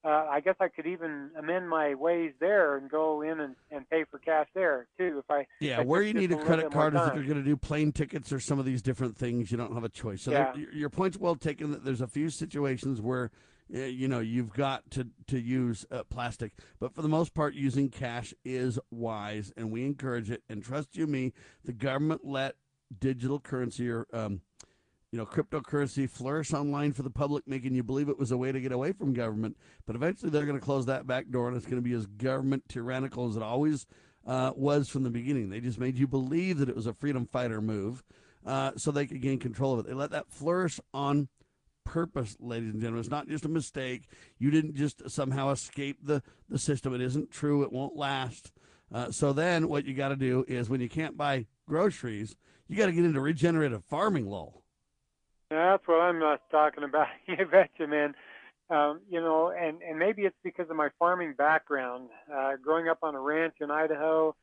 Uh, 0.08 0.26
I 0.32 0.40
guess 0.40 0.56
I 0.62 0.70
could 0.70 0.86
even 0.86 1.32
amend 1.38 1.68
my 1.68 1.94
ways 1.94 2.32
there 2.40 2.78
and 2.78 2.90
go 2.90 3.22
in 3.22 3.42
and, 3.42 3.58
and 3.72 3.90
pay 3.90 4.06
for 4.10 4.20
cash 4.20 4.48
there 4.54 4.88
too 4.98 5.18
if 5.20 5.30
I 5.30 5.46
Yeah, 5.60 5.82
where 5.82 6.02
you 6.02 6.14
need 6.14 6.32
a 6.32 6.38
credit 6.38 6.72
card 6.72 6.96
is 6.96 7.02
if 7.06 7.14
you're 7.14 7.26
going 7.26 7.36
to 7.38 7.44
do 7.44 7.58
plane 7.58 7.92
tickets 7.92 8.32
or 8.32 8.40
some 8.40 8.58
of 8.58 8.64
these 8.64 8.82
different 8.82 9.18
things. 9.18 9.52
You 9.52 9.58
don't 9.58 9.74
have 9.74 9.84
a 9.84 9.90
choice. 9.90 10.22
So 10.22 10.32
Yeah. 10.32 10.54
there- 10.54 10.72
your- 10.72 10.90
point's 10.90 11.18
well 11.18 11.36
taken. 11.36 11.72
That 11.72 11.84
there's 11.84 12.00
a 12.00 12.08
few 12.08 12.30
situations 12.30 13.02
where 13.02 13.32
uh, 13.76 13.80
you 13.80 14.08
know 14.08 14.20
you've 14.22 14.54
got 14.54 14.90
to 14.92 15.10
to 15.28 15.38
use 15.38 15.86
uh, 15.92 16.04
plastic, 16.06 16.54
but 16.80 16.94
for 16.96 17.02
the 17.02 17.10
most 17.10 17.34
part, 17.34 17.54
using 17.54 17.90
cash 17.90 18.34
is 18.46 18.80
wise, 18.90 19.52
and 19.58 19.72
we 19.72 19.84
encourage 19.84 20.32
it. 20.32 20.42
And 20.48 20.64
trust 20.64 20.96
you 20.96 21.06
me, 21.06 21.34
the 21.66 21.74
government 21.74 22.22
let 22.24 22.56
digital 22.98 23.42
currency 23.42 23.90
or 23.90 24.08
um, 24.14 24.40
you 25.12 25.18
know, 25.18 25.26
cryptocurrency 25.26 26.10
flourish 26.10 26.54
online 26.54 26.92
for 26.92 27.04
the 27.04 27.10
public, 27.10 27.48
making 27.48 27.74
you 27.74 27.84
believe 27.84 28.10
it 28.10 28.20
was 28.20 28.32
a 28.32 28.38
way 28.38 28.52
to 28.52 28.60
get 28.60 28.72
away 28.72 28.92
from 28.92 29.14
government. 29.14 29.56
But 29.86 29.96
eventually, 29.96 30.30
they're 30.30 30.46
going 30.46 30.60
to 30.60 30.66
close 30.66 30.86
that 30.88 31.08
back 31.08 31.30
door, 31.30 31.48
and 31.48 31.56
it's 31.56 31.66
going 31.66 31.82
to 31.82 31.90
be 31.90 31.94
as 31.94 32.06
government 32.06 32.68
tyrannical 32.68 33.28
as 33.30 33.38
it 33.38 33.44
always 33.44 33.86
uh, 34.26 34.52
was 34.56 34.90
from 34.90 35.04
the 35.04 35.10
beginning. 35.10 35.50
They 35.50 35.62
just 35.62 35.80
made 35.80 35.98
you 35.98 36.08
believe 36.08 36.58
that 36.58 36.70
it 36.70 36.76
was 36.76 36.88
a 36.88 36.94
freedom 36.94 37.26
fighter 37.26 37.62
move, 37.62 38.04
uh, 38.46 38.72
so 38.76 38.92
they 38.92 39.08
could 39.08 39.22
gain 39.22 39.40
control 39.40 39.74
of 39.74 39.80
it. 39.80 39.88
They 39.88 39.94
let 39.94 40.12
that 40.12 40.30
flourish 40.30 40.80
on 40.94 41.30
purpose, 41.86 42.36
ladies 42.42 42.74
and 42.74 42.82
gentlemen. 42.82 43.00
It's 43.00 43.10
not 43.10 43.30
just 43.30 43.46
a 43.46 43.50
mistake. 43.50 44.10
You 44.38 44.52
didn't 44.52 44.76
just 44.76 45.10
somehow 45.10 45.52
escape 45.52 46.00
the 46.04 46.22
the 46.50 46.60
system. 46.60 46.94
It 46.94 47.02
isn't 47.02 47.32
true. 47.32 47.64
It 47.64 47.72
won't 47.72 47.96
last. 47.96 48.52
Uh, 48.94 49.12
so 49.12 49.32
then, 49.32 49.70
what 49.70 49.86
you 49.86 49.94
got 49.94 50.10
to 50.10 50.16
do 50.18 50.44
is, 50.48 50.70
when 50.70 50.82
you 50.82 50.90
can't 50.90 51.18
buy 51.18 51.46
groceries, 51.66 52.36
you 52.68 52.76
got 52.76 52.88
to 52.88 52.92
get 52.92 53.06
into 53.06 53.22
regenerative 53.22 53.86
farming, 53.86 54.30
Lowell. 54.30 54.64
That's 55.50 55.88
what 55.88 56.02
I'm 56.02 56.22
uh, 56.22 56.38
talking 56.52 56.84
about. 56.84 57.08
you 57.28 57.46
betcha, 57.46 57.88
man. 57.88 58.14
Um, 58.70 59.00
you 59.10 59.22
know, 59.22 59.54
and 59.58 59.82
and 59.82 59.98
maybe 59.98 60.24
it's 60.24 60.36
because 60.44 60.70
of 60.70 60.76
my 60.76 60.90
farming 61.00 61.36
background, 61.38 62.10
uh, 62.34 62.54
growing 62.62 62.90
up 62.90 63.00
on 63.02 63.16
a 63.16 63.20
ranch 63.20 63.56
in 63.62 63.72
Idaho. 63.72 64.36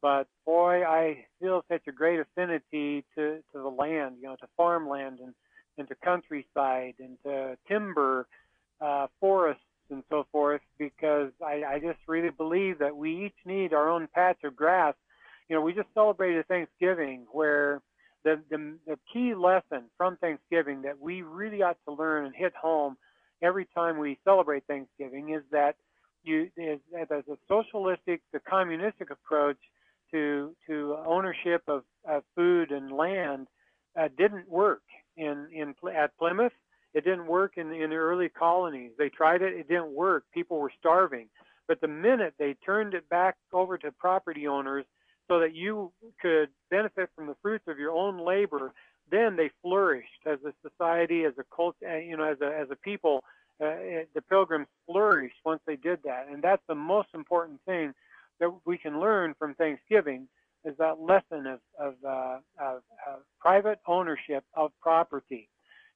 But 0.00 0.28
boy, 0.46 0.84
I 0.84 1.24
feel 1.40 1.64
such 1.68 1.82
a 1.88 1.92
great 1.92 2.20
affinity 2.20 3.04
to 3.16 3.38
to 3.52 3.58
the 3.58 3.68
land, 3.68 4.16
you 4.20 4.28
know, 4.28 4.36
to 4.36 4.46
farmland 4.56 5.18
and 5.20 5.34
and 5.78 5.88
to 5.88 5.94
countryside 5.96 6.94
and 7.00 7.16
to 7.24 7.56
timber, 7.66 8.26
uh, 8.80 9.06
forests 9.18 9.62
and 9.90 10.04
so 10.10 10.26
forth, 10.30 10.60
because 10.78 11.30
I, 11.44 11.62
I 11.68 11.78
just 11.80 11.98
really 12.06 12.30
believe 12.30 12.78
that 12.78 12.96
we 12.96 13.26
each 13.26 13.36
need 13.44 13.72
our 13.72 13.90
own 13.90 14.08
patch 14.14 14.38
of 14.44 14.54
grass. 14.54 14.94
You 15.48 15.56
know, 15.56 15.62
we 15.62 15.72
just 15.72 15.88
celebrated 15.92 16.46
Thanksgiving 16.46 17.26
where 17.32 17.80
the, 18.24 18.40
the, 18.50 18.78
the 18.86 18.98
key 19.12 19.34
lesson 19.34 19.84
from 19.96 20.16
Thanksgiving 20.16 20.82
that 20.82 21.00
we 21.00 21.22
really 21.22 21.62
ought 21.62 21.78
to 21.86 21.94
learn 21.94 22.26
and 22.26 22.34
hit 22.34 22.52
home 22.54 22.96
every 23.42 23.66
time 23.74 23.98
we 23.98 24.18
celebrate 24.24 24.64
Thanksgiving 24.66 25.34
is 25.34 25.42
that 25.50 25.76
you 26.24 26.48
is 26.56 26.78
that 26.92 27.08
there's 27.08 27.24
a 27.28 27.36
socialistic, 27.48 28.22
the 28.32 28.38
communistic 28.38 29.10
approach 29.10 29.58
to 30.12 30.54
to 30.68 30.96
ownership 31.04 31.62
of, 31.66 31.82
of 32.08 32.22
food 32.36 32.70
and 32.70 32.92
land 32.92 33.48
uh, 33.98 34.08
didn't 34.16 34.48
work 34.48 34.82
in 35.16 35.48
in 35.52 35.74
at 35.94 36.16
Plymouth. 36.18 36.52
It 36.94 37.04
didn't 37.04 37.26
work 37.26 37.54
in 37.56 37.72
in 37.72 37.90
the 37.90 37.96
early 37.96 38.28
colonies. 38.28 38.92
They 38.98 39.08
tried 39.08 39.42
it. 39.42 39.54
It 39.54 39.68
didn't 39.68 39.92
work. 39.92 40.24
People 40.32 40.58
were 40.58 40.72
starving. 40.78 41.28
But 41.66 41.80
the 41.80 41.88
minute 41.88 42.34
they 42.38 42.54
turned 42.64 42.94
it 42.94 43.08
back 43.08 43.36
over 43.52 43.78
to 43.78 43.90
property 43.92 44.46
owners 44.46 44.84
so 45.32 45.40
that 45.40 45.54
you 45.54 45.90
could 46.20 46.50
benefit 46.70 47.08
from 47.16 47.26
the 47.26 47.34
fruits 47.40 47.64
of 47.66 47.78
your 47.78 47.92
own 47.92 48.22
labor, 48.22 48.74
then 49.10 49.34
they 49.34 49.50
flourished 49.62 50.26
as 50.26 50.38
a 50.44 50.52
society, 50.68 51.24
as 51.24 51.32
a 51.38 51.44
cult, 51.56 51.74
uh, 51.90 51.96
you 51.96 52.18
know, 52.18 52.24
as 52.24 52.38
a 52.42 52.54
as 52.54 52.68
a 52.70 52.76
people. 52.76 53.24
Uh, 53.58 53.66
it- 53.94 54.10
the 54.14 54.20
Pilgrims 54.20 54.66
flourished 54.86 55.36
once 55.42 55.62
they 55.66 55.76
did 55.76 56.02
that, 56.02 56.28
and 56.28 56.42
that's 56.42 56.62
the 56.68 56.74
most 56.74 57.08
important 57.14 57.58
thing 57.64 57.94
that 58.40 58.50
we 58.66 58.76
can 58.76 59.00
learn 59.00 59.32
from 59.38 59.54
Thanksgiving 59.54 60.28
is 60.64 60.76
that 60.76 61.00
lesson 61.00 61.46
of 61.46 61.60
of, 61.78 61.94
uh, 62.04 62.38
of, 62.60 62.82
of 63.06 63.22
private 63.40 63.78
ownership 63.86 64.44
of 64.54 64.70
property, 64.82 65.48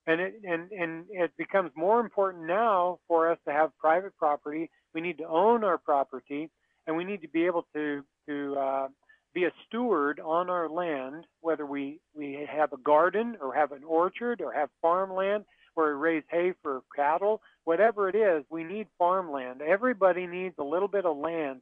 and 0.06 0.18
it 0.18 0.34
and 0.44 0.72
and 0.72 1.04
it 1.10 1.30
becomes 1.36 1.70
more 1.76 2.00
important 2.00 2.44
now 2.46 3.00
for 3.06 3.30
us 3.30 3.38
to 3.46 3.52
have 3.52 3.70
private 3.78 4.16
property. 4.16 4.70
We 4.94 5.02
need 5.02 5.18
to 5.18 5.26
own 5.26 5.62
our 5.62 5.76
property, 5.76 6.48
and 6.86 6.96
we 6.96 7.04
need 7.04 7.20
to 7.20 7.28
be 7.28 7.44
able 7.44 7.66
to 7.74 8.02
to 8.28 8.56
uh, 8.56 8.88
be 9.36 9.44
a 9.44 9.52
steward 9.68 10.18
on 10.18 10.48
our 10.48 10.66
land, 10.66 11.26
whether 11.42 11.66
we, 11.66 12.00
we 12.16 12.48
have 12.50 12.72
a 12.72 12.78
garden 12.78 13.36
or 13.38 13.54
have 13.54 13.70
an 13.70 13.84
orchard 13.84 14.40
or 14.40 14.50
have 14.50 14.70
farmland 14.80 15.44
where 15.74 15.94
we 15.94 16.02
raise 16.02 16.22
hay 16.30 16.54
for 16.62 16.80
cattle, 16.96 17.42
whatever 17.64 18.08
it 18.08 18.14
is, 18.14 18.46
we 18.48 18.64
need 18.64 18.86
farmland. 18.98 19.60
Everybody 19.60 20.26
needs 20.26 20.54
a 20.58 20.64
little 20.64 20.88
bit 20.88 21.04
of 21.04 21.18
land 21.18 21.60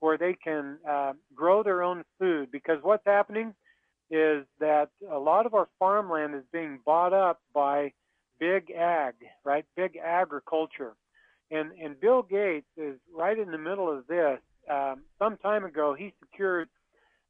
where 0.00 0.18
they 0.18 0.34
can 0.34 0.76
uh, 0.86 1.14
grow 1.34 1.62
their 1.62 1.82
own 1.82 2.04
food. 2.18 2.52
Because 2.52 2.76
what's 2.82 3.06
happening 3.06 3.54
is 4.10 4.44
that 4.60 4.90
a 5.10 5.18
lot 5.18 5.46
of 5.46 5.54
our 5.54 5.68
farmland 5.78 6.34
is 6.34 6.44
being 6.52 6.78
bought 6.84 7.14
up 7.14 7.40
by 7.54 7.94
big 8.38 8.70
ag, 8.70 9.14
right? 9.44 9.64
Big 9.76 9.96
agriculture. 9.96 10.92
And, 11.50 11.72
and 11.82 11.98
Bill 11.98 12.20
Gates 12.20 12.66
is 12.76 12.96
right 13.16 13.38
in 13.38 13.50
the 13.50 13.56
middle 13.56 13.90
of 13.90 14.06
this. 14.08 14.40
Um, 14.70 15.04
some 15.18 15.38
time 15.38 15.64
ago, 15.64 15.94
he 15.98 16.12
secured 16.20 16.68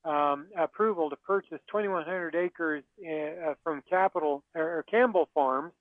um, 0.04 0.46
approval 0.58 1.10
to 1.10 1.16
purchase 1.16 1.60
2,100 1.70 2.34
acres 2.34 2.84
uh, 3.00 3.54
from 3.62 3.82
Capital 3.88 4.42
or 4.54 4.84
Campbell 4.90 5.28
Farms, 5.34 5.72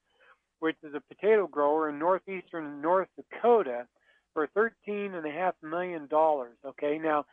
which 0.59 0.77
is 0.83 0.93
a 0.93 1.01
potato 1.01 1.47
grower 1.47 1.89
in 1.89 1.99
northeastern 1.99 2.81
North 2.81 3.09
Dakota, 3.17 3.85
for 4.33 4.47
$13.5 4.47 5.53
million. 5.61 6.07
Okay, 6.11 6.97
now 6.97 7.25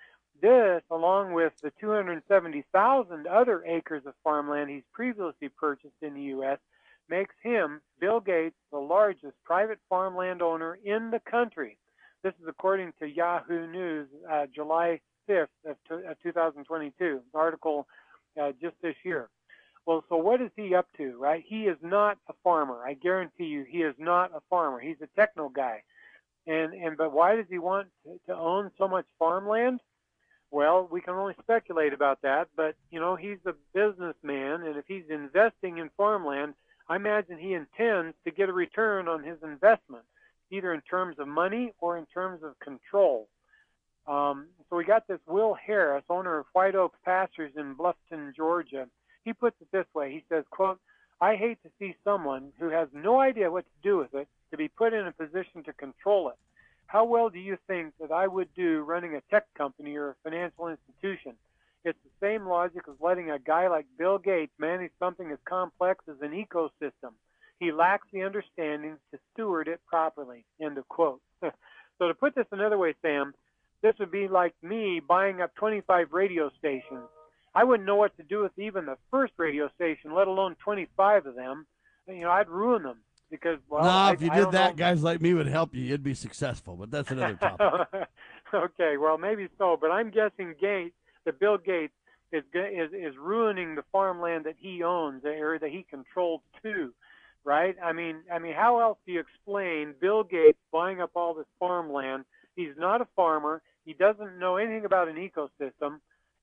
this, 0.43 0.83
along 0.91 1.33
with 1.33 1.53
the 1.63 1.73
270,000 1.81 3.27
other 3.27 3.65
acres 3.65 4.03
of 4.07 4.15
farmland 4.23 4.71
he's 4.71 4.83
previously 4.93 5.49
purchased 5.49 6.03
in 6.03 6.15
the 6.15 6.23
U.S., 6.23 6.59
makes 7.09 7.35
him, 7.43 7.81
Bill 8.01 8.21
Gates, 8.21 8.57
the 8.71 8.79
largest 8.79 9.35
private 9.45 9.79
farmland 9.89 10.43
owner 10.43 10.79
in 10.85 11.11
the 11.11 11.21
country. 11.21 11.77
This 12.23 12.35
is 12.41 12.49
according 12.49 12.93
to 13.01 13.07
Yahoo 13.07 13.67
News, 13.67 14.09
uh, 14.31 14.47
July 14.55 15.01
5th 15.29 15.49
of, 15.67 15.77
of 15.91 16.23
2022, 16.23 17.21
article 17.35 17.87
uh, 18.41 18.53
just 18.61 18.77
this 18.83 18.97
year. 19.05 19.29
Well, 19.87 20.05
so 20.09 20.17
what 20.17 20.41
is 20.41 20.51
he 20.57 20.75
up 20.75 20.87
to, 20.99 21.19
right? 21.19 21.43
He 21.47 21.63
is 21.63 21.79
not 21.83 22.19
a 22.29 22.35
farmer. 22.45 22.85
I 22.87 22.95
guarantee 22.95 23.45
you, 23.45 23.65
he 23.69 23.79
is 23.79 23.95
not 23.99 24.31
a 24.35 24.41
farmer. 24.51 24.79
He's 24.79 25.01
a 25.01 25.09
techno 25.19 25.49
guy. 25.49 25.83
And 26.47 26.73
and 26.75 26.97
but 26.97 27.13
why 27.13 27.37
does 27.37 27.47
he 27.51 27.59
want 27.59 27.89
to, 28.05 28.19
to 28.27 28.37
own 28.37 28.71
so 28.79 28.89
much 28.89 29.07
farmland? 29.19 29.81
Well, 30.51 30.89
we 30.91 31.01
can 31.01 31.15
only 31.15 31.35
speculate 31.41 31.93
about 31.93 32.23
that, 32.23 32.49
but 32.57 32.75
you 32.91 32.99
know, 32.99 33.15
he's 33.15 33.39
a 33.47 33.55
businessman 33.73 34.63
and 34.63 34.77
if 34.77 34.85
he's 34.87 35.05
investing 35.09 35.79
in 35.79 35.91
farmland, 35.97 36.55
I 36.89 36.97
imagine 36.97 37.39
he 37.39 37.55
intends 37.55 38.17
to 38.25 38.33
get 38.33 38.49
a 38.49 38.53
return 38.53 39.07
on 39.07 39.23
his 39.23 39.37
investment, 39.45 40.05
either 40.51 40.75
in 40.75 40.81
terms 40.83 41.21
of 41.21 41.29
money 41.29 41.73
or 41.79 41.99
in 41.99 42.07
terms 42.07 42.43
of 42.43 42.59
control. 42.59 43.29
Um, 44.09 44.49
so 44.71 44.77
we 44.77 44.85
got 44.85 45.09
this 45.09 45.19
Will 45.27 45.55
Harris, 45.55 46.05
owner 46.09 46.39
of 46.39 46.47
White 46.53 46.77
Oak 46.77 46.95
Pastures 47.05 47.53
in 47.57 47.75
Bluffton, 47.75 48.35
Georgia. 48.37 48.87
He 49.25 49.33
puts 49.33 49.57
it 49.61 49.67
this 49.73 49.87
way. 49.95 50.13
He 50.13 50.25
says, 50.29 50.45
quote, 50.51 50.79
I 51.21 51.35
hate 51.35 51.59
to 51.65 51.71
see 51.79 51.97
someone 52.05 52.53
who 52.59 52.71
has 52.71 52.89
no 52.95 53.21
idea 53.21 53.51
what 53.51 53.65
to 53.65 53.89
do 53.89 53.99
with 53.99 54.15
it 54.15 54.29
to 54.53 54.57
be 54.57 54.69
put 54.69 54.95
in 54.95 55.07
a 55.07 55.13
position 55.13 55.65
to 55.65 55.73
control 55.73 56.31
it. 56.31 56.37
How 56.87 57.05
well 57.05 57.31
do 57.31 57.39
you 57.39 57.59
think 57.67 57.95
that 58.01 58.13
I 58.13 58.27
would 58.27 58.49
do 58.55 58.83
running 58.83 59.17
a 59.17 59.21
tech 59.31 59.47
company 59.55 59.97
or 59.97 60.11
a 60.11 60.15
financial 60.23 60.69
institution? 60.69 61.35
It's 61.85 61.99
the 62.05 62.27
same 62.27 62.47
logic 62.47 62.83
as 62.89 62.95
letting 63.01 63.31
a 63.31 63.39
guy 63.39 63.69
like 63.69 63.87
Bill 63.99 64.19
Gates 64.19 64.53
manage 64.59 64.93
something 64.99 65.31
as 65.31 65.39
complex 65.45 66.05
as 66.09 66.17
an 66.23 66.33
ecosystem. 66.33 67.13
He 67.59 67.73
lacks 67.73 68.07
the 68.13 68.23
understanding 68.23 68.97
to 69.13 69.19
steward 69.33 69.69
it 69.69 69.81
properly. 69.87 70.45
End 70.61 70.79
of 70.79 70.89
quote. 70.89 71.21
so 71.43 72.09
to 72.09 72.15
put 72.15 72.35
this 72.35 72.47
another 72.51 72.79
way, 72.79 72.95
Sam, 73.03 73.35
this 73.83 73.95
would 73.99 74.11
be 74.11 74.29
like 74.29 74.55
me 74.63 75.01
buying 75.07 75.41
up 75.41 75.55
25 75.57 76.13
radio 76.13 76.51
stations. 76.59 77.09
I 77.55 77.65
wouldn't 77.65 77.87
know 77.87 77.97
what 77.97 78.17
to 78.17 78.23
do 78.23 78.43
with 78.43 78.53
even 78.59 78.87
the 78.87 78.97
first 79.11 79.33
radio 79.37 79.69
station, 79.75 80.15
let 80.15 80.29
alone 80.29 80.57
25 80.63 81.27
of 81.27 81.35
them. 81.35 81.67
You 82.07 82.23
know, 82.23 82.31
I'd 82.31 82.49
ruin 82.49 82.83
them 82.83 82.99
because 83.31 83.59
well, 83.69 83.83
no, 83.83 83.91
I, 83.91 84.13
if 84.13 84.23
you 84.23 84.31
I 84.31 84.37
did 84.37 84.53
that, 84.53 84.71
know. 84.71 84.77
guys 84.77 85.03
like 85.03 85.21
me 85.21 85.35
would 85.35 85.47
help 85.47 85.75
you. 85.75 85.83
You'd 85.83 86.03
be 86.03 86.15
successful, 86.15 86.77
but 86.77 86.91
that's 86.91 87.11
another 87.11 87.35
topic. 87.41 88.09
okay, 88.55 88.97
well 88.97 89.19
maybe 89.19 89.49
so, 89.59 89.77
but 89.81 89.91
I'm 89.91 90.11
guessing 90.11 90.55
Gates, 90.61 90.95
that 91.25 91.39
Bill 91.39 91.59
Gates 91.59 91.93
is 92.33 92.45
is 92.55 92.93
is 92.93 93.17
ruining 93.19 93.75
the 93.75 93.85
farmland 93.93 94.45
that 94.45 94.57
he 94.59 94.83
owns 94.83 95.23
the 95.23 95.31
area 95.31 95.59
that 95.61 95.71
he 95.71 95.85
controls 95.89 96.41
too, 96.63 96.93
right? 97.45 97.77
I 97.83 97.93
mean, 97.93 98.19
I 98.33 98.39
mean, 98.39 98.55
how 98.55 98.81
else 98.81 98.99
do 99.07 99.13
you 99.13 99.21
explain 99.21 99.95
Bill 100.01 100.23
Gates 100.23 100.59
buying 100.73 101.01
up 101.01 101.11
all 101.15 101.35
this 101.35 101.47
farmland? 101.59 102.25
He's 102.57 102.77
not 102.77 103.01
a 103.01 103.07
farmer. 103.17 103.63
He 103.91 103.95
doesn't 103.95 104.39
know 104.39 104.55
anything 104.57 104.85
about 104.85 105.09
an 105.09 105.17
ecosystem, 105.17 105.99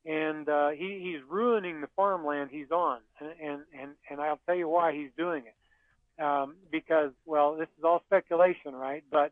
and 0.05 0.49
uh, 0.49 0.71
he 0.71 0.99
he's 1.01 1.21
ruining 1.29 1.79
the 1.79 1.87
farmland 1.95 2.49
he's 2.51 2.71
on, 2.71 2.99
and 3.21 3.61
and 3.73 3.91
and, 4.11 4.19
I'll 4.19 4.41
tell 4.45 4.55
you 4.55 4.67
why 4.67 4.91
he's 4.91 5.11
doing 5.17 5.43
it 5.45 6.21
um, 6.21 6.57
because, 6.69 7.11
well, 7.25 7.55
this 7.55 7.69
is 7.77 7.85
all 7.85 8.01
speculation, 8.05 8.75
right? 8.75 9.01
But 9.09 9.31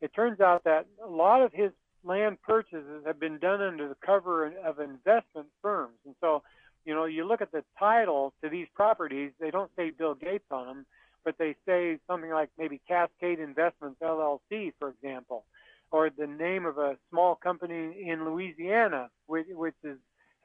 it 0.00 0.14
turns 0.14 0.40
out 0.40 0.64
that 0.64 0.86
a 1.04 1.06
lot 1.06 1.42
of 1.42 1.52
his 1.52 1.70
land 2.02 2.40
purchases 2.40 3.04
have 3.04 3.20
been 3.20 3.36
done 3.36 3.60
under 3.60 3.90
the 3.90 3.96
cover 4.06 4.46
of 4.46 4.80
investment 4.80 5.48
firms. 5.60 5.98
And 6.06 6.14
so, 6.22 6.42
you 6.86 6.94
know, 6.94 7.04
you 7.04 7.28
look 7.28 7.42
at 7.42 7.52
the 7.52 7.62
title 7.78 8.32
to 8.42 8.48
these 8.48 8.68
properties, 8.74 9.32
they 9.38 9.50
don't 9.50 9.70
say 9.76 9.90
Bill 9.90 10.14
Gates 10.14 10.50
on 10.50 10.66
them, 10.66 10.86
but 11.26 11.36
they 11.36 11.56
say 11.66 11.98
something 12.06 12.30
like 12.30 12.48
maybe 12.58 12.80
Cascade 12.88 13.38
Investments 13.38 14.00
LLC, 14.02 14.72
for 14.78 14.88
example, 14.88 15.44
or 15.90 16.10
the 16.10 16.26
name 16.26 16.66
of 16.66 16.78
a 16.78 16.96
small 17.10 17.34
company 17.34 18.04
in 18.06 18.24
Louisiana, 18.24 19.10
which, 19.26 19.46
which 19.50 19.74
is 19.84 19.98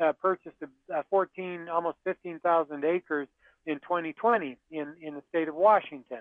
uh, 0.03 0.11
purchased 0.13 0.55
a, 0.61 0.99
a 0.99 1.03
14, 1.09 1.67
almost 1.69 1.97
15,000 2.03 2.83
acres 2.83 3.27
in 3.65 3.75
2020 3.79 4.57
in, 4.71 4.93
in 5.01 5.15
the 5.15 5.21
state 5.29 5.47
of 5.47 5.55
Washington. 5.55 6.19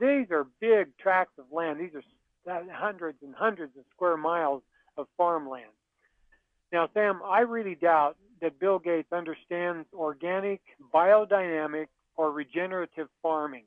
These 0.00 0.30
are 0.30 0.46
big 0.60 0.96
tracts 0.98 1.38
of 1.38 1.44
land. 1.52 1.80
These 1.80 1.94
are 1.94 2.62
hundreds 2.72 3.18
and 3.22 3.34
hundreds 3.34 3.76
of 3.76 3.84
square 3.94 4.16
miles 4.16 4.62
of 4.96 5.06
farmland. 5.16 5.70
Now, 6.72 6.88
Sam, 6.94 7.20
I 7.24 7.40
really 7.40 7.74
doubt 7.74 8.16
that 8.40 8.58
Bill 8.58 8.78
Gates 8.78 9.12
understands 9.12 9.86
organic, 9.92 10.60
biodynamic, 10.92 11.86
or 12.16 12.30
regenerative 12.32 13.08
farming, 13.22 13.64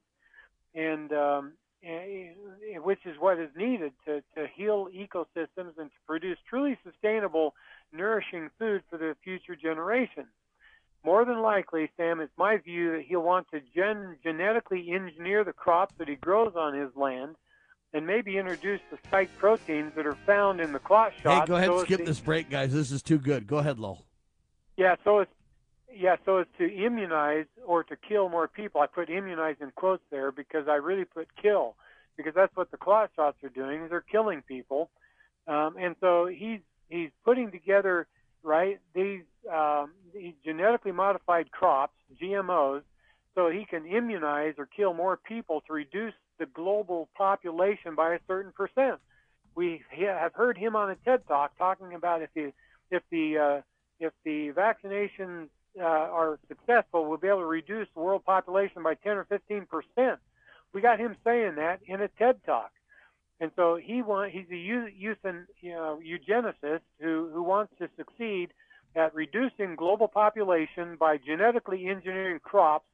and, 0.73 1.11
um, 1.13 1.53
Eh, 1.85 2.29
which 2.77 3.05
is 3.05 3.15
what 3.19 3.39
is 3.39 3.49
needed 3.55 3.93
to, 4.05 4.21
to 4.35 4.47
heal 4.55 4.87
ecosystems 4.87 5.77
and 5.77 5.91
to 5.91 5.97
produce 6.07 6.37
truly 6.49 6.77
sustainable, 6.83 7.53
nourishing 7.93 8.49
food 8.57 8.81
for 8.89 8.97
the 8.97 9.15
future 9.23 9.55
generations 9.55 10.27
more 11.05 11.23
than 11.23 11.41
likely, 11.41 11.89
Sam, 11.95 12.19
it's 12.19 12.33
my 12.35 12.57
view 12.57 12.93
that 12.93 13.03
he'll 13.07 13.21
want 13.21 13.47
to 13.51 13.61
gen- 13.75 14.17
genetically 14.23 14.91
engineer 14.91 15.43
the 15.43 15.53
crops 15.53 15.93
that 15.99 16.07
he 16.07 16.15
grows 16.15 16.53
on 16.55 16.73
his 16.73 16.89
land 16.95 17.35
and 17.93 18.07
maybe 18.07 18.37
introduce 18.37 18.81
the 18.89 18.97
spike 19.05 19.29
proteins 19.37 19.93
that 19.95 20.05
are 20.07 20.17
found 20.25 20.59
in 20.59 20.73
the 20.73 20.79
clot 20.79 21.13
shot. 21.21 21.41
hey, 21.41 21.47
go 21.47 21.55
ahead 21.55 21.69
so 21.69 21.77
and 21.77 21.85
skip 21.85 21.99
to- 21.99 22.05
this 22.05 22.19
break, 22.19 22.49
guys. 22.49 22.73
This 22.73 22.91
is 22.91 23.03
too 23.03 23.19
good. 23.19 23.45
Go 23.47 23.57
ahead, 23.59 23.79
Lowell. 23.79 24.03
Yeah, 24.77 24.95
so 25.03 25.19
it's 25.19 25.31
yeah, 25.95 26.15
so 26.25 26.37
as 26.37 26.47
to 26.57 26.65
immunize 26.65 27.45
or 27.65 27.83
to 27.83 27.95
kill 27.95 28.29
more 28.29 28.47
people. 28.47 28.81
I 28.81 28.87
put 28.87 29.09
immunize 29.09 29.55
in 29.61 29.71
quotes 29.71 30.03
there 30.11 30.31
because 30.31 30.67
I 30.67 30.75
really 30.75 31.05
put 31.05 31.27
kill 31.41 31.75
because 32.17 32.33
that's 32.35 32.55
what 32.55 32.71
the 32.71 32.77
clot 32.77 33.11
shots 33.15 33.37
are 33.43 33.49
doing 33.49 33.87
they're 33.89 34.01
killing 34.01 34.41
people. 34.47 34.89
Um, 35.47 35.75
and 35.79 35.95
so 36.01 36.25
he's 36.25 36.59
he's 36.89 37.11
putting 37.23 37.51
together 37.51 38.07
right 38.43 38.79
these 38.93 39.23
um, 39.51 39.91
these 40.13 40.33
genetically 40.43 40.91
modified 40.91 41.51
crops, 41.51 41.93
GMOs, 42.21 42.81
so 43.35 43.49
he 43.49 43.65
can 43.65 43.85
immunize 43.85 44.55
or 44.57 44.65
kill 44.65 44.93
more 44.93 45.17
people 45.17 45.61
to 45.67 45.73
reduce 45.73 46.13
the 46.39 46.45
global 46.45 47.09
population 47.15 47.95
by 47.95 48.15
a 48.15 48.19
certain 48.27 48.51
percent. 48.51 48.99
We 49.55 49.83
have 49.91 50.33
heard 50.33 50.57
him 50.57 50.75
on 50.75 50.89
a 50.89 50.95
TED 50.95 51.27
Talk 51.27 51.57
talking 51.57 51.93
about 51.93 52.21
if 52.21 52.29
the 52.33 52.51
if 52.91 53.03
the 53.11 53.37
uh, 53.37 53.61
if 53.99 54.13
the 54.23 54.51
vaccinations 54.51 55.47
uh, 55.79 55.83
are 55.83 56.39
successful, 56.47 57.05
we'll 57.05 57.17
be 57.17 57.27
able 57.27 57.39
to 57.39 57.45
reduce 57.45 57.87
the 57.93 58.01
world 58.01 58.23
population 58.25 58.83
by 58.83 58.95
10 58.95 59.17
or 59.17 59.25
15 59.25 59.65
percent. 59.65 60.19
We 60.73 60.81
got 60.81 60.99
him 60.99 61.15
saying 61.23 61.55
that 61.55 61.79
in 61.85 62.01
a 62.01 62.07
TED 62.07 62.43
Talk, 62.45 62.71
and 63.39 63.51
so 63.55 63.75
he 63.75 64.01
want 64.01 64.31
he's 64.31 64.49
a 64.51 64.55
eu- 64.55 64.89
euthan, 64.89 65.45
you 65.61 65.71
know, 65.71 65.99
eugenicist 66.05 66.81
who 66.99 67.29
who 67.33 67.43
wants 67.43 67.73
to 67.79 67.89
succeed 67.97 68.49
at 68.95 69.13
reducing 69.13 69.75
global 69.75 70.07
population 70.07 70.95
by 70.99 71.17
genetically 71.17 71.87
engineering 71.87 72.39
crops 72.41 72.85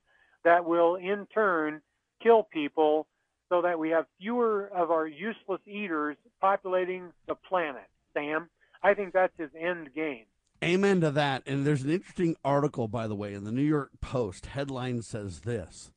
that 0.43 0.65
will 0.65 0.95
in 0.95 1.27
turn 1.27 1.81
kill 2.21 2.43
people 2.43 3.07
so 3.49 3.61
that 3.61 3.77
we 3.77 3.89
have 3.89 4.05
fewer 4.19 4.67
of 4.73 4.91
our 4.91 5.07
useless 5.07 5.61
eaters 5.67 6.15
populating 6.39 7.11
the 7.27 7.35
planet. 7.35 7.87
Sam, 8.13 8.49
I 8.81 8.93
think 8.93 9.13
that's 9.13 9.37
his 9.37 9.49
end 9.59 9.93
game. 9.93 10.25
Amen 10.63 11.01
to 11.01 11.11
that. 11.11 11.43
And 11.47 11.65
there's 11.65 11.83
an 11.83 11.89
interesting 11.89 12.35
article, 12.45 12.88
by 12.88 13.07
the 13.07 13.15
way, 13.15 13.33
in 13.33 13.43
the 13.43 13.51
New 13.51 13.63
York 13.63 13.91
Post. 13.99 14.47
Headline 14.47 15.01
says 15.01 15.41
this 15.41 15.91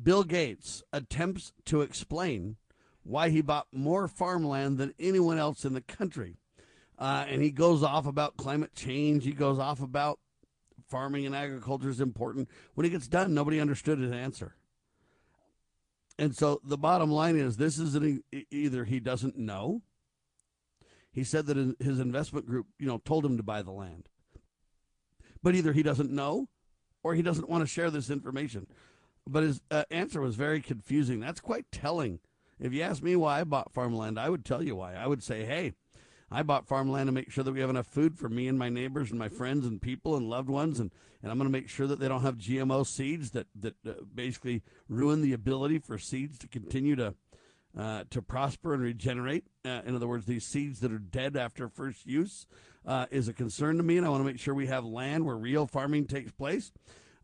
Bill 0.00 0.22
Gates 0.22 0.82
attempts 0.92 1.52
to 1.66 1.80
explain 1.80 2.56
why 3.02 3.28
he 3.28 3.42
bought 3.42 3.66
more 3.72 4.08
farmland 4.08 4.78
than 4.78 4.94
anyone 4.98 5.38
else 5.38 5.64
in 5.64 5.74
the 5.74 5.80
country. 5.80 6.36
Uh, 6.98 7.24
and 7.28 7.42
he 7.42 7.50
goes 7.50 7.82
off 7.82 8.06
about 8.06 8.36
climate 8.36 8.74
change. 8.74 9.24
He 9.24 9.32
goes 9.32 9.58
off 9.58 9.80
about 9.80 10.20
farming 10.88 11.26
and 11.26 11.34
agriculture 11.34 11.90
is 11.90 12.00
important. 12.00 12.48
When 12.74 12.84
he 12.84 12.90
gets 12.90 13.08
done, 13.08 13.34
nobody 13.34 13.60
understood 13.60 13.98
his 13.98 14.12
answer. 14.12 14.54
And 16.18 16.36
so 16.36 16.60
the 16.64 16.78
bottom 16.78 17.10
line 17.10 17.36
is 17.36 17.56
this 17.56 17.78
is 17.78 17.96
an, 17.96 18.22
either 18.50 18.84
he 18.84 19.00
doesn't 19.00 19.36
know, 19.36 19.82
He 21.14 21.22
said 21.24 21.46
that 21.46 21.76
his- 21.78 22.00
investment 22.00 22.46
group, 22.46 22.66
you 22.78 22.86
know, 22.86 22.98
told 22.98 23.24
him 23.24 23.36
to 23.36 23.42
buy 23.42 23.62
the 23.62 23.70
land. 23.70 24.08
But 25.42 25.54
either 25.54 25.72
he 25.72 25.82
doesn't 25.82 26.10
know 26.10 26.48
or 27.02 27.14
he 27.14 27.22
doesn't 27.22 27.48
want 27.48 27.62
to 27.62 27.68
share 27.68 27.90
this 27.90 28.10
information. 28.10 28.66
But 29.26 29.44
his 29.44 29.60
uh, 29.70 29.84
answer 29.90 30.20
was 30.20 30.34
very 30.34 30.60
confusing. 30.60 31.20
That's 31.20 31.40
quite 31.40 31.70
telling. 31.70 32.18
If 32.58 32.72
you 32.72 32.82
ask 32.82 33.02
me 33.02 33.14
why 33.14 33.40
I 33.40 33.44
bought 33.44 33.72
farmland, 33.72 34.18
I 34.18 34.28
would 34.28 34.44
tell 34.44 34.62
you 34.62 34.76
why. 34.76 34.94
I 34.94 35.06
would 35.06 35.22
say, 35.22 35.44
hey, 35.44 35.74
I 36.30 36.42
bought 36.42 36.66
farmland 36.66 37.06
to 37.06 37.12
make 37.12 37.30
sure 37.30 37.44
that 37.44 37.52
we 37.52 37.60
have 37.60 37.70
enough 37.70 37.86
food 37.86 38.18
for 38.18 38.28
me 38.28 38.48
and 38.48 38.58
my 38.58 38.68
neighbors 38.68 39.10
and 39.10 39.18
my 39.18 39.28
friends 39.28 39.66
and 39.66 39.80
people 39.80 40.16
and 40.16 40.28
loved 40.28 40.48
ones, 40.48 40.80
and, 40.80 40.90
and 41.22 41.30
I'm 41.30 41.38
going 41.38 41.48
to 41.48 41.52
make 41.52 41.68
sure 41.68 41.86
that 41.86 42.00
they 42.00 42.08
don't 42.08 42.22
have 42.22 42.38
GMO 42.38 42.86
seeds 42.86 43.30
that 43.30 43.46
that 43.54 43.74
uh, 43.86 43.92
basically 44.12 44.62
ruin 44.88 45.22
the 45.22 45.32
ability 45.32 45.78
for 45.78 45.98
seeds 45.98 46.38
to 46.38 46.48
continue 46.48 46.96
to 46.96 47.14
uh, 47.78 48.04
to 48.10 48.22
prosper 48.22 48.74
and 48.74 48.82
regenerate. 48.82 49.44
Uh, 49.64 49.82
in 49.84 49.94
other 49.94 50.06
words, 50.08 50.26
these 50.26 50.44
seeds 50.44 50.80
that 50.80 50.92
are 50.92 50.98
dead 50.98 51.36
after 51.36 51.68
first 51.68 52.06
use 52.06 52.46
uh, 52.86 53.06
is 53.10 53.28
a 53.28 53.32
concern 53.32 53.76
to 53.76 53.82
me, 53.82 53.96
and 53.96 54.06
I 54.06 54.10
want 54.10 54.20
to 54.20 54.26
make 54.26 54.38
sure 54.38 54.54
we 54.54 54.66
have 54.66 54.84
land 54.84 55.24
where 55.24 55.36
real 55.36 55.66
farming 55.66 56.06
takes 56.06 56.30
place. 56.30 56.72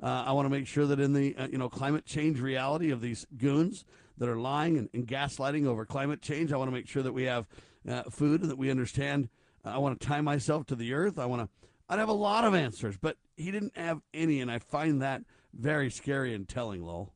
Uh, 0.03 0.25
I 0.27 0.33
want 0.33 0.47
to 0.47 0.51
make 0.51 0.67
sure 0.67 0.87
that 0.87 0.99
in 0.99 1.13
the 1.13 1.37
uh, 1.37 1.49
you 1.49 1.59
know 1.59 1.69
climate 1.69 2.07
change 2.07 2.41
reality 2.41 2.91
of 2.91 3.01
these 3.01 3.27
goons 3.37 3.85
that 4.17 4.29
are 4.29 4.39
lying 4.39 4.79
and, 4.79 4.89
and 4.95 5.07
gaslighting 5.07 5.67
over 5.67 5.85
climate 5.85 6.23
change, 6.23 6.53
I 6.53 6.57
want 6.57 6.69
to 6.69 6.75
make 6.75 6.89
sure 6.89 7.03
that 7.03 7.13
we 7.13 7.25
have 7.25 7.47
uh, 7.89 8.05
food 8.05 8.41
and 8.41 8.51
that 8.51 8.59
we 8.59 8.71
understand. 8.71 9.29
I 9.63 9.79
want 9.79 10.01
to 10.01 10.07
tie 10.07 10.23
myself 10.23 10.67
to 10.67 10.75
the 10.75 10.95
earth. 10.95 11.19
I 11.19 11.27
want 11.27 11.43
to. 11.43 11.49
I'd 11.89 11.99
have 11.99 12.09
a 12.09 12.13
lot 12.13 12.45
of 12.45 12.55
answers, 12.55 12.97
but 12.97 13.17
he 13.37 13.51
didn't 13.51 13.77
have 13.77 14.01
any, 14.15 14.41
and 14.41 14.51
I 14.51 14.59
find 14.59 15.03
that 15.03 15.23
very 15.53 15.91
scary 15.91 16.35
and 16.35 16.49
telling, 16.49 16.83
Lowell. 16.83 17.13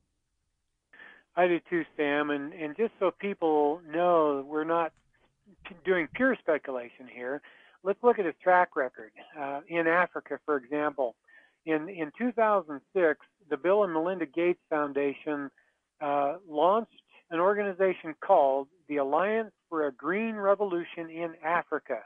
I 1.37 1.49
do 1.49 1.61
too, 1.69 1.85
Sam. 1.97 2.31
And 2.31 2.53
and 2.53 2.77
just 2.77 2.93
so 2.99 3.11
people 3.11 3.81
know, 3.91 4.45
we're 4.49 4.65
not 4.65 4.93
doing 5.85 6.09
pure 6.15 6.37
speculation 6.39 7.09
here. 7.13 7.43
Let's 7.83 8.03
look 8.03 8.19
at 8.19 8.25
his 8.25 8.35
track 8.43 8.77
record 8.77 9.13
uh, 9.39 9.61
in 9.69 9.87
Africa, 9.87 10.39
for 10.45 10.57
example. 10.57 11.17
In 11.67 11.89
in 11.89 12.13
2006, 12.19 13.19
the 13.51 13.57
Bill 13.57 13.85
and 13.85 13.93
Melinda 13.93 14.27
Gates 14.27 14.61
Foundation 14.71 15.51
uh, 16.01 16.37
launched 16.49 16.93
an 17.31 17.41
organization 17.41 18.15
called 18.25 18.69
the 18.89 18.99
Alliance 18.99 19.53
for 19.69 19.87
a 19.87 19.93
Green 19.93 20.37
Revolution 20.37 21.11
in 21.11 21.35
Africa. 21.45 22.01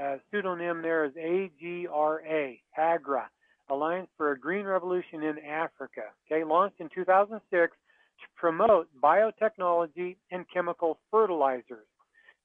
Uh, 0.00 0.16
pseudonym 0.30 0.82
there 0.82 1.04
is 1.04 1.12
AGRA, 1.16 2.54
AGRA, 2.76 3.28
Alliance 3.68 4.08
for 4.16 4.32
a 4.32 4.38
Green 4.38 4.64
Revolution 4.64 5.22
in 5.22 5.38
Africa. 5.38 6.02
Okay, 6.30 6.44
launched 6.44 6.80
in 6.80 6.88
2006 6.94 7.76
to 8.20 8.26
promote 8.36 8.88
biotechnology 9.02 10.16
and 10.30 10.44
chemical 10.52 10.98
fertilizers. 11.10 11.86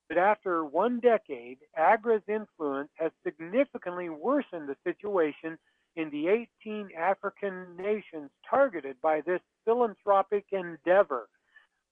But 0.07 0.17
after 0.17 0.65
one 0.65 0.99
decade, 0.99 1.59
AGRA's 1.77 2.23
influence 2.27 2.89
has 2.95 3.11
significantly 3.23 4.09
worsened 4.09 4.67
the 4.67 4.75
situation 4.83 5.57
in 5.95 6.09
the 6.09 6.27
18 6.63 6.89
African 6.97 7.77
nations 7.77 8.29
targeted 8.49 8.99
by 9.01 9.21
this 9.21 9.41
philanthropic 9.65 10.45
endeavor. 10.51 11.27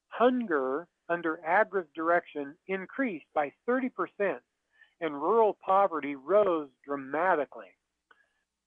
Hunger 0.10 0.88
under 1.08 1.40
AGRA's 1.46 1.88
direction 1.96 2.56
increased 2.68 3.26
by 3.34 3.52
30%, 3.68 3.92
and 5.02 5.14
rural 5.14 5.58
poverty 5.66 6.16
rose 6.16 6.70
dramatically. 6.86 7.72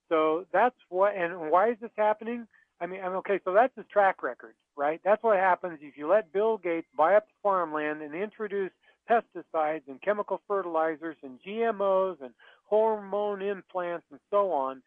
So 0.09 0.47
that's 0.52 0.76
what, 0.89 1.14
and 1.16 1.51
why 1.51 1.70
is 1.70 1.76
this 1.80 1.90
happening? 1.97 2.47
I 2.82 2.86
mean, 2.86 3.00
I'm 3.00 3.12
okay. 3.16 3.38
So 3.44 3.52
that's 3.52 3.74
his 3.76 3.86
track 3.92 4.24
record, 4.24 4.54
right? 4.76 5.00
That's 5.04 5.22
what 5.22 5.36
happens 5.36 5.78
if 5.82 5.96
you 5.96 6.09
let 6.09 6.32
Bill 6.32 6.59
Gates 6.59 6.88
buy 6.96 7.14
up 7.14 7.28
farmland 7.40 8.02
and 8.02 8.12
introduce 8.12 8.72
pesticides 9.09 9.82
and 9.86 10.02
chemical 10.02 10.40
fertilizers 10.48 11.16
and 11.22 11.38
GMOs 11.46 12.20
and 12.20 12.34
hormone 12.64 13.40
implants 13.40 14.04
and 14.10 14.18
so 14.30 14.50
on. 14.50 14.82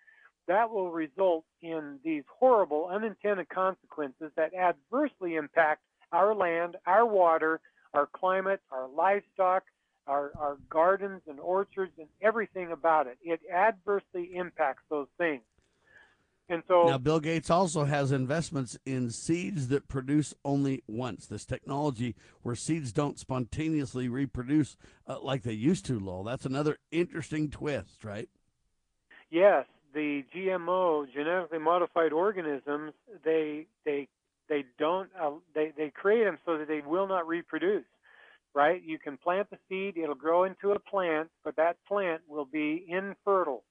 That 0.50 0.70
will 0.70 0.92
result 0.92 1.46
in 1.62 2.00
these 2.04 2.24
horrible 2.28 2.90
unintended 2.92 3.48
consequences 3.48 4.30
that 4.36 4.54
adversely 4.54 5.36
impact 5.36 5.82
our 6.12 6.36
land, 6.36 6.76
our 6.86 7.06
water, 7.06 7.62
our 7.94 8.08
climate, 8.08 8.60
our 8.72 8.90
livestock, 8.90 9.64
our, 10.06 10.32
our 10.38 10.58
gardens 10.70 11.22
and 11.30 11.40
orchards, 11.40 11.94
and 11.98 12.08
everything 12.22 12.74
about 12.74 13.08
it. 13.08 13.18
It 13.24 13.40
adversely 13.52 14.36
impacts 14.36 14.84
those 14.90 15.08
things. 15.18 15.42
And 16.48 16.62
so 16.68 16.86
Now, 16.86 17.00
Bill 17.00 17.20
Gates 17.20 17.50
also 17.50 17.86
has 17.86 18.12
investments 18.12 18.78
in 18.86 19.10
seeds 19.10 19.68
that 19.70 19.88
produce 19.88 20.34
only 20.44 20.84
once. 20.88 21.26
This 21.26 21.46
technology 21.46 22.16
where 22.44 22.56
seeds 22.56 22.92
don't 22.92 23.18
spontaneously 23.18 24.08
reproduce 24.10 24.78
uh, 25.08 25.20
like 25.22 25.42
they 25.42 25.54
used 25.54 25.86
to, 25.86 26.00
Lowell. 26.00 26.24
That's 26.24 26.46
another 26.46 26.78
interesting 26.92 27.50
twist, 27.50 28.04
right? 28.04 28.30
Yes, 29.32 29.66
the 29.94 30.24
GMO 30.36 31.12
genetically 31.12 31.58
modified 31.58 32.14
organisms 32.14 32.94
they 33.24 33.66
they 33.84 34.08
they 34.48 34.66
don't 34.78 35.10
uh, 35.20 35.32
they 35.56 35.74
they 35.76 35.90
create 35.90 36.26
them 36.26 36.38
so 36.46 36.60
that 36.60 36.68
they 36.68 36.82
will 36.82 37.08
not 37.08 37.28
reproduce. 37.28 37.86
Right? 38.54 38.82
You 38.82 38.98
can 39.00 39.18
plant 39.18 39.50
the 39.50 39.58
seed, 39.68 39.98
it'll 39.98 40.16
grow 40.16 40.46
into 40.46 40.72
a 40.72 40.80
plant, 40.80 41.30
but 41.44 41.58
that 41.58 41.76
plant 41.86 42.22
will 42.30 42.46
be 42.46 42.86
infertile. 42.88 43.64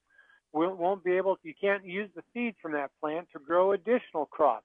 Will, 0.55 0.75
won't 0.75 1.03
be 1.03 1.17
able. 1.17 1.37
You 1.43 1.53
can't 1.61 1.85
use 1.85 2.09
the 2.15 2.23
seeds 2.33 2.57
from 2.63 2.73
that 2.73 2.93
plant 3.01 3.27
to 3.33 3.41
grow 3.41 3.73
additional 3.73 4.27
crops. 4.27 4.65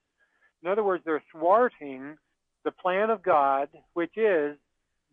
In 0.61 0.69
other 0.69 0.83
words, 0.83 1.03
they're 1.03 1.23
thwarting 1.31 2.15
the 2.63 2.71
plan 2.71 3.09
of 3.09 3.23
God, 3.23 3.69
which 3.93 4.15
is 4.15 4.55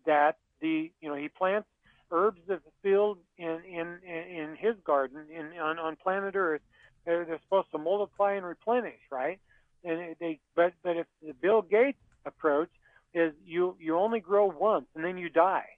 that 0.05 0.37
the 0.61 0.91
you 1.01 1.09
know 1.09 1.15
he 1.15 1.29
plants 1.29 1.67
herbs 2.11 2.41
of 2.51 2.61
the 2.65 2.71
field 2.83 3.19
in 3.39 3.61
in 3.67 3.99
in 4.07 4.57
his 4.59 4.75
garden 4.85 5.25
in 5.35 5.59
on, 5.59 5.79
on 5.79 5.97
planet 5.97 6.37
Earth. 6.37 6.61
They're, 7.07 7.25
they're 7.25 7.41
supposed 7.45 7.71
to 7.71 7.79
multiply 7.79 8.35
and 8.35 8.45
replenish, 8.45 9.01
right? 9.11 9.39
And 9.83 10.15
they 10.21 10.41
but 10.55 10.75
but 10.83 10.97
if 10.99 11.07
the 11.27 11.33
Bill 11.33 11.63
Gates 11.63 11.99
approach 12.27 12.71
is 13.15 13.33
you 13.47 13.77
you 13.81 13.97
only 13.97 14.21
grow 14.21 14.47
once 14.47 14.87
and 14.95 15.03
then 15.03 15.17
you 15.17 15.31
die, 15.31 15.69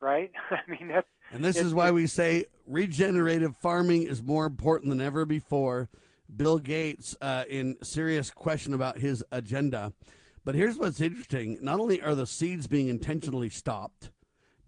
right? 0.00 0.32
I 0.50 0.70
mean 0.70 0.88
that's 0.88 1.08
And 1.34 1.44
this 1.44 1.56
is 1.56 1.74
why 1.74 1.90
we 1.90 2.06
say 2.06 2.44
regenerative 2.64 3.56
farming 3.56 4.04
is 4.04 4.22
more 4.22 4.46
important 4.46 4.90
than 4.90 5.00
ever 5.00 5.24
before. 5.24 5.88
Bill 6.34 6.58
Gates 6.58 7.16
uh, 7.20 7.42
in 7.50 7.76
serious 7.82 8.30
question 8.30 8.72
about 8.72 8.98
his 8.98 9.24
agenda. 9.32 9.92
But 10.44 10.54
here's 10.54 10.76
what's 10.76 11.00
interesting: 11.00 11.58
not 11.60 11.80
only 11.80 12.00
are 12.00 12.14
the 12.14 12.26
seeds 12.26 12.68
being 12.68 12.86
intentionally 12.86 13.50
stopped, 13.50 14.10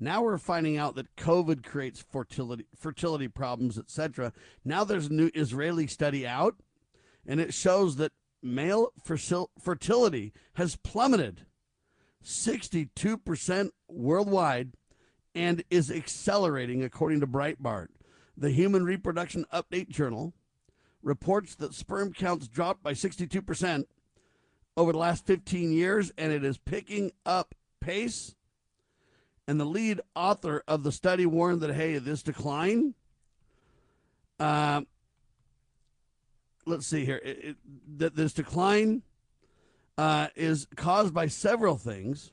now 0.01 0.23
we're 0.23 0.39
finding 0.39 0.77
out 0.77 0.97
that 0.97 1.15
COVID 1.15 1.65
creates 1.65 2.03
fertility 2.03 2.67
fertility 2.77 3.29
problems, 3.29 3.79
etc. 3.79 4.33
Now 4.65 4.83
there's 4.83 5.07
a 5.07 5.13
new 5.13 5.31
Israeli 5.35 5.87
study 5.87 6.27
out, 6.27 6.57
and 7.25 7.41
it 7.41 7.55
shows 7.55 7.95
that 7.97 8.11
male 8.43 8.89
fertil- 9.07 9.51
fertility 9.61 10.33
has 10.55 10.75
plummeted 10.75 11.47
62% 12.25 13.71
worldwide 13.89 14.73
and 15.37 15.63
is 15.71 15.91
accelerating, 15.91 16.83
according 16.83 17.21
to 17.21 17.27
Breitbart. 17.27 17.89
The 18.39 18.51
Human 18.51 18.85
Reproduction 18.85 19.45
Update 19.53 19.91
Journal 19.91 20.33
reports 21.03 21.55
that 21.57 21.75
sperm 21.75 22.13
counts 22.13 22.49
dropped 22.49 22.83
by 22.83 22.95
62% 22.95 23.85
over 24.79 24.93
the 24.93 24.99
last 24.99 25.27
15 25.27 25.73
years, 25.73 26.11
and 26.17 26.33
it 26.33 26.43
is 26.43 26.57
picking 26.57 27.13
up 27.27 27.55
pace. 27.81 28.35
And 29.47 29.61
the 29.61 29.67
lead 29.67 30.01
author 30.15 30.65
of 30.67 30.83
the 30.83 30.91
study 30.91 31.27
warned 31.27 31.61
that, 31.61 31.75
hey, 31.75 31.99
this 31.99 32.23
decline, 32.23 32.95
uh, 34.41 34.83
let's 36.65 36.87
see 36.87 37.05
here, 37.05 37.21
it, 37.23 37.45
it, 37.45 37.57
that 37.99 38.17
this 38.17 38.33
decline 38.33 39.03
uh, 39.99 40.29
is 40.35 40.67
caused 40.77 41.13
by 41.13 41.27
several 41.27 41.77
things. 41.77 42.33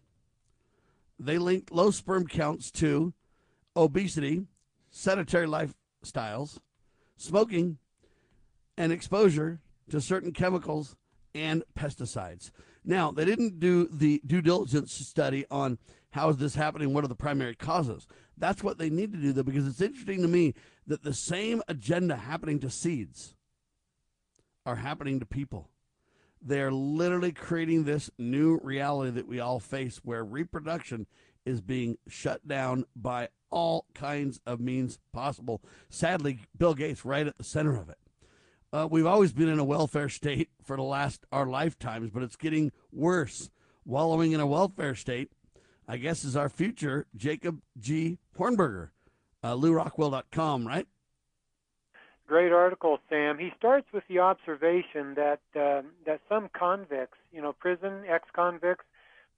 They 1.26 1.38
linked 1.38 1.72
low 1.72 1.92
sperm 1.92 2.28
counts 2.28 2.70
to 2.72 3.14
obesity, 3.76 4.46
sedentary 4.90 5.48
lifestyles, 5.48 6.60
smoking, 7.16 7.78
and 8.78 8.92
exposure 8.92 9.62
to 9.90 10.02
certain 10.02 10.34
chemicals 10.34 10.96
and 11.34 11.64
pesticides. 11.78 12.52
Now, 12.84 13.12
they 13.12 13.26
didn't 13.26 13.60
do 13.60 13.88
the 13.88 14.22
due 14.26 14.42
diligence 14.42 14.94
study 14.94 15.46
on 15.50 15.78
how 16.12 16.30
is 16.30 16.38
this 16.38 16.56
happening, 16.56 16.94
what 16.94 17.04
are 17.04 17.10
the 17.10 17.16
primary 17.16 17.56
causes. 17.56 18.06
That's 18.38 18.64
what 18.64 18.78
they 18.78 18.90
need 18.90 19.14
to 19.14 19.18
do, 19.18 19.32
though, 19.32 19.44
because 19.44 19.68
it's 19.68 19.82
interesting 19.82 20.22
to 20.22 20.28
me 20.28 20.54
that 20.88 21.04
the 21.04 21.14
same 21.14 21.62
agenda 21.68 22.18
happening 22.18 22.60
to 22.60 22.70
seeds 22.70 23.36
are 24.66 24.76
happening 24.76 25.20
to 25.20 25.26
people. 25.26 25.70
They're 26.46 26.72
literally 26.72 27.32
creating 27.32 27.84
this 27.84 28.10
new 28.18 28.60
reality 28.62 29.12
that 29.12 29.28
we 29.28 29.40
all 29.40 29.60
face 29.60 30.02
where 30.04 30.24
reproduction 30.24 31.08
is 31.46 31.62
being 31.62 31.98
shut 32.08 32.48
down 32.48 32.86
by 32.96 33.30
all 33.50 33.86
kinds 33.94 34.40
of 34.46 34.60
means 34.60 35.00
possible. 35.12 35.62
Sadly, 35.90 36.40
Bill 36.58 36.74
Gates 36.74 37.06
right 37.06 37.28
at 37.28 37.38
the 37.38 37.44
center 37.44 37.80
of 37.80 37.90
it. 37.90 37.98
Uh, 38.72 38.88
we've 38.90 39.06
always 39.06 39.32
been 39.32 39.50
in 39.50 39.60
a 39.60 39.64
welfare 39.64 40.10
state 40.10 40.50
for 40.64 40.76
the 40.76 40.84
last 40.84 41.26
our 41.32 41.46
lifetimes, 41.46 42.10
but 42.10 42.24
it's 42.24 42.36
getting 42.36 42.72
worse. 42.92 43.50
Wallowing 43.86 44.32
in 44.32 44.40
a 44.40 44.48
welfare 44.48 44.96
state, 44.96 45.32
I 45.88 45.98
guess, 45.98 46.24
is 46.24 46.36
our 46.36 46.50
future. 46.50 47.06
Jacob 47.16 47.62
G. 47.78 48.18
Hornberger 48.38 48.90
uh, 49.44 49.56
LewRockwell.com, 49.56 50.66
right? 50.66 50.88
Great 52.28 52.52
article, 52.54 53.00
Sam. 53.10 53.38
He 53.38 53.52
starts 53.58 53.88
with 53.94 54.04
the 54.08 54.20
observation 54.20 55.14
that 55.16 55.42
uh, 55.56 55.82
that 56.06 56.22
some 56.30 56.50
convicts, 56.58 57.18
you 57.34 57.42
know, 57.42 57.52
prison 57.54 58.04
ex-convicts, 58.08 58.86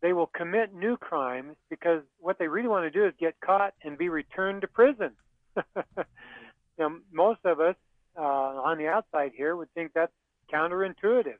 they 0.01 0.13
will 0.13 0.27
commit 0.27 0.73
new 0.73 0.95
crimes 0.95 1.55
because 1.69 2.03
what 2.19 2.37
they 2.37 2.47
really 2.47 2.67
want 2.67 2.85
to 2.85 2.91
do 2.91 3.05
is 3.05 3.13
get 3.19 3.39
caught 3.41 3.73
and 3.83 3.97
be 3.97 4.09
returned 4.09 4.61
to 4.61 4.67
prison. 4.67 5.11
now, 6.77 6.95
most 7.11 7.39
of 7.43 7.59
us 7.59 7.75
uh, 8.17 8.21
on 8.21 8.77
the 8.77 8.87
outside 8.87 9.31
here 9.35 9.55
would 9.55 9.73
think 9.73 9.91
that's 9.93 10.13
counterintuitive, 10.53 11.39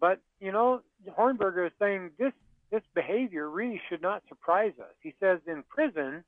but 0.00 0.20
you 0.40 0.50
know, 0.50 0.80
Hornberger 1.16 1.66
is 1.66 1.72
saying 1.78 2.10
this 2.18 2.32
this 2.72 2.82
behavior 2.94 3.48
really 3.48 3.80
should 3.88 4.02
not 4.02 4.24
surprise 4.28 4.72
us. 4.80 4.94
He 5.00 5.14
says 5.20 5.38
in 5.46 5.62
prison, 5.68 6.24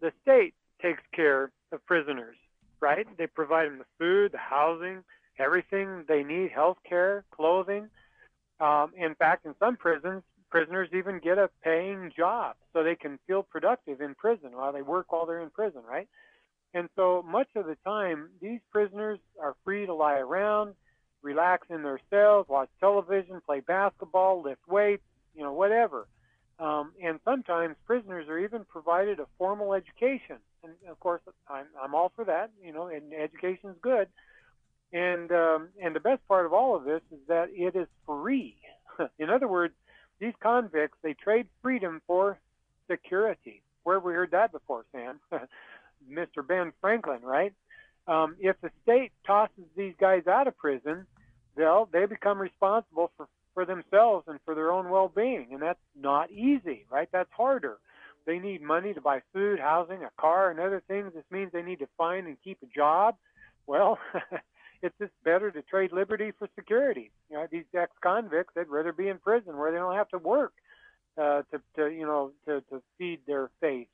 the 0.00 0.12
state 0.22 0.54
takes 0.80 1.02
care 1.14 1.52
of 1.70 1.84
prisoners, 1.86 2.36
right? 2.82 3.06
They 3.16 3.26
provide 3.26 3.68
them 3.68 3.78
the 3.78 3.84
food, 3.98 4.32
the 4.32 4.38
housing, 4.38 5.04
everything 5.38 6.04
they 6.08 6.22
need, 6.22 6.50
health 6.50 6.78
care, 6.86 7.24
clothing. 7.30 7.88
Um, 8.60 8.92
in 8.96 9.14
fact, 9.14 9.46
in 9.46 9.54
some 9.58 9.76
prisons, 9.76 10.22
prisoners 10.50 10.88
even 10.92 11.18
get 11.18 11.38
a 11.38 11.48
paying 11.64 12.12
job 12.14 12.56
so 12.72 12.82
they 12.82 12.94
can 12.94 13.18
feel 13.26 13.42
productive 13.42 14.00
in 14.00 14.14
prison 14.14 14.50
while 14.52 14.72
they 14.72 14.82
work 14.82 15.10
while 15.10 15.24
they're 15.24 15.40
in 15.40 15.50
prison, 15.50 15.80
right? 15.88 16.08
And 16.74 16.88
so 16.96 17.24
much 17.26 17.48
of 17.54 17.66
the 17.66 17.76
time, 17.84 18.30
these 18.40 18.60
prisoners 18.70 19.18
are 19.40 19.56
free 19.64 19.86
to 19.86 19.94
lie 19.94 20.18
around, 20.18 20.74
relax 21.22 21.66
in 21.70 21.82
their 21.82 22.00
cells, 22.10 22.46
watch 22.48 22.68
television, 22.80 23.40
play 23.44 23.60
basketball, 23.60 24.42
lift 24.42 24.66
weights, 24.68 25.02
you 25.34 25.42
know, 25.42 25.52
whatever. 25.52 26.06
Um, 26.58 26.92
and 27.02 27.18
sometimes 27.24 27.76
prisoners 27.86 28.28
are 28.28 28.38
even 28.38 28.64
provided 28.64 29.20
a 29.20 29.26
formal 29.38 29.74
education. 29.74 30.36
And 30.64 30.74
of 30.88 31.00
course, 31.00 31.22
I'm, 31.48 31.66
I'm 31.82 31.94
all 31.94 32.12
for 32.14 32.24
that, 32.24 32.50
you 32.64 32.72
know, 32.72 32.86
and 32.86 33.12
education 33.12 33.70
is 33.70 33.76
good. 33.82 34.08
And, 34.92 35.32
um, 35.32 35.68
and 35.82 35.96
the 35.96 36.00
best 36.00 36.26
part 36.28 36.46
of 36.46 36.52
all 36.52 36.76
of 36.76 36.84
this 36.84 37.00
is 37.10 37.18
that 37.28 37.48
it 37.52 37.74
is 37.74 37.88
free. 38.06 38.56
in 39.18 39.30
other 39.30 39.48
words, 39.48 39.74
these 40.20 40.34
convicts, 40.40 40.98
they 41.02 41.14
trade 41.14 41.46
freedom 41.62 42.00
for 42.06 42.38
security. 42.90 43.62
Where 43.84 43.96
have 43.96 44.04
we 44.04 44.12
heard 44.12 44.30
that 44.32 44.52
before, 44.52 44.84
Sam? 44.92 45.18
Mr. 46.10 46.46
Ben 46.46 46.72
Franklin, 46.80 47.20
right? 47.22 47.52
Um, 48.06 48.36
if 48.40 48.60
the 48.60 48.70
state 48.82 49.12
tosses 49.26 49.64
these 49.76 49.94
guys 50.00 50.26
out 50.26 50.48
of 50.48 50.56
prison, 50.56 51.06
they'll 51.56 51.88
they 51.92 52.06
become 52.06 52.40
responsible 52.40 53.12
for 53.16 53.28
for 53.54 53.64
themselves 53.64 54.24
and 54.28 54.38
for 54.44 54.54
their 54.54 54.72
own 54.72 54.88
well-being, 54.88 55.48
and 55.52 55.60
that's 55.60 55.78
not 55.94 56.30
easy, 56.30 56.86
right? 56.90 57.08
That's 57.12 57.30
harder. 57.32 57.78
They 58.26 58.38
need 58.38 58.62
money 58.62 58.94
to 58.94 59.00
buy 59.00 59.20
food, 59.32 59.58
housing, 59.58 60.02
a 60.04 60.10
car, 60.18 60.50
and 60.50 60.60
other 60.60 60.82
things. 60.86 61.12
This 61.14 61.24
means 61.30 61.52
they 61.52 61.62
need 61.62 61.80
to 61.80 61.88
find 61.98 62.26
and 62.26 62.36
keep 62.42 62.58
a 62.62 62.66
job. 62.66 63.16
Well, 63.66 63.98
it's 64.82 64.96
just 64.98 65.12
better 65.24 65.50
to 65.50 65.62
trade 65.62 65.92
liberty 65.92 66.32
for 66.38 66.48
security. 66.54 67.10
You 67.30 67.36
know, 67.36 67.46
these 67.50 67.64
ex-convicts, 67.74 68.54
they'd 68.54 68.68
rather 68.68 68.92
be 68.92 69.08
in 69.08 69.18
prison 69.18 69.56
where 69.56 69.70
they 69.72 69.78
don't 69.78 69.94
have 69.94 70.08
to 70.10 70.18
work 70.18 70.52
uh, 71.16 71.42
to, 71.50 71.60
to, 71.76 71.88
you 71.88 72.06
know, 72.06 72.32
to, 72.46 72.60
to 72.70 72.82
feed 72.98 73.20
their 73.26 73.50
faith. 73.60 73.88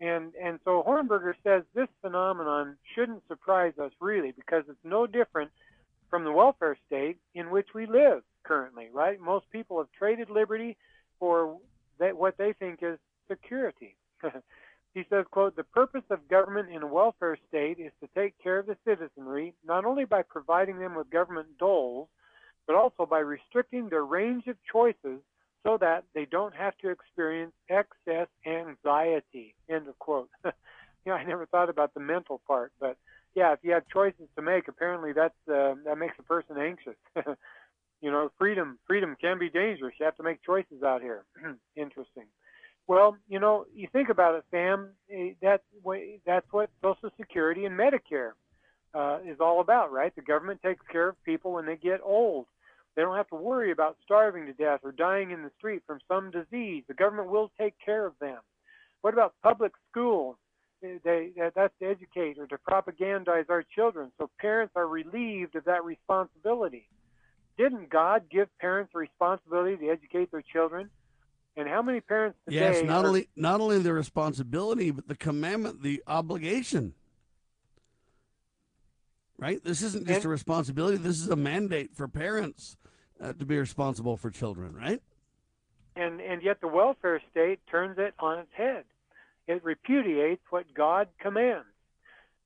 And 0.00 0.32
and 0.40 0.60
so 0.64 0.84
Hornberger 0.86 1.34
says 1.42 1.64
this 1.74 1.88
phenomenon 2.02 2.76
shouldn't 2.94 3.26
surprise 3.26 3.72
us 3.82 3.90
really 4.00 4.30
because 4.30 4.62
it's 4.68 4.78
no 4.84 5.08
different 5.08 5.50
from 6.08 6.24
the 6.24 6.30
welfare 6.30 6.76
state 6.86 7.18
in 7.34 7.50
which 7.50 7.68
we 7.74 7.86
live 7.86 8.22
currently, 8.44 8.88
right? 8.92 9.20
Most 9.20 9.50
people 9.50 9.78
have 9.78 9.88
traded 9.98 10.30
liberty 10.30 10.76
for 11.18 11.58
that, 11.98 12.16
what 12.16 12.36
they 12.38 12.52
think 12.52 12.78
is 12.82 12.98
security. 13.30 13.96
he 14.94 15.04
says, 15.10 15.24
quote, 15.30 15.56
the 15.56 15.64
purpose 15.64 16.04
of 16.10 16.28
government 16.28 16.70
in 16.70 16.82
a 16.82 16.86
welfare 16.86 17.38
state 17.48 17.78
is 17.78 17.92
to 18.02 18.08
take 18.14 18.34
care 18.42 18.58
of 18.58 18.66
the 18.66 18.76
citizenry, 18.86 19.54
not 19.64 19.84
only 19.84 20.04
by 20.04 20.22
providing 20.22 20.78
them 20.78 20.94
with 20.94 21.10
government 21.10 21.48
doles, 21.58 22.08
but 22.66 22.76
also 22.76 23.06
by 23.06 23.18
restricting 23.18 23.88
their 23.88 24.04
range 24.04 24.46
of 24.46 24.56
choices 24.70 25.20
so 25.64 25.78
that 25.80 26.04
they 26.14 26.24
don't 26.24 26.54
have 26.54 26.76
to 26.78 26.90
experience 26.90 27.52
excess 27.68 28.28
anxiety, 28.46 29.54
end 29.68 29.88
of 29.88 29.98
quote. 29.98 30.28
you 30.44 30.52
know, 31.06 31.14
I 31.14 31.24
never 31.24 31.46
thought 31.46 31.70
about 31.70 31.94
the 31.94 32.00
mental 32.00 32.40
part, 32.46 32.72
but 32.78 32.96
yeah, 33.34 33.52
if 33.52 33.60
you 33.62 33.72
have 33.72 33.84
choices 33.92 34.28
to 34.36 34.42
make, 34.42 34.68
apparently 34.68 35.12
that's 35.12 35.34
uh, 35.48 35.74
that 35.84 35.98
makes 35.98 36.14
a 36.18 36.22
person 36.22 36.56
anxious. 36.58 36.96
you 38.00 38.10
know, 38.10 38.30
freedom 38.38 38.78
freedom 38.86 39.16
can 39.20 39.38
be 39.38 39.50
dangerous. 39.50 39.94
You 39.98 40.06
have 40.06 40.16
to 40.16 40.22
make 40.22 40.42
choices 40.42 40.82
out 40.84 41.02
here. 41.02 41.24
Interesting. 41.76 42.24
Well, 42.88 43.18
you 43.28 43.38
know, 43.38 43.66
you 43.74 43.86
think 43.92 44.08
about 44.08 44.34
it, 44.34 44.44
Sam. 44.50 44.88
Eh, 45.12 45.34
that's 45.42 45.62
that's 46.26 46.46
what 46.50 46.70
Social 46.82 47.10
Security 47.18 47.66
and 47.66 47.78
Medicare 47.78 48.32
uh, 48.94 49.18
is 49.24 49.36
all 49.40 49.60
about, 49.60 49.92
right? 49.92 50.14
The 50.16 50.22
government 50.22 50.62
takes 50.62 50.84
care 50.90 51.10
of 51.10 51.22
people 51.22 51.52
when 51.52 51.66
they 51.66 51.76
get 51.76 52.00
old. 52.02 52.46
They 52.96 53.02
don't 53.02 53.16
have 53.16 53.28
to 53.28 53.36
worry 53.36 53.70
about 53.70 53.98
starving 54.02 54.46
to 54.46 54.54
death 54.54 54.80
or 54.82 54.90
dying 54.90 55.30
in 55.30 55.42
the 55.42 55.50
street 55.58 55.82
from 55.86 56.00
some 56.08 56.30
disease. 56.30 56.82
The 56.88 56.94
government 56.94 57.28
will 57.28 57.52
take 57.60 57.74
care 57.84 58.06
of 58.06 58.14
them. 58.20 58.38
What 59.02 59.12
about 59.12 59.34
public 59.42 59.72
schools? 59.90 60.36
Eh, 60.82 60.96
they, 61.04 61.32
that's 61.54 61.74
to 61.80 61.86
educate 61.86 62.38
or 62.38 62.46
to 62.46 62.56
propagandize 62.56 63.50
our 63.50 63.64
children, 63.74 64.12
so 64.16 64.30
parents 64.40 64.72
are 64.76 64.88
relieved 64.88 65.56
of 65.56 65.64
that 65.64 65.84
responsibility. 65.84 66.88
Didn't 67.58 67.90
God 67.90 68.22
give 68.30 68.48
parents 68.60 68.94
responsibility 68.94 69.76
to 69.76 69.90
educate 69.90 70.30
their 70.30 70.42
children? 70.42 70.88
And 71.58 71.68
how 71.68 71.82
many 71.82 72.00
parents 72.00 72.38
today? 72.44 72.60
Yes, 72.60 72.84
not 72.84 73.04
are, 73.04 73.08
only 73.08 73.28
not 73.34 73.60
only 73.60 73.80
the 73.80 73.92
responsibility, 73.92 74.92
but 74.92 75.08
the 75.08 75.16
commandment, 75.16 75.82
the 75.82 76.00
obligation. 76.06 76.94
Right. 79.36 79.62
This 79.62 79.82
isn't 79.82 80.06
just 80.06 80.18
And- 80.18 80.26
a 80.26 80.28
responsibility. 80.28 80.96
This 80.98 81.20
is 81.20 81.28
a 81.28 81.36
mandate 81.36 81.94
for 81.96 82.06
parents 82.06 82.76
uh, 83.20 83.32
to 83.32 83.44
be 83.44 83.58
responsible 83.58 84.16
for 84.16 84.30
children. 84.30 84.74
Right. 84.74 85.02
and 85.96 86.20
and 86.20 86.42
yet 86.44 86.60
the 86.60 86.68
welfare 86.68 87.20
state 87.28 87.58
turns 87.66 87.98
it 87.98 88.14
on 88.20 88.38
its 88.38 88.52
head. 88.52 88.84
It 89.48 89.64
repudiates 89.64 90.42
what 90.50 90.72
God 90.72 91.08
commands. 91.18 91.66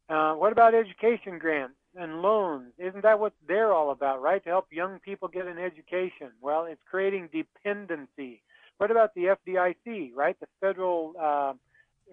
Uh, 0.09 0.33
what 0.35 0.53
about 0.53 0.75
education 0.75 1.39
grants 1.39 1.75
and 1.95 2.23
loans? 2.23 2.73
Isn't 2.79 3.03
that 3.03 3.21
what 3.21 3.35
they're 3.47 3.73
all 3.75 3.91
about, 3.91 4.23
right? 4.23 4.43
To 4.45 4.49
help 4.49 4.69
young 4.73 5.01
people 5.01 5.29
get 5.29 5.47
an 5.47 5.59
education. 5.59 6.31
Well, 6.41 6.65
it's 6.65 6.81
creating 6.91 7.29
dependency. 7.31 8.41
What 8.83 8.91
about 8.91 9.15
the 9.15 9.37
FDIC, 9.47 10.11
right? 10.13 10.35
The 10.41 10.49
federal, 10.61 11.13
uh, 11.17 11.53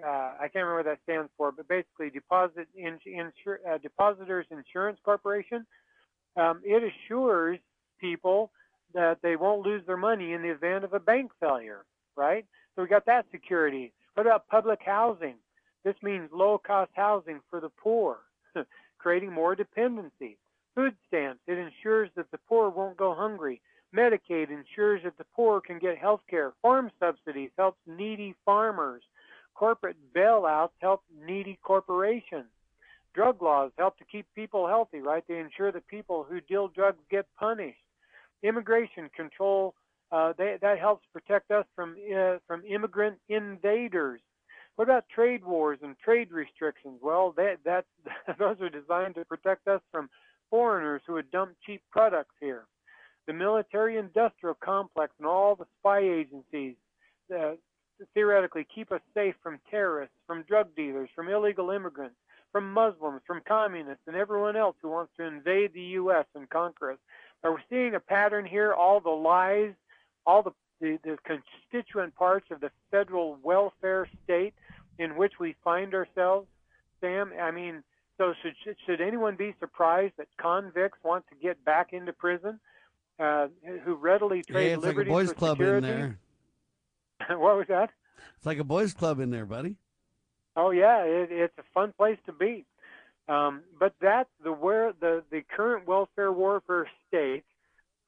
uh, 0.05 0.07
I 0.07 0.41
can't 0.53 0.63
remember 0.67 0.75
what 0.75 0.85
that 0.85 0.99
stands 1.01 1.31
for, 1.35 1.51
but 1.51 1.67
basically 1.67 2.11
Deposit 2.11 2.67
in, 2.75 2.99
insur, 3.07 3.55
uh, 3.67 3.79
Depositors 3.79 4.45
Insurance 4.51 4.99
Corporation. 5.03 5.65
Um, 6.37 6.61
it 6.63 6.83
assures 6.83 7.57
people 7.99 8.51
that 8.93 9.17
they 9.23 9.35
won't 9.35 9.65
lose 9.65 9.81
their 9.87 9.97
money 9.97 10.33
in 10.33 10.43
the 10.43 10.49
event 10.49 10.83
of 10.83 10.93
a 10.93 10.99
bank 10.99 11.31
failure, 11.39 11.85
right? 12.15 12.45
So 12.75 12.83
we 12.83 12.87
got 12.87 13.07
that 13.07 13.25
security. 13.31 13.91
What 14.13 14.27
about 14.27 14.47
public 14.47 14.81
housing? 14.85 15.37
This 15.83 15.95
means 16.03 16.29
low 16.31 16.59
cost 16.59 16.91
housing 16.93 17.39
for 17.49 17.59
the 17.59 17.69
poor, 17.81 18.19
creating 18.99 19.33
more 19.33 19.55
dependency. 19.55 20.37
Food 20.75 20.93
stamps, 21.07 21.41
it 21.47 21.57
ensures 21.57 22.11
that 22.15 22.29
the 22.29 22.37
poor 22.47 22.69
won't 22.69 22.95
go 22.95 23.15
hungry. 23.15 23.59
Medicaid 23.95 24.49
ensures 24.51 25.01
that 25.03 25.17
the 25.17 25.25
poor 25.35 25.61
can 25.61 25.79
get 25.79 25.97
health 25.97 26.21
care. 26.29 26.53
Farm 26.61 26.91
subsidies 26.99 27.49
helps 27.57 27.79
needy 27.87 28.35
farmers. 28.45 29.03
Corporate 29.55 29.97
bailouts 30.15 30.71
help 30.79 31.01
needy 31.25 31.57
corporations. 31.63 32.49
Drug 33.15 33.41
laws 33.41 33.71
help 33.77 33.97
to 33.97 34.05
keep 34.05 34.27
people 34.35 34.67
healthy, 34.67 34.99
right? 34.99 35.23
They 35.27 35.39
ensure 35.39 35.71
that 35.71 35.87
people 35.87 36.25
who 36.29 36.39
deal 36.41 36.67
drugs 36.67 36.99
get 37.09 37.25
punished. 37.37 37.79
Immigration 38.43 39.09
control 39.15 39.73
uh, 40.11 40.33
they, 40.37 40.57
that 40.61 40.79
helps 40.79 41.05
protect 41.13 41.51
us 41.51 41.65
from 41.75 41.95
uh, 42.15 42.37
from 42.47 42.63
immigrant 42.65 43.17
invaders. 43.29 44.21
What 44.75 44.85
about 44.85 45.05
trade 45.13 45.45
wars 45.45 45.79
and 45.83 45.95
trade 45.99 46.31
restrictions? 46.31 46.99
Well, 47.01 47.33
that 47.37 47.57
that 47.65 47.85
those 48.39 48.59
are 48.61 48.69
designed 48.69 49.15
to 49.15 49.25
protect 49.25 49.67
us 49.67 49.81
from 49.91 50.09
foreigners 50.49 51.01
who 51.05 51.13
would 51.13 51.29
dump 51.31 51.51
cheap 51.65 51.81
products 51.91 52.33
here. 52.39 52.65
The 53.29 53.33
military-industrial 53.35 54.55
complex 54.55 55.13
and 55.19 55.27
all 55.27 55.55
the 55.55 55.67
spy 55.79 55.99
agencies 55.99 56.73
uh, 57.31 57.51
theoretically 58.15 58.65
keep 58.73 58.91
us 58.91 59.01
safe 59.13 59.35
from 59.43 59.59
terrorists, 59.69 60.15
from 60.25 60.41
drug 60.47 60.75
dealers, 60.75 61.09
from 61.13 61.29
illegal 61.29 61.69
immigrants, 61.69 62.15
from 62.51 62.73
Muslims, 62.73 63.21
from 63.27 63.41
communists, 63.47 64.01
and 64.07 64.15
everyone 64.15 64.55
else 64.55 64.75
who 64.81 64.89
wants 64.89 65.11
to 65.17 65.25
invade 65.25 65.75
the 65.75 65.93
U.S. 66.01 66.25
and 66.33 66.49
conquer 66.49 66.93
us. 66.93 66.97
Are 67.43 67.53
we 67.53 67.61
seeing 67.69 67.93
a 67.93 67.99
pattern 67.99 68.47
here? 68.47 68.73
All 68.73 68.99
the 68.99 69.11
lies, 69.11 69.73
all 70.25 70.41
the, 70.41 70.53
the, 70.81 70.97
the 71.03 71.19
constituent 71.23 72.15
parts 72.15 72.47
of 72.49 72.61
the 72.61 72.71
federal 72.89 73.37
welfare 73.43 74.09
state 74.23 74.55
in 74.97 75.15
which 75.15 75.33
we 75.39 75.55
find 75.63 75.93
ourselves, 75.93 76.47
Sam? 76.99 77.31
I 77.39 77.51
mean, 77.51 77.83
so 78.17 78.33
should, 78.41 78.75
should 78.87 79.01
anyone 79.01 79.35
be 79.35 79.53
surprised 79.59 80.15
that 80.17 80.29
convicts 80.41 80.97
want 81.03 81.25
to 81.27 81.35
get 81.35 81.63
back 81.63 81.93
into 81.93 82.11
prison, 82.11 82.59
uh, 83.19 83.47
who 83.83 83.95
readily 83.95 84.43
trade 84.43 84.67
yeah, 84.67 84.73
it's 84.75 84.83
like 84.83 84.85
a 84.85 84.97
liberty 84.97 85.11
boys 85.11 85.33
club 85.33 85.57
security? 85.57 85.87
in 85.87 85.93
there. 85.93 86.19
what 87.37 87.57
was 87.57 87.65
that? 87.67 87.89
It's 88.37 88.45
like 88.45 88.59
a 88.59 88.63
boys 88.63 88.93
club 88.93 89.19
in 89.19 89.29
there, 89.29 89.45
buddy. 89.45 89.75
Oh 90.55 90.71
yeah, 90.71 91.03
it, 91.03 91.29
it's 91.31 91.57
a 91.57 91.63
fun 91.73 91.93
place 91.97 92.17
to 92.25 92.33
be. 92.33 92.65
Um, 93.27 93.61
but 93.79 93.93
that's 94.01 94.29
the 94.43 94.51
where 94.51 94.93
the 94.99 95.23
the 95.31 95.41
current 95.55 95.87
welfare 95.87 96.31
warfare 96.31 96.89
state 97.07 97.43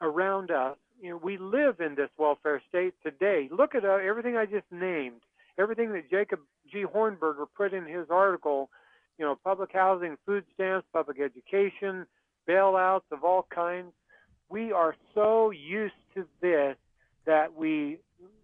around 0.02 0.52
us. 0.52 0.78
You 1.02 1.12
know, 1.12 1.18
we 1.18 1.38
live 1.38 1.80
in 1.80 1.96
this 1.96 2.10
welfare 2.18 2.62
state 2.70 2.94
today. 3.04 3.50
Look 3.52 3.76
at 3.76 3.86
uh, 3.86 3.98
everything 3.98 4.38
I 4.38 4.46
just 4.46 4.66
named, 4.72 5.22
everything 5.60 5.94
that 5.94 6.10
Jacob 6.10 6.40
G. 6.72 6.86
Hornberger 6.86 7.46
put 7.56 7.74
in 7.74 7.86
his 7.86 8.08
article. 8.10 8.70
You 9.18 9.26
know, 9.26 9.38
public 9.44 9.72
housing, 9.74 10.18
food 10.26 10.46
stamps, 10.56 10.88
public 10.92 11.20
education, 11.20 12.08
bailouts 12.50 13.12
of 13.12 13.24
all 13.24 13.46
kinds. 13.54 13.92
We 14.52 14.74
are 14.74 14.96
so 15.16 15.52
used 15.52 15.94
to 16.16 16.28
this 16.42 16.76
that 17.26 17.56
we 17.56 18.00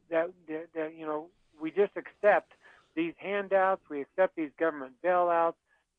that, 0.10 0.32
that, 0.48 0.68
that 0.74 0.94
you 0.98 1.06
know 1.06 1.28
we 1.62 1.70
just 1.72 1.92
accept 1.98 2.54
these 2.96 3.14
handouts, 3.18 3.82
we 3.90 4.02
accept 4.02 4.36
these 4.36 4.52
government 4.58 4.94
bailouts, 5.04 5.56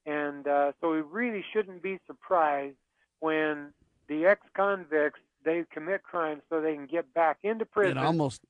and 0.06 0.46
uh, 0.48 0.72
so 0.80 0.92
we 0.92 1.00
really 1.00 1.44
shouldn't 1.52 1.82
be 1.82 1.98
surprised 2.06 2.76
when 3.20 3.72
the 4.08 4.24
ex-convicts 4.26 5.20
they 5.44 5.64
commit 5.72 6.02
crimes 6.02 6.42
so 6.48 6.60
they 6.60 6.74
can 6.74 6.86
get 6.86 7.12
back 7.14 7.38
into 7.42 7.64
prison. 7.64 7.98
It 7.98 8.00
almost 8.00 8.40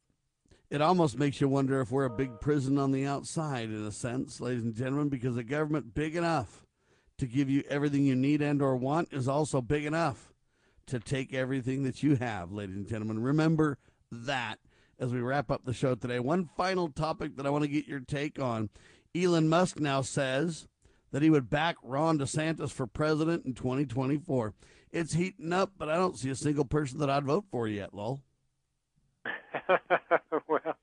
it 0.70 0.80
almost 0.80 1.18
makes 1.18 1.40
you 1.40 1.48
wonder 1.48 1.80
if 1.80 1.90
we're 1.90 2.04
a 2.04 2.10
big 2.10 2.40
prison 2.40 2.78
on 2.78 2.92
the 2.92 3.04
outside 3.06 3.70
in 3.70 3.84
a 3.84 3.92
sense, 3.92 4.40
ladies 4.40 4.62
and 4.62 4.74
gentlemen, 4.74 5.08
because 5.08 5.36
a 5.36 5.42
government 5.42 5.94
big 5.94 6.14
enough 6.14 6.66
to 7.18 7.26
give 7.26 7.50
you 7.50 7.64
everything 7.68 8.04
you 8.04 8.14
need 8.14 8.40
and 8.42 8.62
or 8.62 8.76
want 8.76 9.12
is 9.12 9.26
also 9.26 9.60
big 9.60 9.84
enough 9.84 10.32
to 10.88 10.98
take 10.98 11.32
everything 11.32 11.84
that 11.84 12.02
you 12.02 12.16
have, 12.16 12.52
ladies 12.52 12.76
and 12.76 12.88
gentlemen. 12.88 13.22
Remember 13.22 13.78
that 14.10 14.58
as 14.98 15.12
we 15.12 15.20
wrap 15.20 15.50
up 15.50 15.64
the 15.64 15.72
show 15.72 15.94
today. 15.94 16.18
One 16.18 16.48
final 16.56 16.88
topic 16.88 17.36
that 17.36 17.46
I 17.46 17.50
want 17.50 17.64
to 17.64 17.70
get 17.70 17.86
your 17.86 18.00
take 18.00 18.40
on. 18.40 18.70
Elon 19.14 19.48
Musk 19.48 19.78
now 19.78 20.02
says 20.02 20.66
that 21.12 21.22
he 21.22 21.30
would 21.30 21.48
back 21.48 21.76
Ron 21.82 22.18
DeSantis 22.18 22.70
for 22.70 22.86
president 22.86 23.46
in 23.46 23.54
2024. 23.54 24.54
It's 24.90 25.14
heating 25.14 25.52
up, 25.52 25.72
but 25.78 25.88
I 25.88 25.96
don't 25.96 26.18
see 26.18 26.30
a 26.30 26.34
single 26.34 26.64
person 26.64 26.98
that 26.98 27.10
I'd 27.10 27.24
vote 27.24 27.44
for 27.50 27.68
yet, 27.68 27.94
lol. 27.94 28.20
well, 30.48 30.76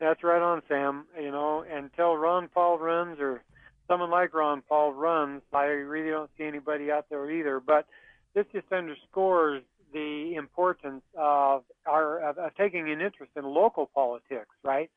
that's 0.00 0.22
right 0.22 0.42
on, 0.42 0.62
Sam. 0.68 1.06
You 1.20 1.30
know, 1.30 1.64
until 1.68 2.16
Ron 2.16 2.48
Paul 2.48 2.78
runs 2.78 3.18
or 3.20 3.42
someone 3.88 4.10
like 4.10 4.34
Ron 4.34 4.62
Paul 4.68 4.92
runs, 4.92 5.42
I 5.52 5.64
really 5.64 6.10
don't 6.10 6.30
see 6.38 6.44
anybody 6.44 6.90
out 6.90 7.06
there 7.10 7.30
either. 7.30 7.60
But 7.60 7.86
this 8.34 8.46
just 8.52 8.72
underscores 8.72 9.62
the 9.92 10.34
importance 10.36 11.02
of 11.18 11.64
our 11.86 12.18
of, 12.20 12.38
of 12.38 12.54
taking 12.56 12.90
an 12.90 13.00
interest 13.00 13.32
in 13.36 13.44
local 13.44 13.90
politics, 13.94 14.54
right? 14.64 14.90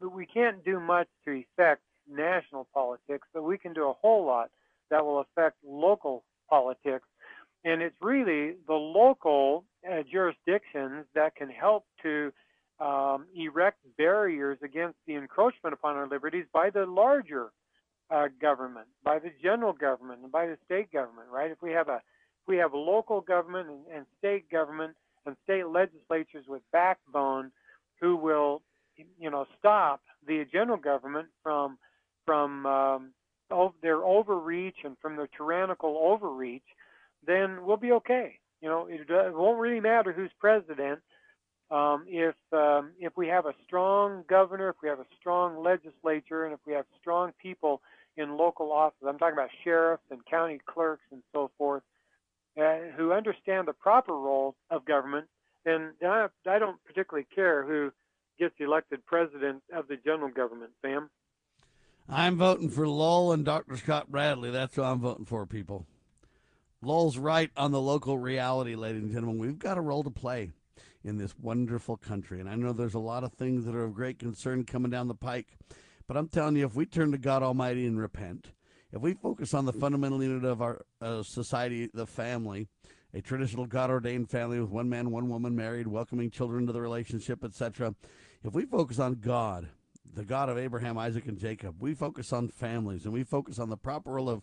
But 0.00 0.12
we 0.12 0.26
can't 0.26 0.64
do 0.64 0.80
much 0.80 1.08
to 1.24 1.42
affect 1.42 1.82
national 2.10 2.66
politics, 2.74 3.28
but 3.32 3.42
we 3.42 3.58
can 3.58 3.72
do 3.72 3.88
a 3.88 3.92
whole 3.92 4.24
lot 4.26 4.50
that 4.90 5.04
will 5.04 5.20
affect 5.20 5.56
local 5.64 6.24
politics. 6.48 7.06
And 7.64 7.82
it's 7.82 7.94
really 8.00 8.54
the 8.66 8.74
local 8.74 9.64
uh, 9.88 10.02
jurisdictions 10.10 11.04
that 11.14 11.36
can 11.36 11.50
help 11.50 11.84
to 12.02 12.32
um, 12.80 13.26
erect 13.36 13.78
barriers 13.98 14.58
against 14.62 14.96
the 15.06 15.14
encroachment 15.14 15.74
upon 15.74 15.96
our 15.96 16.08
liberties 16.08 16.46
by 16.52 16.70
the 16.70 16.86
larger 16.86 17.50
uh, 18.10 18.28
government, 18.40 18.86
by 19.04 19.18
the 19.18 19.30
general 19.42 19.74
government, 19.74 20.20
and 20.22 20.32
by 20.32 20.46
the 20.46 20.56
state 20.64 20.90
government, 20.90 21.28
right? 21.30 21.50
If 21.50 21.60
we 21.62 21.72
have 21.72 21.88
a 21.88 22.00
we 22.50 22.56
have 22.56 22.74
local 22.74 23.20
government 23.20 23.68
and, 23.94 24.04
state 24.18 24.50
government 24.50 24.94
and 25.24 25.36
state 25.44 25.66
legislatures 25.68 26.44
with 26.48 26.62
backbone 26.72 27.52
who 28.00 28.16
will, 28.16 28.60
you 29.18 29.30
know, 29.30 29.46
stop 29.56 30.02
the 30.26 30.44
general 30.52 30.76
government 30.76 31.28
from 31.44 31.78
from 32.26 32.66
um, 32.66 33.10
their 33.82 34.04
overreach 34.04 34.76
and 34.84 34.96
from 35.00 35.16
their 35.16 35.28
tyrannical 35.28 35.96
overreach, 35.96 36.64
then 37.26 37.64
we'll 37.64 37.76
be 37.76 37.92
okay. 37.92 38.38
You 38.60 38.68
know, 38.68 38.86
it, 38.86 39.08
it 39.08 39.34
won't 39.34 39.58
really 39.58 39.80
matter 39.80 40.12
who's 40.12 40.30
president 40.38 41.00
um, 41.70 42.04
if 42.08 42.34
um, 42.52 42.90
if 42.98 43.16
we 43.16 43.28
have 43.28 43.46
a 43.46 43.54
strong 43.64 44.24
governor, 44.28 44.70
if 44.70 44.76
we 44.82 44.88
have 44.88 44.98
a 44.98 45.06
strong 45.20 45.62
legislature, 45.62 46.46
and 46.46 46.52
if 46.52 46.60
we 46.66 46.72
have 46.72 46.84
strong 47.00 47.32
people 47.40 47.80
in 48.16 48.36
local 48.36 48.72
offices. 48.72 49.06
I'm 49.08 49.18
talking 49.18 49.34
about 49.34 49.50
sheriffs 49.62 50.02
and 50.10 50.18
county 50.26 50.58
clerks 50.66 51.04
and 51.12 51.22
so 51.32 51.52
forth 51.56 51.84
uh, 52.58 52.76
who 52.96 53.12
understand 53.12 53.68
the 53.68 53.72
proper 53.72 54.12
role 54.12 54.54
of 54.70 54.84
government, 54.84 55.26
then 55.64 55.92
I, 56.02 56.26
I 56.48 56.58
don't 56.58 56.82
particularly 56.84 57.26
care 57.34 57.64
who 57.64 57.92
gets 58.38 58.54
elected 58.58 59.04
president 59.04 59.62
of 59.74 59.88
the 59.88 59.96
general 59.96 60.30
government, 60.30 60.72
Sam. 60.82 61.10
I'm 62.08 62.36
voting 62.38 62.70
for 62.70 62.88
Lowell 62.88 63.32
and 63.32 63.44
Dr. 63.44 63.76
Scott 63.76 64.10
Bradley. 64.10 64.50
That's 64.50 64.74
who 64.74 64.82
I'm 64.82 65.00
voting 65.00 65.26
for, 65.26 65.46
people. 65.46 65.86
Lowell's 66.82 67.18
right 67.18 67.50
on 67.56 67.72
the 67.72 67.80
local 67.80 68.18
reality, 68.18 68.74
ladies 68.74 69.02
and 69.02 69.12
gentlemen. 69.12 69.38
We've 69.38 69.58
got 69.58 69.78
a 69.78 69.82
role 69.82 70.02
to 70.02 70.10
play 70.10 70.50
in 71.04 71.18
this 71.18 71.34
wonderful 71.38 71.96
country. 71.96 72.40
And 72.40 72.48
I 72.48 72.54
know 72.54 72.72
there's 72.72 72.94
a 72.94 72.98
lot 72.98 73.22
of 73.22 73.32
things 73.34 73.64
that 73.64 73.74
are 73.74 73.84
of 73.84 73.94
great 73.94 74.18
concern 74.18 74.64
coming 74.64 74.90
down 74.90 75.08
the 75.08 75.14
pike. 75.14 75.58
But 76.06 76.16
I'm 76.16 76.28
telling 76.28 76.56
you, 76.56 76.66
if 76.66 76.74
we 76.74 76.86
turn 76.86 77.12
to 77.12 77.18
God 77.18 77.42
Almighty 77.42 77.86
and 77.86 77.98
repent, 77.98 78.48
if 78.92 79.00
we 79.00 79.14
focus 79.14 79.54
on 79.54 79.66
the 79.66 79.72
fundamental 79.72 80.22
unit 80.22 80.44
of 80.44 80.60
our 80.60 80.84
uh, 81.00 81.22
society, 81.22 81.90
the 81.92 82.06
family, 82.06 82.68
a 83.14 83.20
traditional 83.20 83.66
God 83.66 83.90
ordained 83.90 84.30
family 84.30 84.60
with 84.60 84.70
one 84.70 84.88
man, 84.88 85.10
one 85.10 85.28
woman 85.28 85.54
married, 85.54 85.86
welcoming 85.86 86.30
children 86.30 86.66
to 86.66 86.72
the 86.72 86.80
relationship, 86.80 87.44
etc. 87.44 87.94
If 88.44 88.54
we 88.54 88.64
focus 88.64 88.98
on 88.98 89.14
God, 89.14 89.68
the 90.12 90.24
God 90.24 90.48
of 90.48 90.58
Abraham, 90.58 90.98
Isaac, 90.98 91.26
and 91.26 91.38
Jacob, 91.38 91.76
we 91.80 91.94
focus 91.94 92.32
on 92.32 92.48
families 92.48 93.04
and 93.04 93.12
we 93.12 93.22
focus 93.22 93.58
on 93.58 93.68
the 93.68 93.76
proper 93.76 94.12
role 94.12 94.28
of, 94.28 94.42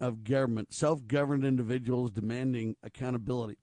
of 0.00 0.24
government, 0.24 0.74
self 0.74 1.06
governed 1.06 1.44
individuals 1.44 2.10
demanding 2.10 2.76
accountability 2.82 3.56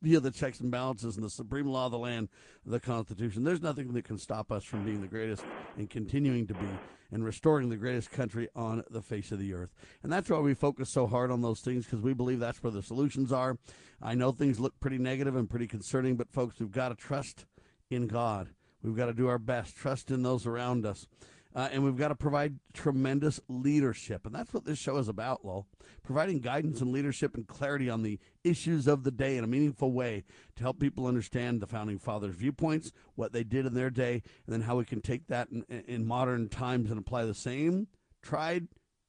via 0.00 0.20
the 0.20 0.30
checks 0.30 0.60
and 0.60 0.70
balances 0.70 1.16
and 1.16 1.24
the 1.24 1.30
supreme 1.30 1.66
law 1.66 1.86
of 1.86 1.92
the 1.92 1.98
land, 1.98 2.28
the 2.66 2.80
Constitution. 2.80 3.44
There's 3.44 3.62
nothing 3.62 3.92
that 3.92 4.04
can 4.04 4.18
stop 4.18 4.50
us 4.50 4.64
from 4.64 4.84
being 4.84 5.00
the 5.00 5.06
greatest 5.06 5.44
and 5.76 5.88
continuing 5.88 6.46
to 6.48 6.54
be 6.54 6.66
and 7.12 7.24
restoring 7.24 7.68
the 7.68 7.76
greatest 7.76 8.10
country 8.10 8.48
on 8.56 8.82
the 8.90 9.02
face 9.02 9.30
of 9.30 9.38
the 9.38 9.52
earth. 9.52 9.70
And 10.02 10.10
that's 10.10 10.30
why 10.30 10.38
we 10.38 10.54
focus 10.54 10.90
so 10.90 11.06
hard 11.06 11.30
on 11.30 11.42
those 11.42 11.60
things 11.60 11.84
because 11.84 12.00
we 12.00 12.14
believe 12.14 12.40
that's 12.40 12.62
where 12.62 12.72
the 12.72 12.82
solutions 12.82 13.30
are. 13.32 13.58
I 14.00 14.14
know 14.14 14.32
things 14.32 14.58
look 14.58 14.80
pretty 14.80 14.98
negative 14.98 15.36
and 15.36 15.48
pretty 15.48 15.68
concerning, 15.68 16.16
but 16.16 16.32
folks, 16.32 16.58
we've 16.58 16.72
got 16.72 16.88
to 16.88 16.94
trust 16.94 17.44
in 17.90 18.08
God. 18.08 18.48
We've 18.82 18.96
got 18.96 19.06
to 19.06 19.12
do 19.12 19.28
our 19.28 19.38
best, 19.38 19.76
trust 19.76 20.10
in 20.10 20.22
those 20.22 20.46
around 20.46 20.84
us. 20.86 21.06
Uh, 21.54 21.68
and 21.70 21.84
we've 21.84 21.96
got 21.96 22.08
to 22.08 22.14
provide 22.14 22.58
tremendous 22.72 23.40
leadership. 23.48 24.24
And 24.24 24.34
that's 24.34 24.54
what 24.54 24.64
this 24.64 24.78
show 24.78 24.96
is 24.96 25.08
about, 25.08 25.44
Lowell. 25.44 25.66
Providing 26.02 26.40
guidance 26.40 26.80
and 26.80 26.92
leadership 26.92 27.34
and 27.34 27.46
clarity 27.46 27.90
on 27.90 28.02
the 28.02 28.18
issues 28.42 28.86
of 28.86 29.04
the 29.04 29.10
day 29.10 29.36
in 29.36 29.44
a 29.44 29.46
meaningful 29.46 29.92
way 29.92 30.24
to 30.56 30.62
help 30.62 30.80
people 30.80 31.06
understand 31.06 31.60
the 31.60 31.66
founding 31.66 31.98
fathers' 31.98 32.34
viewpoints, 32.34 32.92
what 33.14 33.32
they 33.32 33.44
did 33.44 33.66
in 33.66 33.74
their 33.74 33.90
day, 33.90 34.22
and 34.46 34.52
then 34.52 34.62
how 34.62 34.76
we 34.76 34.84
can 34.84 35.00
take 35.00 35.26
that 35.28 35.48
in, 35.50 35.64
in 35.86 36.06
modern 36.06 36.48
times 36.48 36.90
and 36.90 36.98
apply 36.98 37.24
the 37.24 37.34
same 37.34 37.86
tried, 38.22 38.68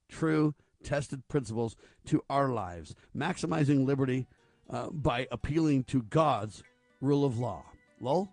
true, 0.10 0.56
tested 0.84 1.28
principles 1.28 1.76
to 2.06 2.22
our 2.30 2.50
lives, 2.50 2.96
maximizing 3.16 3.86
liberty 3.86 4.28
uh, 4.70 4.90
by 4.90 5.28
appealing 5.32 5.84
to 5.86 6.02
God's 6.02 6.64
rule 7.00 7.24
of 7.24 7.40
law. 7.40 7.64
Lowell? 8.02 8.30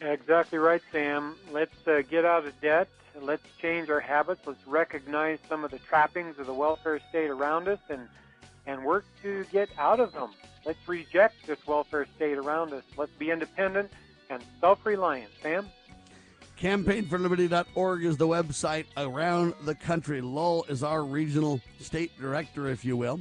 Exactly 0.00 0.58
right, 0.58 0.82
Sam. 0.92 1.36
Let's 1.52 1.86
uh, 1.86 2.02
get 2.08 2.24
out 2.24 2.46
of 2.46 2.60
debt. 2.60 2.88
Let's 3.20 3.44
change 3.60 3.90
our 3.90 4.00
habits. 4.00 4.40
Let's 4.46 4.66
recognize 4.66 5.38
some 5.48 5.64
of 5.64 5.70
the 5.70 5.78
trappings 5.78 6.38
of 6.38 6.46
the 6.46 6.54
welfare 6.54 7.00
state 7.08 7.30
around 7.30 7.68
us 7.68 7.78
and, 7.88 8.08
and 8.66 8.84
work 8.84 9.04
to 9.22 9.44
get 9.52 9.68
out 9.78 10.00
of 10.00 10.12
them. 10.12 10.30
Let's 10.64 10.86
reject 10.88 11.46
this 11.46 11.64
welfare 11.66 12.06
state 12.16 12.38
around 12.38 12.72
us. 12.72 12.82
Let's 12.96 13.12
be 13.12 13.30
independent 13.30 13.92
and 14.30 14.42
self 14.60 14.84
reliant. 14.84 15.30
Sam? 15.42 15.68
CampaignForLiberty.org 16.60 18.04
is 18.04 18.16
the 18.16 18.26
website 18.26 18.86
around 18.96 19.54
the 19.64 19.74
country. 19.74 20.20
Lowell 20.20 20.64
is 20.68 20.82
our 20.82 21.04
regional 21.04 21.60
state 21.80 22.18
director, 22.18 22.68
if 22.68 22.84
you 22.84 22.96
will. 22.96 23.20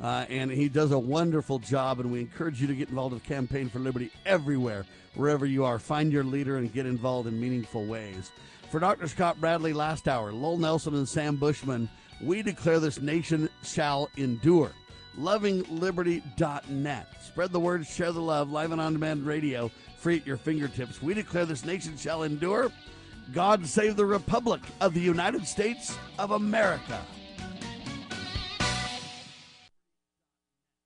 Uh, 0.00 0.26
and 0.28 0.50
he 0.50 0.68
does 0.68 0.92
a 0.92 0.98
wonderful 0.98 1.58
job, 1.58 2.00
and 2.00 2.12
we 2.12 2.20
encourage 2.20 2.60
you 2.60 2.66
to 2.66 2.74
get 2.74 2.90
involved 2.90 3.14
with 3.14 3.24
Campaign 3.24 3.70
for 3.70 3.78
Liberty 3.78 4.10
everywhere 4.26 4.84
wherever 5.16 5.46
you 5.46 5.64
are. 5.64 5.78
Find 5.78 6.12
your 6.12 6.24
leader 6.24 6.58
and 6.58 6.72
get 6.72 6.86
involved 6.86 7.26
in 7.28 7.40
meaningful 7.40 7.84
ways. 7.84 8.30
For 8.70 8.80
Dr. 8.80 9.08
Scott 9.08 9.40
Bradley, 9.40 9.72
last 9.72 10.08
hour, 10.08 10.32
Lowell 10.32 10.58
Nelson 10.58 10.94
and 10.94 11.08
Sam 11.08 11.36
Bushman, 11.36 11.88
we 12.20 12.42
declare 12.42 12.80
this 12.80 13.00
nation 13.00 13.48
shall 13.62 14.10
endure. 14.16 14.72
LovingLiberty.net. 15.18 17.06
Spread 17.22 17.52
the 17.52 17.60
word, 17.60 17.86
share 17.86 18.12
the 18.12 18.20
love, 18.20 18.50
live 18.50 18.72
and 18.72 18.80
on 18.80 18.92
demand 18.92 19.26
radio, 19.26 19.70
free 19.98 20.18
at 20.18 20.26
your 20.26 20.36
fingertips. 20.36 21.02
We 21.02 21.14
declare 21.14 21.46
this 21.46 21.64
nation 21.64 21.96
shall 21.96 22.22
endure. 22.22 22.70
God 23.32 23.66
save 23.66 23.96
the 23.96 24.06
Republic 24.06 24.60
of 24.80 24.94
the 24.94 25.00
United 25.00 25.46
States 25.46 25.96
of 26.18 26.32
America. 26.32 27.00